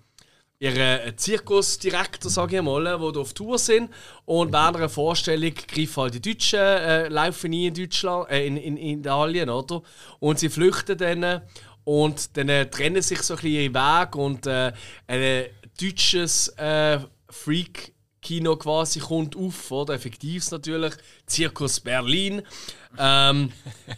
ihren 0.59 1.17
Zirkusdirektor, 1.17 2.29
sage 2.29 2.57
ich 2.57 2.61
mal, 2.61 2.83
die 2.83 3.19
auf 3.19 3.33
Tour 3.33 3.57
sind. 3.57 3.89
Und 4.25 4.51
während 4.51 4.77
einer 4.77 4.89
Vorstellung 4.89 5.53
greifen 5.53 6.01
halt 6.01 6.13
die 6.15 6.21
Deutschen, 6.21 6.59
äh, 6.59 7.07
laufen 7.07 7.53
in 7.53 7.73
Deutschland, 7.73 8.29
äh, 8.29 8.45
in, 8.45 8.57
in, 8.57 8.77
in 8.77 8.99
Italien, 8.99 9.49
oder? 9.49 9.81
Und 10.19 10.39
sie 10.39 10.49
flüchten 10.49 10.97
dann 10.97 11.41
und 11.85 12.35
dann 12.37 12.49
äh, 12.49 12.69
trennen 12.69 13.01
sich 13.01 13.21
so 13.21 13.35
ein 13.35 13.37
bisschen 13.37 13.73
ihre 13.73 13.73
Weg 13.73 14.15
und 14.15 14.45
äh, 14.47 14.73
ein 15.07 15.45
deutsches 15.79 16.49
äh, 16.49 16.99
Freak 17.29 17.93
Kino 18.21 18.57
quasi 18.57 18.99
kommt 18.99 19.37
auf, 19.37 19.71
oder? 19.71 19.93
Effektiv 19.93 20.51
natürlich. 20.51 20.93
Zirkus 21.25 21.79
Berlin. 21.79 22.41
Ähm, 22.97 23.51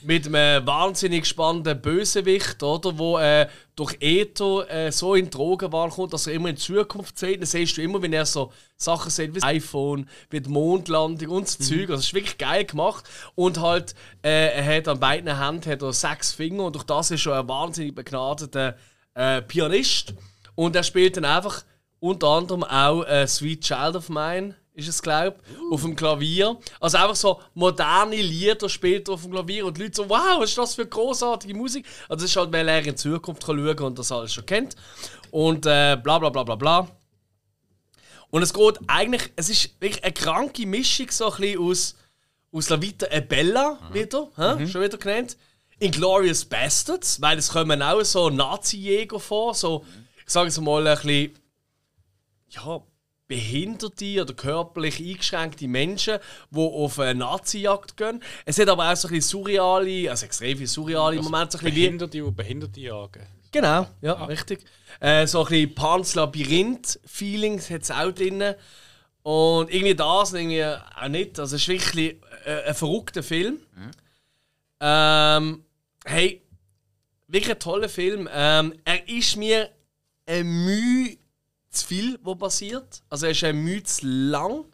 mit 0.03 0.27
einem 0.27 0.67
wahnsinnig 0.67 1.25
spannenden 1.25 1.81
Bösewicht, 1.81 2.61
oder? 2.61 2.97
Wo 2.99 3.17
äh, 3.17 3.47
durch 3.81 3.97
Ether 3.99 4.69
äh, 4.69 4.91
so 4.91 5.15
in 5.15 5.31
Drogenwahl 5.31 5.89
kommt, 5.89 6.13
dass 6.13 6.27
er 6.27 6.33
immer 6.33 6.49
in 6.49 6.57
Zukunft 6.57 7.17
sieht. 7.17 7.39
Dann 7.39 7.47
siehst 7.47 7.75
du 7.77 7.81
immer, 7.81 7.99
wenn 8.03 8.13
er 8.13 8.27
so 8.27 8.53
Sachen 8.77 9.09
sieht 9.09 9.33
wie 9.33 9.39
das 9.39 9.49
iPhone, 9.49 10.07
wie 10.29 10.39
die 10.39 10.51
Mondlandung 10.51 11.29
und 11.29 11.49
so 11.49 11.63
Zeug. 11.63 11.89
Also, 11.89 11.95
das 11.95 12.05
ist 12.05 12.13
wirklich 12.13 12.37
geil 12.37 12.65
gemacht. 12.65 13.09
Und 13.33 13.59
halt, 13.59 13.95
äh, 14.21 14.53
er 14.53 14.77
hat 14.77 14.87
an 14.87 14.99
beiden 14.99 15.35
Händen 15.35 15.71
hat 15.71 15.81
er 15.81 15.93
sechs 15.93 16.31
Finger 16.31 16.65
und 16.65 16.75
durch 16.75 16.83
das 16.83 17.09
ist 17.09 17.25
er 17.25 17.39
ein 17.39 17.47
wahnsinnig 17.47 17.95
begnadeter 17.95 18.77
äh, 19.15 19.41
Pianist. 19.41 20.13
Und 20.53 20.75
er 20.75 20.83
spielt 20.83 21.17
dann 21.17 21.25
einfach 21.25 21.63
unter 21.99 22.27
anderem 22.27 22.63
auch 22.63 23.01
äh, 23.05 23.25
Sweet 23.25 23.61
Child 23.61 23.95
of 23.95 24.09
Mine, 24.09 24.53
ist 24.73 24.87
es 24.87 25.01
glaube 25.01 25.37
auf 25.71 25.81
dem 25.81 25.95
Klavier. 25.95 26.57
Also 26.79 26.97
einfach 26.97 27.15
so 27.15 27.41
moderne 27.53 28.15
Lieder 28.15 28.69
spielt 28.69 29.07
er 29.07 29.15
auf 29.15 29.23
dem 29.23 29.31
Klavier 29.31 29.65
und 29.65 29.77
die 29.77 29.83
Leute 29.83 29.95
so, 29.95 30.09
wow, 30.09 30.39
was 30.39 30.51
ist 30.51 30.57
das 30.57 30.75
für 30.75 30.85
großartige 30.85 31.53
Musik? 31.53 31.85
Also 32.03 32.23
das 32.23 32.31
ist 32.31 32.35
halt, 32.35 32.51
weil 32.51 32.67
er 32.67 32.85
in 32.85 32.97
Zukunft 32.97 33.45
kann 33.45 33.57
schauen 33.57 33.85
und 33.85 33.99
das 33.99 34.11
alles 34.11 34.33
schon 34.33 34.45
kennt. 34.45 34.75
Und 35.29 35.65
äh, 35.65 35.97
bla 36.01 36.19
bla 36.19 36.29
bla 36.29 36.43
bla 36.43 36.55
bla. 36.55 36.87
Und 38.29 38.43
es 38.43 38.53
geht 38.53 38.79
eigentlich, 38.87 39.29
es 39.35 39.49
ist 39.49 39.81
wirklich 39.81 40.03
eine 40.03 40.13
kranke 40.13 40.65
Mischung 40.65 41.11
so 41.11 41.31
ein 41.31 41.41
bisschen 41.41 41.59
aus, 41.59 41.95
aus 42.53 42.69
La 42.69 42.81
Vita 42.81 43.07
e 43.09 43.19
Bella 43.19 43.77
wieder, 43.91 44.29
hä? 44.37 44.67
schon 44.67 44.81
wieder 44.81 44.97
genannt. 44.97 45.37
Inglorious 45.79 46.45
Bastards, 46.45 47.19
weil 47.21 47.37
es 47.37 47.49
kommen 47.49 47.81
auch 47.81 48.03
so 48.03 48.29
Nazi-Jäger 48.29 49.19
vor, 49.19 49.53
so, 49.53 49.83
ich 50.23 50.31
sage 50.31 50.47
es 50.47 50.61
mal, 50.61 50.87
ein 50.87 50.95
bisschen, 50.95 51.33
ja, 52.49 52.81
behinderte 53.31 54.21
oder 54.21 54.33
körperlich 54.33 54.99
eingeschränkte 54.99 55.65
Menschen, 55.65 56.19
die 56.49 56.57
auf 56.57 56.99
eine 56.99 57.17
Nazi-Jagd 57.17 57.95
gehen. 57.95 58.21
Es 58.43 58.59
hat 58.59 58.67
aber 58.67 58.91
auch 58.91 58.95
so 58.97 59.07
ein 59.07 59.13
bisschen 59.13 59.39
surreale, 59.39 60.09
also 60.09 60.25
extrem 60.25 60.57
viele 60.57 60.67
surreale 60.67 61.21
Momente, 61.21 61.57
so 61.57 61.65
ein 61.65 61.73
Behinderte 61.73 62.25
und 62.25 62.35
Behinderte 62.35 62.81
jagen. 62.81 63.25
Genau, 63.53 63.87
ja, 64.01 64.25
richtig. 64.25 64.65
Äh, 64.99 65.25
so 65.27 65.45
ein 65.45 65.47
bisschen 65.47 65.75
Pans 65.75 66.15
Labyrinth-Feelings 66.15 67.69
hat 67.69 67.83
es 67.83 67.91
auch 67.91 68.11
drin. 68.11 68.43
Und 69.23 69.73
irgendwie 69.73 69.95
das 69.95 70.33
und 70.33 70.39
irgendwie 70.39 70.65
auch 70.65 71.07
nicht. 71.07 71.39
Also 71.39 71.55
es 71.55 71.61
ist 71.61 71.67
wirklich 71.69 72.17
äh, 72.43 72.63
ein 72.67 72.75
verrückter 72.75 73.23
Film. 73.23 73.59
Ähm, 74.81 75.63
hey, 76.03 76.41
wirklich 77.27 77.53
ein 77.53 77.59
toller 77.59 77.87
Film. 77.87 78.27
Ähm, 78.33 78.73
er 78.83 79.07
ist 79.07 79.37
mir 79.37 79.69
ein 80.25 80.45
Mühe 80.45 81.17
zu 81.71 81.87
viel, 81.87 82.19
was 82.21 82.37
passiert. 82.37 83.01
Also 83.09 83.25
er 83.25 83.31
ist 83.31 83.43
ein 83.43 83.57
Mühe 83.57 83.81
zu 83.83 84.05
lang. 84.05 84.65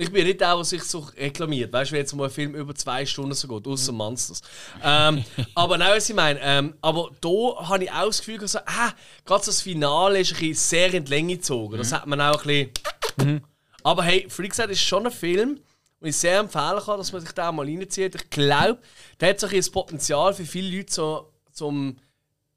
Ich 0.00 0.12
bin 0.12 0.24
nicht 0.24 0.40
der, 0.40 0.54
der 0.54 0.64
sich 0.64 0.84
so 0.84 1.00
reklamiert. 1.00 1.72
Weißt 1.72 1.90
du, 1.90 1.94
wenn 1.94 2.02
jetzt 2.02 2.14
mal 2.14 2.26
ein 2.26 2.30
Film 2.30 2.54
über 2.54 2.72
zwei 2.72 3.04
Stunden 3.04 3.34
so 3.34 3.48
geht, 3.48 3.66
außer 3.66 3.90
Monsters. 3.90 4.40
ähm, 4.82 5.24
aber 5.56 5.76
nein, 5.76 5.90
was 5.96 6.08
ich 6.08 6.14
meine. 6.14 6.38
Ähm, 6.40 6.74
aber 6.80 7.10
da 7.20 7.68
habe 7.68 7.84
ich 7.84 7.90
auch 7.90 8.06
das 8.06 8.18
Gefühl, 8.20 8.46
so, 8.46 8.60
ah, 8.60 8.92
gerade 9.24 9.44
so 9.44 9.50
das 9.50 9.60
Finale 9.60 10.20
ist 10.20 10.32
ein 10.32 10.38
bisschen 10.38 10.54
sehr 10.54 10.94
in 10.94 11.04
die 11.04 11.10
Länge 11.10 11.36
gezogen. 11.36 11.78
Das 11.78 11.92
hat 11.92 12.06
man 12.06 12.20
auch 12.20 12.46
ein 12.46 12.70
bisschen. 13.16 13.42
Aber 13.82 14.04
hey, 14.04 14.26
Freakside 14.28 14.70
ist 14.70 14.82
schon 14.82 15.06
ein 15.06 15.12
Film, 15.12 15.60
den 16.00 16.08
ich 16.08 16.16
sehr 16.16 16.38
empfehlen 16.38 16.80
kann, 16.84 16.98
dass 16.98 17.12
man 17.12 17.20
sich 17.20 17.32
da 17.32 17.50
mal 17.50 17.66
reinzieht. 17.66 18.14
Ich 18.14 18.30
glaube, 18.30 18.78
der 19.18 19.30
hat 19.30 19.40
so 19.40 19.46
ein 19.46 19.50
bisschen 19.50 19.58
das 19.58 19.70
Potenzial 19.70 20.32
für 20.32 20.44
viele 20.44 20.76
Leute 20.76 20.92
so, 20.92 21.32
zum, 21.50 21.96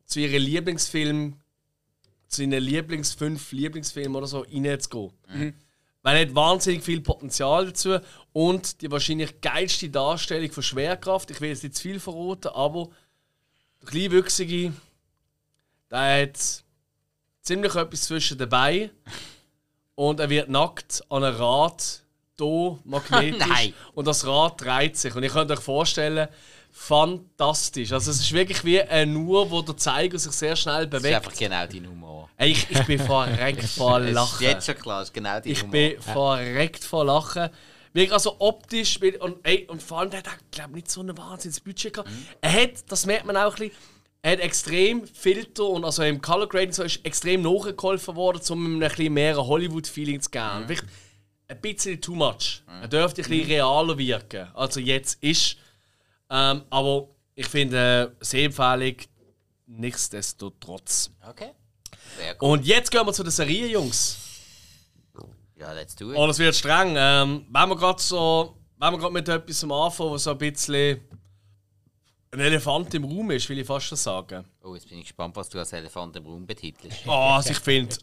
zu 0.06 0.20
ihren 0.20 0.44
Lieblingsfilmen, 0.44 1.41
zu 2.32 2.44
ihren 2.44 2.52
Lieblings 2.64 3.14
fünf 3.14 3.52
Lieblingsfilmen 3.52 4.16
oder 4.16 4.28
so 4.28 4.40
reinzugehen. 4.40 5.12
Weil 6.04 6.16
er 6.16 6.22
hat 6.28 6.36
wahnsinnig 6.36 6.84
viel 6.84 7.02
Potenzial 7.02 7.68
dazu 7.68 8.00
und 8.34 8.82
die 8.82 8.90
wahrscheinlich 8.90 9.40
geilste 9.42 9.90
Darstellung 9.90 10.52
von 10.52 10.64
Schwerkraft. 10.64 11.30
Ich 11.30 11.40
will 11.42 11.50
jetzt 11.50 11.64
nicht 11.64 11.76
zu 11.76 11.84
viel 11.84 12.00
verraten, 12.00 12.48
aber 12.48 12.90
der 13.82 13.90
kleine 13.90 14.12
Wüchsige, 14.12 14.74
der 15.92 16.24
hat 16.24 16.64
ziemlich 17.42 17.76
etwas 17.76 18.02
zwischen 18.04 18.38
dabei 18.38 18.90
und 19.96 20.20
er 20.20 20.30
wird 20.30 20.50
nackt 20.50 21.04
an 21.10 21.24
einem 21.24 21.36
Rad 21.36 22.02
hier 22.40 22.80
magnetisch 22.86 23.74
und 23.94 24.08
das 24.08 24.26
Rad 24.26 24.62
dreht 24.62 24.98
sich 24.98 25.14
und 25.14 25.22
ich 25.22 25.32
könnt 25.32 25.52
euch 25.52 25.60
vorstellen, 25.60 26.28
fantastisch. 26.72 27.92
Also 27.92 28.12
es 28.12 28.20
ist 28.20 28.32
wirklich 28.34 28.64
wie 28.66 28.82
ein 28.82 29.16
Uhr, 29.16 29.50
wo 29.52 29.62
der 29.62 29.78
Zeiger 29.78 30.18
sich 30.18 30.32
sehr 30.32 30.56
schnell 30.56 30.88
Das 30.88 30.98
ist 31.00 31.04
bewegt. 31.04 31.16
einfach 31.16 31.34
genau 31.38 31.66
dein 31.68 31.88
Humor. 31.88 32.30
Ich, 32.40 32.70
ich 32.70 32.84
bin 32.86 33.00
verreckt 33.00 33.64
vor 33.64 34.00
Das 34.00 34.10
ist 34.10 34.14
Lachen. 34.16 34.44
jetzt 34.44 34.66
schon 34.66 34.76
klar, 34.76 35.02
ist 35.04 35.14
genau 35.14 35.40
dein 35.40 35.52
Ich 35.52 35.62
Humor. 35.62 35.72
bin 35.72 36.02
verreckt 36.02 36.84
vor 36.84 37.06
Lachen. 37.06 37.50
Wirklich, 37.94 38.14
also 38.14 38.36
optisch 38.40 39.00
und, 39.20 39.38
ey, 39.44 39.68
und 39.70 39.84
vor 39.84 40.00
allem, 40.00 40.10
der 40.12 40.20
hat, 40.20 40.28
glaube 40.52 40.74
nicht 40.76 40.90
so 40.90 41.02
ein 41.02 41.18
Wahnsinnsbudget 41.18 41.94
gehabt. 41.94 42.10
Er 42.40 42.54
hat, 42.54 42.72
das 42.88 43.06
merkt 43.06 43.26
man 43.26 43.36
auch 43.36 43.52
ein 43.58 43.68
bisschen, 43.70 43.72
er 44.22 44.32
hat 44.34 44.40
extrem 44.40 45.06
Filter 45.08 45.66
und 45.66 45.84
also 45.84 46.04
im 46.04 46.22
Color 46.22 46.48
Grading 46.48 46.72
so 46.74 46.84
ist 46.84 47.04
extrem 47.04 47.42
nachgeholfen 47.42 48.16
worden, 48.16 48.42
um 48.52 48.66
ihm 48.66 48.82
ein 48.84 48.88
bisschen 48.88 49.14
mehr 49.14 49.36
Hollywood-Feeling 49.36 50.22
zu 50.22 50.30
geben. 50.30 50.70
Wirklich 50.70 50.90
ein 51.50 51.60
bisschen 51.60 52.00
too 52.00 52.16
much. 52.16 52.64
Er 52.82 52.88
dürfte 52.88 53.24
ein 53.24 53.28
bisschen 53.30 53.48
realer 53.48 53.98
wirken, 53.98 54.48
als 54.54 54.78
er 54.78 54.84
jetzt 54.84 55.22
ist. 55.24 55.58
Ähm, 56.32 56.64
aber 56.70 57.10
ich 57.36 57.48
finde, 57.48 58.16
äh, 58.20 58.24
sehr 58.24 58.46
empfehlig, 58.46 59.10
nichtsdestotrotz. 59.68 61.12
Okay. 61.28 61.52
Sehr 62.18 62.36
gut. 62.36 62.50
Und 62.50 62.66
jetzt 62.66 62.90
gehen 62.90 63.06
wir 63.06 63.12
zu 63.12 63.24
der 63.24 63.32
Serie, 63.34 63.68
Jungs. 63.68 64.18
Ja, 65.58 65.74
let's 65.74 65.96
do 65.96 66.12
it. 66.12 66.18
Oh, 66.18 66.26
das 66.26 66.40
wird 66.40 66.56
streng. 66.56 66.96
Ähm, 66.98 67.46
wenn 67.50 67.70
wir 67.70 67.76
gerade 67.76 68.02
so, 68.02 68.56
wenn 68.78 68.94
wir 68.94 68.98
gerade 68.98 69.14
mit 69.14 69.28
etwas 69.28 69.64
am 69.64 69.72
Anfang, 69.74 70.10
was 70.10 70.24
so 70.24 70.32
ein 70.32 70.38
bisschen 70.38 71.02
ein 72.32 72.40
Elefant 72.40 72.94
im 72.94 73.04
Raum 73.04 73.30
ist, 73.32 73.48
will 73.50 73.60
ich 73.60 73.68
fast 73.68 73.88
schon 73.88 73.98
sagen. 73.98 74.46
Oh, 74.64 74.74
jetzt 74.74 74.88
bin 74.88 75.00
ich 75.00 75.06
gespannt, 75.06 75.36
was 75.36 75.50
du 75.50 75.60
als 75.60 75.74
Elefant 75.74 76.16
im 76.16 76.26
Raum 76.26 76.48
betitelst. 76.48 77.02
Oh, 77.06 77.12
also 77.12 77.52
ich 77.52 77.60
finde, 77.60 77.96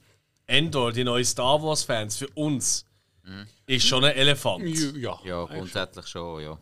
Endor, 0.47 0.93
die 0.93 1.03
neuen 1.03 1.24
Star 1.24 1.61
Wars 1.62 1.83
Fans, 1.83 2.18
für 2.18 2.29
uns 2.35 2.85
ist 3.66 3.87
schon 3.87 4.05
ein 4.05 4.14
Elefant. 4.14 4.64
Ja. 4.97 5.18
Ja, 5.24 5.45
grundsätzlich 5.45 6.07
schon, 6.07 6.43
ja. 6.43 6.59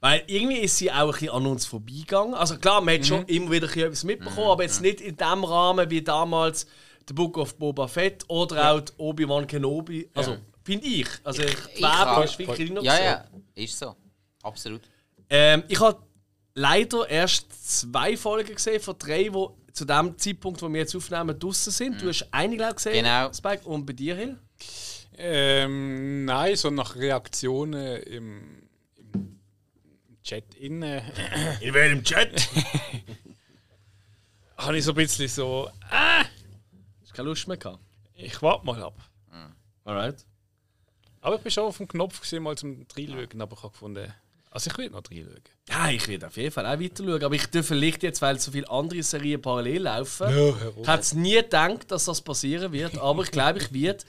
Weil 0.00 0.22
irgendwie 0.26 0.58
ist 0.58 0.76
sie 0.76 0.90
auch 0.92 1.06
ein 1.06 1.10
bisschen 1.12 1.30
an 1.30 1.46
uns 1.46 1.64
vorbeigegangen. 1.66 2.34
Also 2.34 2.58
klar, 2.58 2.80
man 2.80 2.94
hat 2.94 3.06
schon 3.06 3.24
immer 3.26 3.50
wieder 3.50 3.74
etwas 3.76 4.04
mitbekommen, 4.04 4.48
aber 4.48 4.62
jetzt 4.62 4.80
nicht 4.82 5.00
in 5.00 5.16
dem 5.16 5.44
Rahmen 5.44 5.88
wie 5.90 6.02
damals 6.02 6.66
The 7.08 7.14
Book 7.14 7.38
of 7.38 7.56
Boba 7.56 7.88
Fett 7.88 8.24
oder 8.28 8.72
auch 8.72 8.80
die 8.80 8.92
Obi-Wan 8.98 9.46
Kenobi. 9.46 10.08
Also, 10.14 10.36
finde 10.64 10.86
ich. 10.86 11.06
Also, 11.24 11.42
ich, 11.42 11.54
die 11.54 11.70
ich 11.76 11.82
Werbung 11.82 12.24
ist 12.24 12.38
wirklich 12.38 12.70
noch 12.70 12.82
Ja, 12.82 12.92
gesehen. 12.92 13.42
ja, 13.54 13.62
ist 13.64 13.78
so. 13.78 13.96
Absolut. 14.42 14.82
Ähm, 15.30 15.62
ich 15.68 15.80
habe 15.80 15.98
leider 16.54 17.08
erst 17.08 17.80
zwei 17.80 18.16
Folgen 18.16 18.54
gesehen 18.54 18.80
von 18.80 18.96
drei, 18.98 19.24
die 19.24 19.46
zu 19.72 19.84
dem 19.84 20.16
Zeitpunkt, 20.18 20.60
wo 20.62 20.68
wir 20.68 20.80
jetzt 20.80 20.94
aufnehmen, 20.96 21.38
draußen 21.38 21.72
sind. 21.72 22.00
Du 22.02 22.08
hast 22.08 22.26
eine, 22.32 22.56
glaube 22.56 22.74
gesehen, 22.74 23.04
Genau. 23.04 23.32
Spike, 23.32 23.66
und 23.68 23.86
bei 23.86 23.92
dir, 23.92 24.14
Hill? 24.16 24.38
Ähm, 25.18 26.24
nein, 26.24 26.56
so 26.56 26.70
nach 26.70 26.96
Reaktionen 26.96 28.02
im, 28.02 28.62
im 28.62 28.65
Chat 30.26 30.56
innen 30.56 31.02
In 31.60 31.72
welchem 31.72 32.02
Chat? 32.02 32.48
habe 34.56 34.76
ich 34.76 34.84
so 34.84 34.90
ein 34.90 34.96
bisschen 34.96 35.28
so, 35.28 35.70
Hast 35.88 37.14
keine 37.14 37.28
Lust 37.28 37.46
mehr 37.46 37.56
gehabt? 37.56 37.78
ich 38.14 38.42
warte 38.42 38.66
mal 38.66 38.82
ab. 38.82 38.98
Alright. 39.84 40.26
Aber 41.20 41.36
ich 41.36 41.42
bin 41.42 41.52
schon 41.52 41.64
auf 41.64 41.76
dem 41.76 41.86
Knopf 41.86 42.20
gewesen, 42.20 42.42
mal 42.42 42.56
zum 42.58 42.84
Reinschauen, 42.96 43.40
aber 43.40 43.56
ich 43.56 43.62
habe 43.62 43.72
gefunden, 43.72 44.12
also 44.50 44.68
ich 44.70 44.78
will 44.78 44.90
noch 44.90 45.02
reinschauen. 45.08 45.42
Ja, 45.68 45.90
ich 45.90 46.08
werde 46.08 46.26
auf 46.26 46.36
jeden 46.36 46.50
Fall 46.50 46.66
auch 46.66 46.80
weiter 46.80 47.04
schauen. 47.04 47.22
Aber 47.22 47.34
ich 47.36 47.46
darf 47.46 47.66
vielleicht 47.66 48.02
jetzt, 48.02 48.20
weil 48.20 48.40
so 48.40 48.50
viele 48.50 48.68
andere 48.68 49.04
Serien 49.04 49.40
parallel 49.40 49.82
laufen, 49.82 50.26
auf. 50.26 50.76
ich 50.80 50.88
hätte 50.88 51.00
es 51.00 51.14
nie 51.14 51.34
gedacht, 51.34 51.88
dass 51.90 52.06
das 52.06 52.20
passieren 52.20 52.72
wird. 52.72 52.98
Aber 52.98 53.22
ich 53.22 53.30
glaube, 53.30 53.60
ich 53.60 53.72
werde 53.72 54.04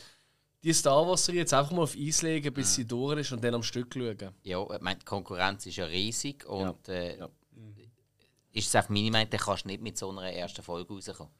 die 0.67 0.73
Star 0.73 1.07
Wars-Serie 1.07 1.41
jetzt 1.41 1.53
einfach 1.53 1.71
mal 1.71 1.83
auf 1.83 1.95
Eis 1.97 2.21
legen, 2.21 2.53
bis 2.53 2.75
sie 2.75 2.85
durch 2.85 3.19
ist 3.19 3.31
und 3.31 3.43
dann 3.43 3.55
am 3.55 3.63
Stück 3.63 3.93
schauen. 3.93 4.17
Ja, 4.43 4.61
ich 4.63 4.81
meine, 4.81 4.99
die 4.99 5.05
Konkurrenz 5.05 5.65
ist 5.65 5.77
ja 5.77 5.85
riesig 5.85 6.45
und 6.45 6.87
äh, 6.89 7.17
Ja. 7.17 7.29
ist 8.51 8.67
es 8.67 8.75
auf 8.75 8.89
meine 8.89 9.11
Meinung, 9.11 9.29
dann 9.29 9.39
kannst 9.39 9.63
du 9.63 9.67
nicht 9.69 9.81
mit 9.81 9.97
so 9.97 10.09
einer 10.09 10.31
ersten 10.31 10.61
Folge 10.63 10.93
rauskommen. 10.93 11.31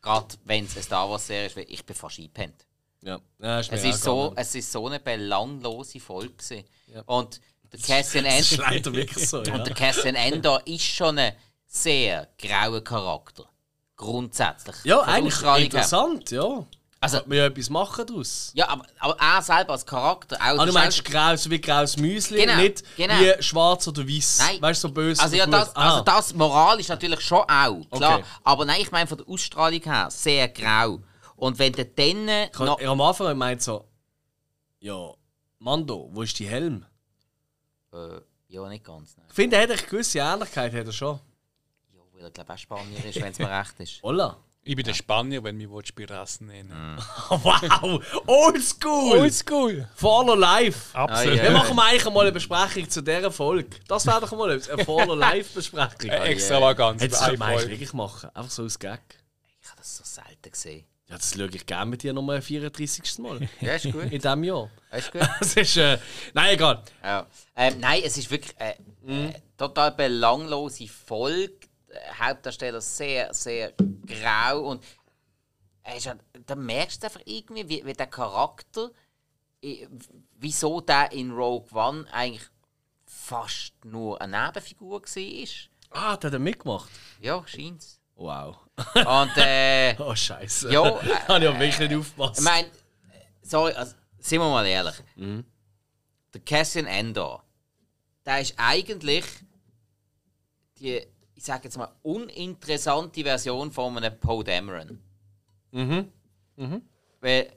Gerade 0.00 0.34
wenn 0.44 0.64
es 0.64 0.74
eine 0.74 0.82
Star 0.82 1.08
Wars-Serie 1.10 1.46
ist, 1.46 1.56
weil 1.56 1.66
ich 1.68 1.84
bin 1.84 1.96
fast 1.96 2.18
eingepennt. 2.18 2.66
Ja, 3.02 3.20
ja 3.40 3.60
ist 3.60 3.72
Es 3.72 3.84
ist, 3.84 4.02
so, 4.02 4.32
es 4.36 4.54
ist 4.54 4.70
so 4.70 4.86
eine 4.86 5.00
belanglose 5.00 5.98
Folge. 5.98 6.32
gewesen. 6.34 6.64
Ja. 6.86 7.02
Und 7.06 7.40
der 7.72 7.80
Cassian, 7.80 8.24
Endor, 8.26 9.06
so. 9.16 9.42
Ja. 9.44 9.54
und 9.54 9.66
der 9.66 9.74
Cassian 9.74 10.14
Endor 10.14 10.64
ist 10.66 10.82
schon 10.84 11.18
ein 11.18 11.32
sehr 11.66 12.28
grauer 12.38 12.82
Charakter. 12.82 13.48
Grundsätzlich. 13.96 14.76
Ja, 14.84 15.00
eigentlich 15.02 15.40
interessant, 15.64 16.30
ja. 16.30 16.66
Also- 17.02 17.16
Also, 17.18 17.28
wir 17.30 17.38
ja 17.38 17.46
etwas 17.46 17.68
machen 17.68 18.06
daraus. 18.06 18.52
Ja, 18.54 18.68
aber, 18.68 18.86
aber 19.00 19.16
er 19.20 19.42
selber 19.42 19.72
als 19.72 19.84
Charakter. 19.84 20.36
Auch 20.36 20.40
Ah, 20.40 20.54
der 20.56 20.66
du 20.66 20.72
meinst 20.72 21.04
grau, 21.04 21.34
so 21.34 21.50
wie 21.50 21.60
graues 21.60 21.96
Müsli, 21.96 22.42
Genau, 22.42 22.56
nicht 22.58 22.84
genau. 22.96 23.14
wie 23.18 23.42
schwarz 23.42 23.88
oder 23.88 24.06
weiß. 24.06 24.38
Nein. 24.38 24.62
Weißt 24.62 24.84
du, 24.84 24.88
so 24.88 24.94
böse 24.94 25.20
Also, 25.20 25.34
ja, 25.36 25.44
gut. 25.46 25.54
das, 25.54 25.74
Ah. 25.74 25.90
also 25.90 26.04
das 26.04 26.32
Moral 26.34 26.78
ist 26.78 26.88
natürlich 26.90 27.20
schon 27.20 27.40
auch, 27.40 27.80
klar. 27.90 28.18
Okay. 28.18 28.24
Aber 28.44 28.64
nein, 28.64 28.80
ich 28.82 28.92
meine 28.92 29.08
von 29.08 29.18
der 29.18 29.28
Ausstrahlung 29.28 29.82
her 29.82 30.08
sehr 30.12 30.48
grau. 30.48 31.00
Und 31.34 31.58
wenn 31.58 31.72
du 31.72 31.84
dann 31.84 32.28
Ich 32.52 32.58
noch, 32.60 32.80
am 32.80 33.00
Anfang 33.00 33.36
meint 33.36 33.62
so, 33.62 33.84
ja, 34.78 35.10
Mando, 35.58 36.08
wo 36.12 36.22
ist 36.22 36.38
die 36.38 36.46
Helm? 36.46 36.86
äh, 37.92 38.20
ja, 38.48 38.68
nicht 38.68 38.84
ganz. 38.84 39.16
Nein. 39.16 39.26
Ich 39.28 39.34
finde, 39.34 39.56
er 39.56 39.62
hat 39.64 39.70
eine 39.70 39.82
gewisse 39.82 40.18
Ähnlichkeit, 40.20 40.72
hat 40.72 40.86
er 40.86 40.92
schon. 40.92 41.18
Ja, 41.92 42.00
weil 42.12 42.22
er 42.22 42.30
glaube 42.30 42.52
auch 42.54 42.58
Spanier 42.58 43.04
ist, 43.04 43.20
wenn 43.20 43.32
es 43.32 43.38
mir 43.40 43.50
recht 43.50 43.74
ist. 43.80 44.00
Hola. 44.04 44.36
Ich 44.64 44.76
bin 44.76 44.84
der 44.84 44.94
Spanier, 44.94 45.42
wenn 45.42 45.56
mich 45.56 45.68
willst, 45.68 45.92
bei 45.96 46.04
Rassen 46.04 46.46
nennen. 46.46 46.96
wow, 47.28 48.00
oldschool! 48.26 49.18
Oldschool! 49.18 49.88
Follow 49.96 50.36
live! 50.36 50.94
Absolut. 50.94 51.32
Ah, 51.32 51.36
ja. 51.36 51.42
Wir 51.42 51.50
machen 51.50 51.74
mal 51.74 51.90
eigentlich 51.90 52.04
mal 52.04 52.20
eine 52.20 52.30
Besprechung 52.30 52.88
zu 52.88 53.02
dieser 53.02 53.32
Folge. 53.32 53.76
Das 53.88 54.06
wäre 54.06 54.20
doch 54.20 54.30
mal 54.30 54.50
eine 54.52 54.60
Follow 54.84 55.16
live 55.16 55.52
Besprechung. 55.52 56.10
Äh, 56.10 56.28
Extravaganz. 56.28 57.02
Jetzt 57.02 57.20
könnte 57.20 57.38
man 57.38 57.58
wirklich 57.58 57.92
machen. 57.92 58.30
Einfach 58.34 58.52
so 58.52 58.62
als 58.62 58.78
Gag. 58.78 59.00
Ich 59.60 59.68
habe 59.68 59.78
das 59.78 59.96
so 59.96 60.04
selten 60.04 60.52
gesehen. 60.52 60.84
Ja, 61.08 61.16
das 61.16 61.34
schaue 61.34 61.48
ich 61.52 61.66
gerne 61.66 61.90
mit 61.90 62.04
dir 62.04 62.12
nochmal 62.12 62.36
ein 62.36 62.42
34. 62.42 63.18
Mal. 63.18 63.40
Ja, 63.60 63.74
ist 63.74 63.90
gut. 63.90 64.04
In 64.04 64.10
diesem 64.10 64.44
Jahr. 64.44 64.70
ist 64.92 65.10
gut. 65.10 65.22
Das 65.40 65.56
ist, 65.56 65.76
äh, 65.76 65.98
nein, 66.34 66.54
egal. 66.54 66.84
Ja. 67.02 67.26
Ähm, 67.56 67.80
nein, 67.80 68.00
es 68.04 68.16
ist 68.16 68.30
wirklich 68.30 68.54
äh, 68.60 68.74
äh, 69.08 69.32
total 69.58 69.90
belanglose 69.90 70.86
Folge. 70.86 71.61
Hauptdarsteller 72.18 72.80
sehr, 72.80 73.32
sehr 73.34 73.72
grau 74.06 74.70
und 74.70 74.84
er 75.82 75.96
ist, 75.96 76.06
ja- 76.06 76.16
da 76.46 76.54
merkst 76.54 77.02
du 77.02 77.06
einfach 77.06 77.22
irgendwie, 77.24 77.68
wie, 77.68 77.84
wie 77.84 77.92
der 77.92 78.06
Charakter, 78.06 78.90
äh, 79.62 79.86
wieso 80.36 80.80
der 80.80 81.12
in 81.12 81.30
Rogue 81.32 81.68
One 81.72 82.06
eigentlich 82.12 82.48
fast 83.04 83.72
nur 83.84 84.20
eine 84.20 84.46
Nebenfigur 84.46 85.02
war. 85.02 85.58
Ah, 85.90 86.16
der 86.16 86.28
hat 86.28 86.34
er 86.34 86.38
mitgemacht. 86.38 86.90
Ja, 87.20 87.42
scheint's. 87.46 88.00
Wow. 88.14 88.56
Und 88.94 89.32
äh, 89.36 89.94
Oh, 89.98 90.14
Scheiße. 90.14 90.72
Ja, 90.72 90.82
da 91.26 91.28
habe 91.28 91.44
ich 91.44 91.48
aber 91.50 91.58
wirklich 91.60 91.78
nicht 91.80 91.94
aufgepasst. 91.94 92.38
Ich 92.38 92.44
meine, 92.44 92.68
sorry, 93.42 93.72
also, 93.72 93.94
sind 94.18 94.40
wir 94.40 94.48
mal 94.50 94.66
ehrlich. 94.66 94.94
Der 95.16 96.40
Cassian 96.46 96.86
Endor, 96.86 97.44
der 98.24 98.40
ist 98.40 98.54
eigentlich 98.56 99.24
die, 100.78 101.06
ich 101.42 101.46
sage 101.46 101.64
jetzt 101.64 101.76
mal, 101.76 101.88
uninteressante 102.02 103.24
Version 103.24 103.72
von 103.72 103.96
einem 103.96 104.16
Poe 104.20 104.44
Dameron. 104.44 105.00
Mhm. 105.72 106.12
Weil, 107.20 107.52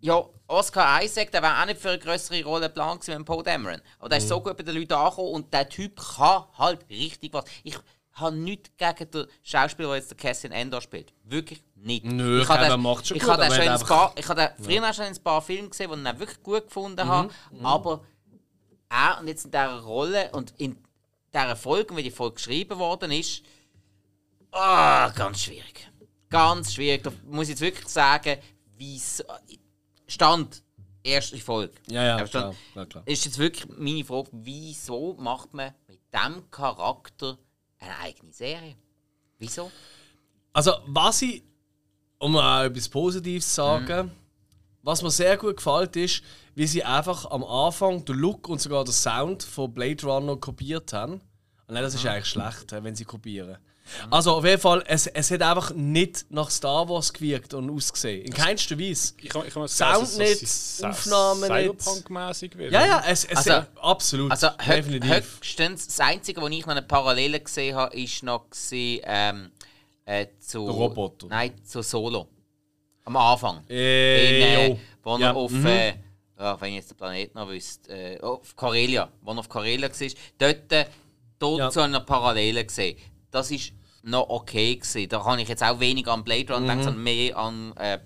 ja, 0.00 0.24
Oscar 0.48 1.04
Isaac, 1.04 1.30
der 1.30 1.40
war 1.40 1.62
auch 1.62 1.66
nicht 1.66 1.80
für 1.80 1.90
eine 1.90 2.00
größere 2.00 2.42
Rolle 2.42 2.66
geplant 2.66 3.02
gewesen 3.02 3.12
wie 3.12 3.20
ein 3.20 3.24
Poe 3.24 3.44
Dameron. 3.44 3.80
Aber 4.00 4.08
der 4.08 4.18
ist 4.18 4.26
so 4.26 4.40
gut 4.40 4.56
bei 4.56 4.64
den 4.64 4.74
Leuten 4.74 4.94
angekommen 4.94 5.34
und 5.34 5.54
der 5.54 5.68
Typ 5.68 6.00
kann 6.16 6.46
halt 6.58 6.84
richtig 6.90 7.32
was. 7.32 7.44
Ich 7.62 7.78
habe 8.10 8.34
nichts 8.34 8.70
gegen 8.76 9.10
den 9.12 9.26
Schauspieler, 9.44 9.90
der 9.90 9.96
jetzt 9.98 10.10
der 10.10 10.16
Cassian 10.16 10.52
Endor 10.52 10.80
spielt. 10.80 11.14
Wirklich 11.22 11.62
nicht. 11.76 12.06
Nö, 12.06 12.42
ich 12.42 12.48
habe 12.48 12.76
macht 12.76 13.06
schon 13.06 13.18
ich 13.18 13.22
gut, 13.22 13.30
habe 13.30 13.54
schon 13.54 13.68
ein 13.68 13.80
paar, 13.82 14.14
ich 14.16 14.28
habe 14.28 14.52
den 14.58 14.64
früher 14.64 14.90
auch 14.90 14.94
schon 14.94 15.04
in 15.04 15.12
ein 15.12 15.22
paar 15.22 15.42
Filmen 15.42 15.70
gesehen, 15.70 15.92
die 15.92 15.96
ich 15.96 16.12
ihn 16.12 16.18
wirklich 16.18 16.42
gut 16.42 16.64
gefunden 16.64 17.06
habe. 17.06 17.30
Mhm, 17.52 17.64
Aber 17.64 18.04
er 18.88 19.20
und 19.20 19.28
jetzt 19.28 19.44
in 19.44 19.52
dieser 19.52 19.78
Rolle 19.78 20.30
und 20.32 20.52
in 20.58 20.76
dieser 21.36 21.56
Folge, 21.56 21.96
wie 21.96 22.02
die 22.02 22.10
Folge 22.10 22.34
geschrieben 22.36 22.78
worden 22.78 23.10
ist, 23.12 23.42
ah, 24.52 25.08
ganz 25.10 25.42
schwierig. 25.42 25.88
Ganz 26.28 26.74
schwierig. 26.74 27.02
Da 27.04 27.12
muss 27.26 27.44
ich 27.44 27.50
jetzt 27.50 27.60
wirklich 27.60 27.88
sagen, 27.88 28.38
wie 28.76 29.00
Stand 30.08 30.62
erste 31.02 31.38
Folge. 31.38 31.74
Ja, 31.88 32.04
ja, 32.04 32.16
klar, 32.16 32.26
stand- 32.26 32.56
klar, 32.72 32.86
klar. 32.86 33.02
Ist 33.06 33.24
jetzt 33.24 33.38
wirklich 33.38 33.66
meine 33.78 34.04
Frage, 34.04 34.28
wieso 34.32 35.14
macht 35.14 35.54
man 35.54 35.72
mit 35.88 36.00
diesem 36.12 36.50
Charakter 36.50 37.38
eine 37.78 37.98
eigene 37.98 38.32
Serie? 38.32 38.76
Wieso? 39.38 39.70
Also, 40.52 40.72
was 40.86 41.22
ich, 41.22 41.42
um 42.18 42.32
mal 42.32 42.66
etwas 42.66 42.88
Positives 42.88 43.46
zu 43.48 43.54
sagen, 43.56 44.10
was 44.82 45.02
mir 45.02 45.10
sehr 45.10 45.36
gut 45.36 45.56
gefällt, 45.56 45.94
ist, 45.96 46.22
wie 46.56 46.66
sie 46.66 46.82
einfach 46.82 47.30
am 47.30 47.44
Anfang 47.44 48.04
den 48.04 48.16
Look 48.16 48.48
und 48.48 48.60
sogar 48.60 48.82
den 48.84 48.92
Sound 48.92 49.44
von 49.44 49.72
Blade 49.72 50.04
Runner 50.04 50.36
kopiert 50.36 50.92
haben. 50.92 51.20
Und 51.68 51.74
nein, 51.74 51.82
das 51.82 51.94
ist 51.94 52.04
eigentlich 52.06 52.26
schlecht, 52.26 52.72
äh, 52.72 52.82
wenn 52.82 52.96
sie 52.96 53.04
kopieren. 53.04 53.58
Also, 54.10 54.32
auf 54.32 54.44
jeden 54.44 54.60
Fall, 54.60 54.82
es, 54.88 55.06
es 55.06 55.30
hat 55.30 55.42
einfach 55.42 55.72
nicht 55.72 56.26
nach 56.30 56.50
Star 56.50 56.88
Wars 56.88 57.12
gewirkt 57.12 57.54
und 57.54 57.70
ausgesehen. 57.70 58.24
In 58.24 58.32
keinster 58.32 58.76
Weise. 58.76 59.14
Ich 59.20 59.28
kann, 59.28 59.46
ich 59.46 59.54
kann 59.54 59.68
Sound 59.68 60.08
sagen, 60.08 60.18
nicht, 60.28 60.42
es 60.42 60.82
Aufnahmen 60.82 61.40
nicht. 61.42 61.50
Cyberpunk-mäßig 61.80 62.56
wird. 62.58 62.72
Ja, 62.72 62.84
ja, 62.84 63.04
es, 63.06 63.24
es 63.26 63.36
Also- 63.36 63.52
hat, 63.52 63.68
absolut. 63.80 64.30
Also 64.32 64.48
definitiv. 64.66 65.38
höchstens 65.38 65.86
das 65.86 66.00
Einzige, 66.00 66.40
wo 66.40 66.48
ich 66.48 66.62
noch 66.66 66.72
eine 66.72 66.82
Parallele 66.82 67.38
gesehen 67.38 67.76
habe, 67.76 67.94
ist 67.96 68.24
noch 68.24 68.50
gewesen, 68.50 69.02
ähm, 69.04 69.50
äh, 70.04 70.26
zu 70.40 70.64
Der 70.64 70.74
Roboter. 70.74 71.26
Nein, 71.28 71.52
zu 71.64 71.80
Solo. 71.82 72.26
Am 73.04 73.16
Anfang. 73.16 73.62
Äh, 73.68 74.70
In, 74.70 74.72
äh, 74.72 74.78
wo 75.04 75.14
er 75.14 75.20
Ja, 75.20 75.32
auf, 75.32 75.52
mhm. 75.52 75.66
äh, 75.66 75.94
ja, 76.38 76.60
wenn 76.60 76.70
ich 76.70 76.76
jetzt 76.76 76.90
den 76.90 76.96
Planet 76.96 77.34
noch 77.34 77.48
wüsste, 77.48 77.92
äh, 77.92 78.20
auf 78.20 78.54
Karelia, 78.56 79.08
wo 79.22 79.32
er 79.32 79.38
auf 79.38 79.48
Karelia 79.48 79.88
war, 79.88 80.08
dort, 80.38 80.72
äh, 80.72 80.84
dort 81.38 81.58
Ja. 81.58 81.70
zu 81.70 81.80
einer 81.80 82.00
Parallele 82.00 82.64
gesehen. 82.64 82.98
Das 83.30 83.50
ist 83.50 83.72
noch 84.02 84.28
okay 84.28 84.76
gewesen. 84.76 85.08
Da 85.08 85.20
kann 85.20 85.38
ich 85.38 85.48
jetzt 85.48 85.62
auch 85.62 85.80
weniger 85.80 86.12
an 86.12 86.24
Blade 86.24 86.52
Runner 86.54 86.66
denken, 86.66 86.84
sondern 86.84 87.02
mehr 87.02 87.36
an 87.36 87.76
äh, 87.76 87.98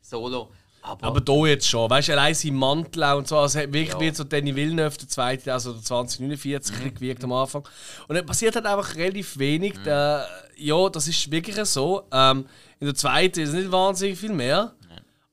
Solo. 0.00 0.50
Aber, 0.82 0.98
Mhm. 1.00 1.04
Aber 1.08 1.20
da 1.22 1.46
jetzt 1.46 1.66
schon, 1.66 1.88
weißt 1.88 2.08
du, 2.08 2.12
allein 2.12 2.34
sein 2.34 2.54
Mantel 2.54 3.02
und 3.14 3.26
so, 3.26 3.38
also 3.38 3.58
hat 3.58 3.72
wirklich 3.72 3.94
Ja. 3.94 4.00
wie 4.00 4.14
so 4.14 4.22
Danny 4.24 4.54
Villeneuve, 4.54 4.98
der 4.98 5.08
zweite, 5.08 5.50
also 5.52 5.72
der 5.72 5.82
2049 5.82 6.76
mhm. 6.78 6.94
gewirkt 6.94 7.24
am 7.24 7.32
Anfang. 7.32 7.66
Und 8.06 8.14
dann 8.16 8.26
passiert 8.26 8.54
halt 8.54 8.66
einfach 8.66 8.94
relativ 8.96 9.38
wenig. 9.38 9.74
Der, 9.84 10.26
ja, 10.56 10.88
das 10.90 11.08
ist 11.08 11.30
wirklich 11.30 11.56
so. 11.64 12.02
Ähm, 12.12 12.46
in 12.80 12.86
der 12.86 12.94
zweiten 12.94 13.40
ist 13.40 13.52
nicht 13.54 13.72
wahnsinnig 13.72 14.18
viel 14.18 14.32
mehr. 14.32 14.74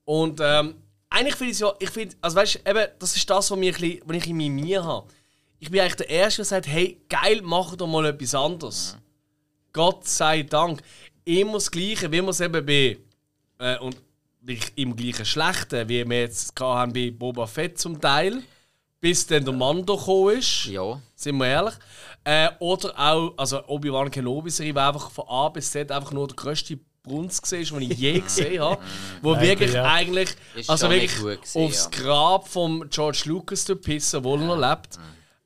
Und 0.06 0.40
ähm, 0.42 0.76
eigentlich 1.12 1.36
finde 1.36 1.52
ich 1.52 1.58
es 1.58 1.60
ja, 1.60 1.74
ich 1.78 1.90
finde, 1.90 2.16
also 2.22 2.36
weißt 2.38 2.62
eben, 2.66 2.88
das 2.98 3.16
ist 3.16 3.30
das, 3.30 3.52
was, 3.52 3.60
mir 3.60 3.74
bisschen, 3.74 4.02
was 4.06 4.18
ich 4.18 4.28
in 4.28 4.38
mir 4.38 4.84
habe. 4.84 5.08
Ich 5.60 5.70
bin 5.70 5.82
eigentlich 5.82 5.96
der 5.96 6.10
Erste, 6.10 6.38
der 6.38 6.46
sagt, 6.46 6.68
hey, 6.68 7.00
geil, 7.08 7.42
mach 7.44 7.76
doch 7.76 7.86
mal 7.86 8.06
etwas 8.06 8.34
anderes. 8.34 8.98
Gott 9.74 10.08
sei 10.08 10.44
Dank. 10.44 10.82
Immer 11.24 11.54
das 11.54 11.70
Gleiche, 11.70 12.12
wie 12.12 12.22
wir 12.22 12.30
es 12.30 12.40
eben 12.40 12.66
bei 12.66 12.98
äh, 13.60 13.78
und 13.78 14.02
im 14.76 14.96
gleichen 14.96 15.26
Schlechten, 15.26 15.88
wie 15.88 16.10
wir 16.10 16.22
jetzt 16.22 16.60
haben 16.60 16.94
bei 16.94 17.12
Boba 17.12 17.46
Fett 17.46 17.78
zum 17.78 18.02
Teil, 18.02 18.42
bis 19.00 19.28
dann 19.28 19.46
der 19.46 19.54
Mando 19.54 19.98
gekommen 19.98 20.40
ist, 20.40 20.66
ja. 20.66 21.00
sind 21.16 21.38
wir 21.38 21.46
ehrlich. 21.48 21.76
Äh, 22.24 22.50
oder 22.60 22.98
auch, 22.98 23.34
also 23.38 23.64
Obi-Wan 23.68 24.10
Kenobi-Serie, 24.10 24.74
die 24.74 24.80
einfach 24.80 25.12
von 25.12 25.28
A 25.28 25.50
bis 25.50 25.70
Z 25.72 25.92
einfach 25.92 26.12
nur 26.12 26.28
der 26.28 26.36
grösste 26.36 26.80
Brunz 27.04 27.42
war, 27.52 27.80
den 27.80 27.92
ich 27.92 27.98
je 27.98 28.20
gesehen 28.22 28.62
habe. 28.62 28.82
Wo 29.22 29.40
wirklich 29.40 29.74
ja. 29.74 29.84
eigentlich, 29.92 30.30
Ist 30.56 30.70
also 30.70 30.86
schon 30.86 30.92
wirklich 30.96 31.12
nicht 31.12 31.22
gut 31.22 31.42
gewesen, 31.42 31.64
aufs 31.66 31.90
ja. 31.92 32.04
Grab 32.04 32.48
von 32.48 32.90
George 32.90 33.24
Lucas 33.26 33.66
zu 33.66 33.76
pissen, 33.76 34.18
obwohl 34.20 34.40
er 34.42 34.46
noch 34.56 34.70
lebt. 34.70 34.98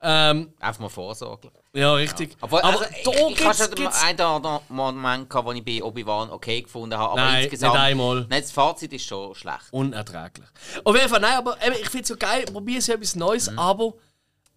Ähm, 0.08 0.54
Einfach 0.60 0.82
mal 0.82 0.90
vorsorgen. 0.90 1.50
ja, 1.74 1.94
richtig. 1.96 2.36
Aber, 2.42 2.64
Aber 2.64 2.82
also, 2.82 2.84
da 3.06 3.12
ich, 3.30 3.40
ich 3.40 3.46
habe 3.46 3.76
gibt's, 3.76 4.04
einen 4.04 4.16
oder 4.20 4.28
anderen 4.28 4.62
Moment 4.70 5.30
gehabt, 5.30 5.48
wo 5.48 5.52
ich 5.54 5.64
bei 5.66 5.82
Obi-Wan 5.82 6.30
okay 6.30 6.62
gefunden 6.62 6.96
habe, 6.96 7.14
aber 7.14 7.22
Nein, 7.22 7.44
insgesamt... 7.46 7.74
nicht 7.74 7.82
einmal. 7.84 8.28
Nein, 8.30 8.42
das 8.42 8.52
Fazit 8.52 8.94
ist 8.94 9.06
schon 9.06 9.34
schlecht. 9.34 9.64
unerträglich. 9.72 10.46
Auf 10.84 10.96
jeden 10.96 11.10
Fall, 11.10 11.22
nein, 11.22 11.38
aber 11.38 11.58
eben, 11.66 11.76
ich 11.82 11.90
finde 11.90 12.02
es 12.04 12.08
so 12.10 12.18
geil, 12.18 12.46
probier 12.46 12.78
es 12.78 12.90
etwas 12.90 13.16
Neues, 13.16 13.50
Mhm. 13.50 13.58
aber 13.58 13.94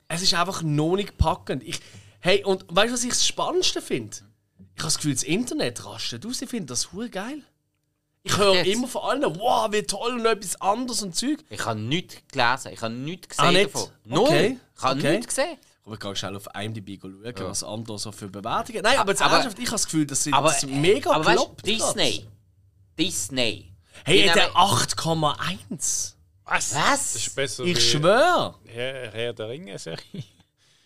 es 0.08 0.20
ist 0.20 0.34
einfach 0.34 0.60
noch 0.62 0.96
nicht 0.96 1.16
packend. 1.16 1.62
Ich, 1.62 1.80
hey, 2.20 2.44
und 2.44 2.66
weißt 2.68 2.90
du, 2.90 2.94
was 2.94 3.04
ich 3.04 3.10
das 3.10 3.26
Spannendste 3.26 3.80
finde? 3.80 4.16
Ich 4.78 4.82
habe 4.84 4.86
das 4.92 4.96
Gefühl, 4.96 5.14
das 5.14 5.22
Internet 5.24 5.84
rastet 5.84 6.24
aus. 6.24 6.40
Ich 6.40 6.48
finde 6.48 6.66
das 6.66 6.92
hure 6.92 7.10
geil. 7.10 7.42
Ich 8.22 8.36
höre 8.36 8.64
immer 8.64 8.86
von 8.86 9.02
allen, 9.02 9.36
wow, 9.38 9.72
wie 9.72 9.82
toll 9.82 10.20
und 10.20 10.26
etwas 10.26 10.60
anderes 10.60 11.02
und 11.02 11.16
Zeug. 11.16 11.38
Ich 11.50 11.64
habe 11.64 11.80
nichts 11.80 12.16
gelesen, 12.30 12.72
ich 12.72 12.80
habe 12.82 12.94
nichts 12.94 13.28
gesehen 13.28 13.44
Ah, 13.44 13.50
nicht? 13.52 13.74
davon. 13.74 13.88
Null. 14.04 14.20
Okay, 14.28 14.58
Ich 14.76 14.82
habe 14.82 15.00
okay. 15.00 15.10
nichts 15.16 15.26
gesehen. 15.34 15.58
Aber 15.84 15.94
ich 15.94 16.00
gehe 16.00 16.14
schnell 16.16 16.36
auf 16.36 16.46
IMDb 16.54 17.00
schauen, 17.00 17.34
was 17.48 17.64
andere 17.64 17.98
so 17.98 18.12
für 18.12 18.28
Bewertungen 18.28 18.82
Nein, 18.82 18.98
aber, 18.98 19.10
jetzt 19.10 19.22
Aber- 19.22 19.34
ernsthaft, 19.34 19.58
ich 19.58 19.64
habe 19.66 19.72
das 19.74 19.84
Gefühl, 19.86 20.06
das 20.06 20.22
sind 20.22 20.34
Aber, 20.34 20.48
das 20.50 20.64
mega 20.66 21.10
aber 21.10 21.24
weißt, 21.24 21.38
gekloppt 21.38 21.66
Disney. 21.66 22.28
Disney. 22.98 23.72
Hey, 24.04 24.28
hat 24.28 24.36
der 24.36 24.44
nehmen- 24.48 24.56
8,1? 24.56 26.14
Was? 26.44 26.74
Was? 26.74 26.74
Das 26.74 27.16
ist 27.16 27.34
besser 27.34 27.64
Ich 27.64 27.90
schwöre. 27.90 28.54
Herr, 28.66 29.10
Herr 29.10 29.32
der 29.32 29.48
Ringe-Serie. 29.48 30.24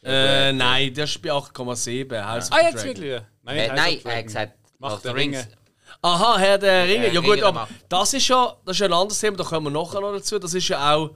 Äh, 0.02 0.52
nein, 0.54 0.94
der 0.94 1.04
ist 1.04 1.20
bei 1.20 1.30
8,7. 1.30 2.24
House 2.24 2.50
of 2.50 2.56
Ah, 2.56 2.62
jetzt 2.70 2.84
wirklich? 2.84 3.20
Nein, 3.42 3.56
Äh, 3.58 3.68
nein, 3.74 3.98
er 4.04 4.16
hat 4.18 4.24
gesagt, 4.26 4.52
Macht 4.78 4.90
Lord 4.90 4.94
of 4.94 5.02
the 5.02 5.08
der 5.08 5.14
Rings. 5.16 5.36
Ringe. 5.38 5.48
Aha, 6.02 6.38
Herr 6.38 6.58
der 6.58 6.86
Ringe. 6.88 7.12
Ja 7.12 7.20
gut, 7.20 7.42
aber 7.42 7.68
das 7.88 8.14
ist 8.14 8.26
ja, 8.28 8.56
das 8.64 8.76
ist 8.76 8.80
ja 8.80 8.86
ein 8.86 8.92
anderes 8.92 9.20
Thema, 9.20 9.36
da 9.36 9.44
kommen 9.44 9.72
wir 9.72 9.82
nachher 9.82 10.00
noch 10.00 10.12
dazu. 10.12 10.38
Das 10.38 10.54
ist 10.54 10.68
ja 10.68 10.94
auch, 10.94 11.10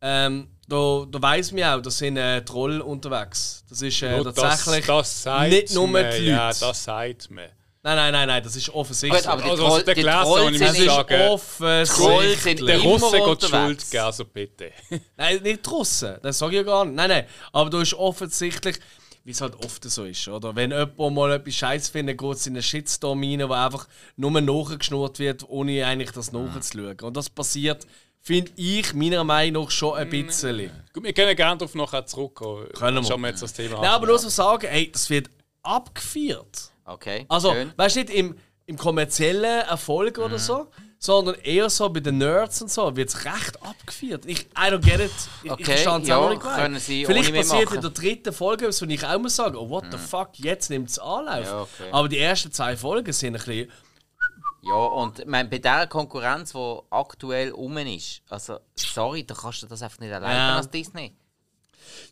ähm, 0.00 0.48
da, 0.68 1.04
da 1.10 1.22
weiss 1.22 1.52
man 1.52 1.64
auch, 1.64 1.82
da 1.82 1.90
sind 1.90 2.16
äh, 2.16 2.42
Troll 2.44 2.80
unterwegs. 2.80 3.64
Das 3.68 3.82
ist 3.82 4.02
äh, 4.02 4.16
Nur 4.16 4.34
tatsächlich 4.34 4.86
das, 4.86 5.22
das 5.22 5.48
nicht 5.48 5.74
nur 5.74 5.86
die 5.86 5.92
man, 5.92 6.02
Leute. 6.04 6.22
Ja, 6.22 6.48
das 6.48 6.84
sagt 6.84 7.30
man. 7.30 7.44
Nein, 7.82 7.94
nein, 7.96 8.12
nein, 8.12 8.26
nein, 8.26 8.42
das 8.42 8.56
ist 8.56 8.68
offensichtlich. 8.70 9.22
Gut, 9.22 9.30
aber 9.30 9.42
die, 9.42 9.50
Also, 9.50 9.62
Troll, 9.68 9.82
der 9.84 9.94
die 9.94 10.00
ich 10.00 10.58
sind 10.58 10.76
ist 10.78 10.84
sagen, 10.86 11.20
offensichtlich. 11.28 12.40
sind 12.42 12.66
Der 12.68 12.74
immer 12.74 12.84
Russe 12.84 13.16
geht 13.16 13.22
unterwegs. 13.26 13.48
Schuld 13.64 13.90
geben, 13.92 14.04
also 14.04 14.24
bitte. 14.24 14.72
Nein, 15.16 15.42
nicht 15.42 15.64
die 15.64 15.70
Russen, 15.70 16.16
das 16.20 16.36
sage 16.38 16.52
ich 16.52 16.56
ja 16.58 16.62
gar 16.64 16.84
nicht. 16.84 16.96
Nein, 16.96 17.08
nein, 17.10 17.26
aber 17.52 17.70
da 17.70 17.80
ist 17.80 17.94
offensichtlich, 17.94 18.80
wie 19.26 19.32
es 19.32 19.40
halt 19.40 19.56
oft 19.64 19.82
so 19.84 20.04
ist, 20.04 20.28
oder? 20.28 20.54
Wenn 20.54 20.70
jemand 20.70 20.96
mal 21.14 21.32
etwas 21.32 21.54
Scheiß 21.54 21.88
findet, 21.88 22.16
geht 22.18 22.32
es 22.36 22.46
in 22.46 22.54
einen 22.54 22.62
Shitstorm 22.62 23.20
rein, 23.22 23.48
wo 23.48 23.52
einfach 23.54 23.88
nur 24.16 24.40
nachgeschnurrt 24.40 25.18
wird, 25.18 25.48
ohne 25.48 25.84
eigentlich 25.84 26.12
das 26.12 26.30
nachzuschauen. 26.30 27.00
Und 27.00 27.16
das 27.16 27.28
passiert, 27.28 27.86
finde 28.20 28.52
ich, 28.54 28.94
meiner 28.94 29.24
Meinung 29.24 29.64
nach 29.64 29.70
schon 29.72 29.94
ein 29.98 30.08
bisschen. 30.08 30.70
Gut, 30.92 31.02
wir 31.02 31.12
können 31.12 31.34
gerne 31.34 31.58
darauf 31.58 31.74
nachher 31.74 32.06
zurückkommen. 32.06 32.68
Können 32.72 32.98
wir. 33.02 33.04
Schauen 33.08 33.20
wir 33.20 33.28
jetzt 33.30 33.42
das 33.42 33.52
Thema 33.52 33.80
Nein, 33.80 33.90
aber 33.90 34.06
nur 34.06 34.18
so 34.20 34.28
sagen, 34.28 34.68
hey, 34.70 34.90
das 34.92 35.10
wird 35.10 35.28
abgeführt. 35.62 36.70
Okay, 36.84 37.26
Also, 37.28 37.52
schön. 37.52 37.72
weißt 37.76 37.96
du, 37.96 38.00
nicht 38.00 38.10
im, 38.14 38.36
im 38.66 38.76
kommerziellen 38.78 39.62
Erfolg 39.66 40.18
Mhm. 40.18 40.22
oder 40.24 40.38
so, 40.38 40.68
sondern 40.98 41.34
eher 41.36 41.68
so 41.70 41.88
bei 41.90 42.00
den 42.00 42.18
Nerds 42.18 42.62
und 42.62 42.70
so, 42.70 42.94
wird 42.96 43.08
es 43.10 43.24
recht 43.24 43.62
abgeführt. 43.62 44.24
Ich, 44.26 44.40
I 44.40 44.70
don't 44.70 44.78
get 44.78 45.00
it. 45.00 45.10
Ich, 45.10 45.44
ich 45.44 45.50
Okay, 45.50 45.64
verstehe 45.64 46.00
es 46.00 46.08
ja, 46.08 46.16
auch 46.16 46.30
nicht 46.30 46.40
können 46.42 46.80
sie 46.80 47.04
Vielleicht 47.04 47.34
passiert 47.34 47.72
in 47.72 47.80
der 47.80 47.90
dritten 47.90 48.32
Folge, 48.32 48.68
was 48.68 48.80
ich 48.82 49.06
auch 49.06 49.18
muss 49.18 49.36
sagen, 49.36 49.56
oh, 49.56 49.68
what 49.68 49.84
the 49.90 49.98
fuck, 49.98 50.30
jetzt 50.38 50.70
nimmt 50.70 50.88
es 50.90 50.98
Anlauf. 50.98 51.44
Ja, 51.44 51.60
okay. 51.62 51.90
Aber 51.92 52.08
die 52.08 52.18
ersten 52.18 52.50
zwei 52.52 52.76
Folgen 52.76 53.12
sind 53.12 53.34
ein 53.36 53.44
bisschen. 53.44 53.70
Ja, 54.62 54.74
und 54.74 55.20
ich 55.20 55.26
meine, 55.26 55.48
bei 55.48 55.58
dieser 55.58 55.86
Konkurrenz, 55.86 56.52
die 56.52 56.78
aktuell 56.90 57.52
um 57.52 57.76
ist, 57.78 58.22
also, 58.28 58.58
sorry, 58.74 59.24
da 59.24 59.34
kannst 59.34 59.62
du 59.62 59.66
das 59.66 59.80
einfach 59.82 60.00
nicht 60.00 60.10
erlauben 60.10 60.32
Ja. 60.34 60.56
als 60.56 60.68
Disney. 60.70 61.14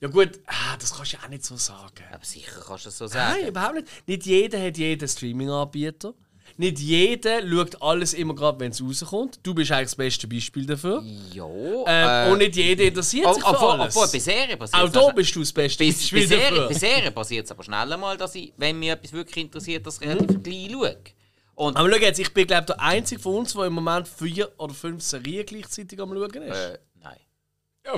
Ja, 0.00 0.08
gut, 0.08 0.38
ah, 0.46 0.76
das 0.78 0.94
kannst 0.94 1.14
du 1.14 1.16
auch 1.18 1.28
nicht 1.28 1.44
so 1.44 1.56
sagen. 1.56 2.04
Aber 2.12 2.24
sicher 2.24 2.52
kannst 2.64 2.84
du 2.84 2.88
das 2.88 2.98
so 2.98 3.06
sagen. 3.08 3.40
Nein, 3.40 3.48
überhaupt 3.48 3.74
nicht. 3.74 3.88
Nicht 4.06 4.26
jeder 4.26 4.64
hat 4.64 4.78
jeden 4.78 5.08
Streaming-Anbieter. 5.08 6.14
Nicht 6.56 6.78
jeder 6.78 7.40
schaut 7.48 7.82
alles 7.82 8.14
immer 8.14 8.34
gerade, 8.34 8.60
wenn 8.60 8.70
es 8.70 8.80
rauskommt. 8.80 9.40
Du 9.42 9.54
bist 9.54 9.72
eigentlich 9.72 9.86
das 9.86 9.96
beste 9.96 10.28
Beispiel 10.28 10.64
dafür. 10.66 11.02
Ja, 11.32 11.44
Ähm, 11.46 12.28
äh, 12.28 12.32
und 12.32 12.38
nicht 12.38 12.54
jeder 12.54 12.84
interessiert 12.84 13.34
sich 13.34 13.42
für 13.42 13.50
obwohl, 13.50 13.70
alles. 13.80 13.96
obwohl, 13.96 14.12
bei 14.12 14.18
Serien 14.20 14.58
passiert 14.58 14.82
Auch 14.82 14.88
da 14.88 15.08
bist 15.10 15.34
du 15.34 15.40
das 15.40 15.52
beste 15.52 15.84
Bis, 15.84 15.96
bei 15.96 16.00
Beispiel 16.02 16.26
Serien, 16.28 16.50
dafür. 16.54 16.68
bei 16.68 16.74
Serien 16.74 17.14
passiert 17.14 17.44
es 17.46 17.50
aber 17.50 17.64
schnell 17.64 17.96
mal, 17.96 18.16
dass 18.16 18.34
ich, 18.36 18.52
wenn 18.56 18.78
mich 18.78 18.90
etwas 18.90 19.12
wirklich 19.12 19.44
interessiert, 19.44 19.84
das 19.84 20.00
relativ 20.00 20.42
gleich 20.44 20.70
schaue. 20.70 20.96
Und 21.56 21.76
Aber 21.76 21.90
schau 21.90 21.96
jetzt, 22.00 22.18
ich 22.20 22.32
bin 22.32 22.46
glaube 22.46 22.66
der 22.66 22.80
einzige 22.80 23.20
von 23.20 23.34
uns, 23.36 23.52
der 23.52 23.64
im 23.64 23.72
Moment 23.74 24.06
vier 24.08 24.50
oder 24.58 24.74
fünf 24.74 25.02
Serien 25.02 25.44
gleichzeitig 25.46 26.00
am 26.00 26.10
schauen 26.12 26.42
ist. 26.42 26.56
äh, 26.56 26.78
nein. 27.02 27.16
Ja, 27.84 27.92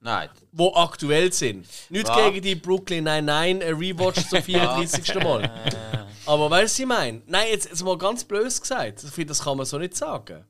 Nein. 0.00 0.28
Die 0.52 0.70
aktuell 0.74 1.32
sind. 1.32 1.66
Nicht 1.88 2.06
Ja. 2.08 2.28
gegen 2.28 2.42
die 2.42 2.54
Brooklyn 2.56 3.04
99 3.04 3.66
ein 3.66 3.74
Rewatch 3.76 4.28
zum 4.28 4.42
34. 4.42 5.14
Mal. 5.14 5.50
Aber 6.26 6.50
weißt 6.50 6.62
du, 6.62 6.64
was 6.74 6.78
ich 6.80 6.86
meine? 6.86 7.22
Nein, 7.26 7.46
jetzt, 7.50 7.68
jetzt 7.68 7.84
mal 7.84 7.98
ganz 7.98 8.24
blöd 8.24 8.44
gesagt. 8.44 9.02
Ich 9.04 9.10
finde, 9.10 9.28
das 9.28 9.42
kann 9.42 9.56
man 9.56 9.66
so 9.66 9.78
nicht 9.78 9.96
sagen. 9.96 10.44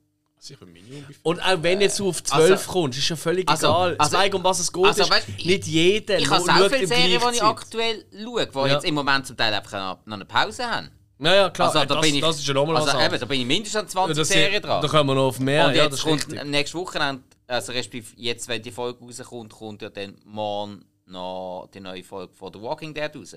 Minimum. 0.61 1.07
Und 1.23 1.41
auch 1.41 1.63
wenn 1.63 1.81
jetzt 1.81 1.99
du 1.99 2.09
auf 2.11 2.23
12 2.23 2.51
Also- 2.53 2.71
kommst, 2.73 2.99
ist 2.99 3.09
ja 3.09 3.17
völlig 3.17 3.49
also- 3.49 3.67
egal. 3.67 3.97
also- 3.99 4.17
Also, 4.19 4.37
um 4.37 4.45
was 4.45 4.59
es 4.61 4.71
geht, 4.71 4.85
also, 4.85 5.03
ist, 5.03 5.11
weißt, 5.11 5.29
nicht 5.43 5.67
jeder 5.67 6.19
Ich 6.19 6.29
habe 6.29 6.43
auch 6.43 6.71
viele 6.71 6.87
Serien, 6.87 7.21
die 7.31 7.37
ich 7.37 7.43
aktuell 7.43 8.05
schaue, 8.13 8.47
die 8.47 8.59
Ja. 8.59 8.67
jetzt 8.67 8.85
im 8.85 8.95
Moment 8.95 9.27
zum 9.27 9.39
Teil 9.39 9.55
einfach 9.55 9.97
noch 10.05 10.15
eine 10.17 10.27
Pause 10.27 10.67
haben. 10.71 10.91
Naja, 11.17 11.49
klar, 11.49 11.69
Also, 11.69 11.79
da 11.81 11.87
das, 11.95 12.01
bin 12.03 12.15
ich, 12.17 12.21
das 12.21 12.39
ist 12.39 12.47
ja 12.47 12.53
nochmal 12.53 12.77
also, 12.77 12.89
was 12.89 13.07
eben, 13.07 13.21
da 13.21 13.25
bin 13.25 13.41
ich 13.41 13.47
mindestens 13.47 13.81
an 13.81 13.89
20 13.89 14.17
das 14.19 14.29
Serien 14.29 14.61
dran. 14.61 14.83
Da 14.83 14.89
kommen 14.89 15.09
wir 15.09 15.15
noch 15.15 15.29
auf 15.29 15.41
mehr, 15.41 15.69
Und 15.69 15.75
ja, 15.77 15.85
jetzt 15.85 15.93
das 15.93 16.01
ist 16.01 16.05
kommt 16.05 16.27
richtig. 16.31 16.45
nächste 16.45 16.77
Woche, 16.79 17.21
also 17.47 17.73
respektive 17.73 18.13
jetzt, 18.17 18.47
wenn 18.49 18.61
die 18.61 18.71
Folge 18.73 19.03
rauskommt, 19.03 19.51
kommt 19.51 19.81
ja 19.81 19.89
dann 19.89 20.19
morgen 20.27 20.85
noch 21.07 21.69
die 21.73 21.81
neue 21.81 22.05
Folge 22.05 22.35
von 22.35 22.53
The 22.53 22.61
Walking 22.61 22.93
Dead 22.93 23.11
raus. 23.17 23.37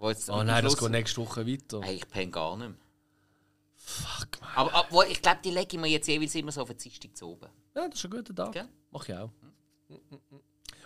Wo 0.00 0.08
jetzt 0.08 0.30
Oh 0.30 0.42
nein, 0.42 0.64
das 0.64 0.78
geht 0.78 0.90
nächste 0.90 1.20
Woche 1.20 1.46
weiter. 1.46 1.82
Hey, 1.82 1.96
ich 1.96 2.08
penne 2.08 2.30
gar 2.30 2.56
nicht 2.56 2.70
mehr. 2.70 2.78
Fuck, 3.76 4.40
man. 4.40 4.50
Aber, 4.54 4.74
aber 4.74 5.06
ich 5.08 5.20
glaube, 5.20 5.40
die 5.44 5.50
lege 5.50 5.76
ich 5.76 5.78
mir 5.78 5.88
jetzt 5.88 6.08
jeweils 6.08 6.34
immer 6.34 6.52
so 6.52 6.62
auf 6.62 6.68
den 6.68 6.78
Dienstag 6.78 7.14
zu 7.14 7.28
oben. 7.28 7.48
Ja, 7.74 7.86
das 7.86 7.98
ist 7.98 8.04
ein 8.06 8.10
guter 8.10 8.34
Tag. 8.34 8.52
Gell? 8.52 8.68
Mach 8.90 9.06
ich 9.06 9.14
auch. 9.14 9.30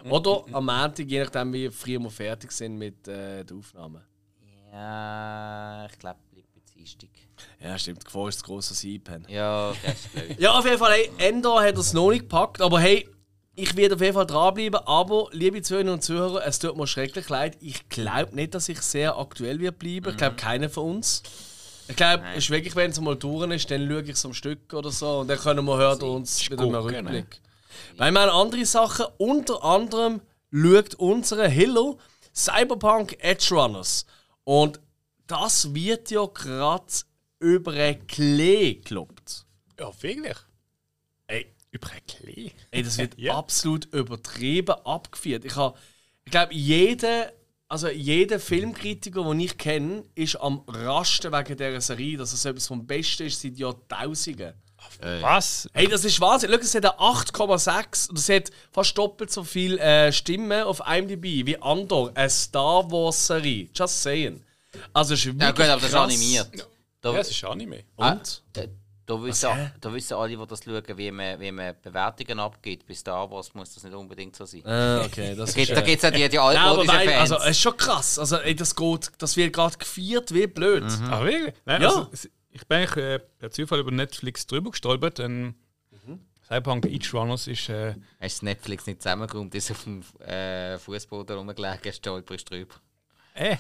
Oder 0.05 0.45
am 0.53 0.67
Montag, 0.67 1.07
je 1.07 1.23
nachdem, 1.23 1.53
wie 1.53 1.71
früh 1.71 1.99
wir 1.99 2.11
fertig 2.11 2.51
sind 2.51 2.77
mit 2.77 3.07
äh, 3.07 3.45
der 3.45 3.57
Aufnahme. 3.57 4.05
Ja, 4.73 5.87
ich 5.87 5.99
glaube, 5.99 6.19
bleibt 6.33 6.53
bei 6.53 6.61
Dienstag. 6.75 7.11
Ja, 7.61 7.79
stimmt. 7.79 8.01
Die 8.01 8.05
Gefahr 8.07 8.29
ist 8.29 8.43
gross, 8.43 8.69
dass 8.69 8.83
ich 8.83 8.95
einpenne. 8.97 9.31
Ja, 9.31 9.73
das 9.85 9.95
ist 9.95 10.13
blöd. 10.13 10.37
Ja, 10.41 10.59
auf 10.59 10.65
jeden 10.65 10.79
Fall, 10.79 10.93
hey, 10.93 11.11
Ender 11.19 11.63
hat 11.63 11.79
es 11.79 11.93
noch 11.93 12.11
nicht 12.11 12.23
gepackt, 12.23 12.61
aber 12.61 12.81
hey, 12.81 13.09
ich 13.57 13.77
werde 13.77 13.95
auf 13.95 14.01
jeden 14.01 14.15
Fall 14.15 14.27
dranbleiben. 14.27 14.81
Aber, 14.87 15.29
liebe 15.33 15.63
Zuhörerinnen 15.63 15.95
und 15.95 16.03
Zuhörer, 16.03 16.47
es 16.47 16.59
tut 16.59 16.77
mir 16.77 16.87
schrecklich 16.87 17.29
leid. 17.29 17.57
Ich 17.61 17.89
glaube 17.89 18.35
nicht, 18.35 18.55
dass 18.55 18.69
ich 18.69 18.81
sehr 18.81 19.17
aktuell 19.19 19.61
wird 19.61 19.79
bleiben. 19.79 20.11
Ich 20.11 20.17
glaube, 20.17 20.37
keiner 20.37 20.69
von 20.69 20.97
uns. 20.97 21.23
Ich 21.87 21.97
glaube, 21.97 22.25
es 22.33 22.45
ist 22.45 22.51
wirklich, 22.51 22.75
wenn 22.77 22.91
es 22.91 23.01
mal 23.01 23.17
durch 23.17 23.51
ist, 23.51 23.71
dann 23.71 23.89
schaue 23.89 24.03
ich 24.03 24.11
es 24.11 24.25
am 24.25 24.33
Stück 24.33 24.73
oder 24.73 24.91
so 24.91 25.19
und 25.21 25.29
dann 25.29 25.39
können 25.39 25.65
wir 25.67 25.77
hören 25.77 26.01
uns 26.03 26.51
wieder 26.51 26.63
einen 26.63 26.73
gucken, 26.73 26.97
Rückblick. 26.97 27.41
Weil 27.97 28.13
wir 28.13 28.21
haben 28.23 28.31
andere 28.31 28.65
Sachen, 28.65 29.07
unter 29.19 29.63
anderem 29.63 30.21
schaut 30.51 30.95
unsere 30.95 31.49
Hillo 31.49 31.99
Cyberpunk 32.35 33.17
Edge 33.21 33.49
Runners. 33.55 34.07
Und 34.45 34.81
das 35.27 35.75
wird 35.75 36.11
ja 36.11 36.25
gerade 36.27 36.85
über 37.39 37.73
einen 37.73 38.07
Klee 38.07 38.75
gekloppt. 38.75 39.45
Ja, 39.79 39.91
wirklich. 40.01 40.37
Über 41.75 41.91
ein 41.91 42.07
Klee. 42.07 42.53
Ey, 42.71 42.83
das 42.85 42.99
wird 42.99 43.15
Ja. 43.19 43.37
absolut 43.37 43.87
übertrieben 43.93 44.77
abgeführt. 44.85 45.45
Ich, 45.45 45.57
hab- 45.57 45.77
ich 46.25 46.31
glaube, 46.31 46.55
jeder, 46.55 47.33
also 47.69 47.89
jeder 47.89 48.39
Filmkritiker, 48.39 49.25
den 49.25 49.41
ich 49.41 49.59
kenne, 49.59 50.05
ist 50.15 50.37
am 50.37 50.63
rasten 50.69 51.33
wegen 51.33 51.57
dieser 51.57 51.81
Serie, 51.81 52.17
dass 52.17 52.33
es 52.33 52.45
etwas 52.45 52.69
vom 52.69 52.87
Besten 52.87 53.25
ist 53.27 53.41
seit 53.41 53.57
Jahrtausenden. 53.59 54.55
Was? 55.21 55.69
Hey, 55.73 55.89
das 55.89 56.05
ist 56.05 56.21
Wahnsinn. 56.21 56.51
Schau, 56.53 56.59
es 56.59 56.75
hat 56.75 56.85
eine 56.85 56.99
8,6 57.01 58.11
und 58.11 58.19
es 58.19 58.29
hat 58.29 58.51
fast 58.71 58.97
doppelt 58.99 59.31
so 59.33 59.43
viele 59.43 59.79
äh, 59.81 60.13
Stimmen 60.13 60.63
auf 60.63 60.83
IMDb 60.87 61.47
wie 61.47 61.57
Andor, 61.61 62.13
eine 62.15 62.29
Star 62.31 62.89
Wars-Serie. 62.91 63.69
Just 63.75 64.03
saying. 64.03 64.45
Also, 64.93 65.15
es 65.15 65.21
ist 65.21 65.27
wirklich 65.27 65.41
Ja, 65.43 65.51
gut, 65.53 65.61
aber 65.65 65.81
das 65.81 65.85
ist 65.85 65.91
krass. 65.93 66.05
animiert. 66.13 66.69
Da, 67.01 67.13
Ja, 67.15 67.19
es 67.19 67.31
ist 67.31 67.45
Anime. 67.45 67.85
Und? 67.97 68.43
äh, 68.57 68.69
da, 69.07 69.23
wissen, 69.23 69.49
da 69.81 69.93
wissen 69.93 70.15
alle, 70.15 70.37
die 70.37 70.47
das 70.47 70.65
schauen, 70.65 70.83
wie 70.97 71.11
man, 71.11 71.39
wie 71.41 71.53
man 71.53 71.75
Bewertungen 71.83 72.41
abgibt. 72.41 72.87
Bei 72.87 72.95
Star 72.95 73.31
Wars 73.31 73.53
muss 73.55 73.75
das 73.75 73.85
nicht 73.85 73.95
unbedingt 73.95 74.35
so 74.37 74.45
sein. 74.45 74.63
Äh, 74.65 75.05
okay, 75.05 75.35
das 75.35 75.55
Da 75.55 75.61
ist... 75.61 75.69
gibt- 75.69 75.71
äh, 75.89 75.95
es 75.95 76.03
ja 76.03 76.11
die, 76.11 76.29
die 76.29 76.39
altmodischen 76.39 76.95
weil, 76.95 77.09
Fans. 77.09 77.33
also, 77.33 77.45
es 77.45 77.51
ist 77.51 77.61
schon 77.61 77.77
krass. 77.77 78.19
Also, 78.19 78.37
ey, 78.37 78.55
das, 78.55 78.75
geht, 78.75 79.11
das 79.19 79.37
wird 79.37 79.53
gerade 79.53 79.77
gefeiert 79.77 80.33
wie 80.33 80.47
blöd. 80.47 80.85
Ah, 81.11 81.23
wirklich? 81.25 81.55
Nein, 81.65 81.83
Ja. 81.83 81.89
also, 81.89 82.09
ich 82.51 82.67
bin 82.67 82.79
eigentlich 82.79 82.97
äh, 83.05 83.19
per 83.19 83.51
Zufall 83.51 83.81
über 83.81 83.91
Netflix 83.91 84.47
drüber 84.47 84.71
gestolpert. 84.71 85.19
Denn 85.19 85.55
Cyberpunk 86.47 86.85
Edge 86.87 87.09
Runners 87.15 87.47
ist. 87.47 87.69
Äh, 87.71 87.95
Hast 88.21 88.43
du 88.43 88.45
Netflix 88.45 88.87
nicht 88.87 89.03
zusammengeräumt, 89.03 89.55
ist 89.55 89.71
auf 89.71 89.85
dem 89.85 90.03
äh, 90.21 90.79
Fußboden 90.79 91.37
rumgelegen, 91.39 91.93
stolperst 91.93 92.51
drüber. 92.51 92.75
Äh, 93.35 93.53
äh, 93.53 93.57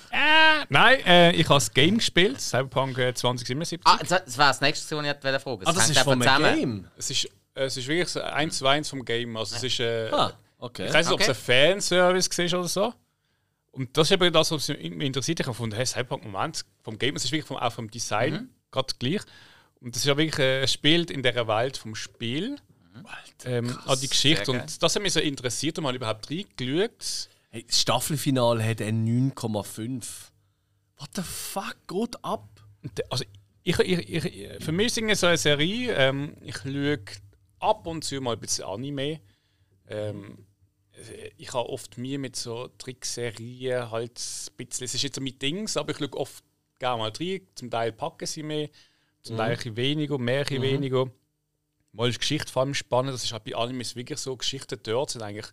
nein, 0.69 1.01
äh, 1.05 1.33
ich 1.33 1.45
habe 1.49 1.57
das 1.57 1.73
Game 1.73 1.99
gespielt, 1.99 2.41
Cyberpunk 2.41 2.97
äh, 2.99 3.15
2077. 3.15 3.81
Ah, 3.85 3.99
das, 3.99 4.09
das 4.25 4.39
war 4.39 4.49
das 4.49 4.61
nächste, 4.61 4.97
was 4.97 5.05
ich 5.05 5.25
wollte 5.25 5.41
fragen. 5.41 5.63
Ah, 5.67 5.73
das 5.73 5.91
ist 5.91 5.99
von 6.01 6.23
einem 6.23 6.55
Game. 6.55 6.89
Es, 6.97 7.11
ist, 7.11 7.25
äh, 7.55 7.65
es 7.65 7.77
ist 7.77 7.87
wirklich 7.89 8.09
so 8.09 8.21
eins 8.23 8.59
zu 8.59 8.67
eins 8.67 8.89
vom 8.89 9.05
Game. 9.05 9.37
Also, 9.37 9.57
es 9.57 9.63
ist. 9.65 9.81
Äh, 9.81 10.11
Ah, 10.13 10.33
okay. 10.59 10.87
Ich 10.87 10.93
weiß 10.95 11.07
nicht, 11.07 11.15
ob 11.15 11.21
es 11.21 11.29
ein 11.29 11.35
Fanservice 11.35 12.31
war 12.53 12.59
oder 12.61 12.69
so. 12.69 12.95
Und 13.73 13.97
das 13.97 14.07
ist 14.09 14.13
eben 14.13 14.33
das, 14.33 14.51
was 14.53 14.69
mich 14.69 14.81
interessiert. 14.81 15.41
Ich 15.41 15.47
habe 15.47 15.53
gefunden, 15.55 15.75
hey, 15.75 15.85
Cyberpunk 15.85 16.25
Moment 16.25 16.65
vom 16.83 16.97
Game, 16.97 17.17
es 17.17 17.25
ist 17.25 17.33
wirklich 17.33 17.47
vom, 17.47 17.57
auch 17.57 17.73
vom 17.73 17.91
Design 17.91 18.51
gerade 18.71 18.95
gleich. 18.99 19.23
Und 19.81 19.95
das 19.95 20.03
ist 20.03 20.07
ja 20.07 20.17
wirklich, 20.17 20.39
äh, 20.39 20.63
es 20.63 20.73
spielt 20.73 21.11
in 21.11 21.23
der 21.23 21.47
Welt 21.49 21.77
vom 21.77 21.95
Spiel. 21.95 22.57
Ähm, 23.45 23.77
an 23.87 23.99
die 24.01 24.09
Geschichte. 24.09 24.53
Und 24.53 24.81
das 24.83 24.95
hat 24.95 25.03
mich 25.03 25.13
so 25.13 25.19
interessiert 25.21 25.77
und 25.79 25.85
mal 25.85 25.95
überhaupt 25.97 26.31
reingeschaut. 26.31 27.29
Hey, 27.55 27.65
das 27.65 27.83
Staffelfinale 27.83 28.65
hat 28.65 28.83
ein 28.83 29.07
9,5. 29.33 30.33
What 30.97 31.11
the 31.15 31.23
fuck 31.23 31.77
geht 31.87 32.25
ab? 32.25 32.49
Also, 33.09 33.25
ich, 33.63 33.79
ich, 33.79 34.27
ich, 34.27 34.65
für 34.65 34.73
mich 34.73 34.87
ist 34.89 34.99
es 34.99 35.21
so 35.21 35.29
eine 35.29 35.37
Serie, 35.37 35.95
ähm, 35.95 36.37
ich 36.41 36.57
schaue 36.57 36.99
ab 37.61 37.87
und 37.87 38.03
zu 38.03 38.21
mal 38.21 38.33
ein 38.33 38.41
bisschen 38.41 38.65
Anime. 38.65 39.21
Ähm, 39.87 40.49
ich 41.37 41.53
habe 41.53 41.69
oft 41.69 41.97
mir 41.97 42.19
mit 42.19 42.35
so 42.35 42.67
Trickserien 42.77 43.89
halt 43.89 44.19
ein 44.19 44.57
bisschen, 44.57 44.87
es 44.87 44.95
ist 44.95 45.03
jetzt 45.03 45.15
so 45.15 45.21
mein 45.21 45.39
Dings, 45.39 45.77
aber 45.77 45.93
ich 45.93 45.99
schaue 45.99 46.13
oft 46.15 46.43
gerne 46.81 46.99
mal 46.99 47.13
rein. 47.17 47.47
Zum 47.55 47.71
Teil 47.71 47.93
packen 47.93 48.27
sie 48.27 48.43
mehr, 48.43 48.69
zum 49.23 49.37
Teil 49.37 49.51
ein 49.53 49.57
bisschen 49.59 49.77
weniger, 49.77 50.19
mehr 50.19 50.41
ein 50.41 50.47
bisschen 50.47 50.63
weniger. 50.63 51.09
Mal 51.93 52.09
ist 52.09 52.17
die 52.17 52.19
Geschichte 52.19 52.51
vor 52.51 52.63
allem 52.63 52.75
spannend, 52.75 53.15
das 53.15 53.23
ist 53.23 53.33
halt 53.33 53.45
bei 53.45 53.55
Animes 53.55 53.95
wirklich 53.95 54.19
so, 54.19 54.37
Geschichten 54.37 54.81
dort 54.83 55.11
sind 55.11 55.23
eigentlich 55.23 55.53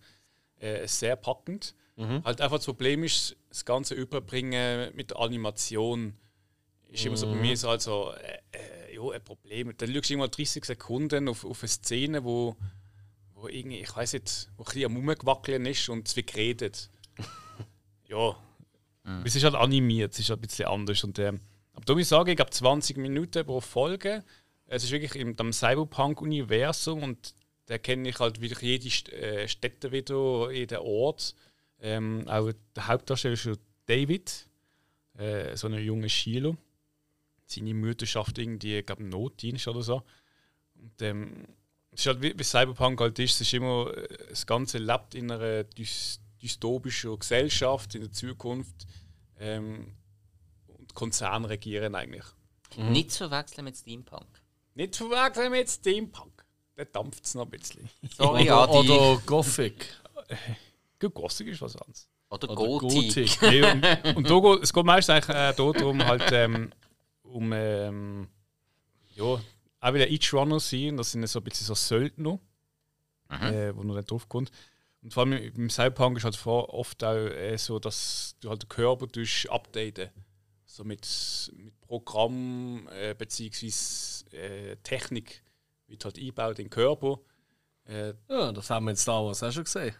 äh, 0.57 0.87
sehr 0.87 1.15
packend. 1.15 1.75
Halt 2.23 2.41
einfach 2.41 2.57
das 2.57 2.65
Problem 2.65 3.03
ist, 3.03 3.35
das 3.49 3.65
ganze 3.65 3.93
Überbringen 3.95 4.91
mit 4.95 5.11
der 5.11 5.19
Animation 5.19 6.13
ist 6.91 7.05
immer 7.05 7.17
so 7.17 7.27
bei 7.27 7.35
mir 7.35 7.55
so 7.55 7.69
also 7.69 8.11
äh, 8.11 8.39
äh, 8.57 8.95
ja, 8.95 9.11
ein 9.11 9.23
Problem. 9.23 9.73
Dann 9.77 9.93
schaust 9.93 10.09
du 10.09 10.13
immer 10.13 10.27
30 10.27 10.65
Sekunden 10.65 11.29
auf, 11.29 11.45
auf 11.45 11.61
eine 11.61 11.69
Szene, 11.69 12.23
wo, 12.23 12.57
wo 13.33 13.47
irgendwie, 13.47 13.79
ich 13.79 13.95
weiß 13.95 14.13
nicht, 14.13 14.49
wo 14.57 14.63
ein 14.63 14.65
bisschen 14.65 14.85
am 14.85 14.95
Rumgewackeln 14.97 15.65
ist 15.65 15.89
und 15.89 16.07
es 16.07 16.15
wird 16.15 16.27
geredet. 16.27 16.89
ja. 18.07 18.35
Es 19.25 19.35
ist 19.35 19.43
halt 19.43 19.55
animiert, 19.55 20.13
es 20.13 20.19
ist 20.19 20.29
halt 20.29 20.39
ein 20.39 20.47
bisschen 20.47 20.67
anders. 20.67 21.03
Und, 21.03 21.17
ähm, 21.19 21.39
aber 21.73 21.85
da 21.85 21.93
muss 21.93 22.03
ich 22.03 22.07
sagen, 22.07 22.29
ich 22.29 22.35
glaube 22.35 22.51
20 22.51 22.97
Minuten 22.97 23.45
pro 23.45 23.61
Folge. 23.61 24.23
Es 24.67 24.83
ist 24.83 24.91
wirklich 24.91 25.15
im 25.15 25.35
Cyberpunk-Universum 25.53 27.03
und 27.03 27.33
da 27.65 27.77
kenne 27.77 28.09
ich 28.09 28.19
halt 28.19 28.41
wieder 28.41 28.61
jede 28.61 28.89
äh, 29.11 29.47
Städte 29.47 29.91
wieder, 29.91 30.51
jeden 30.51 30.79
Ort. 30.79 31.35
Ähm, 31.81 32.27
auch 32.27 32.51
der 32.75 32.87
Hauptdarsteller 32.87 33.33
ist 33.33 33.59
David, 33.87 34.47
äh, 35.17 35.55
so 35.57 35.67
ein 35.67 35.73
junger 35.73 36.09
Schüler. 36.09 36.55
Seine 37.45 37.73
Mutter 37.73 38.05
schafft 38.05 38.37
irgendwie, 38.37 38.77
ich 38.77 38.85
glaube, 38.85 39.01
einen 39.01 39.09
Notdienst 39.09 39.67
oder 39.67 39.81
so. 39.81 40.03
Und 40.75 41.01
ähm, 41.01 41.47
es 41.91 42.01
ist 42.01 42.05
halt 42.07 42.21
wie, 42.21 42.37
wie 42.37 42.43
Cyberpunk 42.43 43.01
halt 43.01 43.19
ist, 43.19 43.35
es 43.35 43.41
ist 43.41 43.53
immer, 43.53 43.91
äh, 43.95 44.07
das 44.29 44.45
Ganze 44.45 44.77
lebt 44.77 45.15
in 45.15 45.31
einer 45.31 45.63
dys 45.63 46.19
dystopischen 46.41 47.19
Gesellschaft 47.19 47.93
in 47.93 48.01
der 48.01 48.11
Zukunft. 48.11 48.87
Ähm, 49.39 49.93
und 50.67 50.93
Konzerne 50.95 51.49
regieren 51.49 51.93
eigentlich. 51.93 52.23
Nicht 52.77 53.11
zu 53.11 53.29
verwechseln 53.29 53.65
mit 53.65 53.77
Steampunk. 53.77 54.41
Nicht 54.73 54.95
verwechseln 54.95 55.51
mit 55.51 55.69
Steampunk. 55.69 56.45
Da 56.75 56.85
dampft 56.85 57.25
es 57.25 57.35
noch 57.35 57.45
ein 57.45 57.51
bisschen. 57.51 57.89
Sorry, 58.15 58.43
Oder, 58.43 58.69
Adi. 58.69 58.89
Oder, 58.89 59.11
oder 59.11 59.21
Gothic. 61.01 61.13
Gut, 61.13 61.13
Gossig 61.23 61.47
ist 61.49 61.61
was 61.61 61.75
anderes. 61.75 62.07
Oder 62.29 62.47
Gothic. 62.55 63.41
Nee, 63.41 63.61
und 63.63 64.15
und 64.17 64.29
da 64.29 64.39
geht, 64.39 64.63
es 64.63 64.73
geht 64.73 64.85
meistens 64.85 65.15
eigentlich 65.15 65.35
äh, 65.35 65.53
darum, 65.53 66.03
halt, 66.05 66.31
ähm, 66.31 66.71
um 67.23 67.51
ähm, 67.53 68.27
ja, 69.15 69.23
auch 69.83 69.93
wieder 69.93 70.09
Each 70.09 70.33
Runner 70.33 70.59
sein. 70.59 70.97
Das 70.97 71.11
sind 71.11 71.27
so 71.27 71.39
ein 71.39 71.43
bisschen 71.43 71.65
so 71.67 71.73
Söldner, 71.75 72.39
äh, 73.29 73.75
wo 73.75 73.83
noch 73.83 73.95
nicht 73.95 74.09
drauf 74.11 74.27
kommt. 74.29 74.51
Und 75.01 75.13
vor 75.13 75.23
allem 75.23 75.33
im 75.33 75.69
Cyberpunk 75.69 76.17
ist 76.17 76.23
halt 76.25 76.35
vor 76.35 76.73
oft 76.73 77.03
auch 77.03 77.15
äh, 77.15 77.57
so, 77.57 77.79
dass 77.79 78.35
du 78.39 78.49
halt 78.49 78.61
den 78.63 78.69
Körper 78.69 79.07
durch 79.07 79.49
updaten. 79.51 80.09
So 80.65 80.83
mit, 80.83 81.05
mit 81.57 81.81
Programm 81.81 82.87
äh, 82.91 83.13
beziehungsweise 83.15 84.25
äh, 84.31 84.75
Technik 84.83 85.43
wird 85.87 86.05
halt 86.05 86.17
eingebaut 86.17 86.59
in 86.59 86.65
den 86.65 86.69
Körper. 86.69 87.19
Äh, 87.85 88.13
Ja, 88.29 88.51
das 88.51 88.69
haben 88.69 88.85
wir 88.85 88.91
in 88.91 88.95
Star 88.97 89.25
Wars 89.25 89.41
auch 89.43 89.51
schon 89.51 89.63
gesehen. 89.65 89.95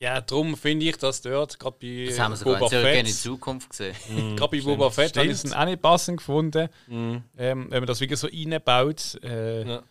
Ja, 0.00 0.20
darum 0.20 0.56
finde 0.56 0.86
ich, 0.86 0.96
dass 0.96 1.20
dort 1.22 1.58
gerade 1.58 1.76
bei 1.80 2.06
Das 2.08 2.18
haben 2.18 2.32
wir 2.32 2.36
sogar 2.36 2.58
Boba 2.58 2.66
in 2.66 2.70
Zurück 2.82 2.94
in 2.96 3.04
die 3.04 3.12
Fett 3.12 3.20
Zukunft 3.22 3.70
gesehen. 3.70 3.94
Gerade 4.36 4.56
bei 4.56 4.62
Boba 4.64 4.90
Fett 4.90 5.16
habe 5.16 5.26
ich 5.26 5.32
es 5.44 5.52
auch 5.52 5.64
nicht 5.66 5.82
passend 5.82 6.16
gefunden. 6.18 6.68
Ähm, 6.88 7.22
wenn 7.36 7.68
man 7.70 7.86
das 7.86 8.00
wirklich 8.00 8.18
so 8.18 8.26
reinbaut. 8.26 9.18
Äh, 9.22 9.62
Ja. 9.68 9.82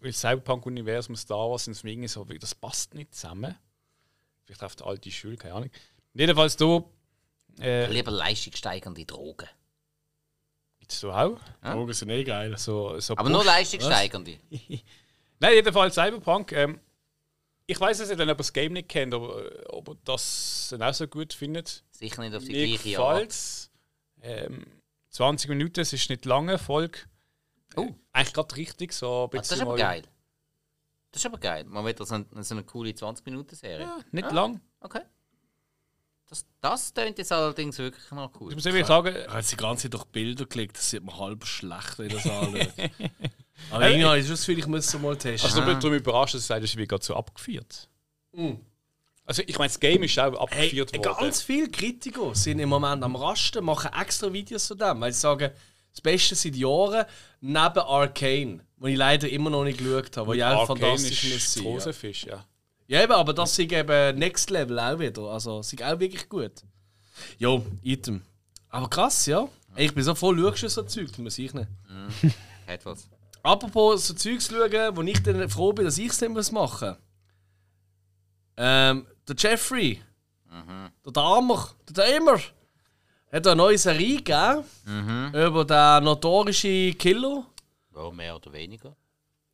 Weil 0.00 0.12
Cyberpunk-Universum 0.12 1.16
Star 1.16 1.48
Wars 1.50 1.64
sind 1.64 1.82
irgendwie 1.82 2.08
so, 2.08 2.24
das 2.24 2.54
passt 2.54 2.92
nicht 2.94 3.14
zusammen. 3.14 3.54
Vielleicht 4.44 4.62
auf 4.62 4.76
der 4.76 4.86
alte 4.86 5.10
Schule, 5.10 5.36
keine 5.38 5.54
Ahnung. 5.54 5.70
Jedenfalls 6.12 6.56
da. 6.58 6.84
Äh, 7.60 7.86
Lieber 7.90 8.10
leistungssteigernde 8.10 9.06
Drogen. 9.06 9.48
Gibt's 10.80 11.00
so 11.00 11.10
auch? 11.12 11.38
Drogen 11.62 11.92
sind 11.94 12.10
eh 12.10 12.22
geil. 12.24 12.58
So, 12.58 12.98
so 13.00 13.16
Aber 13.16 13.30
nur 13.30 13.40
Push- 13.40 13.46
leistungssteigernde. 13.46 14.36
Nein, 15.38 15.54
jedenfalls 15.54 15.94
Cyberpunk. 15.94 16.52
Ähm, 16.52 16.80
ich 17.66 17.80
weiß 17.80 18.00
es 18.00 18.08
nicht, 18.08 18.18
wenn 18.18 18.26
jemand 18.28 18.40
das 18.40 18.52
Game 18.52 18.72
nicht 18.74 18.88
kennt, 18.88 19.14
aber 19.14 19.42
ob 19.72 19.88
er 19.88 19.96
das 20.04 20.74
auch 20.78 20.94
so 20.94 21.06
gut 21.06 21.32
findet. 21.32 21.84
Sicher 21.90 22.22
nicht 22.22 22.34
auf 22.34 22.44
die 22.44 22.52
Mir 22.52 22.78
gleiche 22.78 22.98
Art. 23.00 23.70
Ähm, 24.22 24.66
20 25.10 25.48
Minuten, 25.50 25.80
es 25.80 25.92
ist 25.92 26.08
nicht 26.10 26.24
lange 26.24 26.58
Folge. 26.58 26.98
Oh. 27.76 27.82
Äh, 27.82 27.94
eigentlich 28.12 28.32
gerade 28.34 28.56
richtig, 28.56 28.92
so 28.92 29.24
ein 29.24 29.24
Ah, 29.24 29.28
das 29.38 29.48
bisschen 29.48 29.56
ist 29.58 29.62
aber 29.62 29.76
geil. 29.76 30.02
Das 31.10 31.22
ist 31.22 31.26
aber 31.26 31.38
geil. 31.38 31.64
Man 31.64 31.84
will 31.84 31.94
so, 31.98 32.14
eine- 32.14 32.26
so 32.42 32.54
eine 32.54 32.64
coole 32.64 32.90
20-Minuten-Serie. 32.90 33.86
Ja, 33.86 33.98
nicht 34.10 34.24
Ah. 34.28 34.32
lang. 34.32 34.60
Okay. 34.80 35.00
Das, 36.26 36.44
das 36.60 36.92
tönt 36.92 37.18
jetzt 37.18 37.30
allerdings 37.32 37.78
wirklich 37.78 38.10
noch 38.10 38.32
cool. 38.40 38.50
Ich 38.50 38.56
muss 38.56 38.66
ehrlich 38.66 38.86
sagen, 38.86 39.14
habe 39.28 39.36
jetzt 39.38 39.52
die 39.52 39.56
ganze 39.56 39.82
Zeit 39.84 39.94
durch 39.94 40.04
Bilder 40.06 40.44
geklickt, 40.44 40.76
das 40.76 40.90
sieht 40.90 41.04
man 41.04 41.16
halb 41.18 41.44
schlecht, 41.44 41.98
wenn 41.98 42.08
das 42.08 42.26
anschaut. 42.26 42.72
Aber 43.70 43.88
irgendwie 43.88 44.04
habe 44.04 44.18
ich 44.18 44.28
das 44.28 44.40
Gefühl, 44.40 44.58
ich 44.58 44.66
muss 44.66 44.86
es 44.86 45.00
mal 45.00 45.16
testen. 45.16 45.48
also, 45.48 45.60
ich 45.60 45.66
bin 45.66 45.80
darum 45.80 45.96
überrascht, 45.96 46.34
dass 46.34 46.42
du 46.42 46.46
sagst, 46.46 46.64
ist 46.64 46.76
wie 46.76 46.86
gerade 46.86 47.04
so 47.04 47.14
abgeführt. 47.14 47.88
Also, 49.26 49.42
ich 49.46 49.58
meine, 49.58 49.68
das 49.68 49.80
Game 49.80 50.02
ist 50.02 50.18
auch 50.18 50.32
Hey, 50.50 50.68
abgeführt 50.68 50.96
worden. 50.96 51.16
ganz 51.18 51.42
viele 51.42 51.68
Kritiker 51.70 52.34
sind 52.34 52.58
im 52.58 52.68
Moment 52.68 53.02
am 53.02 53.16
Rasten, 53.16 53.64
machen 53.64 53.90
extra 53.98 54.32
Videos 54.32 54.66
zu 54.66 54.74
dem, 54.74 55.00
weil 55.00 55.12
sie 55.12 55.20
sagen, 55.20 55.50
das 55.90 56.00
Beste 56.00 56.34
seit 56.34 56.56
Jahren 56.56 57.06
neben 57.40 57.78
Arcane, 57.78 58.60
wo 58.76 58.86
ich 58.88 58.96
leider 58.96 59.28
immer 59.28 59.50
noch 59.50 59.64
nicht 59.64 59.78
geschaut 59.78 60.16
habe, 60.16 60.26
wo 60.26 60.32
ja 60.34 60.52
auch 60.54 60.68
Arcane 60.68 60.80
fantastisch 60.80 61.24
ist. 61.24 61.56
Ja. 61.56 61.62
großer 61.62 61.92
Fisch, 61.94 62.24
ja. 62.24 62.44
ja, 62.88 63.02
eben, 63.02 63.12
aber 63.12 63.32
das 63.32 63.56
ist 63.58 63.72
eben 63.72 64.18
Next 64.18 64.50
Level 64.50 64.78
auch 64.78 64.98
wieder. 64.98 65.22
Also, 65.22 65.60
ist 65.60 65.82
auch 65.82 66.00
wirklich 66.00 66.28
gut. 66.28 66.52
Jo, 67.38 67.64
Item. 67.82 68.22
Aber 68.68 68.90
krass, 68.90 69.26
ja. 69.26 69.48
Ich 69.76 69.94
bin 69.94 70.04
so 70.04 70.14
voll 70.14 70.38
schaust 70.38 70.62
du 70.64 70.68
so 70.68 70.82
Zeug, 70.82 71.16
muss 71.18 71.38
ich 71.38 71.54
nicht. 71.54 71.68
Hat 72.66 72.84
was. 72.84 73.08
Apropos 73.44 74.06
so 74.06 74.14
Zeugs 74.14 74.48
schauen, 74.48 74.96
wo 74.96 75.02
ich 75.02 75.22
dann 75.22 75.48
froh 75.50 75.74
bin, 75.74 75.84
dass 75.84 75.98
ich 75.98 76.10
es 76.10 76.20
nicht 76.20 76.32
muss 76.32 76.50
machen 76.50 76.96
ähm, 78.56 79.06
Der 79.28 79.36
Jeffrey, 79.36 80.00
der 81.04 81.12
Damer, 81.12 81.68
der 81.86 82.06
Damer, 82.06 82.40
hat 83.30 83.46
eine 83.46 83.56
neue 83.56 83.76
Serie 83.76 84.22
gegeben 84.22 84.64
über 85.34 85.64
den 85.66 86.04
notorischen 86.04 86.96
Killer. 86.96 87.44
Ja, 87.94 88.10
mehr 88.10 88.36
oder 88.36 88.50
weniger. 88.50 88.96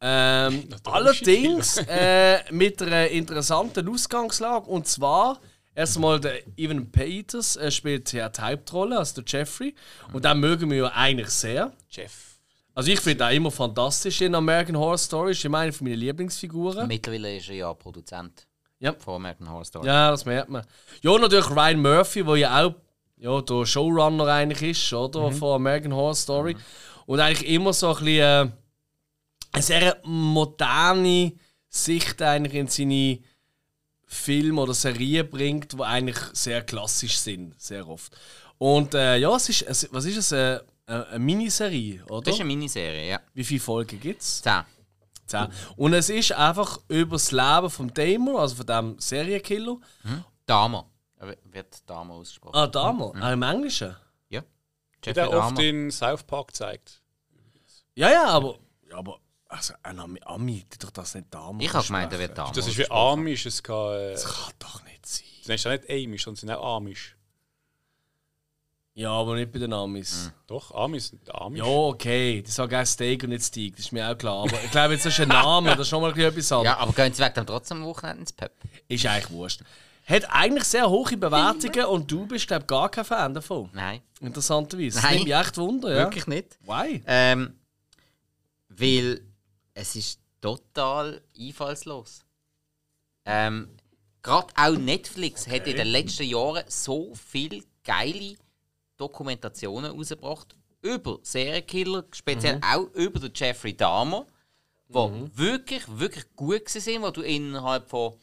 Ähm, 0.01 0.69
allerdings 0.85 1.79
äh, 1.89 2.41
mit 2.53 2.81
einer 2.83 3.09
interessanten 3.09 3.89
Ausgangslage. 3.89 4.67
Und 4.67 4.87
zwar, 4.87 5.41
erstmal 5.75 6.21
der 6.21 6.47
Evan 6.57 6.93
Peters 6.93 7.57
äh, 7.57 7.73
spielt 7.73 8.13
ja 8.13 8.29
die 8.29 8.41
Hauptrolle, 8.41 8.99
also 8.99 9.21
der 9.21 9.25
Jeffrey. 9.27 9.75
Und 10.13 10.25
den 10.25 10.39
mögen 10.39 10.71
wir 10.71 10.77
ja 10.77 10.93
eigentlich 10.95 11.31
sehr. 11.31 11.73
Jeff. 11.91 12.30
Also 12.81 12.93
ich 12.93 13.01
finde 13.01 13.27
auch 13.27 13.31
immer 13.31 13.51
fantastisch 13.51 14.23
in 14.23 14.35
American 14.35 14.75
Horror 14.75 14.97
Story. 14.97 15.33
Ist 15.33 15.45
immer 15.45 15.59
eine 15.59 15.71
von 15.71 15.87
meinen 15.87 15.99
Lieblingsfiguren. 15.99 16.89
Mittlerweile 16.89 17.37
ist 17.37 17.51
er 17.51 17.57
ja 17.57 17.75
Produzent 17.75 18.47
Ja. 18.79 18.95
von 18.99 19.17
American 19.17 19.51
Horror 19.51 19.67
Story. 19.67 19.87
Ja, 19.87 20.11
das 20.11 20.25
merkt 20.25 20.49
man. 20.49 20.65
Ja, 21.03 21.19
natürlich 21.19 21.51
Ryan 21.51 21.83
Murphy, 21.83 22.25
der 22.25 22.37
ja 22.39 22.65
auch 22.65 22.75
ja, 23.19 23.39
der 23.43 23.67
Showrunner 23.67 24.25
eigentlich 24.29 24.63
ist, 24.63 24.93
oder? 24.95 25.31
Von 25.31 25.57
American 25.57 25.93
Horror 25.93 26.15
Story. 26.15 26.57
Und 27.05 27.21
eigentlich 27.21 27.51
immer 27.51 27.75
so 27.75 27.89
ein 27.89 27.97
bisschen 27.97 28.49
äh, 28.49 28.51
eine 29.53 29.63
sehr 29.63 29.99
moderne 30.05 31.35
Sicht 31.69 32.23
eigentlich 32.23 32.55
in 32.55 32.69
seine 32.69 33.19
Filme 34.07 34.63
oder 34.63 34.73
Serien 34.73 35.29
bringt, 35.29 35.75
die 35.75 35.83
eigentlich 35.83 36.17
sehr 36.33 36.63
klassisch 36.63 37.19
sind, 37.19 37.61
sehr 37.61 37.87
oft. 37.87 38.17
Und 38.57 38.95
äh, 38.95 39.19
ja, 39.19 39.37
es 39.37 39.51
ist, 39.51 39.63
es, 39.69 39.87
was 39.93 40.07
ist 40.07 40.17
es? 40.17 40.33
Äh, 40.33 40.61
eine 40.91 41.07
eine 41.09 41.19
Miniserie, 41.19 42.05
oder? 42.07 42.23
Das 42.23 42.35
ist 42.35 42.41
eine 42.41 42.49
Miniserie, 42.49 43.09
ja. 43.11 43.21
Wie 43.35 43.45
viele 43.45 43.61
Folgen 43.61 44.01
gibt 44.01 44.21
es? 44.23 44.43
Zehn. 44.43 44.63
10. 45.27 45.47
Und 45.77 45.93
es 45.95 46.09
ist 46.11 46.33
einfach 46.33 46.81
über 46.89 47.15
das 47.17 47.31
Leben 47.31 47.71
von 47.71 47.93
Damon, 47.95 48.37
also 48.37 48.57
von 48.57 48.67
dem 48.67 48.99
Serienkiller. 48.99 49.77
Dahmer. 50.45 50.91
Er 51.19 51.37
wird 51.45 51.89
Dahmer 51.89 52.15
ausgesprochen. 52.15 52.57
Ah, 52.57 52.67
Damon, 52.67 53.23
auch 53.23 53.31
im 53.33 53.43
Englischen. 53.43 53.95
Ja. 54.29 54.43
Der 55.05 55.15
Jeffrey 55.15 55.35
oft 55.37 55.51
Dahmer. 55.51 55.61
in 55.61 55.91
South 55.91 56.25
Park 56.25 56.55
zeigt. 56.57 57.01
Ja, 57.95 58.11
ja, 58.11 58.27
aber. 58.27 58.59
Ja, 58.89 58.97
aber 58.97 59.21
also 59.49 59.75
ein 59.83 59.99
Ami, 60.01 60.21
Ami 60.25 60.65
die 60.73 60.79
doch 60.79 60.91
das 60.91 61.15
nicht 61.15 61.33
Damon. 61.33 61.61
Ich 61.61 61.73
habe 61.73 61.87
gemeint, 61.87 62.13
er 62.13 62.19
wird 62.19 62.37
Dahmer. 62.39 62.53
Das 62.53 62.67
ist 62.67 62.79
wie 62.79 62.91
Amish. 62.91 63.47
Es 63.47 63.63
kann, 63.63 63.95
äh, 63.95 64.13
Das 64.13 64.25
kann 64.25 64.53
doch 64.59 64.83
nicht 64.85 65.07
sein. 65.07 65.27
das 65.47 65.55
ist 65.57 65.65
ja 65.65 65.71
nicht 65.73 65.89
Amish, 65.91 66.25
sondern 66.25 66.41
sind 66.41 66.51
auch 66.51 66.77
Amish. 66.77 67.17
Ja, 68.95 69.13
aber 69.13 69.37
nicht 69.37 69.53
bei 69.53 69.61
den 69.61 69.73
Amis. 69.73 70.33
Doch, 70.47 70.75
Amish 70.75 71.05
sind 71.05 71.35
Amish. 71.35 71.61
Ja, 71.61 71.65
okay. 71.65 72.43
Die 72.43 72.51
sagen 72.51 72.75
auch 72.75 72.85
Steak 72.85 73.23
und 73.23 73.31
nicht 73.31 73.45
Steak, 73.45 73.77
das 73.77 73.87
ist 73.87 73.93
mir 73.93 74.11
auch 74.11 74.19
klar. 74.19 74.43
Aber 74.43 74.63
ich 74.63 74.71
glaube, 74.71 74.95
jetzt 74.95 75.07
ist 75.07 75.21
ein 75.21 75.29
Name, 75.29 75.71
das 75.71 75.81
ist 75.81 75.89
schon 75.89 76.03
mal 76.03 76.11
etwas 76.11 76.53
anderes. 76.53 76.65
Ja, 76.65 76.77
aber 76.79 76.93
gehen 76.93 77.13
Sie 77.13 77.23
weg 77.23 77.35
dann 77.35 77.47
trotzdem 77.47 77.79
am 77.79 77.85
Wochenende 77.85 78.21
ins 78.21 78.33
Pub? 78.33 78.51
Ist 78.89 79.07
eigentlich 79.07 79.31
wurscht. 79.31 79.63
Hat 80.07 80.25
eigentlich 80.29 80.65
sehr 80.65 80.91
hohe 80.91 81.17
Bewertungen 81.17 81.85
und 81.87 82.11
du 82.11 82.27
bist, 82.27 82.49
glaube 82.49 82.63
ich, 82.63 82.67
gar 82.67 82.91
kein 82.91 83.05
Fan 83.05 83.33
davon. 83.33 83.71
Nein, 83.73 84.01
Interessanterweise. 84.21 84.97
Das 84.97 85.05
Nein. 85.05 85.15
nimmt 85.15 85.29
mich 85.29 85.37
echt 85.37 85.57
Wunder, 85.57 85.91
ja. 85.91 85.97
wirklich 85.99 86.27
nicht. 86.27 86.59
Why? 86.67 87.03
Ähm, 87.07 87.55
weil 88.69 89.23
es 89.73 89.95
ist 89.97 90.21
total 90.41 91.23
einfallslos. 91.39 92.25
Ähm, 93.25 93.69
Gerade 94.23 94.53
auch 94.57 94.77
Netflix 94.77 95.47
hat 95.47 95.67
in 95.67 95.77
den 95.77 95.87
letzten 95.87 96.25
Jahren 96.25 96.65
so 96.69 97.15
viele 97.15 97.63
geile 97.85 98.37
Dokumentationen 99.01 99.93
rausgebracht 99.93 100.55
über 100.83 101.19
Serienkiller, 101.23 102.05
speziell 102.13 102.61
auch 102.63 102.87
über 102.95 103.21
den 103.21 103.33
Jeffrey 103.35 103.77
Dahmer, 103.77 104.27
die 104.89 105.37
wirklich, 105.37 105.83
wirklich 105.89 106.25
gut 106.37 106.69
sind, 106.69 107.03
wo 107.03 107.11
du 107.11 107.23
innerhalb 107.23 107.89
von 107.89 108.15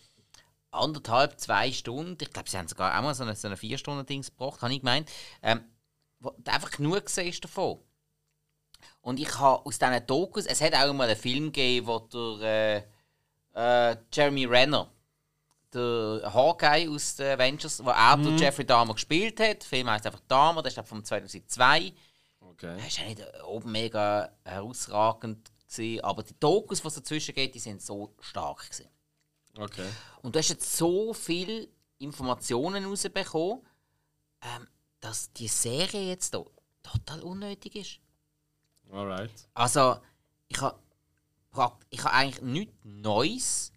anderthalb, 0.71 1.39
zwei 1.39 1.71
Stunden, 1.71 2.17
ich 2.19 2.31
glaube, 2.31 2.49
sie 2.49 2.57
haben 2.57 2.67
sogar 2.67 2.97
auch 2.97 3.03
mal 3.03 3.15
so 3.15 3.23
eine, 3.23 3.35
so 3.35 3.47
eine 3.47 3.57
Vier-Stunden-Dings 3.57 4.31
gebracht, 4.31 4.61
habe 4.61 4.73
ich 4.73 4.79
gemeint, 4.79 5.09
ähm, 5.41 5.61
wo 6.19 6.31
du 6.31 6.51
einfach 6.51 6.71
genug 6.71 7.09
siehst 7.09 7.43
davon. 7.43 7.79
Und 9.01 9.19
ich 9.19 9.39
habe 9.39 9.65
aus 9.65 9.79
diesen 9.79 10.05
Dokus, 10.05 10.45
es 10.45 10.61
hat 10.61 10.75
auch 10.75 10.93
mal 10.93 11.07
einen 11.07 11.17
Film 11.17 11.45
gegeben, 11.45 11.87
wo 11.87 11.99
der 11.99 12.83
äh, 13.55 13.91
äh, 13.91 13.97
Jeremy 14.11 14.45
Renner, 14.45 14.91
der 15.73 16.31
Hawkeye 16.33 16.89
aus 16.89 17.15
den 17.15 17.39
Avengers, 17.39 17.83
wo 17.83 17.89
er 17.89 18.17
den 18.17 18.37
Jeffrey 18.37 18.65
Dahmer 18.65 18.93
gespielt 18.93 19.39
hat. 19.39 19.61
Der 19.61 19.67
Film 19.67 19.89
heißt 19.89 20.05
einfach 20.05 20.21
Dahmer, 20.27 20.61
der 20.61 20.71
ist 20.71 20.87
von 20.87 21.03
2002. 21.03 21.93
Okay. 22.39 22.75
Das 22.77 22.87
ist 22.87 22.97
ja 22.99 23.05
nicht 23.05 23.19
äh, 23.19 23.41
oben 23.45 23.71
mega 23.71 24.31
herausragend, 24.43 25.51
gewesen, 25.67 26.03
aber 26.03 26.23
die 26.23 26.39
Dokus, 26.39 26.81
die 26.81 26.87
es 26.87 26.93
dazwischen 26.95 27.35
geht, 27.35 27.55
die 27.55 27.59
sind 27.59 27.81
so 27.81 28.15
stark. 28.19 28.69
Gewesen. 28.69 28.89
Okay. 29.57 29.87
Und 30.21 30.35
du 30.35 30.39
hast 30.39 30.49
jetzt 30.49 30.77
so 30.77 31.13
viele 31.13 31.67
Informationen 31.99 32.85
rausbekommen, 32.85 33.65
ähm, 34.41 34.67
dass 34.99 35.31
die 35.33 35.47
Serie 35.47 36.09
jetzt 36.09 36.33
hier 36.33 36.45
total 36.83 37.21
unnötig 37.21 37.75
ist. 37.75 37.99
Alright. 38.91 39.31
Also, 39.53 39.99
ich 40.47 40.61
habe 40.61 40.79
ich 41.89 42.03
ha 42.03 42.09
eigentlich 42.11 42.41
nichts 42.41 42.75
Neues 42.83 43.71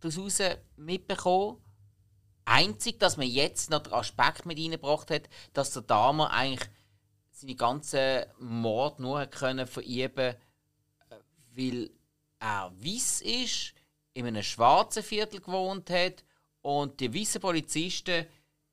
daraus 0.00 0.38
mitbekommen. 0.76 1.58
Einzig, 2.44 2.98
dass 2.98 3.16
man 3.16 3.28
jetzt 3.28 3.70
noch 3.70 3.82
den 3.82 3.92
Aspekt 3.92 4.46
mit 4.46 4.58
reingebracht 4.58 5.10
hat, 5.10 5.28
dass 5.52 5.72
der 5.72 5.82
Dame 5.82 6.30
eigentlich 6.30 6.68
seine 7.30 7.54
ganzen 7.54 8.24
Mord 8.38 8.98
nur 8.98 9.24
können 9.26 9.66
verüben 9.66 10.34
weil 11.56 11.90
er 12.38 12.72
weiß 12.72 13.22
ist, 13.22 13.74
in 14.14 14.26
einem 14.26 14.42
schwarzen 14.42 15.02
Viertel 15.02 15.40
gewohnt 15.40 15.90
hat 15.90 16.24
und 16.62 17.00
die 17.00 17.12
weißen 17.12 17.40
Polizisten 17.40 18.26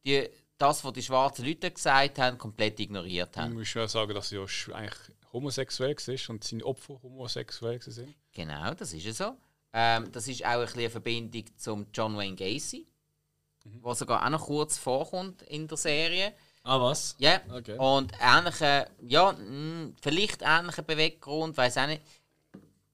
die, 0.05 0.29
das, 0.57 0.83
was 0.83 0.93
die 0.93 1.03
schwarzen 1.03 1.45
Leute 1.45 1.71
gesagt 1.71 2.19
haben, 2.19 2.37
komplett 2.37 2.79
ignoriert 2.79 3.29
Ich 3.31 3.37
haben. 3.37 3.53
muss 3.53 3.67
schon 3.67 3.87
sagen, 3.87 4.13
dass 4.13 4.31
er 4.31 4.45
ja 4.45 4.75
eigentlich 4.75 5.15
homosexuell 5.33 5.95
war 5.95 6.29
und 6.29 6.43
seine 6.43 6.65
Opfer 6.65 6.99
homosexuell 7.03 7.81
sind. 7.81 8.15
Genau, 8.31 8.73
das 8.73 8.93
ist 8.93 9.05
es 9.05 9.17
so. 9.17 9.37
Ähm, 9.73 10.11
das 10.11 10.27
ist 10.27 10.43
auch 10.45 10.49
ein 10.49 10.61
bisschen 10.61 10.79
eine 10.79 10.89
Verbindung 10.89 11.43
zum 11.57 11.87
John 11.93 12.17
Wayne 12.17 12.35
Gacy, 12.35 12.87
wo 13.81 13.93
sogar 13.93 14.25
auch 14.25 14.29
noch 14.29 14.45
kurz 14.45 14.77
vorkommt 14.77 15.41
in 15.43 15.67
der 15.67 15.77
Serie. 15.77 16.33
Ah, 16.63 16.79
was? 16.81 17.15
Ja, 17.19 17.39
Okay. 17.53 17.77
und 17.77 18.11
ähnliche, 18.21 18.89
ja, 19.01 19.31
mh, 19.31 19.91
vielleicht 20.01 20.41
ähnlicher 20.41 20.81
Beweggrund, 20.83 21.55
weiß 21.55 21.77
auch 21.77 21.87
nicht. 21.87 22.01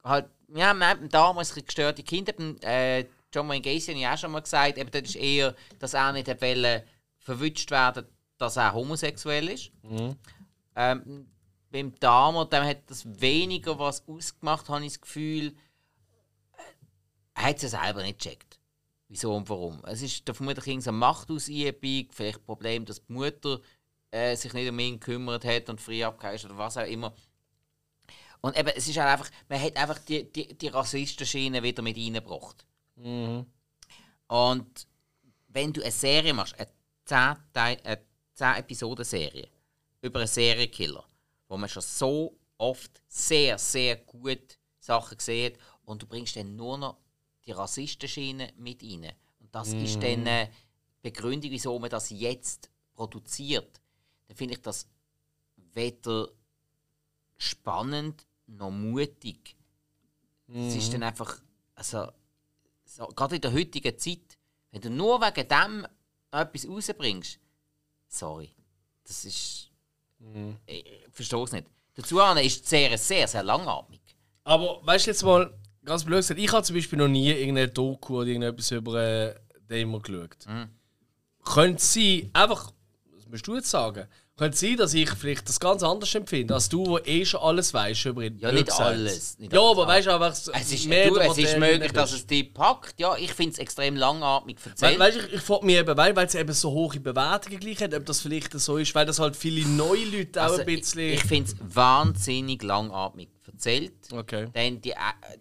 Halt, 0.03 0.27
ja, 0.53 0.73
man 0.73 0.89
hat 0.89 0.97
damals 1.13 1.53
gestörte 1.55 2.03
Kinder. 2.03 2.33
Äh, 2.61 3.05
John 3.33 3.49
Wayne 3.49 3.61
Gacy 3.61 3.91
habe 3.93 3.99
ich 3.99 4.07
auch 4.07 4.17
schon 4.17 4.31
mal 4.31 4.41
gesagt, 4.41 4.77
eben, 4.77 4.91
das 4.91 5.01
ist 5.03 5.15
eher, 5.15 5.55
dass 5.79 5.93
er 5.95 6.11
nicht 6.11 6.27
wollte, 6.27 6.83
verwünscht 7.19 7.71
werden, 7.71 8.05
dass 8.37 8.57
er 8.57 8.73
homosexuell 8.73 9.49
ist. 9.49 9.71
Ähm, 10.75 11.27
beim 11.71 11.95
Dahmer, 11.99 12.45
dem 12.45 12.63
hat 12.63 12.81
das 12.87 13.03
weniger 13.19 13.79
was 13.79 14.07
ausgemacht, 14.07 14.69
habe 14.69 14.85
ich 14.85 14.93
das 14.93 15.01
Gefühl. 15.01 15.53
Er 17.35 17.43
hat 17.45 17.57
es 17.57 17.71
ja 17.71 17.81
selber 17.83 18.03
nicht 18.03 18.19
gecheckt. 18.19 18.59
Wieso 19.07 19.35
und 19.35 19.49
warum. 19.49 19.83
Es 19.85 20.01
ist 20.01 20.27
da 20.27 20.33
vermutlich 20.33 20.67
irgendeine 20.67 20.97
Machtausübung, 20.97 22.07
vielleicht 22.11 22.39
ein 22.39 22.45
Problem, 22.45 22.85
dass 22.85 23.05
die 23.05 23.13
Mutter 23.13 23.59
äh, 24.11 24.35
sich 24.35 24.53
nicht 24.53 24.69
um 24.69 24.79
ihn 24.79 24.99
gekümmert 24.99 25.45
hat 25.45 25.69
und 25.69 25.81
frei 25.81 26.05
abgeheizt 26.05 26.45
oder 26.45 26.57
was 26.57 26.77
auch 26.77 26.87
immer. 26.87 27.13
Und 28.41 28.57
eben, 28.57 28.69
es 28.75 28.87
ist 28.87 28.97
halt 28.97 29.09
einfach, 29.19 29.31
man 29.47 29.61
hat 29.61 29.77
einfach 29.77 29.99
die, 29.99 30.31
die, 30.31 30.57
die 30.57 30.67
Rassistenschiene 30.67 31.63
wieder 31.63 31.81
mit 31.81 31.97
reingebracht. 31.97 32.65
Und 34.27 34.87
wenn 35.47 35.73
du 35.73 35.81
eine 35.81 35.91
Serie 35.91 36.33
machst, 36.33 36.55
eine 36.59 36.67
10, 37.05 37.35
Teil- 37.53 37.81
eine 37.83 37.99
10 38.33 38.55
Episoden-Serie 38.55 39.47
über 40.01 40.19
einen 40.19 40.27
Serienkiller, 40.27 41.05
wo 41.47 41.57
man 41.57 41.69
schon 41.69 41.81
so 41.83 42.37
oft 42.57 43.01
sehr, 43.07 43.57
sehr 43.57 43.97
gut 43.97 44.57
Sachen 44.79 45.19
sieht 45.19 45.57
und 45.85 46.01
du 46.01 46.07
bringst 46.07 46.35
dann 46.35 46.55
nur 46.55 46.77
noch 46.77 46.97
die 47.45 47.51
Rassistenschiene 47.51 48.53
mit 48.57 48.83
rein. 48.83 49.11
Und 49.39 49.53
das 49.53 49.73
ist 49.73 50.01
dann 50.01 50.27
eine 50.27 50.49
Begründung, 51.01 51.51
wieso 51.51 51.77
man 51.79 51.89
das 51.89 52.09
jetzt 52.09 52.69
produziert. 52.93 53.81
Dann 54.27 54.37
finde 54.37 54.55
ich 54.55 54.61
das 54.61 54.87
weder 55.73 56.29
spannend 57.37 58.25
noch 58.47 58.71
mutig. 58.71 59.55
Es 60.47 60.75
ist 60.75 60.93
dann 60.93 61.03
einfach, 61.03 61.41
also, 61.75 62.07
so, 62.85 63.07
gerade 63.07 63.35
in 63.35 63.41
der 63.41 63.53
heutigen 63.53 63.97
Zeit, 63.97 64.37
wenn 64.71 64.81
du 64.81 64.89
nur 64.89 65.19
wegen 65.21 65.47
dem 65.47 65.87
etwas 66.31 66.67
rausbringst, 66.67 67.39
sorry, 68.07 68.55
das 69.03 69.25
ist, 69.25 69.71
ich 70.65 70.85
verstehe 71.11 71.43
es 71.43 71.51
nicht. 71.51 71.67
Dazu 71.95 72.19
ist 72.19 72.63
die 72.63 72.67
Serie 72.69 72.97
sehr, 72.97 73.27
sehr 73.27 73.43
langatmig. 73.43 74.01
Aber 74.43 74.85
weißt 74.85 75.05
du 75.05 75.11
jetzt 75.11 75.23
mal, 75.23 75.53
ganz 75.85 76.03
blöd 76.03 76.19
gesagt, 76.19 76.39
ich 76.39 76.51
habe 76.51 76.63
zum 76.63 76.75
Beispiel 76.75 76.99
noch 76.99 77.07
nie 77.07 77.29
irgendeine 77.31 77.67
Doku 77.67 78.17
oder 78.19 78.27
irgendetwas 78.27 78.71
über 78.71 79.01
äh, 79.01 79.35
Demo 79.69 79.99
geschaut. 79.99 80.37
Könnte 81.45 81.81
sie 81.83 82.29
einfach, 82.33 82.71
was 83.15 83.27
musst 83.27 83.47
du 83.47 83.55
jetzt 83.55 83.69
sagen? 83.69 84.07
Könnte 84.35 84.57
sein, 84.57 84.77
dass 84.77 84.95
ich 84.95 85.11
vielleicht 85.11 85.47
das 85.47 85.59
ganz 85.59 85.83
anders 85.83 86.15
empfinde, 86.15 86.55
als 86.55 86.67
du, 86.67 86.97
der 86.97 87.07
eh 87.07 87.23
schon 87.23 87.39
alles 87.41 87.71
weißt 87.71 88.05
über 88.05 88.23
ihn. 88.23 88.39
Ja, 88.39 88.51
nicht 88.51 88.71
alles, 88.71 89.37
nicht 89.37 89.53
ja, 89.53 89.59
alles. 89.59 89.71
aber 89.77 89.87
weißt 89.87 90.07
du 90.07 90.11
einfach, 90.11 90.31
Es 90.31 90.71
ist, 90.71 90.87
mehr 90.87 91.09
du, 91.09 91.17
es 91.17 91.37
ist 91.37 91.59
möglich, 91.59 91.91
dass 91.91 92.13
es 92.13 92.25
dich 92.25 92.51
packt. 92.51 92.99
Ja, 92.99 93.15
ich 93.15 93.31
finde 93.31 93.51
es 93.51 93.59
extrem 93.59 93.95
langatmig 93.95 94.57
erzählt. 94.65 94.97
weißt 94.97 95.17
du, 95.17 95.21
ich, 95.27 95.33
ich 95.33 95.41
frage 95.41 95.65
mich 95.67 95.75
eben, 95.75 95.95
weil 95.95 96.15
weil 96.15 96.25
es 96.25 96.33
eben 96.33 96.51
so 96.51 96.71
hohe 96.71 96.99
Bewertungen 96.99 97.59
gleich 97.59 97.79
hat, 97.83 97.93
ob 97.93 98.07
das 98.07 98.21
vielleicht 98.21 98.59
so 98.59 98.77
ist, 98.77 98.95
weil 98.95 99.05
das 99.05 99.19
halt 99.19 99.35
viele 99.35 99.67
neue 99.67 100.03
Leute 100.05 100.41
auch 100.41 100.45
Also, 100.45 100.61
ein 100.61 100.65
bisschen. 100.65 101.01
Ich, 101.01 101.13
ich 101.15 101.23
finde 101.25 101.51
es 101.51 101.75
wahnsinnig 101.75 102.63
langatmig 102.63 103.29
erzählt. 103.53 103.93
okay. 104.11 104.49
Dann 104.53 104.81
die, 104.81 104.91
äh, 104.91 104.95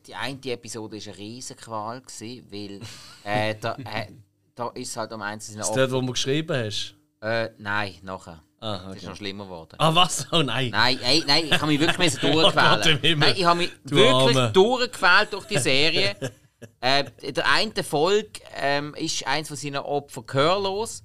die 0.06 0.14
eine 0.14 0.38
Episode 0.44 0.96
war 0.96 1.06
eine 1.06 1.18
Riesenqual, 1.18 2.00
gewesen, 2.00 2.46
weil 2.50 2.80
äh, 3.24 3.54
da, 3.60 3.74
äh, 3.76 4.06
da 4.54 4.68
ist 4.68 4.96
halt 4.96 5.12
am 5.12 5.22
einzelnen 5.22 5.60
Ist 5.60 5.74
das 5.74 5.90
wo 5.92 6.00
du 6.00 6.12
geschrieben 6.12 6.56
hast? 6.56 6.94
Äh, 7.20 7.50
nein, 7.58 7.94
nachher. 8.02 8.42
Ah, 8.60 8.76
Es 8.90 8.96
ist 8.96 9.02
okay. 9.02 9.06
noch 9.06 9.16
schlimmer 9.16 9.44
geworden. 9.44 9.74
Ah, 9.78 9.92
was? 9.92 10.26
Oh 10.30 10.42
nein. 10.42 10.70
Nein, 10.70 10.98
ey, 11.02 11.24
nein, 11.26 11.46
ich 11.46 11.52
habe 11.52 11.66
mich 11.66 11.80
wirklich 11.80 11.98
müssen 11.98 12.20
Oh 12.32 12.50
nein, 12.54 13.34
ich 13.36 13.44
habe 13.44 13.58
mich 13.58 13.70
Du 13.84 13.96
wirklich 13.96 14.36
Arme. 14.36 14.52
durchgequält 14.52 15.32
durch 15.32 15.46
die 15.46 15.58
Serie. 15.58 16.14
äh, 16.80 17.04
in 17.22 17.34
der 17.34 17.50
einen 17.50 17.74
Folge 17.82 18.40
ähm, 18.54 18.94
ist 18.94 19.26
eins 19.26 19.48
von 19.48 19.56
seinen 19.56 19.78
Opfern 19.78 20.26
gehörlos. 20.26 21.02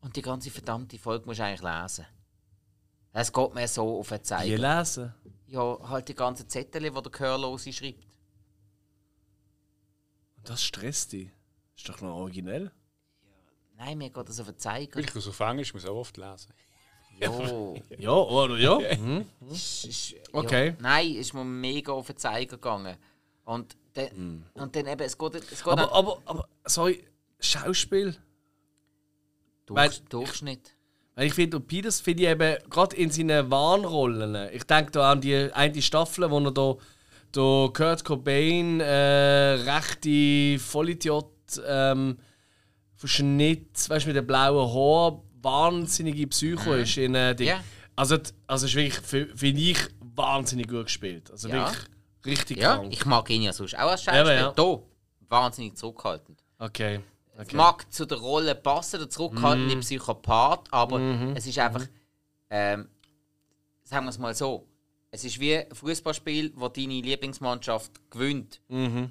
Und 0.00 0.14
die 0.14 0.20
ganze 0.20 0.50
verdammte 0.50 0.98
Folge 0.98 1.24
musst 1.24 1.40
du 1.40 1.44
eigentlich 1.44 1.62
lesen. 1.62 2.06
Es 3.14 3.32
geht 3.32 3.54
mir 3.54 3.66
so 3.68 4.00
auf 4.00 4.08
den 4.08 4.18
Wie 4.18 4.22
Zeiger. 4.22 4.78
lesen? 4.78 5.14
Ja, 5.54 5.78
halt 5.88 6.08
die 6.08 6.16
ganzen 6.16 6.48
Zettel, 6.48 6.82
die 6.82 6.90
der 6.90 7.12
Gehörlose 7.12 7.72
schreibt. 7.72 8.04
Das 10.42 10.64
stresst 10.64 11.12
dich. 11.12 11.30
Ist 11.76 11.88
doch 11.88 12.00
noch 12.00 12.16
originell. 12.16 12.72
Nein, 13.76 13.98
mir 13.98 14.10
geht 14.10 14.28
das 14.28 14.40
auf 14.40 14.46
den 14.46 14.58
Zeiger. 14.58 14.98
Ich 14.98 15.12
das 15.12 15.28
auf 15.28 15.38
Englisch 15.38 15.72
muss 15.72 15.86
auch 15.86 15.94
oft 15.96 16.16
lesen. 16.16 16.52
Jo. 17.20 17.76
Ja, 17.98 18.10
oder 18.10 18.56
ja? 18.56 18.96
Mhm. 18.96 19.24
Es 19.48 19.84
ist, 19.84 20.14
Okay. 20.32 20.70
Ja, 20.70 20.76
nein, 20.80 21.14
ist 21.14 21.32
mir 21.34 21.44
mega 21.44 21.92
auf 21.92 22.08
den 22.08 22.16
Zeiger 22.16 22.56
gegangen. 22.56 22.96
Und 23.44 23.76
dann, 23.92 24.44
und 24.54 24.74
dann 24.74 24.86
eben, 24.88 25.02
es 25.02 25.16
geht, 25.16 25.34
es 25.36 25.62
geht 25.62 25.66
Aber, 25.72 25.92
aber, 25.92 26.18
aber, 26.24 26.48
sorry, 26.64 27.04
Schauspiel. 27.38 28.16
durch, 29.66 29.76
weil- 29.78 30.00
Durchschnitt. 30.08 30.73
Weil 31.16 31.26
ich 31.28 31.34
finde, 31.34 31.60
Peters 31.60 32.00
finde 32.00 32.24
ich 32.24 32.28
eben 32.28 32.56
gerade 32.70 32.96
in 32.96 33.10
seinen 33.10 33.50
Warnrollen. 33.50 34.48
Ich 34.52 34.64
denke 34.64 34.90
da 34.92 35.12
an 35.12 35.20
die 35.20 35.50
eine 35.52 35.80
Staffel, 35.82 36.28
wo 36.30 36.40
er 36.40 36.50
da, 36.50 36.74
da 37.32 37.68
Kurt 37.72 38.04
Cobain, 38.04 38.80
äh, 38.80 39.52
rechte 39.64 40.58
Vollidiot, 40.58 41.30
ähm, 41.66 42.16
Verschnitt, 42.96 43.88
weißt 43.88 44.04
du, 44.06 44.08
mit 44.08 44.16
dem 44.16 44.26
blauen 44.26 44.72
Haar, 44.72 45.20
wahnsinnige 45.42 46.26
Psycho 46.28 46.74
ist. 46.74 46.96
In, 46.96 47.14
äh. 47.14 47.34
Ja. 47.42 47.62
Also, 47.96 48.18
also 48.46 48.66
ist 48.66 48.74
wirklich, 48.74 48.94
fi- 49.00 49.28
finde 49.36 49.60
ich, 49.60 49.78
wahnsinnig 50.16 50.68
gut 50.68 50.86
gespielt. 50.86 51.30
Also 51.30 51.48
Ja. 51.48 51.54
wirklich 51.66 51.84
richtig 52.26 52.58
Ja, 52.58 52.76
krank. 52.76 52.92
ich 52.92 53.04
mag 53.04 53.28
ihn 53.30 53.42
ja 53.42 53.52
sonst 53.52 53.74
auch 53.76 53.90
als 53.90 54.02
Schauspieler. 54.02 54.34
ja. 54.34 54.52
Hier, 54.56 54.82
wahnsinnig 55.28 55.76
zurückhaltend. 55.76 56.38
Okay. 56.58 57.00
Es 57.36 57.48
okay. 57.48 57.56
mag 57.56 57.92
zu 57.92 58.06
der 58.06 58.18
Rolle 58.18 58.54
passen, 58.54 58.98
der 58.98 59.06
Mhm. 59.06 59.10
zurückhaltende 59.10 59.76
Psychopath, 59.78 60.72
aber 60.72 61.00
es 61.34 61.46
ist 61.46 61.58
einfach, 61.58 61.86
ähm, 62.50 62.88
sagen 63.82 64.06
wir 64.06 64.10
es 64.10 64.18
mal 64.18 64.34
so, 64.34 64.66
es 65.10 65.24
ist 65.24 65.38
wie 65.40 65.56
ein 65.56 65.74
Fußballspiel, 65.74 66.52
wo 66.56 66.68
deine 66.68 67.00
Lieblingsmannschaft 67.00 68.10
gewinnt. 68.10 68.60
Mhm. 68.68 69.10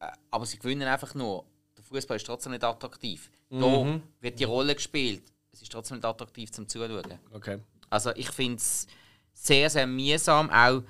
Äh, 0.00 0.06
aber 0.30 0.46
sie 0.46 0.58
gewinnen 0.58 0.86
einfach 0.88 1.14
nur. 1.14 1.44
Der 1.76 1.84
Fußball 1.84 2.16
ist 2.16 2.26
trotzdem 2.26 2.52
nicht 2.52 2.64
attraktiv. 2.64 3.30
Mhm. 3.50 3.60
Da 3.60 4.00
wird 4.20 4.38
die 4.40 4.44
Rolle 4.44 4.74
gespielt. 4.74 5.22
Es 5.52 5.62
ist 5.62 5.72
trotzdem 5.72 5.96
nicht 5.98 6.04
attraktiv 6.04 6.50
zum 6.52 6.68
Zuschauen. 6.68 7.18
okay. 7.32 7.58
Also 7.90 8.10
ich 8.14 8.30
finde 8.30 8.56
es 8.56 8.86
sehr, 9.32 9.70
sehr 9.70 9.86
mühsam, 9.86 10.50
auch 10.50 10.82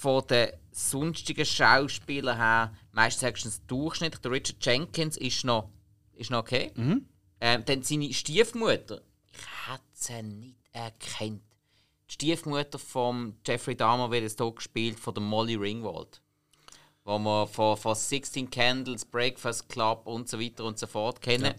von 0.00 0.26
den 0.28 0.48
sonstigen 0.72 1.44
Schauspielern 1.44 2.38
her. 2.38 2.74
Meistens 2.92 3.20
sagst 3.20 3.44
du 3.44 3.48
es 3.50 3.66
Durchschnitt. 3.66 4.24
Der 4.24 4.30
Richard 4.30 4.64
Jenkins 4.64 5.18
ist 5.18 5.44
noch, 5.44 5.68
ist 6.14 6.30
noch 6.30 6.38
okay. 6.38 6.72
Ähm, 7.38 7.64
dann 7.66 7.82
seine 7.82 8.10
Stiefmutter. 8.10 9.02
Ich 9.30 9.70
hätte 9.70 9.82
sie 9.92 10.22
nicht 10.22 10.56
erkannt. 10.72 11.42
Die 12.08 12.14
Stiefmutter 12.14 12.78
von 12.78 13.36
Jeffrey 13.46 13.76
Dahmer 13.76 14.10
wird 14.10 14.22
jetzt 14.22 14.40
hier 14.40 14.50
gespielt 14.50 14.98
von 14.98 15.12
der 15.12 15.22
Molly 15.22 15.56
Ringwald. 15.56 16.22
Wo 17.04 17.18
wir 17.18 17.46
von, 17.46 17.76
von 17.76 17.94
16 17.94 18.48
Candles, 18.48 19.04
Breakfast 19.04 19.68
Club 19.68 20.06
und 20.06 20.30
so 20.30 20.40
weiter 20.40 20.64
und 20.64 20.78
so 20.78 20.86
fort 20.86 21.20
kennen. 21.20 21.54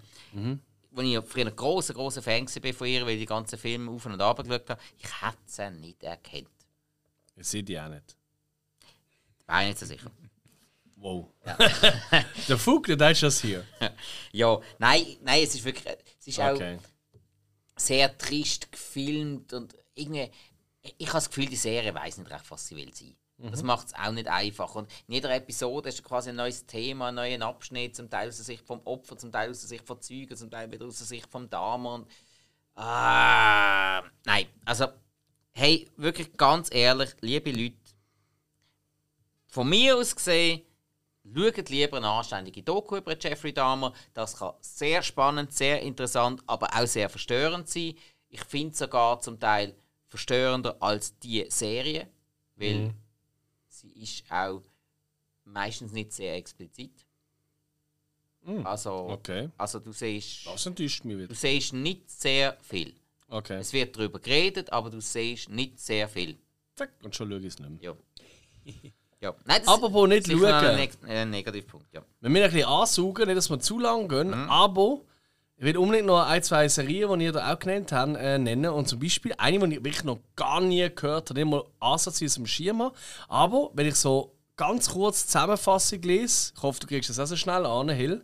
Wo 0.89 1.01
ich 1.01 1.19
früher 1.25 1.45
ein 1.45 1.55
großer, 1.55 1.93
großer 1.93 2.23
Fan 2.23 2.47
war 2.47 2.73
von 2.73 2.87
ihr, 2.87 3.05
weil 3.05 3.13
ich 3.13 3.19
die 3.19 3.25
ganzen 3.27 3.59
Filme 3.59 3.91
auf 3.91 4.03
und 4.07 4.19
ab 4.19 4.37
geschaut 4.43 4.67
habe. 4.67 4.81
Ich 4.97 5.21
hätte 5.21 5.37
sie 5.45 5.69
nicht 5.69 6.01
erkannt. 6.01 6.49
Ich 7.35 7.47
sehe 7.47 7.63
die 7.63 7.79
auch 7.79 7.87
nicht. 7.87 8.15
Ich 9.61 9.67
nicht 9.67 9.79
so 9.79 9.85
sicher. 9.85 10.11
Wow. 10.95 11.27
der 12.47 12.57
Fug, 12.57 12.85
der 12.85 13.11
ist 13.11 13.23
das 13.23 13.41
hier. 13.41 13.65
Ja, 14.31 14.59
nein, 14.77 15.17
nein, 15.21 15.43
es 15.43 15.55
ist 15.55 15.63
wirklich. 15.65 15.95
Es 16.19 16.27
ist 16.27 16.39
Okay. 16.39 16.77
auch 16.77 17.81
sehr 17.81 18.15
trist 18.17 18.71
gefilmt 18.71 19.53
und 19.53 19.75
irgendwie. 19.95 20.29
Ich, 20.97 21.07
habe 21.07 21.17
das 21.17 21.29
Gefühl, 21.29 21.47
die 21.47 21.55
Serie 21.55 21.93
weiß 21.93 22.17
nicht 22.19 22.31
recht, 22.31 22.49
was 22.49 22.67
sie 22.67 22.75
will 22.75 22.93
sein. 22.93 23.15
Das 23.49 23.63
macht 23.63 23.87
es 23.87 23.93
auch 23.95 24.11
nicht 24.11 24.27
einfach. 24.27 24.75
Und 24.75 24.91
in 25.07 25.15
jeder 25.15 25.33
Episode 25.33 25.89
ist 25.89 26.03
quasi 26.03 26.29
ein 26.29 26.35
neues 26.35 26.65
Thema, 26.67 27.07
ein 27.07 27.15
neuer 27.15 27.41
Abschnitt, 27.41 27.95
zum 27.95 28.07
Teil 28.09 28.29
aus 28.29 28.35
der 28.35 28.45
Sicht 28.45 28.63
vom 28.65 28.81
Opfer, 28.85 29.17
zum 29.17 29.31
Teil 29.31 29.49
aus 29.49 29.61
der 29.61 29.69
Sicht 29.69 29.87
von 29.87 29.99
Zeugen, 29.99 30.37
zum 30.37 30.51
Teil 30.51 30.71
wieder 30.71 30.85
aus 30.85 30.97
der 30.99 31.07
Sicht 31.07 31.27
vom 31.27 31.49
Dame. 31.49 31.91
Und, 31.91 32.07
ah, 32.75 34.03
nein, 34.25 34.45
also, 34.65 34.87
hey, 35.53 35.89
wirklich 35.97 36.31
ganz 36.37 36.69
ehrlich, 36.71 37.15
liebe 37.21 37.51
Leute, 37.51 37.77
von 39.51 39.69
mir 39.69 39.97
aus 39.97 40.15
gesehen, 40.15 40.61
schaut 41.23 41.69
lieber 41.69 41.97
eine 41.97 42.07
anständige 42.09 42.63
Doku 42.63 42.95
über 42.97 43.15
Jeffrey 43.19 43.53
Dahmer. 43.53 43.93
Das 44.13 44.37
kann 44.37 44.53
sehr 44.61 45.03
spannend, 45.03 45.53
sehr 45.53 45.81
interessant, 45.81 46.41
aber 46.47 46.67
auch 46.73 46.87
sehr 46.87 47.09
verstörend 47.09 47.69
sein. 47.69 47.93
Ich 48.29 48.43
finde 48.45 48.75
sogar 48.75 49.19
zum 49.19 49.39
Teil 49.39 49.75
verstörender 50.07 50.75
als 50.79 51.17
die 51.19 51.45
Serie, 51.49 52.07
weil 52.55 52.93
sie 53.67 53.89
ist 54.01 54.23
auch 54.31 54.63
meistens 55.43 55.91
nicht 55.91 56.13
sehr 56.13 56.35
explizit. 56.35 57.05
Also, 58.63 58.91
Okay. 59.11 59.49
also 59.57 59.79
du 59.79 59.91
siehst, 59.91 60.47
Das 60.47 60.65
enttäuscht 60.65 61.03
mich 61.05 61.15
wieder. 61.17 61.27
du 61.27 61.35
siehst 61.35 61.73
nicht 61.73 62.09
sehr 62.09 62.57
viel. 62.61 62.95
Okay. 63.27 63.57
Es 63.59 63.71
wird 63.73 63.95
darüber 63.95 64.19
geredet, 64.19 64.71
aber 64.73 64.89
du 64.89 64.99
siehst 64.99 65.49
nicht 65.49 65.79
sehr 65.79 66.07
viel. 66.09 66.37
Zack, 66.75 66.91
und 67.03 67.15
schon 67.15 67.29
schaue 67.29 67.39
ich 67.39 67.45
es 67.47 67.59
nicht 67.59 67.69
mehr. 67.81 67.95
Ja. 68.65 68.71
ja. 69.21 69.33
Nein, 69.45 69.61
das 69.63 69.67
Apropos 69.73 70.07
nicht 70.09 70.27
schauen. 70.29 70.43
ein 70.45 70.75
Neg 70.75 70.91
äh, 71.07 71.25
Negativpunkt. 71.25 71.87
Ja. 71.93 72.01
Wir 72.19 72.29
müssen 72.29 72.43
ein 72.45 72.51
bisschen 72.51 72.67
ansaugen, 72.67 73.25
nicht, 73.27 73.37
dass 73.37 73.49
wir 73.49 73.59
zu 73.59 73.79
lang 73.79 74.07
gehen, 74.07 74.27
Mhm. 74.29 74.49
aber 74.49 74.99
ich 75.57 75.63
will 75.63 75.77
unbedingt 75.77 76.07
noch 76.07 76.25
ein, 76.25 76.41
zwei 76.41 76.67
Serien, 76.67 77.19
die 77.19 77.25
ihr 77.25 77.31
da 77.31 77.53
auch 77.53 77.59
genannt 77.59 77.91
habt, 77.91 78.17
äh, 78.17 78.37
nennen. 78.39 78.71
Und 78.71 78.87
zum 78.87 78.99
Beispiel 78.99 79.33
eine, 79.37 79.59
die 79.69 79.75
ich 79.75 79.83
wirklich 79.83 80.03
noch 80.03 80.19
gar 80.35 80.59
nie 80.59 80.89
gehört 80.93 81.29
habe, 81.29 81.39
nicht 81.39 81.49
mal 81.51 81.63
ansatzweise 81.79 82.39
am 82.39 82.47
Schirm 82.47 82.81
habe. 82.81 82.95
Aber 83.27 83.69
wenn 83.75 83.85
ich 83.87 83.95
so 83.95 84.35
ganz 84.57 84.89
kurz 84.89 85.27
Zusammenfassung 85.27 86.01
lese, 86.01 86.53
ich 86.55 86.61
hoffe, 86.63 86.79
du 86.79 86.87
kriegst 86.87 87.09
das 87.11 87.19
auch 87.19 87.27
so 87.27 87.35
schnell 87.35 87.65
an, 87.65 87.89
Hill. 87.89 88.23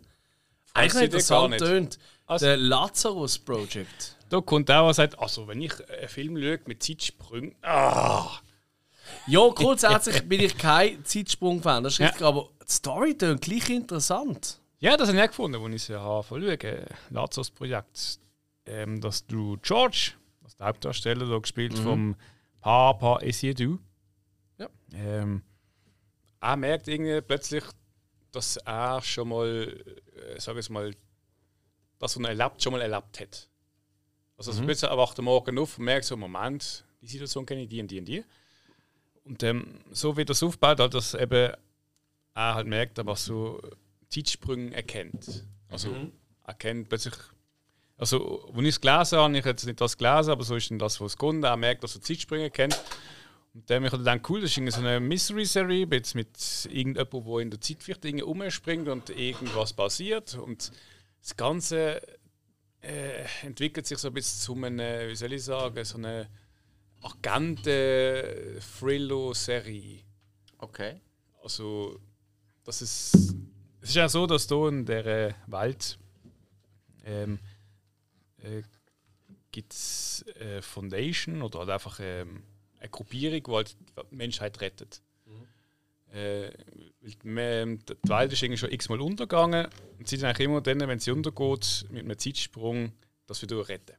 Eigentlich 0.74 0.92
gar 0.94 1.02
interessant 1.02 1.50
nicht. 1.50 1.58
tönt. 1.64 1.98
Also- 2.26 2.46
Der 2.46 2.56
Lazarus 2.56 3.38
Project. 3.38 4.16
da 4.28 4.40
kommt 4.40 4.70
auch 4.70 4.88
und 4.88 4.94
sagt, 4.94 5.18
also 5.18 5.46
wenn 5.48 5.62
ich 5.62 5.72
einen 5.88 6.08
Film 6.08 6.36
schaue 6.36 6.60
mit 6.66 6.82
Zeitsprüngen, 6.82 7.54
ah, 7.62 8.28
Ja, 9.26 9.48
grundsätzlich 9.48 10.22
bin 10.28 10.40
ich 10.40 10.56
kein 10.56 11.04
Zeitsprung-Fan, 11.04 11.84
das 11.84 11.94
ist 11.94 11.98
Ja. 11.98 12.06
richtig, 12.06 12.26
aber 12.26 12.48
die 12.66 12.72
Story 12.72 13.14
klingt 13.14 13.40
gleich 13.40 13.70
interessant. 13.70 14.60
Ja, 14.80 14.96
das 14.96 15.08
habe 15.08 15.18
ich 15.18 15.24
auch 15.24 15.28
gefunden, 15.28 15.62
als 15.62 15.74
ich 15.74 15.82
sie 15.84 15.94
habe 16.00 16.26
schauen 16.26 16.86
Lazos 17.10 17.50
Projekt. 17.50 18.20
Ähm, 18.66 19.00
dass 19.00 19.26
du 19.26 19.56
George, 19.62 20.12
das 20.42 20.54
der 20.56 20.66
Hauptdarsteller, 20.66 21.26
da 21.26 21.38
gespielt 21.38 21.78
vom 21.78 22.14
Papa 22.60 23.18
Essiedu. 23.20 23.78
Ja. 24.58 24.68
Ähm, 24.92 25.42
er 26.40 26.56
merkt 26.56 26.86
irgendwie 26.86 27.20
plötzlich, 27.22 27.64
dass 28.30 28.58
er 28.58 29.00
schon 29.02 29.28
mal, 29.30 29.84
äh, 30.34 30.38
sag 30.38 30.56
ich 30.58 30.68
mal, 30.68 30.94
das, 31.98 32.16
was 32.16 32.22
er 32.22 32.28
erlebt, 32.28 32.62
schon 32.62 32.72
mal 32.72 32.82
erlebt 32.82 33.20
hat. 33.20 33.48
Also, 34.36 34.50
also 34.50 34.62
plötzlich 34.64 34.88
er 34.90 34.96
wacht 34.98 35.18
am 35.18 35.24
Morgen 35.24 35.58
auf 35.58 35.78
und 35.78 35.84
merkt 35.86 36.04
so, 36.04 36.16
Moment, 36.16 36.84
die 37.00 37.08
Situation 37.08 37.46
kenne 37.46 37.62
ich, 37.62 37.68
die 37.68 37.80
und 37.80 37.90
die 37.90 37.98
und 37.98 38.04
die. 38.04 38.24
Und 39.28 39.42
ähm, 39.42 39.66
so 39.90 40.16
wie 40.16 40.24
das 40.24 40.42
aufbaut, 40.42 40.80
hat, 40.80 40.94
dass 40.94 41.12
eben 41.12 41.52
er 42.34 42.54
halt 42.54 42.66
merkt, 42.66 42.98
was 43.04 43.26
so 43.26 43.60
Zeitsprünge 44.08 44.74
erkennt. 44.74 45.44
Also 45.68 45.94
er 46.44 46.54
kennt 46.54 46.88
plötzlich. 46.88 47.14
Also, 47.98 48.48
als 48.54 48.62
ich 48.62 48.68
es 48.68 48.80
gelesen 48.80 49.18
habe, 49.18 49.36
ich 49.36 49.44
jetzt 49.44 49.66
nicht 49.66 49.80
das 49.80 49.98
gelesen, 49.98 50.30
aber 50.30 50.44
so 50.44 50.54
ist 50.54 50.70
dann 50.70 50.78
das, 50.78 51.00
was 51.00 51.12
es 51.12 51.18
kommt. 51.18 51.44
Er 51.44 51.56
merkt, 51.56 51.82
dass 51.82 51.96
er 51.96 52.00
Zeitsprünge 52.00 52.50
kennt. 52.50 52.80
Und 53.52 53.68
dann 53.68 53.84
habe 53.84 53.86
ich 53.86 53.92
gedacht, 53.92 54.30
cool, 54.30 54.40
das 54.40 54.56
ist 54.56 54.74
so 54.74 54.80
eine 54.80 55.00
Mystery-Serie 55.00 55.86
mit, 55.86 56.14
mit 56.14 56.38
irgendjemandem, 56.70 57.24
der 57.24 57.38
in 57.40 57.50
der 57.50 57.60
Zeit 57.60 57.82
vielleicht 57.82 58.04
irgendwie 58.04 58.22
umspringt 58.22 58.88
und 58.88 59.10
irgendwas 59.10 59.72
passiert. 59.72 60.36
Und 60.36 60.70
das 61.20 61.36
Ganze 61.36 62.00
äh, 62.80 63.24
entwickelt 63.42 63.86
sich 63.86 63.98
so 63.98 64.08
ein 64.08 64.14
bisschen 64.14 64.40
zu 64.40 64.64
einer, 64.64 65.08
wie 65.08 65.16
soll 65.16 65.32
ich 65.32 65.44
sagen, 65.44 65.84
so 65.84 65.98
eine 65.98 66.28
Agenten-Thriller-Serie. 67.02 70.02
Okay. 70.58 71.00
Also, 71.42 71.98
das 72.64 72.82
ist. 72.82 73.34
Es 73.80 73.90
ist 73.90 73.96
ja 73.96 74.08
so, 74.08 74.26
dass 74.26 74.48
hier 74.48 74.68
in 74.68 74.84
der 74.84 75.36
Welt 75.46 76.00
ähm, 77.04 77.38
äh, 78.38 78.62
gibt 79.52 79.72
es 79.72 80.24
äh, 80.40 80.60
Foundation 80.60 81.42
oder 81.42 81.60
halt 81.60 81.70
einfach 81.70 82.00
ähm, 82.02 82.42
eine 82.80 82.88
Gruppierung, 82.88 83.40
die 83.42 83.52
halt 83.52 83.76
die 84.10 84.16
Menschheit 84.16 84.60
rettet. 84.60 85.00
Äh, 86.12 86.50
weil 87.00 87.10
die, 87.10 87.28
ähm, 87.28 87.78
die 87.84 88.08
Welt 88.08 88.32
ist 88.32 88.42
irgendwie 88.42 88.58
schon 88.58 88.72
x-mal 88.72 89.00
untergegangen 89.00 89.68
und 89.98 90.08
sie 90.08 90.16
sind 90.16 90.26
eigentlich 90.26 90.46
immer 90.46 90.62
dann, 90.62 90.80
wenn 90.80 90.98
sie 90.98 91.10
untergeht, 91.10 91.86
mit 91.90 92.04
einem 92.04 92.18
Zeitsprung 92.18 92.92
das 93.26 93.42
wieder 93.42 93.68
retten. 93.68 93.96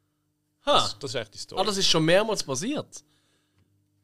Ha. 0.66 0.74
Das, 0.74 1.00
das 1.00 1.10
ist 1.12 1.16
eigentlich 1.16 1.30
die 1.32 1.38
Story. 1.40 1.62
Ah, 1.62 1.66
das 1.66 1.78
ist 1.78 1.88
schon 1.88 2.06
mehrmals 2.06 2.44
passiert. 2.44 3.04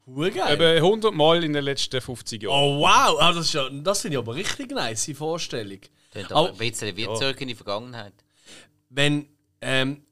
Urgeil. 0.05 0.53
Eben 0.53 0.77
100 0.83 1.13
Mal 1.13 1.43
in 1.43 1.53
den 1.53 1.63
letzten 1.63 1.99
50 1.99 2.43
Jahren. 2.43 2.53
Oh 2.53 2.79
wow, 2.81 3.17
ah, 3.19 3.33
das, 3.33 3.45
ist 3.47 3.53
ja, 3.53 3.67
das 3.69 4.01
finde 4.01 4.15
ich 4.17 4.19
aber 4.19 4.35
richtig 4.35 4.71
nice, 4.71 5.05
die 5.05 5.15
Vorstellung. 5.15 5.79
Klingt 6.11 6.31
Aber- 6.31 6.49
ein 6.49 6.57
bisschen 6.57 6.95
wie 6.95 7.05
zurück 7.05 7.41
in 7.41 7.47
die 7.47 7.55
Vergangenheit. 7.55 8.13
Wenn, 8.89 9.27
ähm, 9.61 10.05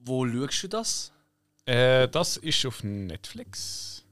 wo 0.00 0.26
schaust 0.26 0.62
du 0.64 0.68
das? 0.68 1.12
Äh, 1.66 2.08
das 2.08 2.36
ist 2.38 2.64
auf 2.64 2.82
Netflix. 2.82 4.04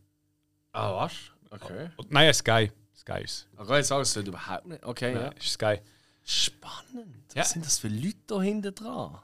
Ah, 0.73 0.95
was? 0.97 1.13
Okay. 1.51 1.89
Und- 1.97 2.11
Nein, 2.13 2.33
Sky. 2.35 2.71
Sky 2.97 3.23
ist. 3.23 3.47
Ich 3.53 3.67
kann 3.67 3.77
jetzt 3.77 3.89
sagen, 3.89 4.03
es 4.03 4.15
wird 4.17 4.29
überhaupt 4.29 4.67
nicht. 4.67 4.85
Okay, 4.85 5.13
ja. 5.15 5.21
Ja, 5.23 5.29
ist 5.31 5.53
Sky. 5.53 5.81
Spannend. 6.25 7.25
Was 7.29 7.35
Ja. 7.35 7.45
sind 7.45 7.65
das 7.65 7.79
für 7.79 7.89
Leute 7.89 8.17
da 8.27 8.41
hinten 8.43 8.75
dran? 8.75 9.19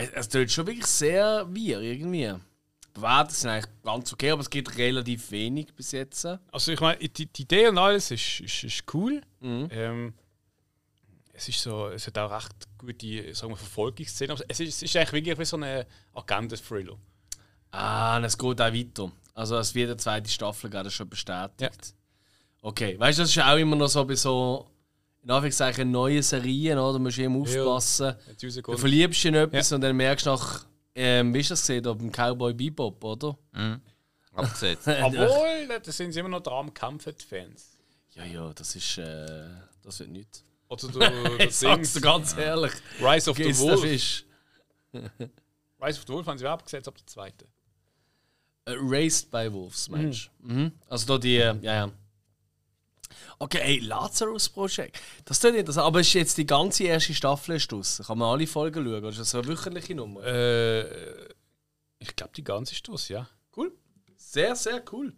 Es, 0.00 0.10
es 0.12 0.28
tut 0.28 0.50
schon 0.50 0.66
wirklich 0.66 0.86
sehr 0.86 1.46
wir 1.50 1.80
irgendwie. 1.80 2.34
Bewertet 2.94 3.36
sind 3.36 3.50
eigentlich 3.50 3.70
ganz 3.82 4.12
okay, 4.12 4.30
aber 4.30 4.40
es 4.40 4.50
gibt 4.50 4.76
relativ 4.76 5.30
wenig 5.30 5.74
bis 5.74 5.92
jetzt. 5.92 6.26
Also 6.50 6.72
ich 6.72 6.80
meine, 6.80 6.98
die, 6.98 7.26
die 7.26 7.42
Idee 7.42 7.68
und 7.68 7.78
alles 7.78 8.10
ist, 8.10 8.40
ist, 8.40 8.64
ist 8.64 8.94
cool. 8.94 9.20
Mhm. 9.40 9.68
Ähm, 9.70 10.14
es 11.32 11.48
ist 11.48 11.62
so, 11.62 11.88
es 11.88 12.06
hat 12.06 12.18
auch 12.18 12.30
recht 12.30 12.52
gute 12.78 13.34
sagen 13.34 13.52
wir, 13.52 13.56
Verfolgungsszenen. 13.56 14.32
Aber 14.36 14.44
es 14.48 14.60
ist, 14.60 14.68
es 14.68 14.82
ist 14.82 14.96
eigentlich 14.96 15.12
wirklich 15.12 15.38
wie 15.38 15.44
so 15.44 15.56
eine 15.56 15.86
Agenten-Thriller. 16.14 16.96
Ah, 17.70 18.16
und 18.16 18.24
es 18.24 18.36
geht 18.36 18.60
auch 18.60 18.72
weiter. 18.72 19.12
Also 19.34 19.56
es 19.58 19.74
wird 19.74 19.90
eine 19.90 19.96
zweite 19.96 20.28
Staffel 20.30 20.68
gerade 20.68 20.90
schon 20.90 21.08
bestätigt. 21.08 21.94
Okay, 22.62 22.98
weißt 22.98 23.18
du, 23.18 23.22
das 23.22 23.30
ist 23.30 23.42
auch 23.42 23.56
immer 23.56 23.76
noch 23.76 23.88
so 23.88 24.04
bei 24.04 24.16
so, 24.16 24.69
in 25.22 25.30
Anführungszeichen, 25.30 25.90
neuen 25.90 26.22
Serien, 26.22 26.78
oder? 26.78 26.94
Da 26.94 26.98
musst 26.98 27.18
du 27.18 27.22
immer 27.22 27.40
aufpassen. 27.40 28.14
Jetzt 28.28 28.42
Du 28.66 28.76
verliebst 28.76 29.18
dich 29.18 29.26
in 29.26 29.34
etwas 29.34 29.70
Ja. 29.70 29.74
und 29.76 29.80
dann 29.82 29.96
merkst 29.96 30.26
du 30.26 30.30
nach, 30.30 30.64
ähm, 30.94 31.34
wie 31.34 31.40
ist 31.40 31.50
das 31.50 31.60
gesehen, 31.60 31.82
beim 31.82 32.10
Cowboy 32.10 32.54
Bebop, 32.54 33.02
oder? 33.04 33.38
Abgesetzt. 34.34 34.86
Obwohl, 35.02 35.68
da 35.82 35.92
sind 35.92 36.12
sie 36.12 36.20
immer 36.20 36.28
noch 36.30 36.40
dran, 36.42 36.72
kämpfen 36.72 37.14
die 37.20 37.24
Fans. 37.24 37.76
Ja, 38.14 38.24
ja, 38.24 38.52
das 38.54 38.74
ist, 38.76 38.98
äh, 38.98 39.48
das 39.82 40.00
wird 40.00 40.10
nicht. 40.10 40.44
Oder 40.68 40.88
du, 40.88 41.00
Ich 41.44 41.56
sag's 41.56 41.92
Ding, 41.92 42.02
dir 42.02 42.08
ganz 42.08 42.36
ehrlich. 42.36 42.72
Rise 43.00 43.30
of 43.30 43.36
the 43.36 43.42
Geht's 43.42 43.58
der 43.58 43.68
Wolf. 43.76 43.82
Rise 45.82 45.98
of 45.98 46.04
the 46.06 46.12
Wolf 46.12 46.26
haben 46.26 46.38
sie 46.38 46.46
auch 46.46 46.52
abgesetzt 46.52 46.88
ab 46.88 46.96
der 46.96 47.06
zweiten. 47.06 47.44
Äh, 48.66 48.74
Raised 48.78 49.30
by 49.30 49.52
Wolves, 49.52 49.88
Mensch. 49.88 50.30
Mhm. 50.40 50.72
Also 50.88 51.06
da 51.06 51.18
die, 51.18 51.36
äh, 51.36 51.56
ja, 51.62 51.74
ja. 51.86 51.90
Okay, 53.42 53.60
ey, 53.62 53.78
Lazarus 53.78 54.50
Project. 54.50 55.00
Das 55.24 55.40
tut 55.40 55.54
interessant. 55.54 55.86
Aber 55.86 56.00
ist 56.00 56.12
jetzt 56.12 56.36
die 56.36 56.44
ganze 56.44 56.84
erste 56.84 57.14
Staffel 57.14 57.56
ist? 57.56 57.70
Kann 58.06 58.18
man 58.18 58.28
alle 58.28 58.46
Folgen 58.46 58.84
schauen? 58.84 58.96
Oder 58.96 59.08
Ist 59.08 59.18
das 59.18 59.34
eine 59.34 59.46
wöchentliche 59.46 59.94
Nummer? 59.94 60.22
Äh, 60.22 60.84
ich 61.98 62.14
glaube, 62.14 62.32
die 62.36 62.44
ganze 62.44 62.74
ist 62.74 62.86
das, 62.86 63.08
ja. 63.08 63.26
Cool. 63.56 63.72
Sehr, 64.14 64.54
sehr 64.54 64.84
cool. 64.92 65.14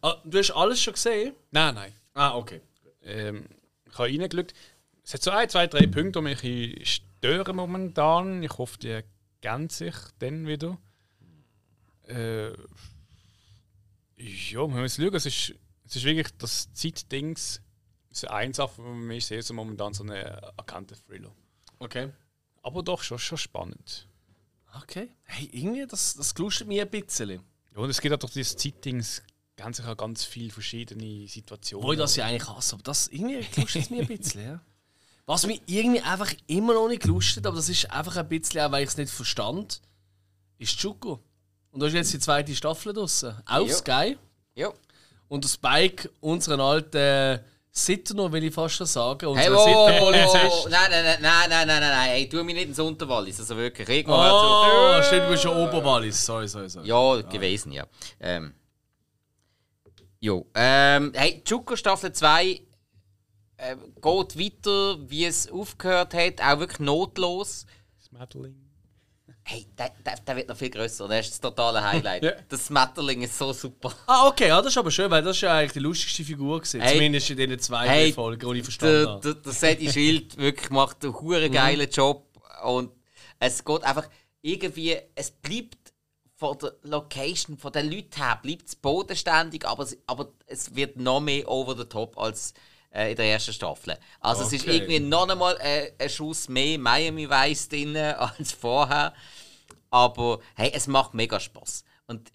Ah, 0.00 0.22
du 0.24 0.38
hast 0.38 0.52
alles 0.52 0.80
schon 0.80 0.94
gesehen? 0.94 1.34
Nein, 1.50 1.74
nein. 1.74 1.92
Ah, 2.14 2.36
okay. 2.36 2.60
ähm, 3.02 3.48
ich 3.84 3.98
habe 3.98 4.04
reingeschaut. 4.04 4.54
Es 5.02 5.14
hat 5.14 5.22
so 5.24 5.32
ein, 5.32 5.48
zwei, 5.48 5.66
drei 5.66 5.88
Punkte, 5.88 6.20
die 6.20 6.22
mich 6.22 7.02
stören 7.18 7.56
momentan. 7.56 8.44
Ich 8.44 8.58
hoffe, 8.58 8.78
die 8.78 8.90
ergänzen 8.90 9.90
sich 9.90 9.96
dann 10.20 10.46
wieder. 10.46 10.78
Äh, 12.06 12.50
ja, 12.50 12.54
wir 14.68 14.68
müssen 14.68 15.04
schauen. 15.04 15.16
Es 15.16 15.26
ist, 15.26 15.52
es 15.90 15.96
ist 15.96 16.04
wirklich 16.04 16.28
das 16.38 16.72
Zeitdings. 16.72 17.60
Das 18.08 18.22
ist 18.22 18.30
eine 18.30 18.54
Sache, 18.54 18.74
für 18.76 18.82
mich 18.82 19.26
sehe 19.26 19.42
so 19.42 19.54
momentan 19.54 19.92
so 19.92 20.04
eine 20.04 20.18
erkannte 20.56 20.94
Thriller. 20.96 21.32
Okay. 21.78 22.10
Aber 22.62 22.82
doch 22.82 23.02
schon, 23.02 23.18
schon 23.18 23.38
spannend. 23.38 24.06
Okay. 24.82 25.10
Hey, 25.24 25.48
irgendwie, 25.52 25.86
das, 25.86 26.14
das 26.14 26.34
glustet 26.34 26.68
mir 26.68 26.82
ein 26.82 26.90
bisschen. 26.90 27.30
Ja, 27.30 27.38
und 27.74 27.90
es 27.90 28.00
geht 28.00 28.12
auch 28.12 28.18
durch 28.18 28.32
dieses 28.32 28.56
Zeitdings 28.56 29.22
ganz 29.56 29.78
sicher 29.78 29.96
ganz 29.96 30.24
viele 30.24 30.50
verschiedene 30.50 31.26
Situationen. 31.28 31.86
Wo 31.86 31.92
ich 31.92 31.98
das 31.98 32.16
ja 32.16 32.26
eigentlich 32.26 32.48
hasse, 32.48 32.74
aber 32.74 32.82
das 32.84 33.08
irgendwie 33.08 33.40
glustet 33.40 33.82
es 33.82 33.90
mir 33.90 34.02
ein 34.02 34.06
bisschen, 34.06 34.44
ja. 34.44 34.60
Was 35.26 35.46
mich 35.46 35.60
irgendwie 35.66 36.00
einfach 36.00 36.32
immer 36.46 36.74
noch 36.74 36.88
nicht 36.88 37.02
gelustet, 37.02 37.46
aber 37.46 37.56
das 37.56 37.68
ist 37.68 37.90
einfach 37.90 38.16
ein 38.16 38.28
bisschen 38.28 38.60
auch, 38.60 38.72
weil 38.72 38.82
ich 38.84 38.90
es 38.90 38.96
nicht 38.96 39.12
verstand, 39.12 39.80
ist 40.58 40.76
Chuko. 40.78 41.20
Und 41.70 41.80
da 41.80 41.86
ist 41.86 41.94
jetzt 41.94 42.12
die 42.12 42.18
zweite 42.18 42.54
Staffel 42.54 42.92
draussen. 42.92 43.36
Auf 43.46 43.68
Ja. 43.68 43.74
Sky. 43.74 44.18
Ja. 44.54 44.72
Und 45.30 45.44
der 45.44 45.48
Spike, 45.48 46.10
unseren 46.18 46.60
alten 46.60 47.38
Sitter, 47.70 48.32
will 48.32 48.42
ich 48.42 48.52
fast 48.52 48.74
schon 48.74 48.86
sagen. 48.86 49.32
Hey, 49.36 49.48
wo, 49.48 49.54
wo, 49.54 50.06
wo, 50.06 50.10
nein, 50.68 50.90
nein, 50.90 51.04
nein, 51.04 51.18
nein, 51.22 51.48
nein, 51.48 51.66
nein, 51.68 51.80
nein, 51.80 52.08
hey, 52.08 52.28
tu 52.28 52.42
mich 52.42 52.56
nicht 52.56 52.66
ins 52.66 52.80
Unterwallis, 52.80 53.38
also 53.38 53.56
wirklich, 53.56 53.88
irgendwann 53.88 54.28
Oh, 54.28 54.98
oh. 54.98 55.02
stimmt, 55.04 55.26
du 55.26 55.30
bist 55.30 55.44
schon 55.44 55.56
Oberwallis. 55.56 56.26
Sorry, 56.26 56.48
sorry, 56.48 56.68
sorry. 56.68 56.88
Ja, 56.88 57.20
gewesen, 57.22 57.70
ja. 57.70 57.86
Ähm. 58.18 58.54
Jo, 60.18 60.46
ähm, 60.52 61.12
hey, 61.14 61.40
Chuko 61.44 61.76
Staffel 61.76 62.12
2 62.12 62.60
äh, 63.56 63.76
geht 63.76 64.36
weiter, 64.36 64.98
wie 65.08 65.26
es 65.26 65.48
aufgehört 65.48 66.12
hat, 66.12 66.42
auch 66.42 66.58
wirklich 66.58 66.80
notlos. 66.80 67.66
Smattling. 68.04 68.69
Hey, 69.42 69.66
der, 69.76 69.90
der, 70.04 70.16
der 70.16 70.36
wird 70.36 70.48
noch 70.48 70.56
viel 70.56 70.70
grösser, 70.70 71.08
der 71.08 71.20
ist 71.20 71.30
das 71.32 71.40
totale 71.40 71.82
Highlight. 71.82 72.22
Ja. 72.24 72.32
Das 72.48 72.66
Smatterling 72.66 73.22
ist 73.22 73.36
so 73.36 73.52
super. 73.52 73.92
Ah, 74.06 74.28
okay, 74.28 74.48
ja, 74.48 74.58
das 74.60 74.72
ist 74.72 74.78
aber 74.78 74.90
schön, 74.90 75.10
weil 75.10 75.22
das 75.22 75.36
ist 75.36 75.42
ja 75.42 75.56
eigentlich 75.56 75.72
die 75.72 75.78
lustigste 75.80 76.22
Figur 76.24 76.58
gewesen. 76.60 76.80
Hey. 76.80 76.94
Zumindest 76.94 77.30
in 77.30 77.36
den 77.38 77.58
zwei 77.58 77.88
Hey, 77.88 78.12
Folgen, 78.12 78.52
die 78.52 78.58
ich 78.58 78.64
verstanden 78.64 79.08
habe. 79.08 79.20
der, 79.20 79.34
der 79.34 79.52
Sadie 79.52 79.90
Schild 79.90 80.36
wirklich 80.38 80.70
macht 80.70 81.02
einen 81.04 81.18
hure 81.18 81.48
geilen 81.50 81.90
Job 81.90 82.26
und 82.64 82.92
es 83.38 83.64
geht 83.64 83.82
einfach 83.84 84.08
irgendwie, 84.42 84.96
es 85.14 85.30
bleibt 85.30 85.78
von 86.36 86.56
der 86.58 86.74
Location, 86.82 87.58
von 87.58 87.72
den 87.72 87.90
Leuten 87.90 88.16
her, 88.22 88.38
bleibt 88.42 88.68
es 88.68 88.76
bodenständig, 88.76 89.66
aber, 89.66 89.82
es- 89.84 89.98
aber 90.06 90.32
es 90.46 90.74
wird 90.74 90.96
noch 90.96 91.20
mehr 91.20 91.48
over 91.48 91.76
the 91.76 91.84
top 91.84 92.18
als 92.18 92.54
äh, 92.92 93.10
in 93.10 93.16
der 93.16 93.26
ersten 93.32 93.52
Staffel. 93.52 93.98
Also 94.20 94.42
es 94.42 94.52
ist 94.52 94.62
Okay. 94.62 94.76
irgendwie 94.76 95.00
noch 95.00 95.28
einmal 95.28 95.56
äh, 95.60 95.92
ein 95.98 96.08
Schuss 96.10 96.48
mehr 96.48 96.78
Miami 96.78 97.28
Vice 97.28 97.68
drin 97.68 97.96
als 97.96 98.52
vorher, 98.52 99.14
aber 99.90 100.40
hey, 100.54 100.70
es 100.74 100.86
macht 100.86 101.14
mega 101.14 101.38
Spaß 101.40 101.84
und 102.06 102.30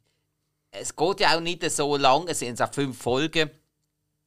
es 0.72 0.96
geht 0.96 1.20
ja 1.22 1.36
auch 1.36 1.42
nicht 1.42 1.70
so 1.72 1.96
lang, 1.96 2.28
es 2.28 2.40
sind 2.40 2.62
auch 2.62 2.74
fünf 2.74 3.02
Folgen 3.02 3.50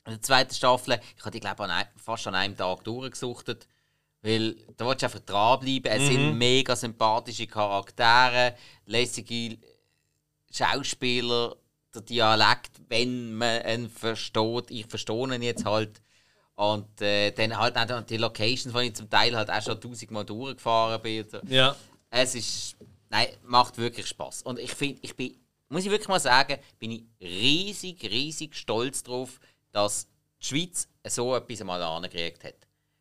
in 0.06 0.12
der 0.12 0.22
zweiten 0.22 0.54
Staffel. 0.54 0.98
Ich 1.16 1.20
habe 1.20 1.32
die, 1.32 1.40
glaube 1.40 1.56
ich, 1.58 1.64
an 1.64 1.70
ein, 1.70 1.86
fast 1.96 2.26
an 2.26 2.34
einem 2.34 2.56
Tag 2.56 2.82
durchgesuchtet. 2.84 3.68
Weil 4.22 4.56
Weil 4.56 4.74
da 4.78 4.86
willst 4.86 5.02
du 5.02 5.06
einfach 5.06 5.20
dranbleiben. 5.20 5.92
Es 5.92 6.06
sind 6.08 6.38
mega 6.38 6.74
sympathische 6.74 7.46
Charaktere, 7.46 8.56
lässige 8.86 9.58
Schauspieler, 10.50 11.56
der 11.94 12.02
Dialekt, 12.02 12.70
wenn 12.88 13.34
man 13.34 13.64
ihn 13.66 13.90
versteht. 13.90 14.70
Ich 14.70 14.86
verstehe 14.86 15.34
ihn 15.34 15.42
jetzt 15.42 15.64
halt. 15.64 16.00
Und 16.58 17.00
äh, 17.02 17.30
dann 17.30 17.56
halt 17.56 17.76
auch 17.78 18.02
die 18.02 18.16
Locations, 18.16 18.74
wo 18.74 18.80
ich 18.80 18.92
zum 18.92 19.08
Teil 19.08 19.36
halt 19.36 19.48
auch 19.48 19.62
schon 19.62 19.80
tausendmal 19.80 20.24
durchgefahren 20.24 21.00
bin. 21.00 21.24
so. 21.30 21.38
Ja. 21.46 21.76
Es 22.10 22.34
ist. 22.34 22.76
Nein, 23.10 23.28
macht 23.44 23.78
wirklich 23.78 24.08
Spaß. 24.08 24.42
Und 24.42 24.58
ich 24.58 24.72
finde, 24.74 24.98
ich 25.02 25.14
bin, 25.14 25.36
muss 25.68 25.84
ich 25.84 25.90
wirklich 25.90 26.08
mal 26.08 26.18
sagen, 26.18 26.58
bin 26.80 26.90
ich 26.90 27.04
riesig, 27.20 28.02
riesig 28.10 28.56
stolz 28.56 29.04
darauf, 29.04 29.38
dass 29.70 30.08
die 30.42 30.46
Schweiz 30.46 30.88
so 31.06 31.36
etwas 31.36 31.60
einmal 31.60 31.80
angekriegt 31.80 32.42
hat. 32.42 32.54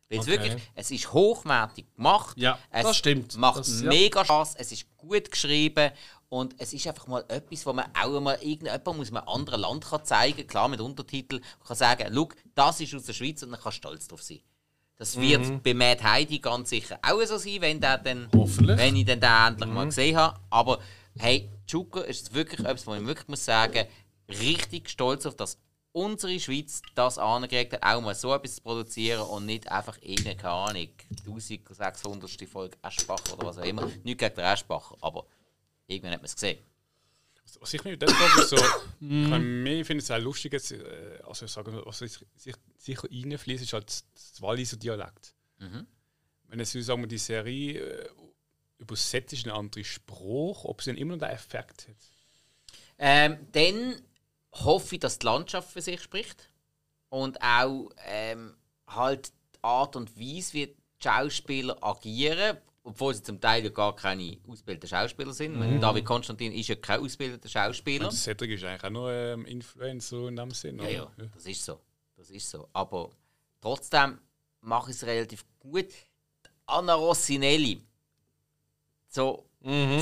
Weil 0.08 0.20
es 0.20 0.26
Okay. 0.28 0.30
wirklich, 0.38 0.62
es 0.76 0.90
ist 0.92 1.12
hochwertig 1.12 1.92
gemacht. 1.96 2.36
Ja, 2.38 2.58
es 2.70 2.84
das 2.84 2.96
stimmt. 2.96 3.36
macht 3.36 3.58
Das- 3.58 3.82
ja. 3.82 3.88
mega 3.88 4.24
Spaß, 4.24 4.54
es 4.54 4.70
ist 4.70 4.86
gut 4.96 5.30
geschrieben 5.32 5.90
und 6.30 6.54
es 6.58 6.72
ist 6.72 6.86
einfach 6.86 7.06
mal 7.06 7.24
etwas, 7.28 7.64
wo 7.64 7.72
man 7.72 7.86
auch 8.00 8.20
mal 8.20 8.38
irgendjemand 8.42 8.98
muss 8.98 9.10
man 9.10 9.22
einem 9.22 9.34
anderen 9.34 9.60
Land 9.62 9.84
kann 9.86 10.04
zeigen 10.04 10.46
klar 10.46 10.68
mit 10.68 10.80
Untertitel, 10.80 11.40
kann 11.66 11.76
sagen, 11.76 12.10
schau, 12.14 12.28
das 12.54 12.80
ist 12.80 12.94
aus 12.94 13.04
der 13.04 13.12
Schweiz 13.14 13.42
und 13.42 13.50
dann 13.52 13.60
kann 13.60 13.72
stolz 13.72 14.08
drauf 14.08 14.22
sein. 14.22 14.40
Das 14.96 15.18
wird 15.18 15.46
Mhm. 15.46 15.62
bei 15.62 15.74
Mad 15.74 16.02
Heidi 16.02 16.38
ganz 16.40 16.70
sicher 16.70 16.98
auch 17.02 17.22
so 17.24 17.38
sein, 17.38 17.60
wenn, 17.60 17.80
der 17.80 17.98
dann, 17.98 18.28
Hoffentlich. 18.34 18.76
Mhm. 18.76 18.80
wenn 18.80 18.96
ich 18.96 19.04
dann 19.06 19.20
den 19.20 19.30
endlich 19.46 19.70
mal 19.70 19.84
gesehen 19.86 20.16
habe. 20.16 20.38
Aber 20.50 20.80
hey, 21.18 21.48
Chuka 21.66 22.00
ist 22.00 22.34
wirklich 22.34 22.60
etwas, 22.60 22.86
wo 22.86 22.94
ich 22.94 23.06
wirklich 23.06 23.28
muss 23.28 23.44
sagen, 23.44 23.86
richtig 24.28 24.90
stolz 24.90 25.24
auf 25.24 25.36
das 25.36 25.58
unsere 25.92 26.38
Schweiz 26.38 26.82
das 26.94 27.16
angekriegt 27.18 27.72
hat, 27.72 27.82
auch 27.82 28.00
mal 28.00 28.14
so 28.14 28.32
etwas 28.34 28.56
zu 28.56 28.62
produzieren 28.62 29.22
und 29.22 29.46
nicht 29.46 29.68
einfach 29.70 29.96
irgendeine, 30.02 30.36
keine 30.36 30.52
Ahnung, 30.54 30.88
1600. 31.26 32.48
Folge 32.48 32.76
Eschbacher 32.82 33.34
oder 33.34 33.46
was 33.46 33.58
auch 33.58 33.64
immer. 33.64 33.86
Nicht 34.04 34.18
gegen 34.18 34.34
den 34.34 34.44
Eschbacher, 34.44 34.96
aber 35.00 35.24
irgendwann 35.88 36.12
hat 36.12 36.20
man 36.20 36.26
es 36.26 36.34
gesehen. 36.34 36.58
Was 37.60 37.74
ich 37.74 37.82
mir 37.82 37.96
dann 37.96 38.10
frage, 38.10 38.42
ist 38.42 38.50
so, 38.50 38.56
ich 39.00 39.28
meine, 39.28 39.44
mir 39.44 39.84
finde 39.84 40.02
es 40.02 40.10
auch 40.10 40.18
lustig, 40.18 40.52
jetzt, 40.52 40.72
äh, 40.72 41.18
also 41.26 41.46
ich 41.46 41.50
sage, 41.50 41.82
was 41.84 41.98
sich, 41.98 42.18
sich, 42.36 42.54
sicher 42.76 43.08
reinfließt, 43.10 43.64
ist 43.64 43.72
halt 43.72 43.88
das 43.88 44.40
Walliser 44.40 44.76
Dialekt. 44.76 45.34
Wenn 46.48 46.60
jetzt 46.60 46.72
sagen 46.72 47.00
wir, 47.00 47.08
die 47.08 47.18
Serie 47.18 47.80
äh, 47.80 48.08
übersetzt 48.78 49.32
ist 49.32 49.44
in 49.44 49.50
einen 49.50 49.60
anderen 49.60 49.84
Spruch, 49.84 50.64
ob 50.64 50.82
sie 50.82 50.90
dann 50.90 50.98
immer 50.98 51.16
noch 51.16 51.26
den 51.26 51.34
Effekt 51.34 51.88
hat. 51.88 51.96
Ähm, 52.98 53.38
dann 53.52 54.00
hoffe 54.52 54.94
ich, 54.94 55.00
dass 55.00 55.18
die 55.18 55.26
Landschaft 55.26 55.72
für 55.72 55.82
sich 55.82 56.00
spricht. 56.00 56.50
Und 57.10 57.40
auch 57.42 57.90
ähm, 58.04 58.54
halt 58.86 59.28
die 59.54 59.58
Art 59.62 59.96
und 59.96 60.18
Weise, 60.18 60.52
wie 60.52 60.66
die 60.66 60.76
Schauspieler 61.02 61.82
agieren, 61.82 62.58
obwohl 62.88 63.14
sie 63.14 63.22
zum 63.22 63.38
Teil 63.40 63.62
ja 63.62 63.70
gar 63.70 63.94
keine 63.94 64.38
ausgebildeten 64.48 64.88
Schauspieler 64.88 65.32
sind. 65.32 65.52
Ich 65.52 65.58
meine, 65.58 65.78
David 65.78 66.06
Konstantin 66.06 66.52
ist 66.52 66.68
ja 66.68 66.74
kein 66.74 67.00
ausgebildeter 67.00 67.48
Schauspieler. 67.48 68.06
Und 68.06 68.14
Cedric 68.14 68.52
ist 68.52 68.64
eigentlich 68.64 68.84
auch 68.84 68.90
nur 68.90 69.12
ähm, 69.12 69.44
Influencer 69.44 70.28
in 70.28 70.36
dem 70.36 70.50
Sinn. 70.52 70.78
Ja, 70.78 70.84
oder? 70.84 71.12
ja, 71.18 71.26
das 71.34 71.44
ist 71.44 71.64
so. 71.64 71.80
Das 72.16 72.30
ist 72.30 72.48
so. 72.48 72.68
Aber 72.72 73.10
trotzdem 73.60 74.18
mache 74.62 74.90
ich 74.90 74.96
es 74.96 75.04
relativ 75.04 75.44
gut. 75.60 75.88
Anna 76.64 76.94
Rossinelli, 76.94 77.82
so, 79.08 79.46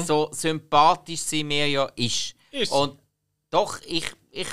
so 0.04 0.28
sympathisch 0.32 1.20
sie 1.20 1.44
mir 1.44 1.68
ja 1.68 1.86
ist. 1.96 2.34
Ist. 2.52 2.72
Und 2.72 3.00
doch, 3.50 3.80
ich, 3.82 4.06
ich 4.30 4.48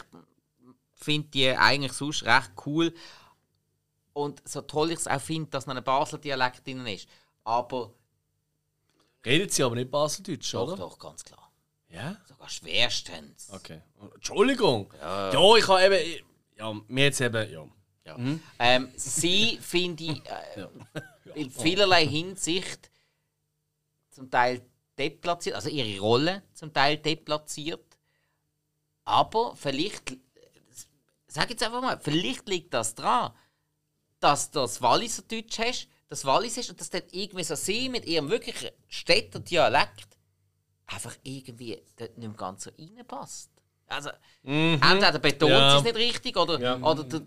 finde 0.96 1.28
die 1.30 1.50
eigentlich 1.50 1.94
sonst 1.94 2.24
recht 2.24 2.52
cool. 2.66 2.94
Und 4.14 4.42
so 4.48 4.62
toll 4.62 4.92
ich 4.92 5.00
es 5.00 5.08
auch 5.08 5.22
finde, 5.22 5.50
dass 5.52 5.68
noch 5.68 5.76
ein 5.76 5.84
Basler 5.84 6.20
Dialekt 6.20 6.66
drin 6.66 6.86
ist. 6.86 7.08
Aber 7.44 7.94
Redet 9.26 9.54
sie 9.54 9.64
aber 9.64 9.76
nicht 9.76 9.90
Baseldeutsch, 9.90 10.54
doch, 10.54 10.68
oder? 10.68 10.78
doch, 10.78 11.00
ganz 11.00 11.24
klar. 11.24 11.52
Ja. 11.90 12.18
Sogar 12.28 12.50
schwerstens. 12.50 13.50
Okay. 13.52 13.82
Entschuldigung. 14.16 14.92
Ja, 15.00 15.56
ich 15.56 15.68
habe 15.68 15.98
eben. 15.98 16.26
Ja, 16.58 16.74
mir 16.88 17.06
jetzt 17.06 17.22
eben. 17.22 17.52
Ja. 17.52 17.68
Ja. 18.06 18.18
Ähm, 18.60 18.92
sie 18.96 19.58
finde 19.62 20.04
ich 20.04 20.22
äh, 20.26 20.68
in 21.36 21.50
vielerlei 21.50 22.06
Hinsicht 22.06 22.92
zum 24.10 24.30
Teil 24.30 24.62
deplatziert, 24.98 25.56
also 25.56 25.70
ihre 25.70 26.00
Rolle 26.00 26.44
zum 26.54 26.74
Teil 26.74 26.98
deplatziert. 26.98 27.98
Aber 29.06 29.56
vielleicht, 29.56 30.18
sag 31.28 31.50
jetzt 31.50 31.64
einfach 31.64 31.82
mal, 31.82 32.00
vielleicht 32.00 32.48
liegt 32.48 32.74
das 32.74 32.96
daran, 32.96 33.34
dass 34.20 34.52
du 34.52 34.60
das 34.60 34.82
Walliser 34.82 35.24
Deutsch 35.24 35.60
hast, 35.60 35.88
das 36.14 36.26
Wallis 36.26 36.58
ist 36.58 36.70
und 36.70 36.80
dass 36.80 36.90
dann 36.90 37.02
irgendwie 37.12 37.44
so 37.44 37.56
sie 37.56 37.90
mit 37.90 38.06
ihrem 38.06 38.30
wirklichen 38.30 38.70
Städter 38.88 39.40
Dialekt 39.40 40.08
einfach 40.88 41.16
irgendwie 41.24 41.82
dort 41.98 42.18
nicht 42.18 42.28
mehr 42.28 42.38
ganz 42.38 42.64
so 42.64 42.72
reinpasst. 42.78 43.50
Also, 43.88 44.10
entweder 44.44 45.20
betont 45.20 45.52
Ja. 45.52 45.72
sie 45.72 45.78
es 45.78 45.84
nicht 45.84 45.96
richtig 45.96 46.38
oder, 46.38 46.60
Ja. 46.60 46.78
oder 46.78 47.04
der 47.04 47.22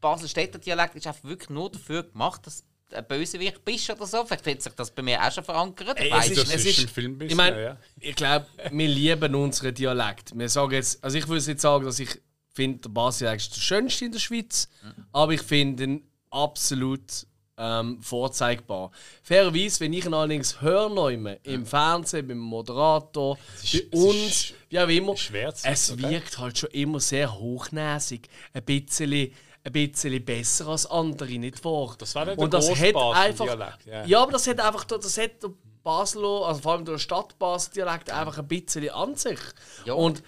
Basel-Städter 0.00 0.58
Dialekt 0.58 0.94
ist 0.96 1.06
einfach 1.06 1.24
wirklich 1.24 1.50
nur 1.50 1.70
dafür 1.70 2.02
gemacht, 2.04 2.46
dass 2.46 2.64
du 2.88 2.96
ein 2.96 3.06
Bösewicht 3.06 3.64
bist 3.64 3.90
oder 3.90 4.06
so. 4.06 4.24
Vielleicht 4.24 4.46
hat 4.46 4.62
sich 4.62 4.72
das 4.74 4.90
bei 4.90 5.02
mir 5.02 5.22
auch 5.22 5.30
schon 5.32 5.44
verankert. 5.44 5.98
Ey, 5.98 6.10
es 6.12 6.26
ich 6.30 6.38
ist, 6.38 6.54
es 6.54 6.64
ist 6.64 6.78
im 6.84 6.88
Film 6.88 7.18
ein 7.20 7.28
ich 7.28 7.34
meine, 7.34 7.62
ja. 7.62 7.76
ich 8.00 8.14
glaube, 8.14 8.46
wir 8.70 8.88
lieben 8.88 9.34
unseren 9.34 9.74
Dialekt. 9.74 10.36
Wir 10.38 10.48
sagen 10.48 10.72
jetzt, 10.72 11.02
also 11.04 11.18
ich 11.18 11.26
würde 11.28 11.44
nicht 11.44 11.60
sagen, 11.60 11.84
dass 11.84 11.98
ich 11.98 12.20
finde, 12.54 12.78
der 12.80 12.88
Basel-Dialekt 12.90 13.42
ist 13.42 13.56
der 13.56 13.60
schönste 13.60 14.04
in 14.06 14.12
der 14.12 14.18
Schweiz, 14.18 14.68
aber 15.12 15.32
ich 15.32 15.42
finde 15.42 15.84
ihn 15.84 16.10
absolut 16.30 17.26
ähm, 17.58 18.00
vorzeigbar. 18.02 18.90
Fairerweise, 19.22 19.80
wenn 19.80 19.92
ich 19.92 20.04
ihn 20.06 20.14
allerdings 20.14 20.60
höre, 20.60 21.10
immer, 21.10 21.36
im 21.44 21.66
Fernsehen, 21.66 22.28
beim 22.28 22.38
Moderator, 22.38 23.36
ist- 23.62 23.90
bei 23.90 23.98
uns, 23.98 24.52
wie 24.68 24.78
auch 24.80 24.88
immer, 24.88 25.16
schwer 25.16 25.54
zu 25.54 25.66
es 25.68 25.86
sagen, 25.88 26.02
wirkt 26.02 26.38
halt 26.38 26.56
schon 26.58 26.70
immer 26.70 27.00
sehr 27.00 27.34
hochnäsig, 27.36 28.28
ein 28.52 28.62
bisschen, 28.64 29.12
ein 29.12 29.72
bisschen 29.72 30.24
besser 30.24 30.68
als 30.68 30.86
andere, 30.86 31.32
nicht 31.38 31.64
wahr? 31.64 31.96
Das 31.98 32.14
war 32.14 32.24
nicht 32.26 32.38
Und 32.38 32.52
der 32.52 32.60
das 32.60 32.70
hat 32.70 32.94
einfach, 32.96 33.44
Dialekt, 33.46 33.86
ja. 34.06 34.22
aber 34.22 34.32
das 34.32 34.46
hat 34.46 34.60
einfach 34.60 34.84
das 34.84 35.18
hat 35.18 35.42
der 35.42 35.50
Basler, 35.82 36.46
also 36.46 36.60
vor 36.60 36.72
allem 36.72 36.84
der 36.84 36.98
Stadt-Basel-Dialekt 36.98 38.10
einfach 38.10 38.38
ein 38.38 38.46
bisschen 38.48 38.88
an 38.90 39.14
sich. 39.16 39.38
Ja. 39.86 39.94
Und 39.94 40.22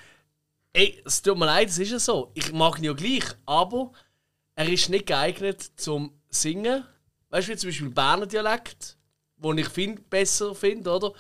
ey, 0.72 1.00
es 1.04 1.20
tut 1.22 1.36
mir 1.38 1.46
leid, 1.46 1.68
es 1.68 1.78
ist 1.78 1.90
ja 1.92 1.98
so. 1.98 2.30
Ich 2.34 2.52
mag 2.52 2.78
ihn 2.78 2.84
ja 2.84 2.92
gleich, 2.92 3.24
aber 3.46 3.92
er 4.54 4.68
ist 4.68 4.88
nicht 4.88 5.06
geeignet 5.06 5.70
zum 5.76 6.12
Singen. 6.30 6.84
Weißt 7.30 7.48
du, 7.48 7.52
wie 7.52 7.56
zum 7.56 7.68
Beispiel 7.70 7.90
Berner 7.90 8.26
Dialekt, 8.26 8.96
wo 9.36 9.52
ich 9.54 9.68
find, 9.68 10.08
besser 10.10 10.54
finde, 10.54 10.90
oder? 10.90 11.12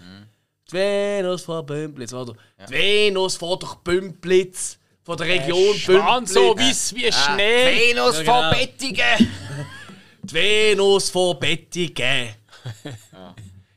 Die 0.68 0.72
Venus 0.74 1.42
von 1.42 1.64
Bümplitz, 1.64 2.12
oder? 2.12 2.34
Die 2.68 2.72
Venus 2.72 3.36
von 3.36 3.58
der 3.58 3.68
Bümplitz, 3.82 4.78
von 5.02 5.16
der 5.16 5.26
Region 5.26 5.74
so 5.76 5.92
Bümplitz. 5.92 6.68
weiss 6.68 6.94
wie 6.94 7.12
Schnee. 7.12 7.90
Venus 7.94 8.18
Ja, 8.18 8.24
von 8.24 8.34
genau. 8.34 8.50
Bettingen! 8.50 9.30
Die 10.22 10.34
Venus 10.34 11.10
von 11.10 11.38
Bettingen. 11.40 12.34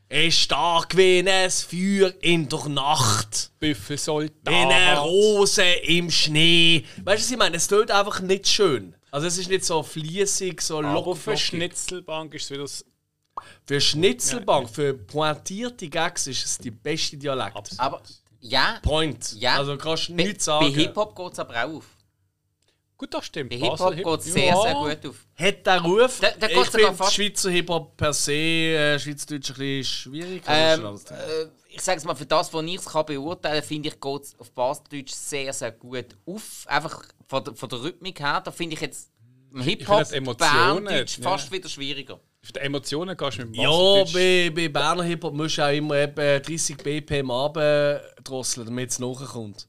ist 0.08 0.38
stark 0.38 0.96
wie 0.96 1.18
ein 1.26 1.50
Feuer 1.50 2.12
in 2.20 2.48
der 2.48 2.68
Nacht. 2.68 3.50
Büffelsoldat. 3.58 4.32
Wie 4.46 4.54
eine 4.54 4.98
Rose 4.98 5.62
im 5.64 6.10
Schnee. 6.10 6.84
Weißt 7.02 7.22
du, 7.22 7.24
was 7.24 7.30
ich 7.30 7.36
meine? 7.38 7.56
Es 7.56 7.66
tut 7.66 7.90
einfach 7.90 8.20
nicht 8.20 8.46
schön. 8.46 8.94
Also 9.14 9.28
es 9.28 9.38
ist 9.38 9.48
nicht 9.48 9.64
so 9.64 9.80
fließig, 9.82 10.60
so 10.60 10.78
Aber 10.78 10.92
locker. 10.92 11.14
für 11.14 11.36
Schnitzelbank 11.36 12.34
ist 12.34 12.44
es 12.46 12.50
wieder 12.50 12.62
das 12.62 12.84
Für 13.64 13.80
Schnitzelbank, 13.80 14.68
für 14.68 14.92
pointierte 14.94 15.88
Gags 15.88 16.26
ist 16.26 16.44
es 16.44 16.58
die 16.58 16.72
beste 16.72 17.16
Dialekt. 17.16 17.54
Absolut. 17.56 17.80
Aber 17.80 18.02
ja, 18.40 18.78
Point. 18.82 19.34
Ja. 19.38 19.56
Also 19.58 19.76
kannst 19.76 20.08
du 20.08 20.16
bei, 20.16 20.24
nichts 20.24 20.46
bei 20.46 20.52
sagen. 20.52 20.74
Hip-Hop 20.74 21.14
geht 21.16 21.32
es 21.32 21.38
aber 21.38 21.54
auch 21.64 21.74
auf. 21.76 21.86
Gut, 22.96 23.12
das 23.14 23.26
stimmt. 23.26 23.50
Bei 23.50 23.56
Hip-Hop 23.56 23.94
geht 23.96 24.06
es 24.06 24.24
sehr, 24.24 24.46
Ja. 24.46 24.60
sehr 24.62 24.74
gut 24.74 25.06
auf. 25.10 25.26
Hat 25.36 25.66
der 25.66 25.80
Ruf? 25.80 26.20
Der- 26.20 26.36
der 26.36 26.50
ich 26.50 26.96
fast- 26.96 27.14
Schweizer 27.14 27.50
Hip-Hop 27.50 27.96
per 27.96 28.12
se, 28.12 28.32
äh, 28.32 28.98
Schweizerdeutsch 28.98 29.50
ein 29.50 29.56
bisschen 29.56 29.84
schwierig. 29.84 30.42
aber 30.46 30.74
Ähm, 30.74 31.00
äh, 31.10 31.46
ich 31.74 31.82
sage 31.82 31.98
es 31.98 32.04
mal, 32.04 32.14
für 32.14 32.26
das, 32.26 32.52
was 32.52 32.64
ich 32.64 32.76
es 32.76 32.84
kann 32.84 33.06
beurteilen 33.06 33.60
kann, 33.60 33.68
finde 33.68 33.88
ich, 33.88 34.00
geht 34.00 34.22
es 34.22 34.38
auf 34.38 34.52
Baseldeutsch 34.52 35.12
sehr, 35.12 35.52
sehr 35.52 35.72
gut 35.72 36.16
auf. 36.26 36.64
Einfach 36.66 37.04
von 37.26 37.44
der, 37.44 37.54
von 37.54 37.68
der 37.68 37.82
Rhythmik 37.82 38.20
her. 38.20 38.40
Da 38.40 38.50
finde 38.50 38.74
ich 38.74 38.80
jetzt 38.80 39.10
im 39.52 39.62
Hip-Hop 39.62 40.38
Berndeutsch 40.38 41.18
ja. 41.18 41.24
fast 41.24 41.50
wieder 41.50 41.68
schwieriger. 41.68 42.20
Für 42.42 42.52
die 42.52 42.60
Emotionen 42.60 43.16
gehst 43.16 43.38
du 43.38 43.46
mit 43.46 43.56
dem 43.56 43.62
Ja, 43.62 44.04
bei, 44.12 44.50
bei 44.54 44.68
Berner 44.68 45.02
Hip-Hop 45.02 45.34
musst 45.34 45.58
du 45.58 45.62
auch 45.62 45.72
immer 45.72 45.96
eben 45.96 46.14
30 46.14 46.76
BPM 46.76 47.30
drosseln, 48.22 48.66
damit 48.66 48.90
es 48.90 48.98
nachkommt. 48.98 49.66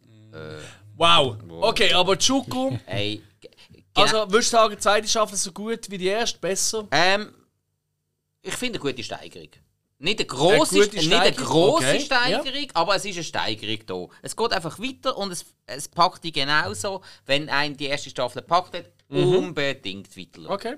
Wow. 0.98 1.38
Okay, 1.62 1.94
aber 1.94 2.18
Chuku, 2.18 2.78
Hey, 2.86 3.22
genau. 3.40 3.56
also 3.94 4.32
würdest 4.32 4.54
du 4.54 4.58
sagen, 4.58 4.76
die 4.76 4.80
zweite 4.80 5.08
Staffel 5.08 5.38
so 5.38 5.52
gut 5.52 5.90
wie 5.90 5.98
die 5.98 6.08
erste? 6.08 6.40
Besser? 6.40 6.88
Ähm, 6.92 7.34
ich 8.42 8.54
finde 8.54 8.80
eine 8.80 8.92
gute 8.92 9.04
Steigerung. 9.04 9.50
Nicht 9.98 10.20
eine 10.20 10.28
grosse, 10.28 10.76
Eine 10.76 10.86
nicht 10.86 10.94
eine 10.94 11.04
Steigerung, 11.04 11.46
grosse 11.46 11.88
okay, 11.88 12.00
Steigerung, 12.02 12.68
aber 12.74 12.96
es 12.96 13.06
ist 13.06 13.16
eine 13.16 13.24
Steigerung 13.24 13.80
da. 13.86 14.16
Es 14.22 14.36
geht 14.36 14.52
einfach 14.52 14.78
weiter 14.78 15.18
und 15.18 15.32
es, 15.32 15.46
es 15.68 15.88
packt 15.88 16.24
dich 16.24 16.34
genauso, 16.34 17.02
wenn 17.26 17.50
ein 17.50 17.78
die 17.78 17.86
erste 17.86 18.10
Staffel 18.10 18.42
packt 18.42 18.76
hat, 18.76 18.92
unbedingt 19.10 20.16
weiter. 20.18 20.50
Okay. 20.50 20.76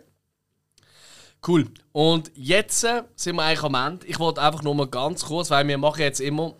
Cool. 1.47 1.67
Und 1.91 2.31
jetzt 2.35 2.83
äh, 2.83 3.03
sind 3.15 3.35
wir 3.35 3.43
eigentlich 3.43 3.63
am 3.63 3.75
Ende. 3.75 4.05
Ich 4.05 4.19
wollte 4.19 4.41
einfach 4.41 4.63
nur 4.63 4.75
mal 4.75 4.87
ganz 4.87 5.25
kurz, 5.25 5.49
weil 5.49 5.67
wir 5.67 5.77
machen 5.77 6.01
jetzt 6.01 6.19
immer 6.19 6.55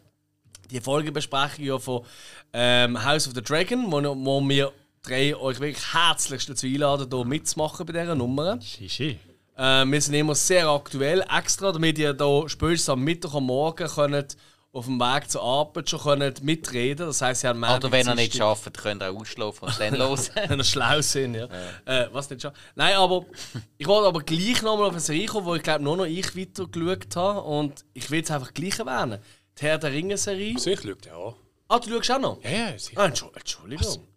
die 0.71 0.81
Folgebesprechung 0.81 1.65
ja 1.65 1.79
von 1.79 2.05
ähm, 2.53 3.03
House 3.03 3.27
of 3.27 3.33
the 3.33 3.41
Dragon, 3.41 3.91
wo, 3.91 4.01
wo 4.01 4.49
wir 4.49 4.71
drei 5.01 5.35
euch 5.35 5.59
wirklich 5.59 5.93
herzlichst 5.93 6.49
dazu 6.49 6.67
einladen, 6.67 7.07
hier 7.11 7.25
mitzumachen 7.25 7.85
bei 7.85 7.93
dieser 7.93 8.15
Nummer. 8.15 8.59
Shishi. 8.61 9.19
Äh, 9.57 9.85
wir 9.85 10.01
sind 10.01 10.13
immer 10.13 10.35
sehr 10.35 10.67
aktuell, 10.67 11.25
extra, 11.35 11.71
damit 11.71 11.97
ihr 11.97 12.15
hier 12.15 12.49
spätestens 12.49 12.89
am 12.89 13.03
Mittwoch 13.03 13.35
am 13.35 13.45
Morgen 13.45 13.87
könnt 13.87 14.37
auf 14.73 14.85
dem 14.85 14.99
Weg 14.99 15.29
zur 15.31 15.41
Arbeit 15.41 15.89
schon 15.89 15.99
können 16.01 16.33
mitreden 16.43 17.07
Das 17.07 17.21
heisst, 17.21 17.41
sie 17.41 17.47
haben 17.47 17.63
Oder 17.63 17.91
wenn 17.91 18.07
ihr 18.07 18.13
nicht 18.13 18.35
schafft, 18.35 18.77
könnt 18.77 19.01
ihr 19.01 19.09
auch 19.11 19.15
ausschlafen 19.21 19.67
und 19.67 19.79
dann 19.79 19.95
los. 19.97 20.29
wenn 20.35 20.59
ihr 20.59 20.63
schlau 20.63 21.01
sind, 21.01 21.33
ja. 21.33 21.47
ja. 21.87 22.03
Äh, 22.03 22.09
was 22.13 22.29
nicht 22.29 22.43
schon. 22.43 22.51
Nein, 22.75 22.95
aber 22.95 23.25
ich 23.77 23.87
wollte 23.87 24.07
aber 24.09 24.21
gleich 24.21 24.61
nochmal 24.61 24.87
auf 24.87 24.91
eine 24.91 24.99
Serie 24.99 25.25
kommen, 25.25 25.45
wo 25.47 25.55
ich 25.55 25.63
glaube 25.63 25.83
nur 25.83 25.97
noch 25.97 26.05
ich 26.05 26.35
weiter 26.37 26.67
geschaut 26.67 27.15
habe. 27.15 27.41
Und 27.41 27.85
ich 27.93 28.11
will 28.11 28.21
es 28.21 28.29
einfach 28.29 28.53
gleich 28.53 28.77
erwähnen. 28.77 29.19
Die 29.59 29.63
Herr 29.63 29.79
der 29.79 29.91
Ringe-Serie. 29.91 30.55
Also 30.55 30.69
ich 30.69 30.79
schaue 30.81 30.97
ja 31.05 31.33
Ah, 31.69 31.79
du 31.79 31.89
schaust 31.89 32.11
auch 32.11 32.19
noch? 32.19 32.43
Ja, 32.43 32.49
ja, 32.51 32.77
sicher. 32.77 33.01
Ah, 33.01 33.05
Entschuldigung. 33.05 34.07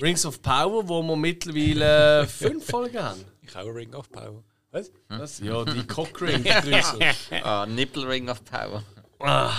Rings 0.00 0.24
of 0.24 0.40
Power, 0.40 0.88
wo 0.88 1.02
wir 1.02 1.16
mittlerweile 1.16 2.26
fünf 2.28 2.66
Folgen 2.66 3.02
haben. 3.02 3.24
Ich 3.42 3.54
habe 3.54 3.74
Ring 3.74 3.94
of 3.94 4.10
Power. 4.10 4.42
Was? 4.72 4.92
Was? 5.08 5.40
Ja, 5.40 5.64
die 5.64 5.86
Cockring. 5.86 6.44
ah, 7.42 7.66
Nipple 7.66 8.08
Ring 8.08 8.28
of 8.28 8.44
Power. 8.44 8.84
Ah. 9.18 9.52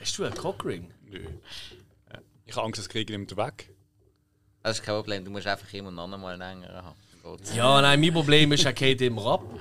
Hast 0.00 0.18
du 0.18 0.24
einen 0.24 0.34
Cockring? 0.34 0.90
Nö. 1.06 1.20
Ich 2.44 2.54
habe 2.54 2.66
Angst, 2.66 2.78
das 2.78 2.88
kriege 2.88 3.12
ich 3.12 3.18
nicht 3.18 3.36
weg. 3.36 3.70
Das 4.62 4.78
ist 4.78 4.84
kein 4.84 4.94
Problem, 4.94 5.24
du 5.24 5.30
musst 5.30 5.46
einfach 5.46 5.72
immer 5.72 5.90
noch 5.90 6.12
einmal 6.12 6.34
einen 6.34 6.60
längeren 6.60 6.84
haben. 6.84 6.98
Geht's. 7.22 7.54
Ja, 7.54 7.80
nein, 7.80 8.00
mein 8.00 8.12
Problem 8.12 8.52
ist, 8.52 8.64
er 8.64 8.72
geht 8.72 9.00
immer 9.00 9.26
ab. 9.26 9.42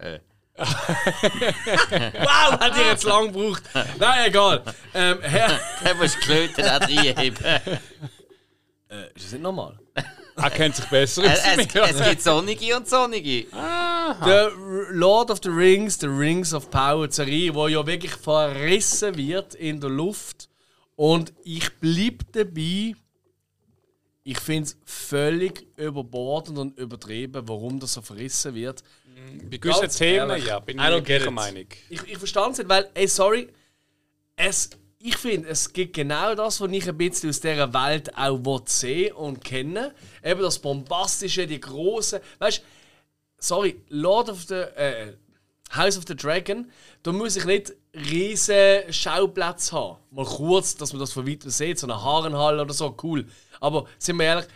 Äh. 0.00 0.20
wow, 0.56 2.60
hat 2.60 2.76
ihr 2.76 2.86
jetzt 2.86 3.02
lang 3.02 3.32
gebraucht. 3.32 3.64
Nein, 3.98 4.28
egal. 4.28 4.62
Ähm, 4.94 5.20
Herr. 5.22 5.58
Der 5.84 5.94
muss 5.96 6.14
Klöten 6.14 6.64
auch 6.64 6.80
reinheben. 6.80 7.44
Äh, 7.44 7.58
ist 9.16 9.24
das 9.24 9.32
nicht 9.32 9.42
normal? 9.42 9.76
Er 10.38 10.50
kennt 10.50 10.76
sich 10.76 10.84
besser 10.86 11.22
aus. 11.22 11.38
Es, 11.56 11.66
es, 11.66 12.08
gibt 12.08 12.22
Sonnige 12.22 12.76
und 12.76 12.88
Sonnige. 12.88 13.46
Der 13.50 14.50
Lord 14.90 15.30
of 15.30 15.40
the 15.42 15.48
Rings, 15.48 15.98
The 16.00 16.06
Rings 16.06 16.54
of 16.54 16.70
Power 16.70 17.10
Serie, 17.10 17.54
wo 17.54 17.68
ja 17.68 17.86
wirklich 17.86 18.12
verrissen 18.12 19.16
wird 19.16 19.54
in 19.54 19.80
der 19.80 19.90
Luft. 19.90 20.48
Und 20.96 21.32
ich 21.44 21.74
bleibe 21.78 22.24
dabei. 22.32 22.94
Ich 24.24 24.40
finde 24.40 24.64
es 24.64 24.76
völlig 24.84 25.66
überbordend 25.76 26.58
und 26.58 26.78
übertrieben, 26.78 27.42
warum 27.46 27.80
das 27.80 27.94
so 27.94 28.02
verrissen 28.02 28.54
wird. 28.54 28.82
Bei 29.50 29.56
gewissen 29.56 29.88
Themen, 29.88 30.44
ja, 30.44 30.58
bin 30.58 30.78
ich 30.78 31.04
der 31.04 31.30
Meinung. 31.30 31.66
Ich, 31.88 32.02
ich 32.02 32.18
verstehe 32.18 32.50
es 32.50 32.58
nicht, 32.58 32.68
weil, 32.68 32.90
ey, 32.94 33.08
sorry, 33.08 33.48
es 34.36 34.70
ich 35.00 35.16
finde, 35.16 35.48
es 35.48 35.72
gibt 35.72 35.94
genau 35.94 36.34
das, 36.34 36.60
was 36.60 36.70
ich 36.72 36.88
ein 36.88 36.98
bisschen 36.98 37.30
aus 37.30 37.40
dieser 37.40 37.72
Welt 37.72 38.16
auch 38.16 38.62
sehen 38.66 39.12
und 39.14 39.44
kennen. 39.44 39.92
Eben 40.24 40.40
das 40.40 40.58
Bombastische, 40.58 41.46
die 41.46 41.60
große. 41.60 42.20
Weißt 42.38 42.58
du, 42.58 42.62
sorry, 43.38 43.80
Lord 43.88 44.28
of 44.28 44.42
the. 44.48 44.54
Äh, 44.54 45.12
House 45.76 45.98
of 45.98 46.04
the 46.08 46.16
Dragon, 46.16 46.70
da 47.02 47.12
muss 47.12 47.36
ich 47.36 47.44
nicht 47.44 47.74
riesen 47.92 48.90
Schauplätze 48.90 49.76
haben. 49.76 49.98
Mal 50.10 50.24
kurz, 50.24 50.74
dass 50.76 50.94
man 50.94 51.00
das 51.00 51.12
von 51.12 51.26
weitem 51.26 51.50
sieht, 51.50 51.78
so 51.78 51.86
eine 51.86 52.02
Haarenhalle 52.02 52.62
oder 52.62 52.72
so, 52.72 52.96
cool. 53.02 53.26
Aber 53.60 53.86
sind 53.98 54.16
wir 54.16 54.24
ehrlich, 54.24 54.46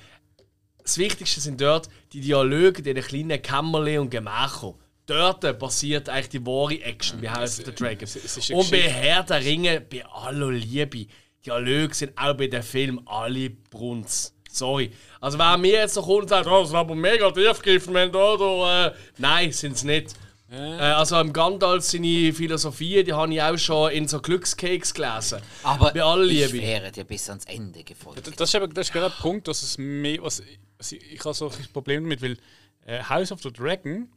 das 0.82 0.98
Wichtigste 0.98 1.40
sind 1.40 1.60
dort 1.60 1.88
die 2.12 2.20
Dialoge, 2.20 2.82
die 2.82 2.94
kleinen 2.94 3.42
Kämmerchen 3.42 4.00
und 4.00 4.10
Gemächer 4.10 4.74
dort 5.06 5.58
passiert 5.58 6.08
eigentlich 6.08 6.28
die 6.28 6.46
wahre 6.46 6.80
Action 6.82 7.20
bei 7.20 7.30
House 7.30 7.58
of 7.60 7.66
the 7.66 7.74
Dragon. 7.74 8.08
Und 8.56 8.70
bei 8.70 8.80
Herr 8.80 9.22
der 9.22 9.44
Ringe, 9.44 9.80
bei 9.80 10.04
aller 10.06 10.50
Liebe, 10.50 10.98
die 10.98 11.08
Dialoge 11.44 11.94
sind 11.94 12.12
auch 12.16 12.34
bei 12.34 12.46
dem 12.46 12.62
Film 12.62 13.00
alle 13.06 13.50
Brunz. 13.50 14.34
Sorry. 14.50 14.92
Also 15.20 15.38
wer 15.38 15.56
mir 15.56 15.72
jetzt 15.72 15.96
noch 15.96 16.06
kommt 16.06 16.22
und 16.22 16.28
sagt, 16.28 16.46
oh, 16.46 16.60
das 16.62 16.72
war 16.72 16.80
aber 16.80 16.94
mega 16.94 17.30
tiefgegriffen, 17.30 17.94
wenn 17.94 18.12
da, 18.12 18.36
da 18.36 18.86
äh, 18.86 18.92
Nein, 19.18 19.50
sind 19.50 19.76
es 19.76 19.82
nicht. 19.82 20.14
Äh, 20.50 20.56
also 20.56 21.18
im 21.18 21.32
Gandalf 21.32 21.82
seine 21.82 22.32
Philosophie, 22.34 23.02
die 23.02 23.14
habe 23.14 23.32
ich 23.32 23.40
auch 23.40 23.56
schon 23.56 23.90
in 23.92 24.06
so 24.06 24.20
Glückscakes 24.20 24.92
gelesen. 24.92 25.40
Aber 25.62 25.92
bei 25.92 26.02
aller 26.02 26.24
Liebe. 26.24 26.58
ich 26.58 26.62
wäre 26.62 26.92
dir 26.92 27.04
bis 27.04 27.30
ans 27.30 27.46
Ende 27.46 27.82
gefolgt. 27.82 28.26
Das, 28.26 28.36
das 28.36 28.50
ist, 28.50 28.54
eben, 28.54 28.74
das 28.74 28.88
ist 28.88 28.92
genau 28.92 29.08
der 29.08 29.16
Punkt, 29.16 29.48
dass 29.48 29.62
es 29.62 29.78
mehr, 29.78 30.18
was, 30.22 30.40
ich, 30.40 31.12
ich 31.12 31.24
habe 31.24 31.34
so 31.34 31.48
ein 31.48 31.72
Problem 31.72 32.02
damit, 32.02 32.20
weil 32.20 32.36
äh, 32.84 33.02
House 33.02 33.32
of 33.32 33.40
the 33.42 33.50
Dragon 33.50 34.08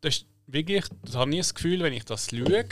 das 0.00 0.16
ist 0.16 0.26
wirklich, 0.46 0.84
das 1.02 1.16
habe 1.16 1.30
ich 1.30 1.38
das 1.38 1.54
Gefühl, 1.54 1.80
wenn 1.80 1.92
ich 1.92 2.04
das 2.04 2.28
schaue, 2.30 2.64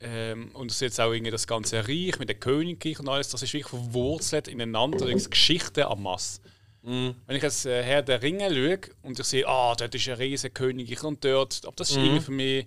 ähm, 0.00 0.50
und 0.52 0.70
das 0.70 0.80
jetzt 0.80 1.00
auch 1.00 1.12
irgendwie 1.12 1.30
das 1.30 1.46
ganze 1.46 1.88
Reich 1.88 2.18
mit 2.18 2.28
dem 2.28 2.38
Königreich 2.38 3.00
und 3.00 3.08
alles, 3.08 3.30
das 3.30 3.42
ist 3.42 3.52
wirklich 3.54 3.70
verwurzelt 3.70 4.48
ineinander, 4.48 5.10
das 5.10 5.30
Geschichte 5.30 5.86
am 5.86 6.02
Mass. 6.02 6.40
Mm. 6.82 7.10
Wenn 7.26 7.36
ich 7.36 7.42
jetzt 7.42 7.64
äh, 7.64 7.82
Herr 7.82 8.02
der 8.02 8.22
Ringe 8.22 8.50
schaue 8.50 8.94
und 9.02 9.18
ich 9.18 9.26
sehe, 9.26 9.48
ah, 9.48 9.74
dort 9.74 9.94
ist 9.94 10.08
ein 10.08 10.16
riesiger 10.16 10.52
Königreich 10.52 11.02
und 11.02 11.24
dort, 11.24 11.62
aber 11.64 11.76
das 11.76 11.90
ist 11.90 11.96
mm. 11.96 12.00
irgendwie 12.00 12.24
für 12.24 12.32
mich 12.32 12.66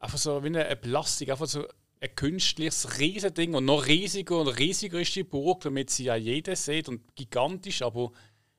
einfach 0.00 0.18
so 0.18 0.42
wie 0.44 0.48
eine 0.48 0.76
Plastik, 0.76 1.30
einfach 1.30 1.46
so 1.46 1.66
ein 2.00 2.14
künstliches 2.14 2.98
Riesending 2.98 3.54
und 3.54 3.64
noch 3.64 3.86
riesiger 3.86 4.38
und 4.40 4.48
riesiger 4.48 5.00
ist 5.00 5.16
die 5.16 5.24
Burg, 5.24 5.62
damit 5.62 5.88
sie 5.88 6.04
ja 6.04 6.16
jeder 6.16 6.56
sieht 6.56 6.90
und 6.90 7.14
gigantisch, 7.16 7.80
aber 7.80 8.12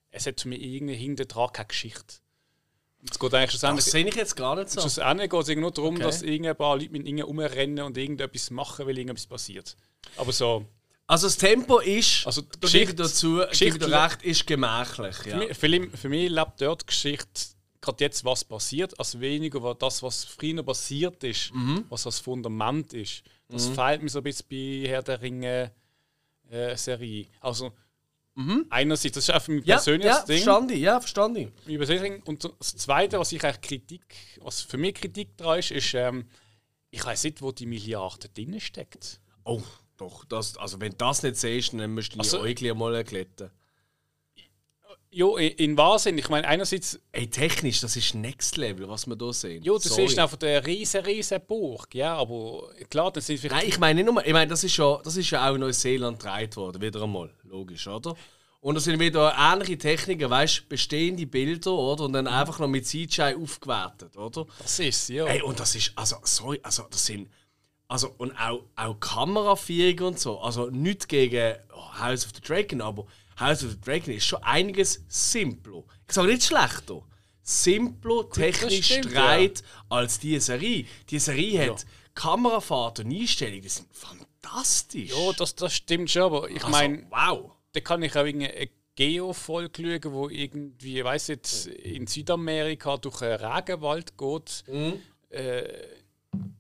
es 0.10 0.26
hat 0.26 0.41
für 0.41 0.49
mich 0.49 0.62
irgendwie 0.62 0.95
hinter 0.95 1.26
dran 1.26 1.52
keine 1.54 1.68
Geschichte. 1.68 2.16
Es 3.11 3.19
geht 3.19 3.34
eigentlich 3.34 3.59
das 3.59 3.85
sehe 3.85 4.07
ich 4.07 4.15
jetzt 4.15 4.35
gar 4.35 4.55
nicht 4.55 4.69
so. 4.69 4.81
Schlussendlich 4.81 5.29
geht 5.29 5.47
es 5.47 5.55
nur 5.55 5.71
darum, 5.71 5.95
okay. 5.95 6.03
dass 6.03 6.23
ein 6.23 6.55
paar 6.55 6.77
Leute 6.77 6.91
mit 6.91 7.07
ihnen 7.07 7.21
rumrennen 7.21 7.85
und 7.85 7.97
irgendetwas 7.97 8.51
machen, 8.51 8.85
weil 8.85 8.97
irgendetwas 8.97 9.27
passiert. 9.27 9.75
Aber 10.17 10.31
so. 10.31 10.65
Also 11.09 11.27
das 11.27 11.38
Tempo 11.38 11.79
ist, 11.79 12.25
also 12.25 12.41
die 12.41 12.59
Geschichte 12.59 12.95
dazu, 12.95 13.41
Geschichte 13.49 13.89
recht, 13.89 14.23
ist 14.23 14.45
gemächlich. 14.45 15.15
Ja. 15.25 15.31
Für, 15.31 15.38
mich, 15.38 15.57
für, 15.57 15.69
mich, 15.69 15.99
für 15.99 16.09
mich 16.09 16.29
lebt 16.29 16.61
dort 16.61 16.81
die 16.81 16.85
Geschichte 16.88 17.41
gerade 17.79 18.03
jetzt, 18.03 18.25
was 18.25 18.43
passiert, 18.43 18.97
als 18.99 19.19
weniger 19.19 19.73
das, 19.75 20.03
was 20.03 20.25
früher 20.25 20.63
passiert 20.63 21.23
ist, 21.23 21.53
mhm. 21.53 21.85
was 21.89 22.03
das 22.03 22.19
Fundament 22.19 22.93
ist. 22.93 23.23
Das 23.47 23.69
mhm. 23.69 23.75
fehlt 23.75 24.03
mir 24.03 24.09
so 24.09 24.19
ein 24.19 24.23
bisschen 24.23 24.45
bei 24.49 24.89
Herr 24.89 25.03
der 25.03 25.21
Ringe 25.21 25.71
äh, 26.49 26.75
Serie. 26.75 27.27
Also 27.39 27.71
Mhm. 28.38 28.68
Einerseits, 28.69 29.15
das 29.15 29.30
ist 29.30 29.34
auch 29.34 29.47
ein 29.47 29.64
persönliches 29.64 30.18
ja, 30.19 30.26
Ding. 30.26 30.43
Verstand 30.43 30.72
ich, 30.72 30.80
ja, 30.80 30.99
verstand 30.99 31.38
ich. 31.38 32.27
Und 32.27 32.43
das 32.43 32.76
Zweite, 32.76 33.18
was 33.18 33.31
ich 33.31 33.43
eigentlich 33.43 33.61
Kritik, 33.61 34.05
was 34.41 34.61
für 34.61 34.77
mich 34.77 34.93
Kritik 34.93 35.35
daran 35.38 35.57
ist, 35.57 35.72
ist, 35.72 35.95
ähm, 35.95 36.27
ich 36.91 37.03
weiß 37.03 37.23
nicht, 37.23 37.41
wo 37.41 37.51
die 37.51 37.65
Milliarden 37.65 38.31
drin 38.31 38.59
steckt. 38.59 39.19
Oh, 39.43 39.64
doch, 39.97 40.23
das, 40.26 40.55
also 40.57 40.80
wenn 40.80 40.91
du 40.91 40.97
das 40.97 41.23
nicht 41.23 41.38
siehst, 41.38 41.73
dann 41.73 41.91
musst 41.95 42.14
du 42.14 42.19
also, 42.19 42.38
die 42.38 42.51
Äugel 42.51 42.76
mal 42.76 43.03
glätten. 43.03 43.49
Ja, 45.18 45.35
in 45.35 45.76
Wahnsinn. 45.76 46.15
Ich 46.19 46.30
meine, 46.30 46.48
einerseits. 46.48 46.99
Ey, 47.11 47.27
technisch, 47.27 47.81
das 47.81 47.95
ist 47.95 48.14
Next 48.14 48.56
Level, 48.56 48.88
was 48.88 49.07
wir 49.07 49.18
hier 49.19 49.34
sehen. 49.34 49.64
Ja, 49.64 49.73
du 49.73 49.80
siehst 49.80 50.19
einfach 50.19 50.38
der 50.38 50.64
riesen, 50.64 51.03
riesen 51.03 51.41
Burg. 51.48 51.95
Ja, 51.95 52.15
aber 52.18 52.69
klar, 52.88 53.11
das 53.11 53.26
sind 53.26 53.39
vielleicht. 53.39 53.64
Nein, 53.64 53.68
ich 53.68 53.80
meine 53.80 54.03
nicht 54.03 54.14
nur. 54.14 54.23
Ich 54.23 54.31
meine, 54.31 54.48
das 54.48 54.64
ist 54.64 54.77
ja, 54.77 55.02
das 55.03 55.18
ist 55.18 55.31
ja 55.31 55.49
auch 55.49 55.56
in 55.56 55.61
Neuseeland 55.61 56.19
gedreht 56.19 56.56
worden, 56.56 56.84
wieder 56.84 57.02
einmal. 57.02 57.31
Logisch, 57.45 57.88
oder? 57.88 58.15
Und 58.60 58.76
da 58.76 58.80
sind 58.80 58.99
wieder 58.99 59.34
ähnliche 59.35 59.80
Techniken, 59.80 60.30
weißt 60.30 60.60
du, 60.60 60.68
bestehende 60.69 61.26
Bilder, 61.26 61.73
oder? 61.73 62.03
Und 62.03 62.14
dann 62.14 62.27
einfach 62.27 62.60
noch 62.60 62.68
mit 62.68 62.85
CGI 62.85 63.38
aufgewertet, 63.41 64.15
oder? 64.18 64.45
Das 64.60 64.77
ist 64.77 65.10
ja. 65.10 65.26
Ey, 65.26 65.41
und 65.41 65.60
das 65.60 65.73
ist, 65.73 65.94
also, 65.95 66.18
sorry, 66.22 66.60
also, 66.61 66.84
das 66.91 67.03
sind. 67.03 67.27
Also, 67.88 68.14
und 68.19 68.39
auch, 68.39 68.65
auch 68.76 68.99
Kameraführung 68.99 70.10
und 70.10 70.19
so. 70.19 70.39
Also, 70.41 70.69
nicht 70.69 71.10
gegen 71.10 71.56
House 71.99 72.23
of 72.23 72.34
the 72.35 72.41
Dragon, 72.41 72.81
aber 72.81 73.07
House 73.39 73.64
of 73.64 73.72
the 73.72 73.81
Dragon 73.81 74.14
ist 74.14 74.26
schon 74.26 74.41
einiges 74.43 75.03
simpler. 75.07 75.84
Ich 76.07 76.14
sage 76.14 76.27
nicht 76.27 76.43
schlechter. 76.43 77.01
Simpler, 77.43 78.30
technisch 78.30 78.85
stimmt, 78.85 79.11
streit 79.11 79.61
ja. 79.61 79.85
als 79.89 80.19
diese 80.19 80.41
Serie. 80.41 80.85
Die 81.09 81.19
Serie 81.19 81.65
ja. 81.65 81.72
hat 81.72 81.85
Kamerafahrt 82.14 82.99
und 82.99 83.11
Einstellungen, 83.11 83.61
die 83.61 83.69
sind 83.69 83.88
fantastisch. 83.93 85.11
Ja, 85.11 85.31
das, 85.34 85.55
das 85.55 85.73
stimmt 85.73 86.09
schon, 86.09 86.23
aber 86.23 86.49
ich 86.49 86.57
also, 86.57 86.69
meine, 86.69 87.05
wow. 87.09 87.51
Da 87.72 87.80
kann 87.80 88.01
ich 88.01 88.15
auch 88.15 88.26
eine 88.26 88.69
Geo-Folge 88.95 89.99
schauen, 90.01 90.14
wo 90.14 90.27
irgendwie, 90.27 90.97
ich 90.97 91.05
weiß 91.05 91.30
nicht, 91.30 91.68
in 91.68 92.07
Südamerika 92.07 92.97
durch 92.97 93.22
einen 93.22 93.39
Regenwald 93.39 94.18
geht. 94.18 94.64
Mhm. 94.68 94.99
Äh, 95.30 95.64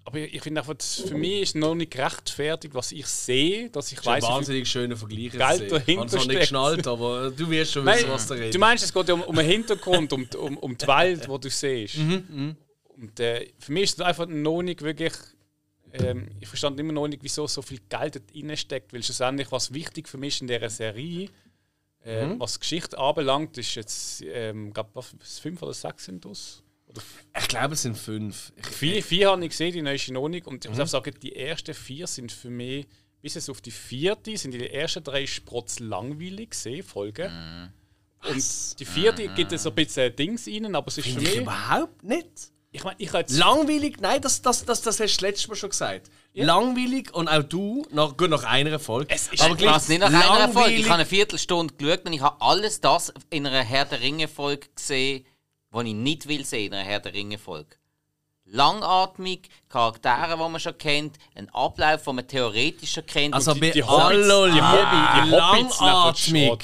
aber 0.03 0.19
ich 0.19 0.41
finde 0.41 0.61
einfach, 0.61 0.75
für 0.81 1.15
mich 1.15 1.41
ist 1.41 1.55
noch 1.55 1.75
nicht 1.75 1.91
gerechtfertigt, 1.91 2.73
was 2.73 2.91
ich 2.91 3.05
sehe, 3.07 3.69
dass 3.69 3.91
ich 3.91 4.05
weiß. 4.05 4.23
wahnsinnig 4.23 4.67
schöner 4.67 4.95
Vergleich. 4.95 5.31
Geld 5.31 5.71
dahinter 5.71 6.05
Ich 6.05 6.13
habe 6.13 6.27
nicht 6.27 6.39
geschnallt, 6.39 6.87
aber 6.87 7.31
du 7.31 7.49
wirst 7.49 7.73
schon 7.73 7.85
wissen, 7.85 8.09
was 8.09 8.27
da 8.27 8.35
redet. 8.35 8.55
Du 8.55 8.59
meinst, 8.59 8.83
es 8.83 8.93
geht 8.93 9.09
um, 9.09 9.21
um 9.21 9.35
den 9.35 9.45
Hintergrund, 9.45 10.13
um, 10.13 10.27
um, 10.37 10.57
um 10.57 10.77
die 10.77 10.87
Welt, 10.87 11.23
die 11.23 11.39
du 11.39 11.49
siehst. 11.49 11.97
Mhm, 11.97 12.23
mh. 12.29 12.55
Und 12.97 13.19
äh, 13.19 13.47
für 13.59 13.71
mich 13.71 13.83
ist 13.83 13.99
es 13.99 14.05
einfach 14.05 14.27
noch 14.27 14.61
nicht 14.61 14.81
wirklich. 14.81 15.13
Ähm, 15.93 16.27
ich 16.39 16.47
verstand 16.47 16.79
immer 16.79 16.93
noch 16.93 17.07
nicht, 17.07 17.23
wieso 17.23 17.47
so 17.47 17.61
viel 17.61 17.79
Geld 17.89 18.15
dort 18.15 18.59
steckt, 18.59 18.93
weil 18.93 19.03
schlussendlich 19.03 19.51
was 19.51 19.73
wichtig 19.73 20.07
für 20.07 20.17
mich 20.17 20.41
in 20.41 20.47
dieser 20.47 20.69
Serie, 20.69 21.29
äh, 22.03 22.25
mhm. 22.25 22.39
was 22.39 22.59
Geschichte 22.59 22.97
anbelangt, 22.97 23.57
ist 23.57 23.75
jetzt, 23.75 24.23
ähm, 24.25 24.73
glaub, 24.73 24.89
was, 24.93 25.15
fünf 25.39 25.61
oder 25.61 25.73
sechs 25.73 26.05
sind 26.05 26.25
das? 26.25 26.63
Ich 27.39 27.47
glaube, 27.47 27.73
es 27.75 27.81
sind 27.83 27.97
fünf. 27.97 28.51
Ich, 28.55 28.65
Vier, 28.67 29.03
vier 29.03 29.29
habe 29.31 29.43
ich 29.43 29.49
gesehen, 29.51 29.73
die 29.73 29.81
neueste 29.81 30.13
noch 30.13 30.27
nicht. 30.27 30.47
Und 30.47 30.65
ich 30.65 30.71
muss 30.71 30.79
auch 30.79 30.87
sagen, 30.87 31.13
die 31.21 31.35
ersten 31.35 31.73
vier 31.73 32.07
sind 32.07 32.31
für 32.31 32.49
mich, 32.49 32.87
bis 33.21 33.35
es 33.35 33.49
auf 33.49 33.61
die 33.61 33.71
vierte, 33.71 34.35
sind 34.37 34.51
die 34.53 34.69
ersten 34.69 35.03
drei 35.03 35.25
Sprotz 35.27 35.79
langweilig 35.79 36.51
gesehen, 36.51 36.83
Folgen. 36.83 37.71
Und 38.27 38.79
die 38.79 38.85
vierte 38.85 39.27
gibt 39.29 39.51
es 39.51 39.63
so 39.63 39.69
ein 39.69 39.75
bisschen 39.75 40.15
Dings 40.15 40.47
rein, 40.47 40.75
aber 40.75 40.87
es 40.87 40.97
ist 40.97 41.05
für 41.05 41.11
Finde 41.11 41.23
ich 41.25 41.35
mich. 41.35 41.41
überhaupt 41.43 42.03
nicht. 42.03 42.51
Ich 42.71 42.83
meine, 42.83 42.95
ich. 42.99 43.11
Langweilig, 43.29 43.97
nein, 44.01 44.21
das, 44.21 44.41
das, 44.41 44.65
das, 44.65 44.81
das 44.81 44.99
hast 44.99 45.17
du 45.17 45.25
letztes 45.25 45.47
Mal 45.47 45.55
schon 45.55 45.69
gesagt. 45.69 46.11
Langweilig 46.33 47.13
und 47.13 47.27
auch 47.27 47.41
du, 47.43 47.85
nach, 47.91 48.15
gut 48.15 48.29
nach 48.29 48.43
einer 48.43 48.77
Folge. 48.79 49.13
Es 49.13 49.27
ist 49.29 49.41
aber 49.41 49.55
Ich 49.55 49.87
nicht 49.87 49.99
nach 49.99 50.31
einer 50.31 50.51
Folge. 50.51 50.75
Ich 50.75 50.85
habe 50.85 50.95
eine 50.95 51.05
Viertelstunde 51.05 51.73
geschaut 51.73 52.05
und 52.05 52.13
ich 52.13 52.21
habe 52.21 52.39
alles 52.41 52.81
das 52.81 53.13
in 53.29 53.47
einer 53.47 53.63
Herr 53.63 53.85
der 53.85 54.01
Ringe-Folge 54.01 54.67
gesehen, 54.75 55.25
was 55.77 55.85
ich 55.85 55.93
nicht 55.93 56.27
will 56.27 56.43
sehen 56.43 56.67
in 56.67 56.73
einer 56.73 56.89
Herr 56.89 56.99
der 56.99 57.13
Ringe-Folge. 57.13 57.75
Langatmig, 58.45 59.49
Charaktere, 59.69 60.37
die 60.37 60.51
man 60.51 60.59
schon 60.59 60.77
kennt, 60.77 61.17
ein 61.35 61.49
Ablauf, 61.53 62.03
den 62.03 62.15
man 62.15 62.27
theoretisch 62.27 62.93
schon 62.93 63.05
kennt. 63.05 63.33
Also 63.33 63.51
und 63.51 63.59
bei 63.59 63.71
die 63.71 63.73
die 63.73 63.81
Liebe, 63.81 64.87
die 65.23 65.29
langatmig. 65.29 66.59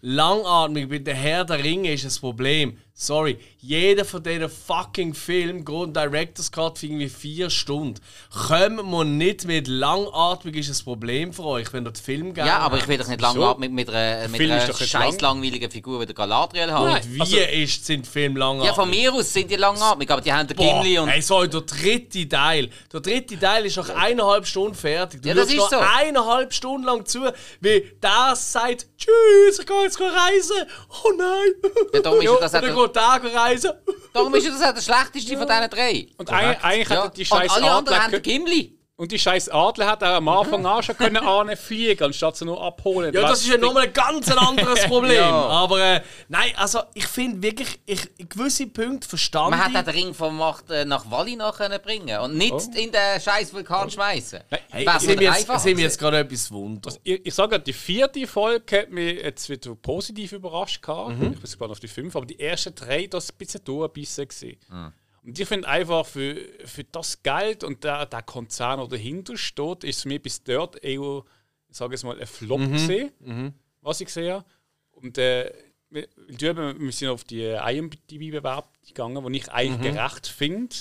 Langatmig 0.00 0.88
bei 0.88 0.98
der 0.98 1.14
Herr 1.14 1.44
der 1.44 1.62
Ringe 1.62 1.92
ist 1.92 2.04
das 2.04 2.18
Problem. 2.18 2.78
Sorry, 2.94 3.38
jeder 3.66 4.04
von 4.04 4.22
diesen 4.22 4.48
fucking 4.48 5.12
Filmen 5.12 5.64
geht 5.64 5.74
einen 5.74 5.92
Director's 5.92 6.52
Cut 6.52 6.78
für 6.78 6.86
irgendwie 6.86 7.08
vier 7.08 7.50
Stunden. 7.50 8.00
Kommen 8.46 8.88
wir 8.90 9.04
nicht 9.04 9.44
mit 9.44 9.66
langatmig 9.66 10.56
ist 10.56 10.70
ein 10.70 10.84
Problem 10.84 11.32
für 11.32 11.44
euch, 11.44 11.72
wenn 11.72 11.84
ihr 11.84 11.90
den 11.90 12.02
Film 12.02 12.32
gerne 12.32 12.48
ja, 12.48 12.58
aber 12.58 12.78
ich 12.78 12.86
will 12.86 12.96
doch 12.96 13.08
nicht 13.08 13.20
langatmig 13.20 13.72
mit 13.72 13.90
einer, 13.90 14.28
mit 14.28 14.40
einer 14.40 14.64
doch 14.64 14.78
nicht 14.78 14.90
scheiß 14.90 15.20
langweiligen 15.20 15.68
Figur 15.68 16.00
wie 16.00 16.06
der 16.06 16.14
Galadriel 16.14 16.70
haben. 16.70 16.92
Nein. 16.92 17.02
Wie 17.08 17.20
also- 17.20 17.36
ist, 17.38 17.84
sind 17.84 18.06
die 18.06 18.10
Filme 18.10 18.38
langatmig? 18.38 18.68
Ja, 18.68 18.74
von 18.74 18.88
mir 18.88 19.12
aus 19.12 19.32
sind 19.32 19.50
die 19.50 19.56
langatmig, 19.56 20.10
aber 20.10 20.20
die 20.20 20.32
haben 20.32 20.46
den 20.46 20.56
Boah, 20.56 20.82
Gimli 20.82 20.98
und. 21.00 21.08
hey, 21.08 21.20
sorry, 21.20 21.48
der 21.48 21.62
dritte 21.62 22.28
Teil. 22.28 22.70
Der 22.92 23.00
dritte 23.00 23.36
Teil 23.38 23.66
ist 23.66 23.76
nach 23.76 23.88
eineinhalb 23.90 24.46
Stunden 24.46 24.76
fertig. 24.76 25.22
Du 25.22 25.28
Ja, 25.28 25.34
das 25.34 25.48
ist 25.48 25.70
so. 25.70 25.76
eineinhalb 25.76 26.54
Stunden 26.54 26.84
lang 26.84 27.04
zu, 27.04 27.20
wie 27.60 27.84
der 28.00 28.34
sagt, 28.36 28.86
tschüss, 28.96 29.58
ich 29.58 29.66
gehe 29.66 29.82
jetzt 29.82 30.00
reisen. 30.00 30.68
Oh 31.04 31.10
nein. 31.18 31.72
Ja, 31.94 32.00
darum 32.00 32.20
ist 32.20 32.24
ja 32.26 32.36
das 32.40 32.52
und 32.54 32.58
auch 32.58 32.86
dann 32.92 33.22
geht 33.22 33.32
der 33.32 33.34
reisen. 33.34 33.55
Darum 34.12 34.34
ist 34.34 34.46
das 34.48 34.62
auch 34.62 34.74
der 34.74 34.80
schlechteste 34.82 35.36
von 35.36 35.46
diesen 35.46 35.70
drei. 35.70 36.08
Und 36.16 36.30
eigentlich, 36.30 36.64
eigentlich 36.64 36.88
Ja. 36.88 37.04
hätte 37.04 37.14
die 37.16 37.20
Und 37.22 37.26
scheiß 37.26 37.50
alle 37.52 37.70
anderen 37.70 38.02
haben 38.02 38.22
Gimli. 38.22 38.75
Und 38.98 39.12
die 39.12 39.18
scheiß 39.18 39.50
Adler 39.50 39.88
hat 39.88 40.02
auch 40.02 40.14
am 40.14 40.28
Anfang 40.28 40.64
an 40.64 40.82
schon 40.82 40.96
können 40.96 41.18
ahnen 41.18 41.54
fliegen, 41.54 42.02
anstatt 42.04 42.34
sie 42.36 42.46
nur 42.46 42.62
abholen. 42.62 43.12
Ja, 43.12 43.28
das 43.28 43.42
ist 43.42 43.48
ja 43.48 43.58
nochmal 43.58 43.84
ein 43.84 43.92
ganz 43.92 44.30
ein 44.30 44.38
anderes 44.38 44.84
Problem. 44.86 45.16
Ja. 45.16 45.30
Aber 45.30 45.78
äh, 45.78 46.00
nein, 46.28 46.52
also 46.56 46.80
ich 46.94 47.06
finde 47.06 47.42
wirklich, 47.42 47.78
ich, 47.84 48.08
in 48.16 48.26
gewisse 48.26 48.66
Punkte 48.66 49.06
verstanden. 49.06 49.50
Man 49.50 49.70
hätte 49.70 49.84
den 49.84 49.94
Ring 49.94 50.14
von 50.14 50.34
Macht 50.34 50.70
äh, 50.70 50.86
nach 50.86 51.10
Valinor 51.10 51.52
können 51.52 51.78
bringen 51.82 52.18
und 52.20 52.38
nicht 52.38 52.74
in 52.74 52.90
den 52.90 53.20
scheiß 53.20 53.52
Vulkan 53.52 53.90
schmeißen. 53.90 54.40
Hey, 54.70 54.86
Wär's 54.86 55.02
sind 55.02 55.20
wir 55.20 55.30
jetzt, 55.30 55.62
sind 55.62 55.98
gerade 55.98 56.18
etwas 56.20 56.50
Wunder. 56.50 56.90
Ich, 57.04 57.26
ich 57.26 57.34
sage, 57.34 57.60
die 57.60 57.74
vierte 57.74 58.26
Folge 58.26 58.80
hat 58.80 58.90
mich 58.90 59.20
jetzt 59.20 59.46
wieder 59.50 59.74
positiv 59.74 60.32
überrascht. 60.32 60.80
gehabt. 60.80 61.12
Ich 61.12 61.18
bin 61.18 61.38
gespannt 61.38 61.70
auf 61.70 61.80
die 61.80 61.88
fünf, 61.88 62.16
aber 62.16 62.24
die 62.24 62.40
ersten 62.40 62.74
drei, 62.74 63.06
das 63.06 63.28
war 63.28 63.34
ein 63.34 63.38
bisschen 63.38 63.62
durchgebissen. 63.62 64.26
gewesen. 64.26 64.56
Und 65.26 65.38
ich 65.38 65.48
finde 65.48 65.66
einfach, 65.66 66.06
für, 66.06 66.36
für 66.64 66.84
das 66.84 67.20
Geld 67.24 67.64
und 67.64 67.82
der, 67.82 68.06
der 68.06 68.22
Konzern, 68.22 68.78
der 68.78 68.86
dahinter 68.88 69.36
steht, 69.36 69.82
ist 69.82 69.98
es 69.98 70.04
mir 70.04 70.20
bis 70.22 70.44
dort 70.44 70.82
eher, 70.84 71.24
ich 71.68 71.76
sage 71.76 71.96
es 71.96 72.04
mal, 72.04 72.18
ein 72.18 72.26
Flop 72.28 72.60
gesehen, 72.70 73.10
was 73.82 74.00
ich 74.00 74.06
gesehen 74.06 74.34
habe. 74.34 74.44
Und 74.92 75.18
äh, 75.18 75.52
wir, 75.90 76.06
wir 76.78 76.92
sind 76.92 77.08
auf 77.08 77.24
die 77.24 77.42
IMDb-Bewerbung 77.42 78.70
gegangen, 78.86 79.32
die 79.32 79.38
ich 79.38 79.50
eigentlich 79.50 79.94
gerecht 79.94 80.26
finde. 80.28 80.76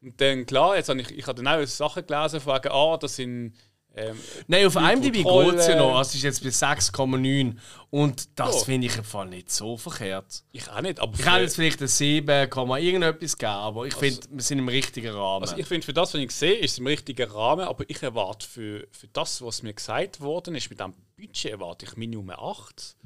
Und 0.00 0.20
dann, 0.20 0.46
klar, 0.46 0.76
jetzt 0.76 0.88
habe 0.88 1.00
ich, 1.00 1.10
ich 1.10 1.26
habe 1.26 1.42
dann 1.42 1.60
auch 1.60 1.66
Sachen 1.66 2.06
gelesen, 2.06 2.40
von 2.40 2.54
wegen, 2.54 2.72
ah, 2.72 2.96
das 2.96 3.16
sind. 3.16 3.54
Ähm, 3.96 4.16
Nein, 4.46 4.66
auf 4.66 4.76
IMDb 4.76 5.22
Kontrolle. 5.24 5.50
geht 5.50 5.60
es 5.60 5.66
ja 5.66 5.76
noch. 5.76 5.96
Also, 5.96 6.16
ist 6.16 6.22
jetzt 6.22 6.42
bei 6.44 6.50
6,9. 6.50 7.56
Und 7.90 8.28
das 8.38 8.54
Ja. 8.60 8.64
finde 8.64 8.86
ich 8.86 8.96
im 8.96 9.02
Fall 9.04 9.26
nicht 9.26 9.50
so 9.50 9.76
verkehrt. 9.76 10.44
ich 10.52 10.70
auch 10.70 10.80
nicht, 10.80 11.00
aber 11.00 11.12
Ich 11.18 11.26
hätte 11.26 11.40
jetzt 11.42 11.56
vielleicht 11.56 11.82
ein 11.82 11.88
7, 11.88 12.48
Komma 12.50 12.78
irgendetwas 12.78 13.36
gegeben, 13.36 13.52
aber 13.52 13.86
ich 13.86 13.94
finde, 13.94 14.20
wir 14.30 14.42
sind 14.42 14.60
im 14.60 14.68
richtigen 14.68 15.12
Rahmen. 15.12 15.42
Also 15.42 15.56
ich 15.56 15.66
finde, 15.66 15.84
für 15.84 15.92
das, 15.92 16.14
was 16.14 16.20
ich 16.20 16.30
sehe, 16.30 16.54
ist 16.54 16.72
es 16.72 16.78
im 16.78 16.86
richtigen 16.86 17.28
Rahmen, 17.28 17.66
aber 17.66 17.84
ich 17.88 18.00
erwarte 18.00 18.46
für, 18.46 18.86
für 18.92 19.08
das, 19.08 19.42
was 19.42 19.64
mir 19.64 19.74
gesagt 19.74 20.20
worden 20.20 20.54
ist, 20.54 20.70
mit 20.70 20.78
diesem 20.78 20.94
Budget 21.16 21.50
erwarte 21.50 21.84
ich 21.86 21.96
Minimum 21.96 22.30
8 22.30 22.96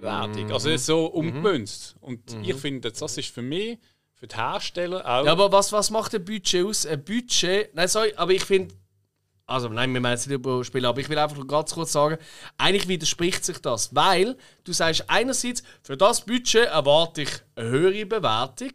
Wertung. 0.00 0.52
Also 0.52 0.76
so 0.76 1.06
umgemünzt. 1.06 1.96
Und 2.00 2.20
ich 2.42 2.54
finde, 2.56 2.90
das 2.90 3.16
ist 3.16 3.30
für 3.32 3.42
mich, 3.42 3.78
für 4.14 4.26
die 4.26 4.36
Hersteller 4.36 5.00
auch... 5.06 5.24
ja, 5.24 5.32
aber 5.32 5.50
was, 5.52 5.72
was 5.72 5.90
macht 5.90 6.14
ein 6.14 6.24
Budget 6.24 6.64
aus? 6.64 6.84
Ein 6.86 7.04
Budget. 7.04 7.72
Nein, 7.74 7.88
sorry, 7.88 8.12
aber 8.16 8.32
ich 8.32 8.44
finde. 8.44 8.74
Also, 9.48 9.68
nein, 9.70 9.94
wir 9.94 10.00
meinen 10.02 10.12
jetzt 10.12 10.26
nicht 10.26 10.34
über 10.34 10.62
Spiele, 10.62 10.88
aber 10.88 11.00
ich 11.00 11.08
will 11.08 11.18
einfach 11.18 11.36
nur 11.36 11.46
ganz 11.46 11.72
kurz 11.72 11.92
sagen, 11.92 12.18
eigentlich 12.58 12.86
widerspricht 12.86 13.44
sich 13.46 13.58
das, 13.58 13.94
weil 13.94 14.36
du 14.64 14.74
sagst 14.74 15.04
einerseits, 15.08 15.62
für 15.82 15.96
das 15.96 16.20
Budget 16.20 16.66
erwarte 16.66 17.22
ich 17.22 17.30
eine 17.56 17.70
höhere 17.70 18.04
Bewertung, 18.04 18.72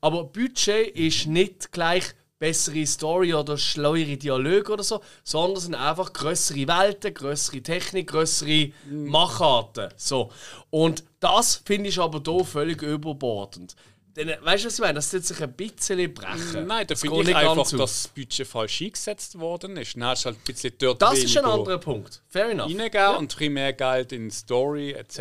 aber 0.00 0.24
Budget 0.24 0.88
ist 0.96 1.28
nicht 1.28 1.70
gleich 1.70 2.14
bessere 2.40 2.84
Story 2.84 3.32
oder 3.32 3.56
schlauere 3.56 4.16
Dialoge 4.16 4.72
oder 4.72 4.82
so, 4.82 5.00
sondern 5.22 5.56
es 5.58 5.62
sind 5.62 5.76
einfach 5.76 6.12
größere 6.12 6.66
Welten, 6.66 7.14
größere 7.14 7.62
Technik, 7.62 8.08
größere 8.08 8.72
Macharten. 8.90 9.90
So. 9.96 10.32
Und 10.70 11.04
das 11.20 11.62
finde 11.64 11.90
ich 11.90 12.00
aber 12.00 12.20
hier 12.26 12.44
völlig 12.44 12.82
überbordend. 12.82 13.76
Denn, 14.16 14.28
weißt 14.28 14.64
du, 14.64 14.66
was 14.66 14.74
ich 14.74 14.80
meine? 14.80 14.94
Das 14.94 15.10
tut 15.10 15.24
sich 15.24 15.42
ein 15.42 15.52
bisschen 15.54 16.12
brechen. 16.12 16.66
Nein, 16.66 16.86
da 16.86 16.94
finde 16.94 17.30
ich 17.30 17.36
einfach, 17.36 17.56
dass 17.56 17.70
das 17.70 18.08
Budget 18.08 18.46
falsch 18.46 18.82
eingesetzt 18.82 19.38
worden 19.38 19.76
ist. 19.78 19.94
Dann 19.94 20.04
hast 20.04 20.24
du 20.24 20.26
halt 20.26 20.38
ein 20.38 20.44
bisschen 20.44 20.72
dort 20.78 21.00
Das 21.00 21.18
ist 21.18 21.36
ein 21.36 21.44
anderer 21.44 21.78
Punkt. 21.78 22.22
Fair 22.28 22.50
enough. 22.50 22.68
reingegeben 22.68 23.16
und 23.16 23.32
viel 23.32 23.50
mehr 23.50 23.72
Geld 23.72 24.12
in 24.12 24.30
Story 24.30 24.92
etc. 24.92 25.18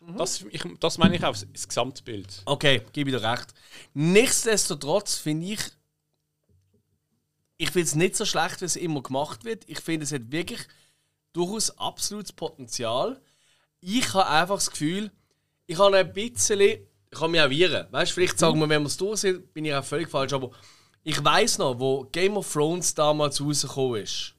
Mhm. 0.00 0.16
Das, 0.16 0.44
ich, 0.50 0.62
das 0.80 0.98
meine 0.98 1.16
ich 1.16 1.24
auch, 1.24 1.36
das 1.36 1.68
Gesamtbild. 1.68 2.42
Okay, 2.44 2.82
gebe 2.92 3.10
ich 3.10 3.16
dir 3.16 3.22
recht. 3.22 3.54
Nichtsdestotrotz 3.94 5.16
finde 5.16 5.46
ich, 5.46 5.60
ich 7.56 7.70
finde 7.70 7.86
es 7.86 7.94
nicht 7.94 8.16
so 8.16 8.24
schlecht, 8.24 8.60
wie 8.60 8.64
es 8.64 8.76
immer 8.76 9.02
gemacht 9.02 9.44
wird. 9.44 9.64
Ich 9.68 9.80
finde, 9.80 10.04
es 10.04 10.12
hat 10.12 10.30
wirklich 10.32 10.60
durchaus 11.32 11.76
absolutes 11.78 12.32
Potenzial. 12.32 13.20
Ich 13.80 14.12
habe 14.14 14.26
einfach 14.26 14.56
das 14.56 14.70
Gefühl, 14.70 15.12
ich 15.66 15.78
habe 15.78 15.98
ein 15.98 16.12
bisschen, 16.12 16.80
ich 17.10 17.18
kann 17.18 17.30
mich 17.30 17.40
auch 17.40 17.50
wehren. 17.50 17.86
Weißt, 17.90 18.12
vielleicht 18.12 18.38
sagen 18.38 18.58
wir, 18.60 18.68
wenn 18.68 18.82
wir 18.82 18.86
es 18.86 18.96
durch 18.96 19.20
sind, 19.20 19.52
bin 19.54 19.64
ich 19.64 19.74
auch 19.74 19.84
völlig 19.84 20.10
falsch. 20.10 20.32
Aber 20.32 20.50
ich 21.02 21.22
weiß 21.22 21.58
noch, 21.58 21.78
wo 21.78 22.04
Game 22.04 22.36
of 22.36 22.52
Thrones 22.52 22.94
damals 22.94 23.40
rausgekommen 23.40 24.02
ist. 24.02 24.34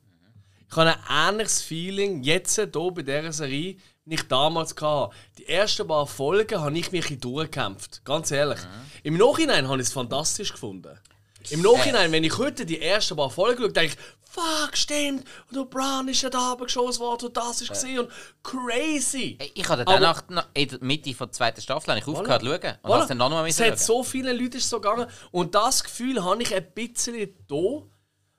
Ich 0.70 0.76
habe 0.76 0.96
ein 1.08 1.30
ähnliches 1.34 1.62
Feeling 1.62 2.22
jetzt 2.22 2.54
hier 2.54 2.68
bei 2.68 3.02
dieser 3.02 3.34
Serie, 3.34 3.78
wie 4.06 4.16
ich 4.16 4.28
damals 4.28 4.76
hatte. 4.80 5.16
Die 5.40 5.48
ersten 5.48 5.88
paar 5.88 6.06
Folgen 6.06 6.62
habe 6.62 6.78
ich 6.78 6.92
mich 6.92 7.20
durchgekämpft. 7.20 8.06
Ganz 8.06 8.30
ehrlich. 8.30 8.60
Im 9.02 9.18
Nachhinein 9.18 9.68
habe 9.68 9.82
ich 9.82 9.88
es 9.88 9.94
fantastisch 9.94 10.52
gefunden. 10.52 11.00
Im 11.50 11.62
Nachhinein, 11.62 12.12
wenn 12.12 12.24
ich 12.24 12.38
heute 12.38 12.66
die 12.66 12.82
ersten 12.82 13.16
paar 13.16 13.32
Folgen 13.32 13.64
schaue, 13.64 13.72
denke 13.72 13.96
ich, 13.96 14.19
fuck, 14.40 14.78
stimmt, 14.78 15.26
und 15.54 15.70
Bran 15.70 16.08
ist 16.08 16.22
ja 16.22 16.30
da 16.30 16.56
geschossen 16.60 17.00
worden 17.02 17.28
und 17.28 17.38
das 17.38 17.62
ist 17.62 17.70
gesehen 17.70 18.00
und 18.00 18.10
crazy. 18.44 19.38
Ich 19.54 19.68
habe 19.70 19.82
Aber- 19.84 19.94
danach 19.94 20.24
in 20.54 20.68
der 20.70 20.80
Mitte 20.82 21.14
der 21.14 21.32
zweiten 21.32 21.62
Staffel 21.62 21.98
ich 21.98 22.08
aufgehört 22.08 22.42
zu 22.42 22.48
schauen. 22.48 22.78
Und 22.82 22.90
Voilà. 22.92 23.08
dann 23.08 23.18
noch 23.18 23.30
mal 23.30 23.48
Es 23.48 23.60
hat 23.60 23.80
so 23.80 24.04
viele 24.04 24.34
Leute 24.34 24.58
ist 24.58 24.70
so 24.70 24.80
gegangen 24.80 25.08
und 25.32 25.56
das 25.56 25.84
Gefühl 25.84 26.24
habe 26.24 26.42
ich 26.42 26.54
ein 26.54 26.72
bisschen 26.74 27.36
da. 27.48 27.84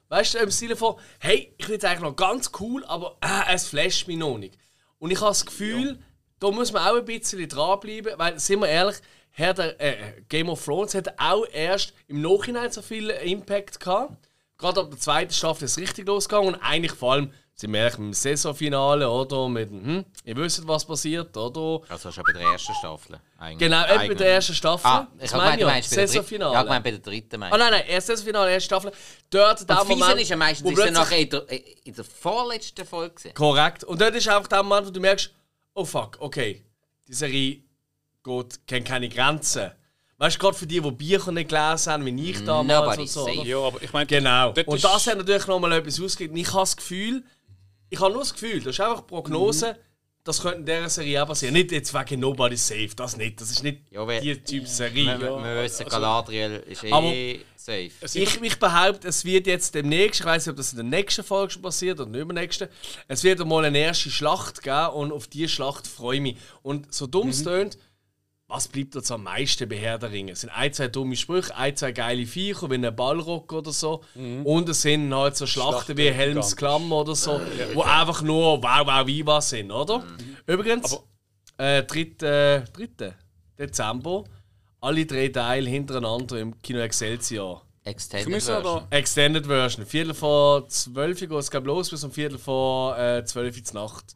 Weißt 0.09 0.35
du, 0.35 0.39
im 0.39 0.51
Sinne 0.51 0.75
von, 0.75 0.97
hey, 1.21 1.55
ich 1.57 1.65
finde 1.67 1.79
es 1.79 1.85
eigentlich 1.85 2.01
noch 2.03 2.17
ganz 2.17 2.51
cool, 2.59 2.85
aber 2.87 3.17
äh, 3.21 3.55
es 3.55 3.69
flasht 3.69 4.09
mich 4.09 4.17
noch 4.17 4.39
nicht. 4.39 4.59
Und 4.99 5.13
ich 5.13 5.21
habe 5.21 5.31
das 5.31 5.47
Gefühl, 5.47 6.03
da 6.41 6.51
muss 6.51 6.73
man 6.73 6.85
auch 6.87 6.97
ein 6.97 7.05
bisschen 7.05 7.49
dranbleiben, 7.49 8.15
weil, 8.17 8.39
sind 8.41 8.61
wir 8.61 8.69
ehrlich, 8.69 8.97
Herr 9.31 9.55
der, 9.55 9.81
äh, 9.81 10.23
Game 10.29 10.49
of 10.49 10.65
Thrones 10.65 10.95
hat 10.97 11.15
auch 11.21 11.47
erst 11.53 11.93
im 12.09 12.21
Nachhinein 12.23 12.73
so 12.73 12.83
viel 12.83 13.11
Impact 13.11 13.79
gehabt. 13.79 14.29
Gerade 14.61 14.81
ab 14.81 14.91
der 14.91 14.99
zweiten 14.99 15.33
Staffel 15.33 15.65
ist 15.65 15.73
es 15.73 15.79
richtig 15.79 16.07
losgegangen 16.07 16.55
und 16.55 16.61
eigentlich 16.61 16.93
vor 16.93 17.15
allem, 17.15 17.33
sind 17.55 17.73
wir 17.73 17.91
dem 17.91 18.13
Saisonfinale, 18.15 19.09
oder? 19.09 19.49
Mit, 19.49 19.71
hm, 19.71 20.05
ihr 20.25 20.37
wisst, 20.37 20.67
was 20.67 20.85
passiert, 20.85 21.37
oder? 21.37 21.85
Also 21.91 22.11
schon 22.11 22.25
bei 22.25 22.33
der 22.33 22.53
ersten 22.53 22.75
Staffel. 22.75 23.21
Eigentlich. 23.39 23.59
Genau, 23.59 23.85
eben 23.87 24.09
bei 24.09 24.15
der 24.15 24.35
ersten 24.35 24.55
Staffel. 24.55 24.87
Ah, 24.87 25.09
ich 25.19 25.31
habe 25.33 25.45
meine 25.45 25.59
gemeint, 25.59 25.75
meinst 25.77 25.91
bei 25.91 25.97
der 25.97 26.05
dritten. 26.07 26.13
Saisonfinale. 26.13 26.55
Ja, 26.55 26.63
ich 26.63 26.69
meine 26.69 26.85
bei 26.85 26.91
der 26.91 27.01
dritten. 27.01 27.35
Ah 27.35 27.39
Meinst. 27.39 27.59
nein, 27.59 27.71
nein, 27.71 27.85
erst 27.87 28.07
Saisonfinale, 28.07 28.51
erste 28.53 28.67
Staffel. 28.67 28.93
Dort, 29.29 29.69
der 29.69 29.85
Moment, 29.85 30.21
ist 30.21 30.29
ja 30.31 30.37
meistens 30.37 30.71
ist 30.79 30.93
nachher 30.93 31.19
in 31.19 31.31
der, 31.31 31.47
in 31.87 31.95
der 31.95 32.05
vorletzten 32.05 32.87
Folge. 32.87 33.15
gewesen. 33.15 33.35
Korrekt. 33.35 33.85
Und 33.85 34.01
dort 34.01 34.15
ist 34.15 34.29
einfach 34.29 34.49
der 34.49 34.63
Moment, 34.63 34.87
wo 34.87 34.91
du 34.91 35.01
merkst, 35.01 35.31
oh 35.75 35.85
fuck, 35.85 36.17
okay, 36.21 36.65
die 37.09 37.15
Serie 37.15 37.63
geht, 38.25 38.67
kennt 38.67 38.87
keine 38.89 39.09
Grenzen. 39.09 39.71
Weißt 40.21 40.37
du, 40.37 40.39
gerade 40.39 40.55
für 40.55 40.67
die, 40.67 40.83
die 40.83 40.91
Bücher 40.91 41.33
nicht 41.33 41.49
gelesen 41.49 41.93
haben, 41.93 42.05
wie 42.05 42.31
ich 42.31 42.45
damals 42.45 42.69
Nobody 42.69 43.01
und 43.01 43.09
so. 43.09 43.25
safe. 43.25 43.49
Ja, 43.49 43.59
aber 43.59 43.83
ich 43.83 43.91
meine, 43.91 44.05
Genau. 44.05 44.53
Und 44.67 44.85
das 44.85 45.07
hat 45.07 45.17
natürlich 45.17 45.47
nochmal 45.47 45.73
etwas 45.73 45.99
ausgegeben. 45.99 46.37
Ich 46.37 46.49
habe 46.49 46.61
das 46.61 46.77
Gefühl, 46.77 47.25
ich 47.89 47.99
habe 47.99 48.13
nur 48.13 48.21
das 48.21 48.35
Gefühl, 48.35 48.59
das 48.59 48.75
ist 48.75 48.81
einfach 48.81 48.99
eine 48.99 49.07
Prognose, 49.07 49.77
das 50.23 50.43
könnte 50.43 50.59
in 50.59 50.67
dieser 50.67 50.91
Serie 50.91 51.23
auch 51.23 51.29
passieren. 51.29 51.55
Nicht 51.55 51.73
jetzt 51.73 51.95
wegen 51.95 52.21
Nobody 52.21 52.59
Safe, 52.59 52.91
das 52.95 53.17
nicht. 53.17 53.41
Das 53.41 53.51
ist 53.51 53.63
nicht 53.63 53.81
Ja, 53.91 54.05
die 54.05 54.37
Typ 54.43 54.69
Serie. 54.69 55.19
Wir, 55.19 55.43
wir, 55.43 55.63
wissen, 55.63 55.89
Galadriel 55.89 56.65
ist 56.69 56.85
eh 56.85 57.41
safe. 57.57 57.91
Ich, 58.13 58.43
ich 58.43 58.59
behaupte, 58.59 59.09
es 59.09 59.25
wird 59.25 59.47
jetzt 59.47 59.75
demnächst, 59.75 60.21
ich 60.21 60.27
weiß 60.27 60.45
nicht, 60.45 60.51
ob 60.51 60.57
das 60.59 60.73
in 60.73 60.77
der 60.77 60.85
nächsten 60.85 61.25
Folge 61.25 61.55
schon 61.55 61.63
passiert 61.63 61.99
oder 61.99 62.09
in 62.09 62.13
der 62.13 62.23
übernächsten, 62.23 62.69
es 63.09 63.25
wird 63.25 63.43
mal 63.47 63.65
eine 63.65 63.79
erste 63.79 64.11
Schlacht 64.11 64.63
geben 64.63 64.89
und 64.89 65.13
auf 65.13 65.29
diese 65.29 65.49
Schlacht 65.49 65.87
freue 65.87 66.17
ich 66.17 66.23
mich. 66.23 66.37
Und 66.61 66.93
so 66.93 67.07
dumm 67.07 67.31
es 67.31 67.43
tönt, 67.43 67.79
was 68.51 68.69
bleibt 68.69 68.97
uns 68.97 69.11
am 69.11 69.23
meisten 69.23 69.69
bei 69.69 69.77
Herr 69.77 69.99
der 69.99 70.11
Ringe? 70.11 70.33
Es 70.33 70.41
sind 70.41 70.51
ein, 70.51 70.73
zwei 70.73 70.89
dumme 70.89 71.17
Sprüche, 71.17 71.57
ein, 71.57 71.77
zwei 71.77 71.93
geile 71.93 72.27
Viecher, 72.27 72.71
wie 72.71 72.75
ein 72.75 72.97
Ballrock 72.97 73.53
oder 73.53 73.73
so. 73.73 74.03
Und 74.45 74.69
es 74.69 74.83
sind 74.83 75.15
halt 75.15 75.37
so 75.37 75.47
Schlachten 75.47 75.73
Schlachten, 75.73 75.97
wie 75.97 76.11
Helms. 76.11 76.57
Klamm 76.57 76.91
oder 76.93 77.15
so, 77.15 77.41
wo 77.75 77.83
einfach 77.83 78.23
nur 78.23 78.63
wow, 78.63 78.87
wow, 78.87 79.07
viva 79.07 79.41
sind, 79.41 79.71
oder? 79.71 80.05
Übrigens, 80.47 80.99
äh, 81.57 81.83
3. 81.85 82.65
3. 82.73 83.15
Dezember, 83.59 84.25
alle 84.81 85.05
drei 85.05 85.29
Teile 85.29 85.69
hintereinander 85.69 86.41
im 86.41 86.61
Kino 86.63 86.81
Excelsior. 86.81 87.63
Extended 87.85 88.43
Version. 88.43 88.83
Extended 88.91 89.47
Version. 89.47 89.87
Viertel 89.87 90.15
vor 90.15 90.69
12 90.69 91.23
Uhr 91.23 91.29
geht 91.29 91.39
es 91.39 91.65
los 91.65 91.91
bis 91.91 92.05
um 92.05 92.11
Viertel 92.11 92.39
vor 92.39 92.99
äh, 92.99 93.25
12 93.25 93.57
Uhr 93.57 93.65
zur 93.65 93.83
Nacht. 93.83 94.15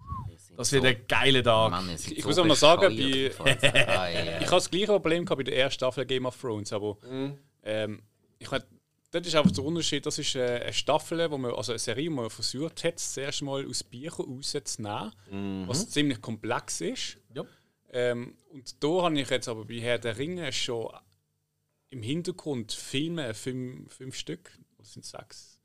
Das 0.57 0.73
wird 0.73 0.85
ein 0.85 1.07
geiler 1.09 1.43
Tag. 1.43 1.71
Mann, 1.71 1.91
Ich 1.91 2.23
so 2.23 2.29
muss 2.29 2.39
auch 2.39 2.47
noch 2.47 2.57
sagen, 2.57 2.97
bei-. 2.97 3.31
Ah, 3.87 4.09
ja. 4.09 4.39
Ich 4.39 4.47
hatte 4.47 4.51
das 4.57 4.71
gleiche 4.71 4.87
Problem 4.87 5.25
gehabt 5.25 5.39
bei 5.39 5.45
der 5.45 5.57
ersten 5.57 5.75
Staffel 5.75 6.07
Game 6.07 6.27
of 6.27 6.41
Thrones, 6.41 6.73
aber 6.73 6.99
ähm, 7.63 8.03
ich 8.39 8.51
mein, 8.51 8.63
das 9.11 9.27
ist 9.29 9.35
einfach 9.37 9.53
der 9.53 9.65
Unterschied. 9.65 10.05
Das 10.07 10.19
ist 10.19 10.35
äh, 10.35 10.61
eine 10.63 10.73
Staffel, 10.73 11.31
wo 11.31 11.39
man, 11.39 11.53
also 11.55 11.73
eine 11.73 11.79
Serie, 11.79 12.11
wo 12.11 12.15
man 12.15 12.31
versucht 12.31 12.83
hat, 12.85 12.97
das 12.97 13.17
erste 13.17 13.45
Mal 13.45 13.67
aus 13.67 13.85
Büchern 13.85 14.27
rauszunehmen, 14.27 15.69
was 15.69 15.89
ziemlich 15.89 16.21
komplex 16.21 16.81
ist. 16.81 17.19
Ja. 17.33 17.45
Ähm, 17.93 18.37
und 18.51 18.83
da 18.83 19.03
habe 19.03 19.21
ich 19.21 19.31
jetzt 19.31 19.49
aber 19.49 19.65
bei 19.65 19.79
Herr 19.81 19.99
der 19.99 20.19
Ringe 20.19 20.53
schon 20.53 20.89
im 21.91 22.03
Hintergrund 22.03 22.73
Filme, 22.73 23.35
fünf, 23.35 23.95
fünf 23.95 24.17
Stück, 24.17 24.51
oder 24.79 24.87
sind 24.87 25.05
es 25.05 25.13
sechs? 25.13 25.61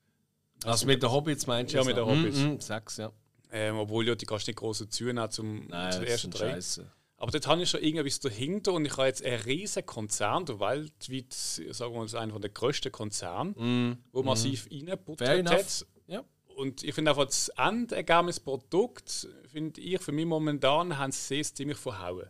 Also 0.63 0.85
mit 0.85 1.01
den 1.01 1.11
Hobbits 1.11 1.47
meinst 1.47 1.73
du? 1.73 1.77
Ja, 1.79 1.83
mit 1.83 1.97
den? 1.97 2.05
Hobbits. 2.05 2.37
Mhm, 2.37 2.51
mhm, 2.51 2.59
sechs, 2.59 2.97
ja. 2.97 3.11
Ähm, 3.51 3.77
obwohl 3.77 4.07
ja 4.07 4.15
die 4.15 4.25
kannst 4.25 4.47
du 4.47 4.51
nicht 4.51 4.59
groß 4.59 4.79
dazu 4.79 5.05
nehmen 5.05 5.31
zum, 5.31 5.67
Nein, 5.67 5.91
zu 5.91 5.99
den 5.99 6.07
ersten 6.07 6.31
drei. 6.31 6.51
scheiße. 6.51 6.91
Aber 7.17 7.31
dort 7.31 7.47
habe 7.47 7.61
ich 7.61 7.69
schon 7.69 7.81
irgendwas 7.81 8.19
dahinter 8.21 8.73
und 8.73 8.85
ich 8.85 8.93
habe 8.93 9.07
jetzt 9.07 9.25
einen 9.25 9.41
riesen 9.41 9.85
Konzern, 9.85 10.45
der 10.45 10.59
weltweit, 10.59 11.33
sagen 11.33 11.93
wir 11.93 12.05
mal, 12.05 12.15
einer 12.15 12.39
der 12.39 12.49
grössten 12.49 12.93
Konzerne, 12.93 13.97
wo 14.13 14.23
massiv 14.23 14.63
Fair 14.63 14.79
reingebuttert 14.79 15.49
hat. 15.49 15.85
Ja. 16.07 16.23
Und 16.55 16.83
ich 16.83 16.93
finde 16.93 17.11
einfach, 17.11 17.25
das 17.25 17.49
Endergebnis 17.49 18.39
Produkt, 18.39 19.27
finde 19.47 19.81
ich, 19.81 19.99
für 20.01 20.13
mich 20.13 20.25
momentan, 20.25 20.97
haben 20.97 21.11
sie 21.11 21.41
es 21.41 21.53
ziemlich 21.53 21.77
verhauen. 21.77 22.29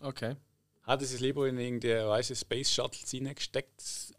Okay. 0.00 0.36
Hätten 0.86 1.04
sie 1.04 1.14
es 1.14 1.20
lieber 1.20 1.46
in 1.46 1.58
irgendeine 1.58 2.08
weiße 2.08 2.34
Space 2.34 2.72
Shuttle 2.72 3.20
reingesteckt. 3.20 4.14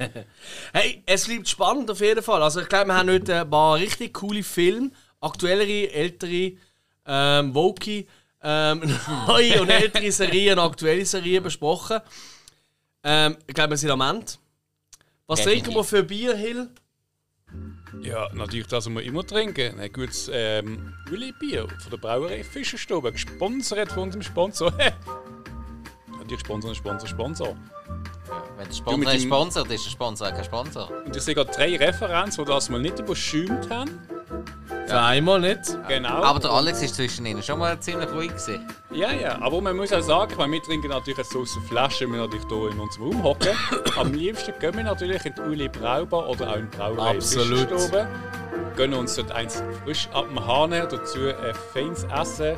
Hey, 0.72 1.02
es 1.06 1.26
bleibt 1.26 1.48
spannend 1.48 1.90
auf 1.90 2.00
jeden 2.00 2.22
Fall. 2.22 2.42
Also 2.42 2.60
ich 2.60 2.68
glaube, 2.68 2.88
wir 2.88 2.94
haben 2.94 3.10
heute 3.10 3.40
ein 3.40 3.50
paar 3.50 3.76
richtig 3.76 4.14
coole 4.14 4.42
Filme, 4.42 4.90
aktuellere, 5.20 5.92
ältere, 5.92 6.52
ähm, 7.06 7.54
Woki, 7.54 8.06
ähm, 8.42 8.80
neue 9.26 9.60
und 9.60 9.68
ältere 9.68 10.10
Serien, 10.10 10.58
aktuelle 10.58 11.04
Serien 11.04 11.42
besprochen. 11.42 12.00
Ähm, 13.02 13.36
ich 13.46 13.54
glaube, 13.54 13.70
wir 13.70 13.76
sind 13.76 13.90
am 13.90 14.00
Ende. 14.00 14.26
Was 15.26 15.42
trinken 15.42 15.74
wir 15.74 15.84
für 15.84 16.02
Bier, 16.02 16.34
Hill? 16.34 16.68
Ja, 18.02 18.28
natürlich 18.32 18.66
das, 18.66 18.86
was 18.86 18.94
wir 18.94 19.02
immer 19.02 19.26
trinken. 19.26 19.78
Ein 19.78 19.92
gutes 19.92 20.30
ähm, 20.32 20.94
Uli-Bier 21.10 21.68
von 21.68 21.90
der 21.90 21.98
Brauerei 21.98 22.42
Fischerstube, 22.42 23.12
gesponsert 23.12 23.92
von 23.92 24.04
unserem 24.04 24.22
Sponsor. 24.22 24.72
natürlich 26.18 26.40
Sponsor, 26.40 26.74
Sponsor, 26.74 27.08
Sponsor. 27.08 27.56
Wenn 28.56 28.64
der 28.64 28.66
Du 28.66 28.74
Sponsor 28.74 28.98
mit 28.98 29.08
ist 29.08 29.14
dem- 29.22 29.28
Sponsor, 29.30 29.62
dann 29.64 29.72
ist 29.72 29.84
der 29.86 29.90
Sponsor 29.90 30.28
auch 30.28 30.32
kein 30.34 30.44
Sponsor. 30.44 30.90
Und 31.06 31.16
ich 31.16 31.22
sehe 31.22 31.34
gerade 31.34 31.50
drei 31.50 31.76
Referenzen, 31.76 32.44
die 32.44 32.50
das 32.50 32.68
mal 32.70 32.80
nicht 32.80 32.98
überschäumt 32.98 33.70
haben. 33.70 33.90
Zweimal 34.86 35.40
nicht. 35.40 35.60
Genau. 35.86 36.08
Aber 36.22 36.40
der 36.40 36.50
Alex 36.50 36.82
ist 36.82 36.96
zwischen 36.96 37.24
ihnen 37.24 37.42
schon 37.42 37.58
mal 37.60 37.78
ziemlich 37.78 38.10
ruhig 38.12 38.28
gewesen. 38.30 38.66
Ja, 38.90 39.12
ja, 39.12 39.40
aber 39.40 39.60
man 39.60 39.76
muss 39.76 39.92
auch 39.92 40.00
sagen, 40.00 40.32
ich 40.32 40.38
meine, 40.38 40.52
wir 40.52 40.62
trinken 40.62 40.88
natürlich 40.88 41.26
so 41.28 41.40
aus 41.42 41.54
der 41.54 41.62
Flasche, 41.62 42.06
wir 42.08 42.18
natürlich 42.18 42.44
hier 42.48 42.70
in 42.70 42.80
unserem 42.80 43.04
Raum 43.04 43.22
hocken. 43.22 43.56
Am 43.96 44.12
liebsten 44.12 44.52
gehen 44.58 44.76
wir 44.76 44.82
natürlich 44.84 45.24
in 45.24 45.34
die 45.34 45.40
Uli 45.42 45.68
Braubar 45.68 46.28
oder 46.28 46.50
auch 46.50 46.56
in 46.56 46.68
die 46.70 46.76
Brauerei 46.76 47.10
Absolut. 47.16 47.68
Gönnen 48.76 48.98
uns 48.98 49.14
dort 49.14 49.30
eins 49.32 49.62
frisch 49.84 50.08
ab 50.12 50.26
dem 50.28 50.44
Hahn, 50.44 50.70
dazu 50.70 51.18
ein 51.20 51.54
feines 51.72 52.04
Essen, 52.04 52.56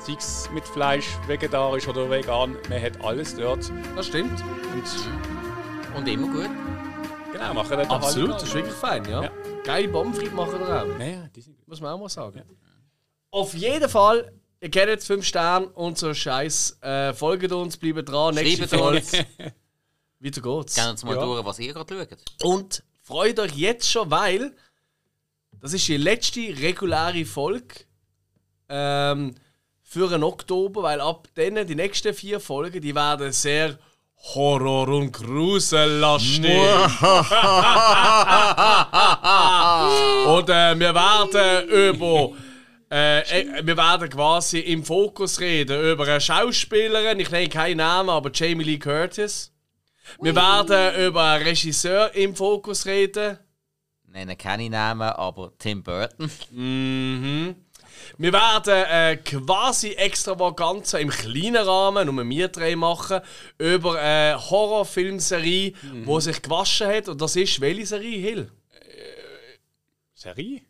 sei 0.00 0.14
es 0.18 0.48
mit 0.52 0.64
Fleisch, 0.64 1.06
vegetarisch 1.26 1.86
oder 1.88 2.08
vegan, 2.10 2.56
man 2.68 2.82
hat 2.82 3.00
alles 3.02 3.34
dort. 3.36 3.70
Das 3.96 4.06
stimmt. 4.06 4.40
Und 4.74 5.96
Und 5.96 6.08
immer 6.08 6.26
gut. 6.32 6.50
genau, 7.32 7.54
machen 7.54 7.76
dort 7.76 7.90
Absolut, 7.90 8.30
alle- 8.30 8.38
das 8.40 8.48
ist 8.48 8.54
wirklich 8.54 8.74
fein, 8.74 9.04
ja. 9.08 9.24
Ja. 9.24 9.32
Geile 9.64 9.88
Bombenfried 9.88 10.32
machen 10.32 10.58
wir 10.60 10.82
auch. 10.82 10.98
Ja, 10.98 11.04
ja, 11.06 11.28
die 11.34 11.40
sind 11.40 11.56
gut. 11.56 11.68
Muss 11.68 11.80
man 11.80 11.92
auch 11.92 11.98
mal 12.00 12.08
sagen. 12.08 12.42
Auf 13.30 13.52
jeden 13.54 13.88
Fall, 13.88 14.32
ihr 14.60 14.70
kennt 14.70 14.88
jetzt 14.88 15.06
5 15.06 15.24
Sterne 15.26 15.68
und 15.68 15.98
so 15.98 16.14
Scheiß. 16.14 16.78
Äh, 16.80 17.12
folgt 17.12 17.52
uns, 17.52 17.76
bleibt 17.76 18.08
dran. 18.08 18.34
Nächste 18.34 18.68
Schreibt 18.68 18.82
Folge. 18.82 18.98
uns. 18.98 19.12
Weiter 20.20 20.40
geht's. 20.40 20.74
Gerne 20.74 20.90
uns 20.92 21.04
mal 21.04 21.14
Ja. 21.16 21.22
durch, 21.24 21.44
was 21.44 21.58
ihr 21.58 21.72
gerade 21.74 22.08
schaut. 22.08 22.44
Und 22.44 22.82
freut 23.02 23.38
euch 23.40 23.52
jetzt 23.54 23.90
schon, 23.90 24.10
weil 24.10 24.54
das 25.60 25.72
ist 25.74 25.86
die 25.88 25.96
letzte 25.96 26.40
reguläre 26.40 27.24
Folge 27.24 27.74
ähm, 28.68 29.34
für 29.90 30.08
den 30.08 30.22
Oktober, 30.22 30.82
weil 30.82 31.00
ab 31.00 31.28
dann 31.34 31.66
die 31.66 31.74
nächsten 31.74 32.12
vier 32.12 32.40
Folgen, 32.40 32.82
die 32.82 32.94
werden 32.94 33.32
sehr 33.32 33.78
Horror- 34.34 34.88
und 34.88 35.12
Grusellastig. 35.12 36.44
und 40.26 40.50
äh, 40.50 40.78
wir 40.78 40.94
werden 40.94 41.68
über 41.68 42.32
äh, 42.90 43.20
äh, 43.20 43.66
wir 43.66 43.76
werden 43.76 44.10
quasi 44.10 44.58
im 44.60 44.84
Fokus 44.84 45.40
reden 45.40 45.92
über 45.92 46.04
eine 46.04 46.20
Schauspielerin, 46.20 47.20
ich 47.20 47.30
nenne 47.30 47.48
keinen 47.48 47.78
Namen, 47.78 48.10
aber 48.10 48.30
Jamie 48.32 48.64
Lee 48.64 48.78
Curtis. 48.78 49.52
Wir 50.20 50.34
werden 50.34 51.06
über 51.06 51.22
einen 51.22 51.44
Regisseur 51.44 52.14
im 52.14 52.34
Fokus 52.36 52.84
reden. 52.84 53.38
Nennen 54.06 54.36
keine 54.36 54.68
Namen, 54.68 55.08
aber 55.08 55.52
Tim 55.58 55.82
Burton. 55.82 56.30
Mhm. 56.50 57.56
Wir 58.16 58.32
werden 58.32 58.74
äh, 58.74 59.16
quasi 59.18 59.90
Extravaganza 59.92 60.98
im 60.98 61.10
kleinen 61.10 61.56
Rahmen, 61.56 62.08
um 62.08 62.28
wir 62.30 62.48
drei 62.48 62.74
machen, 62.76 63.20
über 63.58 63.98
eine 63.98 64.38
Horrorfilmserie, 64.50 65.74
Mhm. 65.82 66.06
die 66.06 66.20
sich 66.20 66.40
gewaschen 66.42 66.88
hat. 66.88 67.08
Und 67.08 67.20
das 67.20 67.36
ist 67.36 67.60
welche 67.60 67.86
Serie, 67.86 68.18
Hill? 68.18 68.50
Serie? 70.14 70.62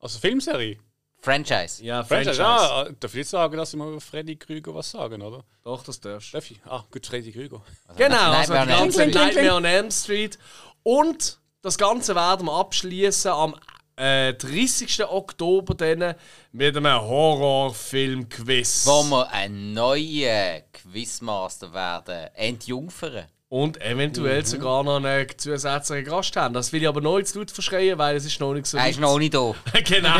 Also 0.00 0.18
Filmserie? 0.18 0.78
Franchise. 1.20 1.82
Ja, 1.84 2.04
Franchise. 2.04 2.44
Ah, 2.44 2.88
darf 3.00 3.12
ich 3.14 3.18
jetzt 3.18 3.30
sagen, 3.30 3.56
dass 3.56 3.72
ich 3.72 3.78
mal 3.78 3.88
über 3.88 4.00
Freddy 4.00 4.36
Krüger 4.36 4.74
was 4.74 4.90
sagen, 4.90 5.22
oder? 5.22 5.42
Doch, 5.64 5.82
das 5.82 6.00
darfst 6.00 6.32
du. 6.32 6.36
Darf 6.36 6.50
ich? 6.50 6.60
Ah, 6.66 6.84
gut, 6.90 7.06
Freddy 7.06 7.32
Krüger. 7.32 7.62
Genau, 7.96 8.16
also 8.32 8.52
Nightmare 8.52 8.66
die 8.66 8.72
on 8.72 8.78
Elm 8.78 8.78
ganze 8.90 9.00
Street. 9.00 9.14
Nightmare 9.14 9.54
on 9.54 9.64
Elm 9.64 9.90
Street. 9.90 10.38
Und 10.82 11.38
das 11.62 11.78
Ganze 11.78 12.14
werden 12.14 12.46
wir 12.46 12.52
abschließen 12.52 13.30
am 13.32 13.56
äh, 13.96 14.34
30. 14.34 15.04
Oktober 15.04 15.74
dann 15.74 16.14
mit 16.52 16.76
einem 16.76 17.00
Horrorfilm-Quiz. 17.00 18.86
Wo 18.86 19.02
wir 19.04 19.30
ein 19.32 19.72
neuer 19.72 20.62
Quizmaster 20.72 21.72
werden. 21.72 22.28
Entjungfern. 22.34 23.26
Und 23.48 23.80
eventuell 23.80 24.44
sogar 24.44 24.82
noch 24.82 24.96
einen 24.96 25.26
zusätzlichen 25.36 26.04
Gast 26.10 26.34
haben. 26.34 26.52
Das 26.52 26.72
will 26.72 26.82
ich 26.82 26.88
aber 26.88 27.00
noch 27.00 27.18
nicht 27.18 27.28
zu 27.28 27.38
laut 27.38 27.52
verschreien, 27.52 27.96
weil 27.96 28.16
es 28.16 28.24
ist 28.24 28.40
noch 28.40 28.52
nicht 28.52 28.66
so 28.66 28.76
Er 28.76 28.90
ist 28.90 28.98
noch 28.98 29.18
nicht 29.18 29.34
da. 29.34 29.54
genau. 29.84 30.18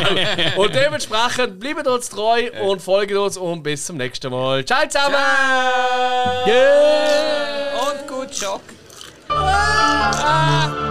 Und 0.55 0.73
dementsprechend 0.73 1.59
bleibt 1.59 1.85
uns 1.87 2.07
treu 2.09 2.49
und 2.63 2.81
folgt 2.81 3.11
uns 3.11 3.35
und 3.37 3.63
bis 3.63 3.85
zum 3.85 3.97
nächsten 3.97 4.31
Mal. 4.31 4.63
Ciao 4.63 4.87
zusammen! 4.87 5.17
Yeah. 6.47 7.81
Und 7.81 8.07
gut 8.07 8.33
Schock. 8.33 8.61
Ah. 9.29 10.87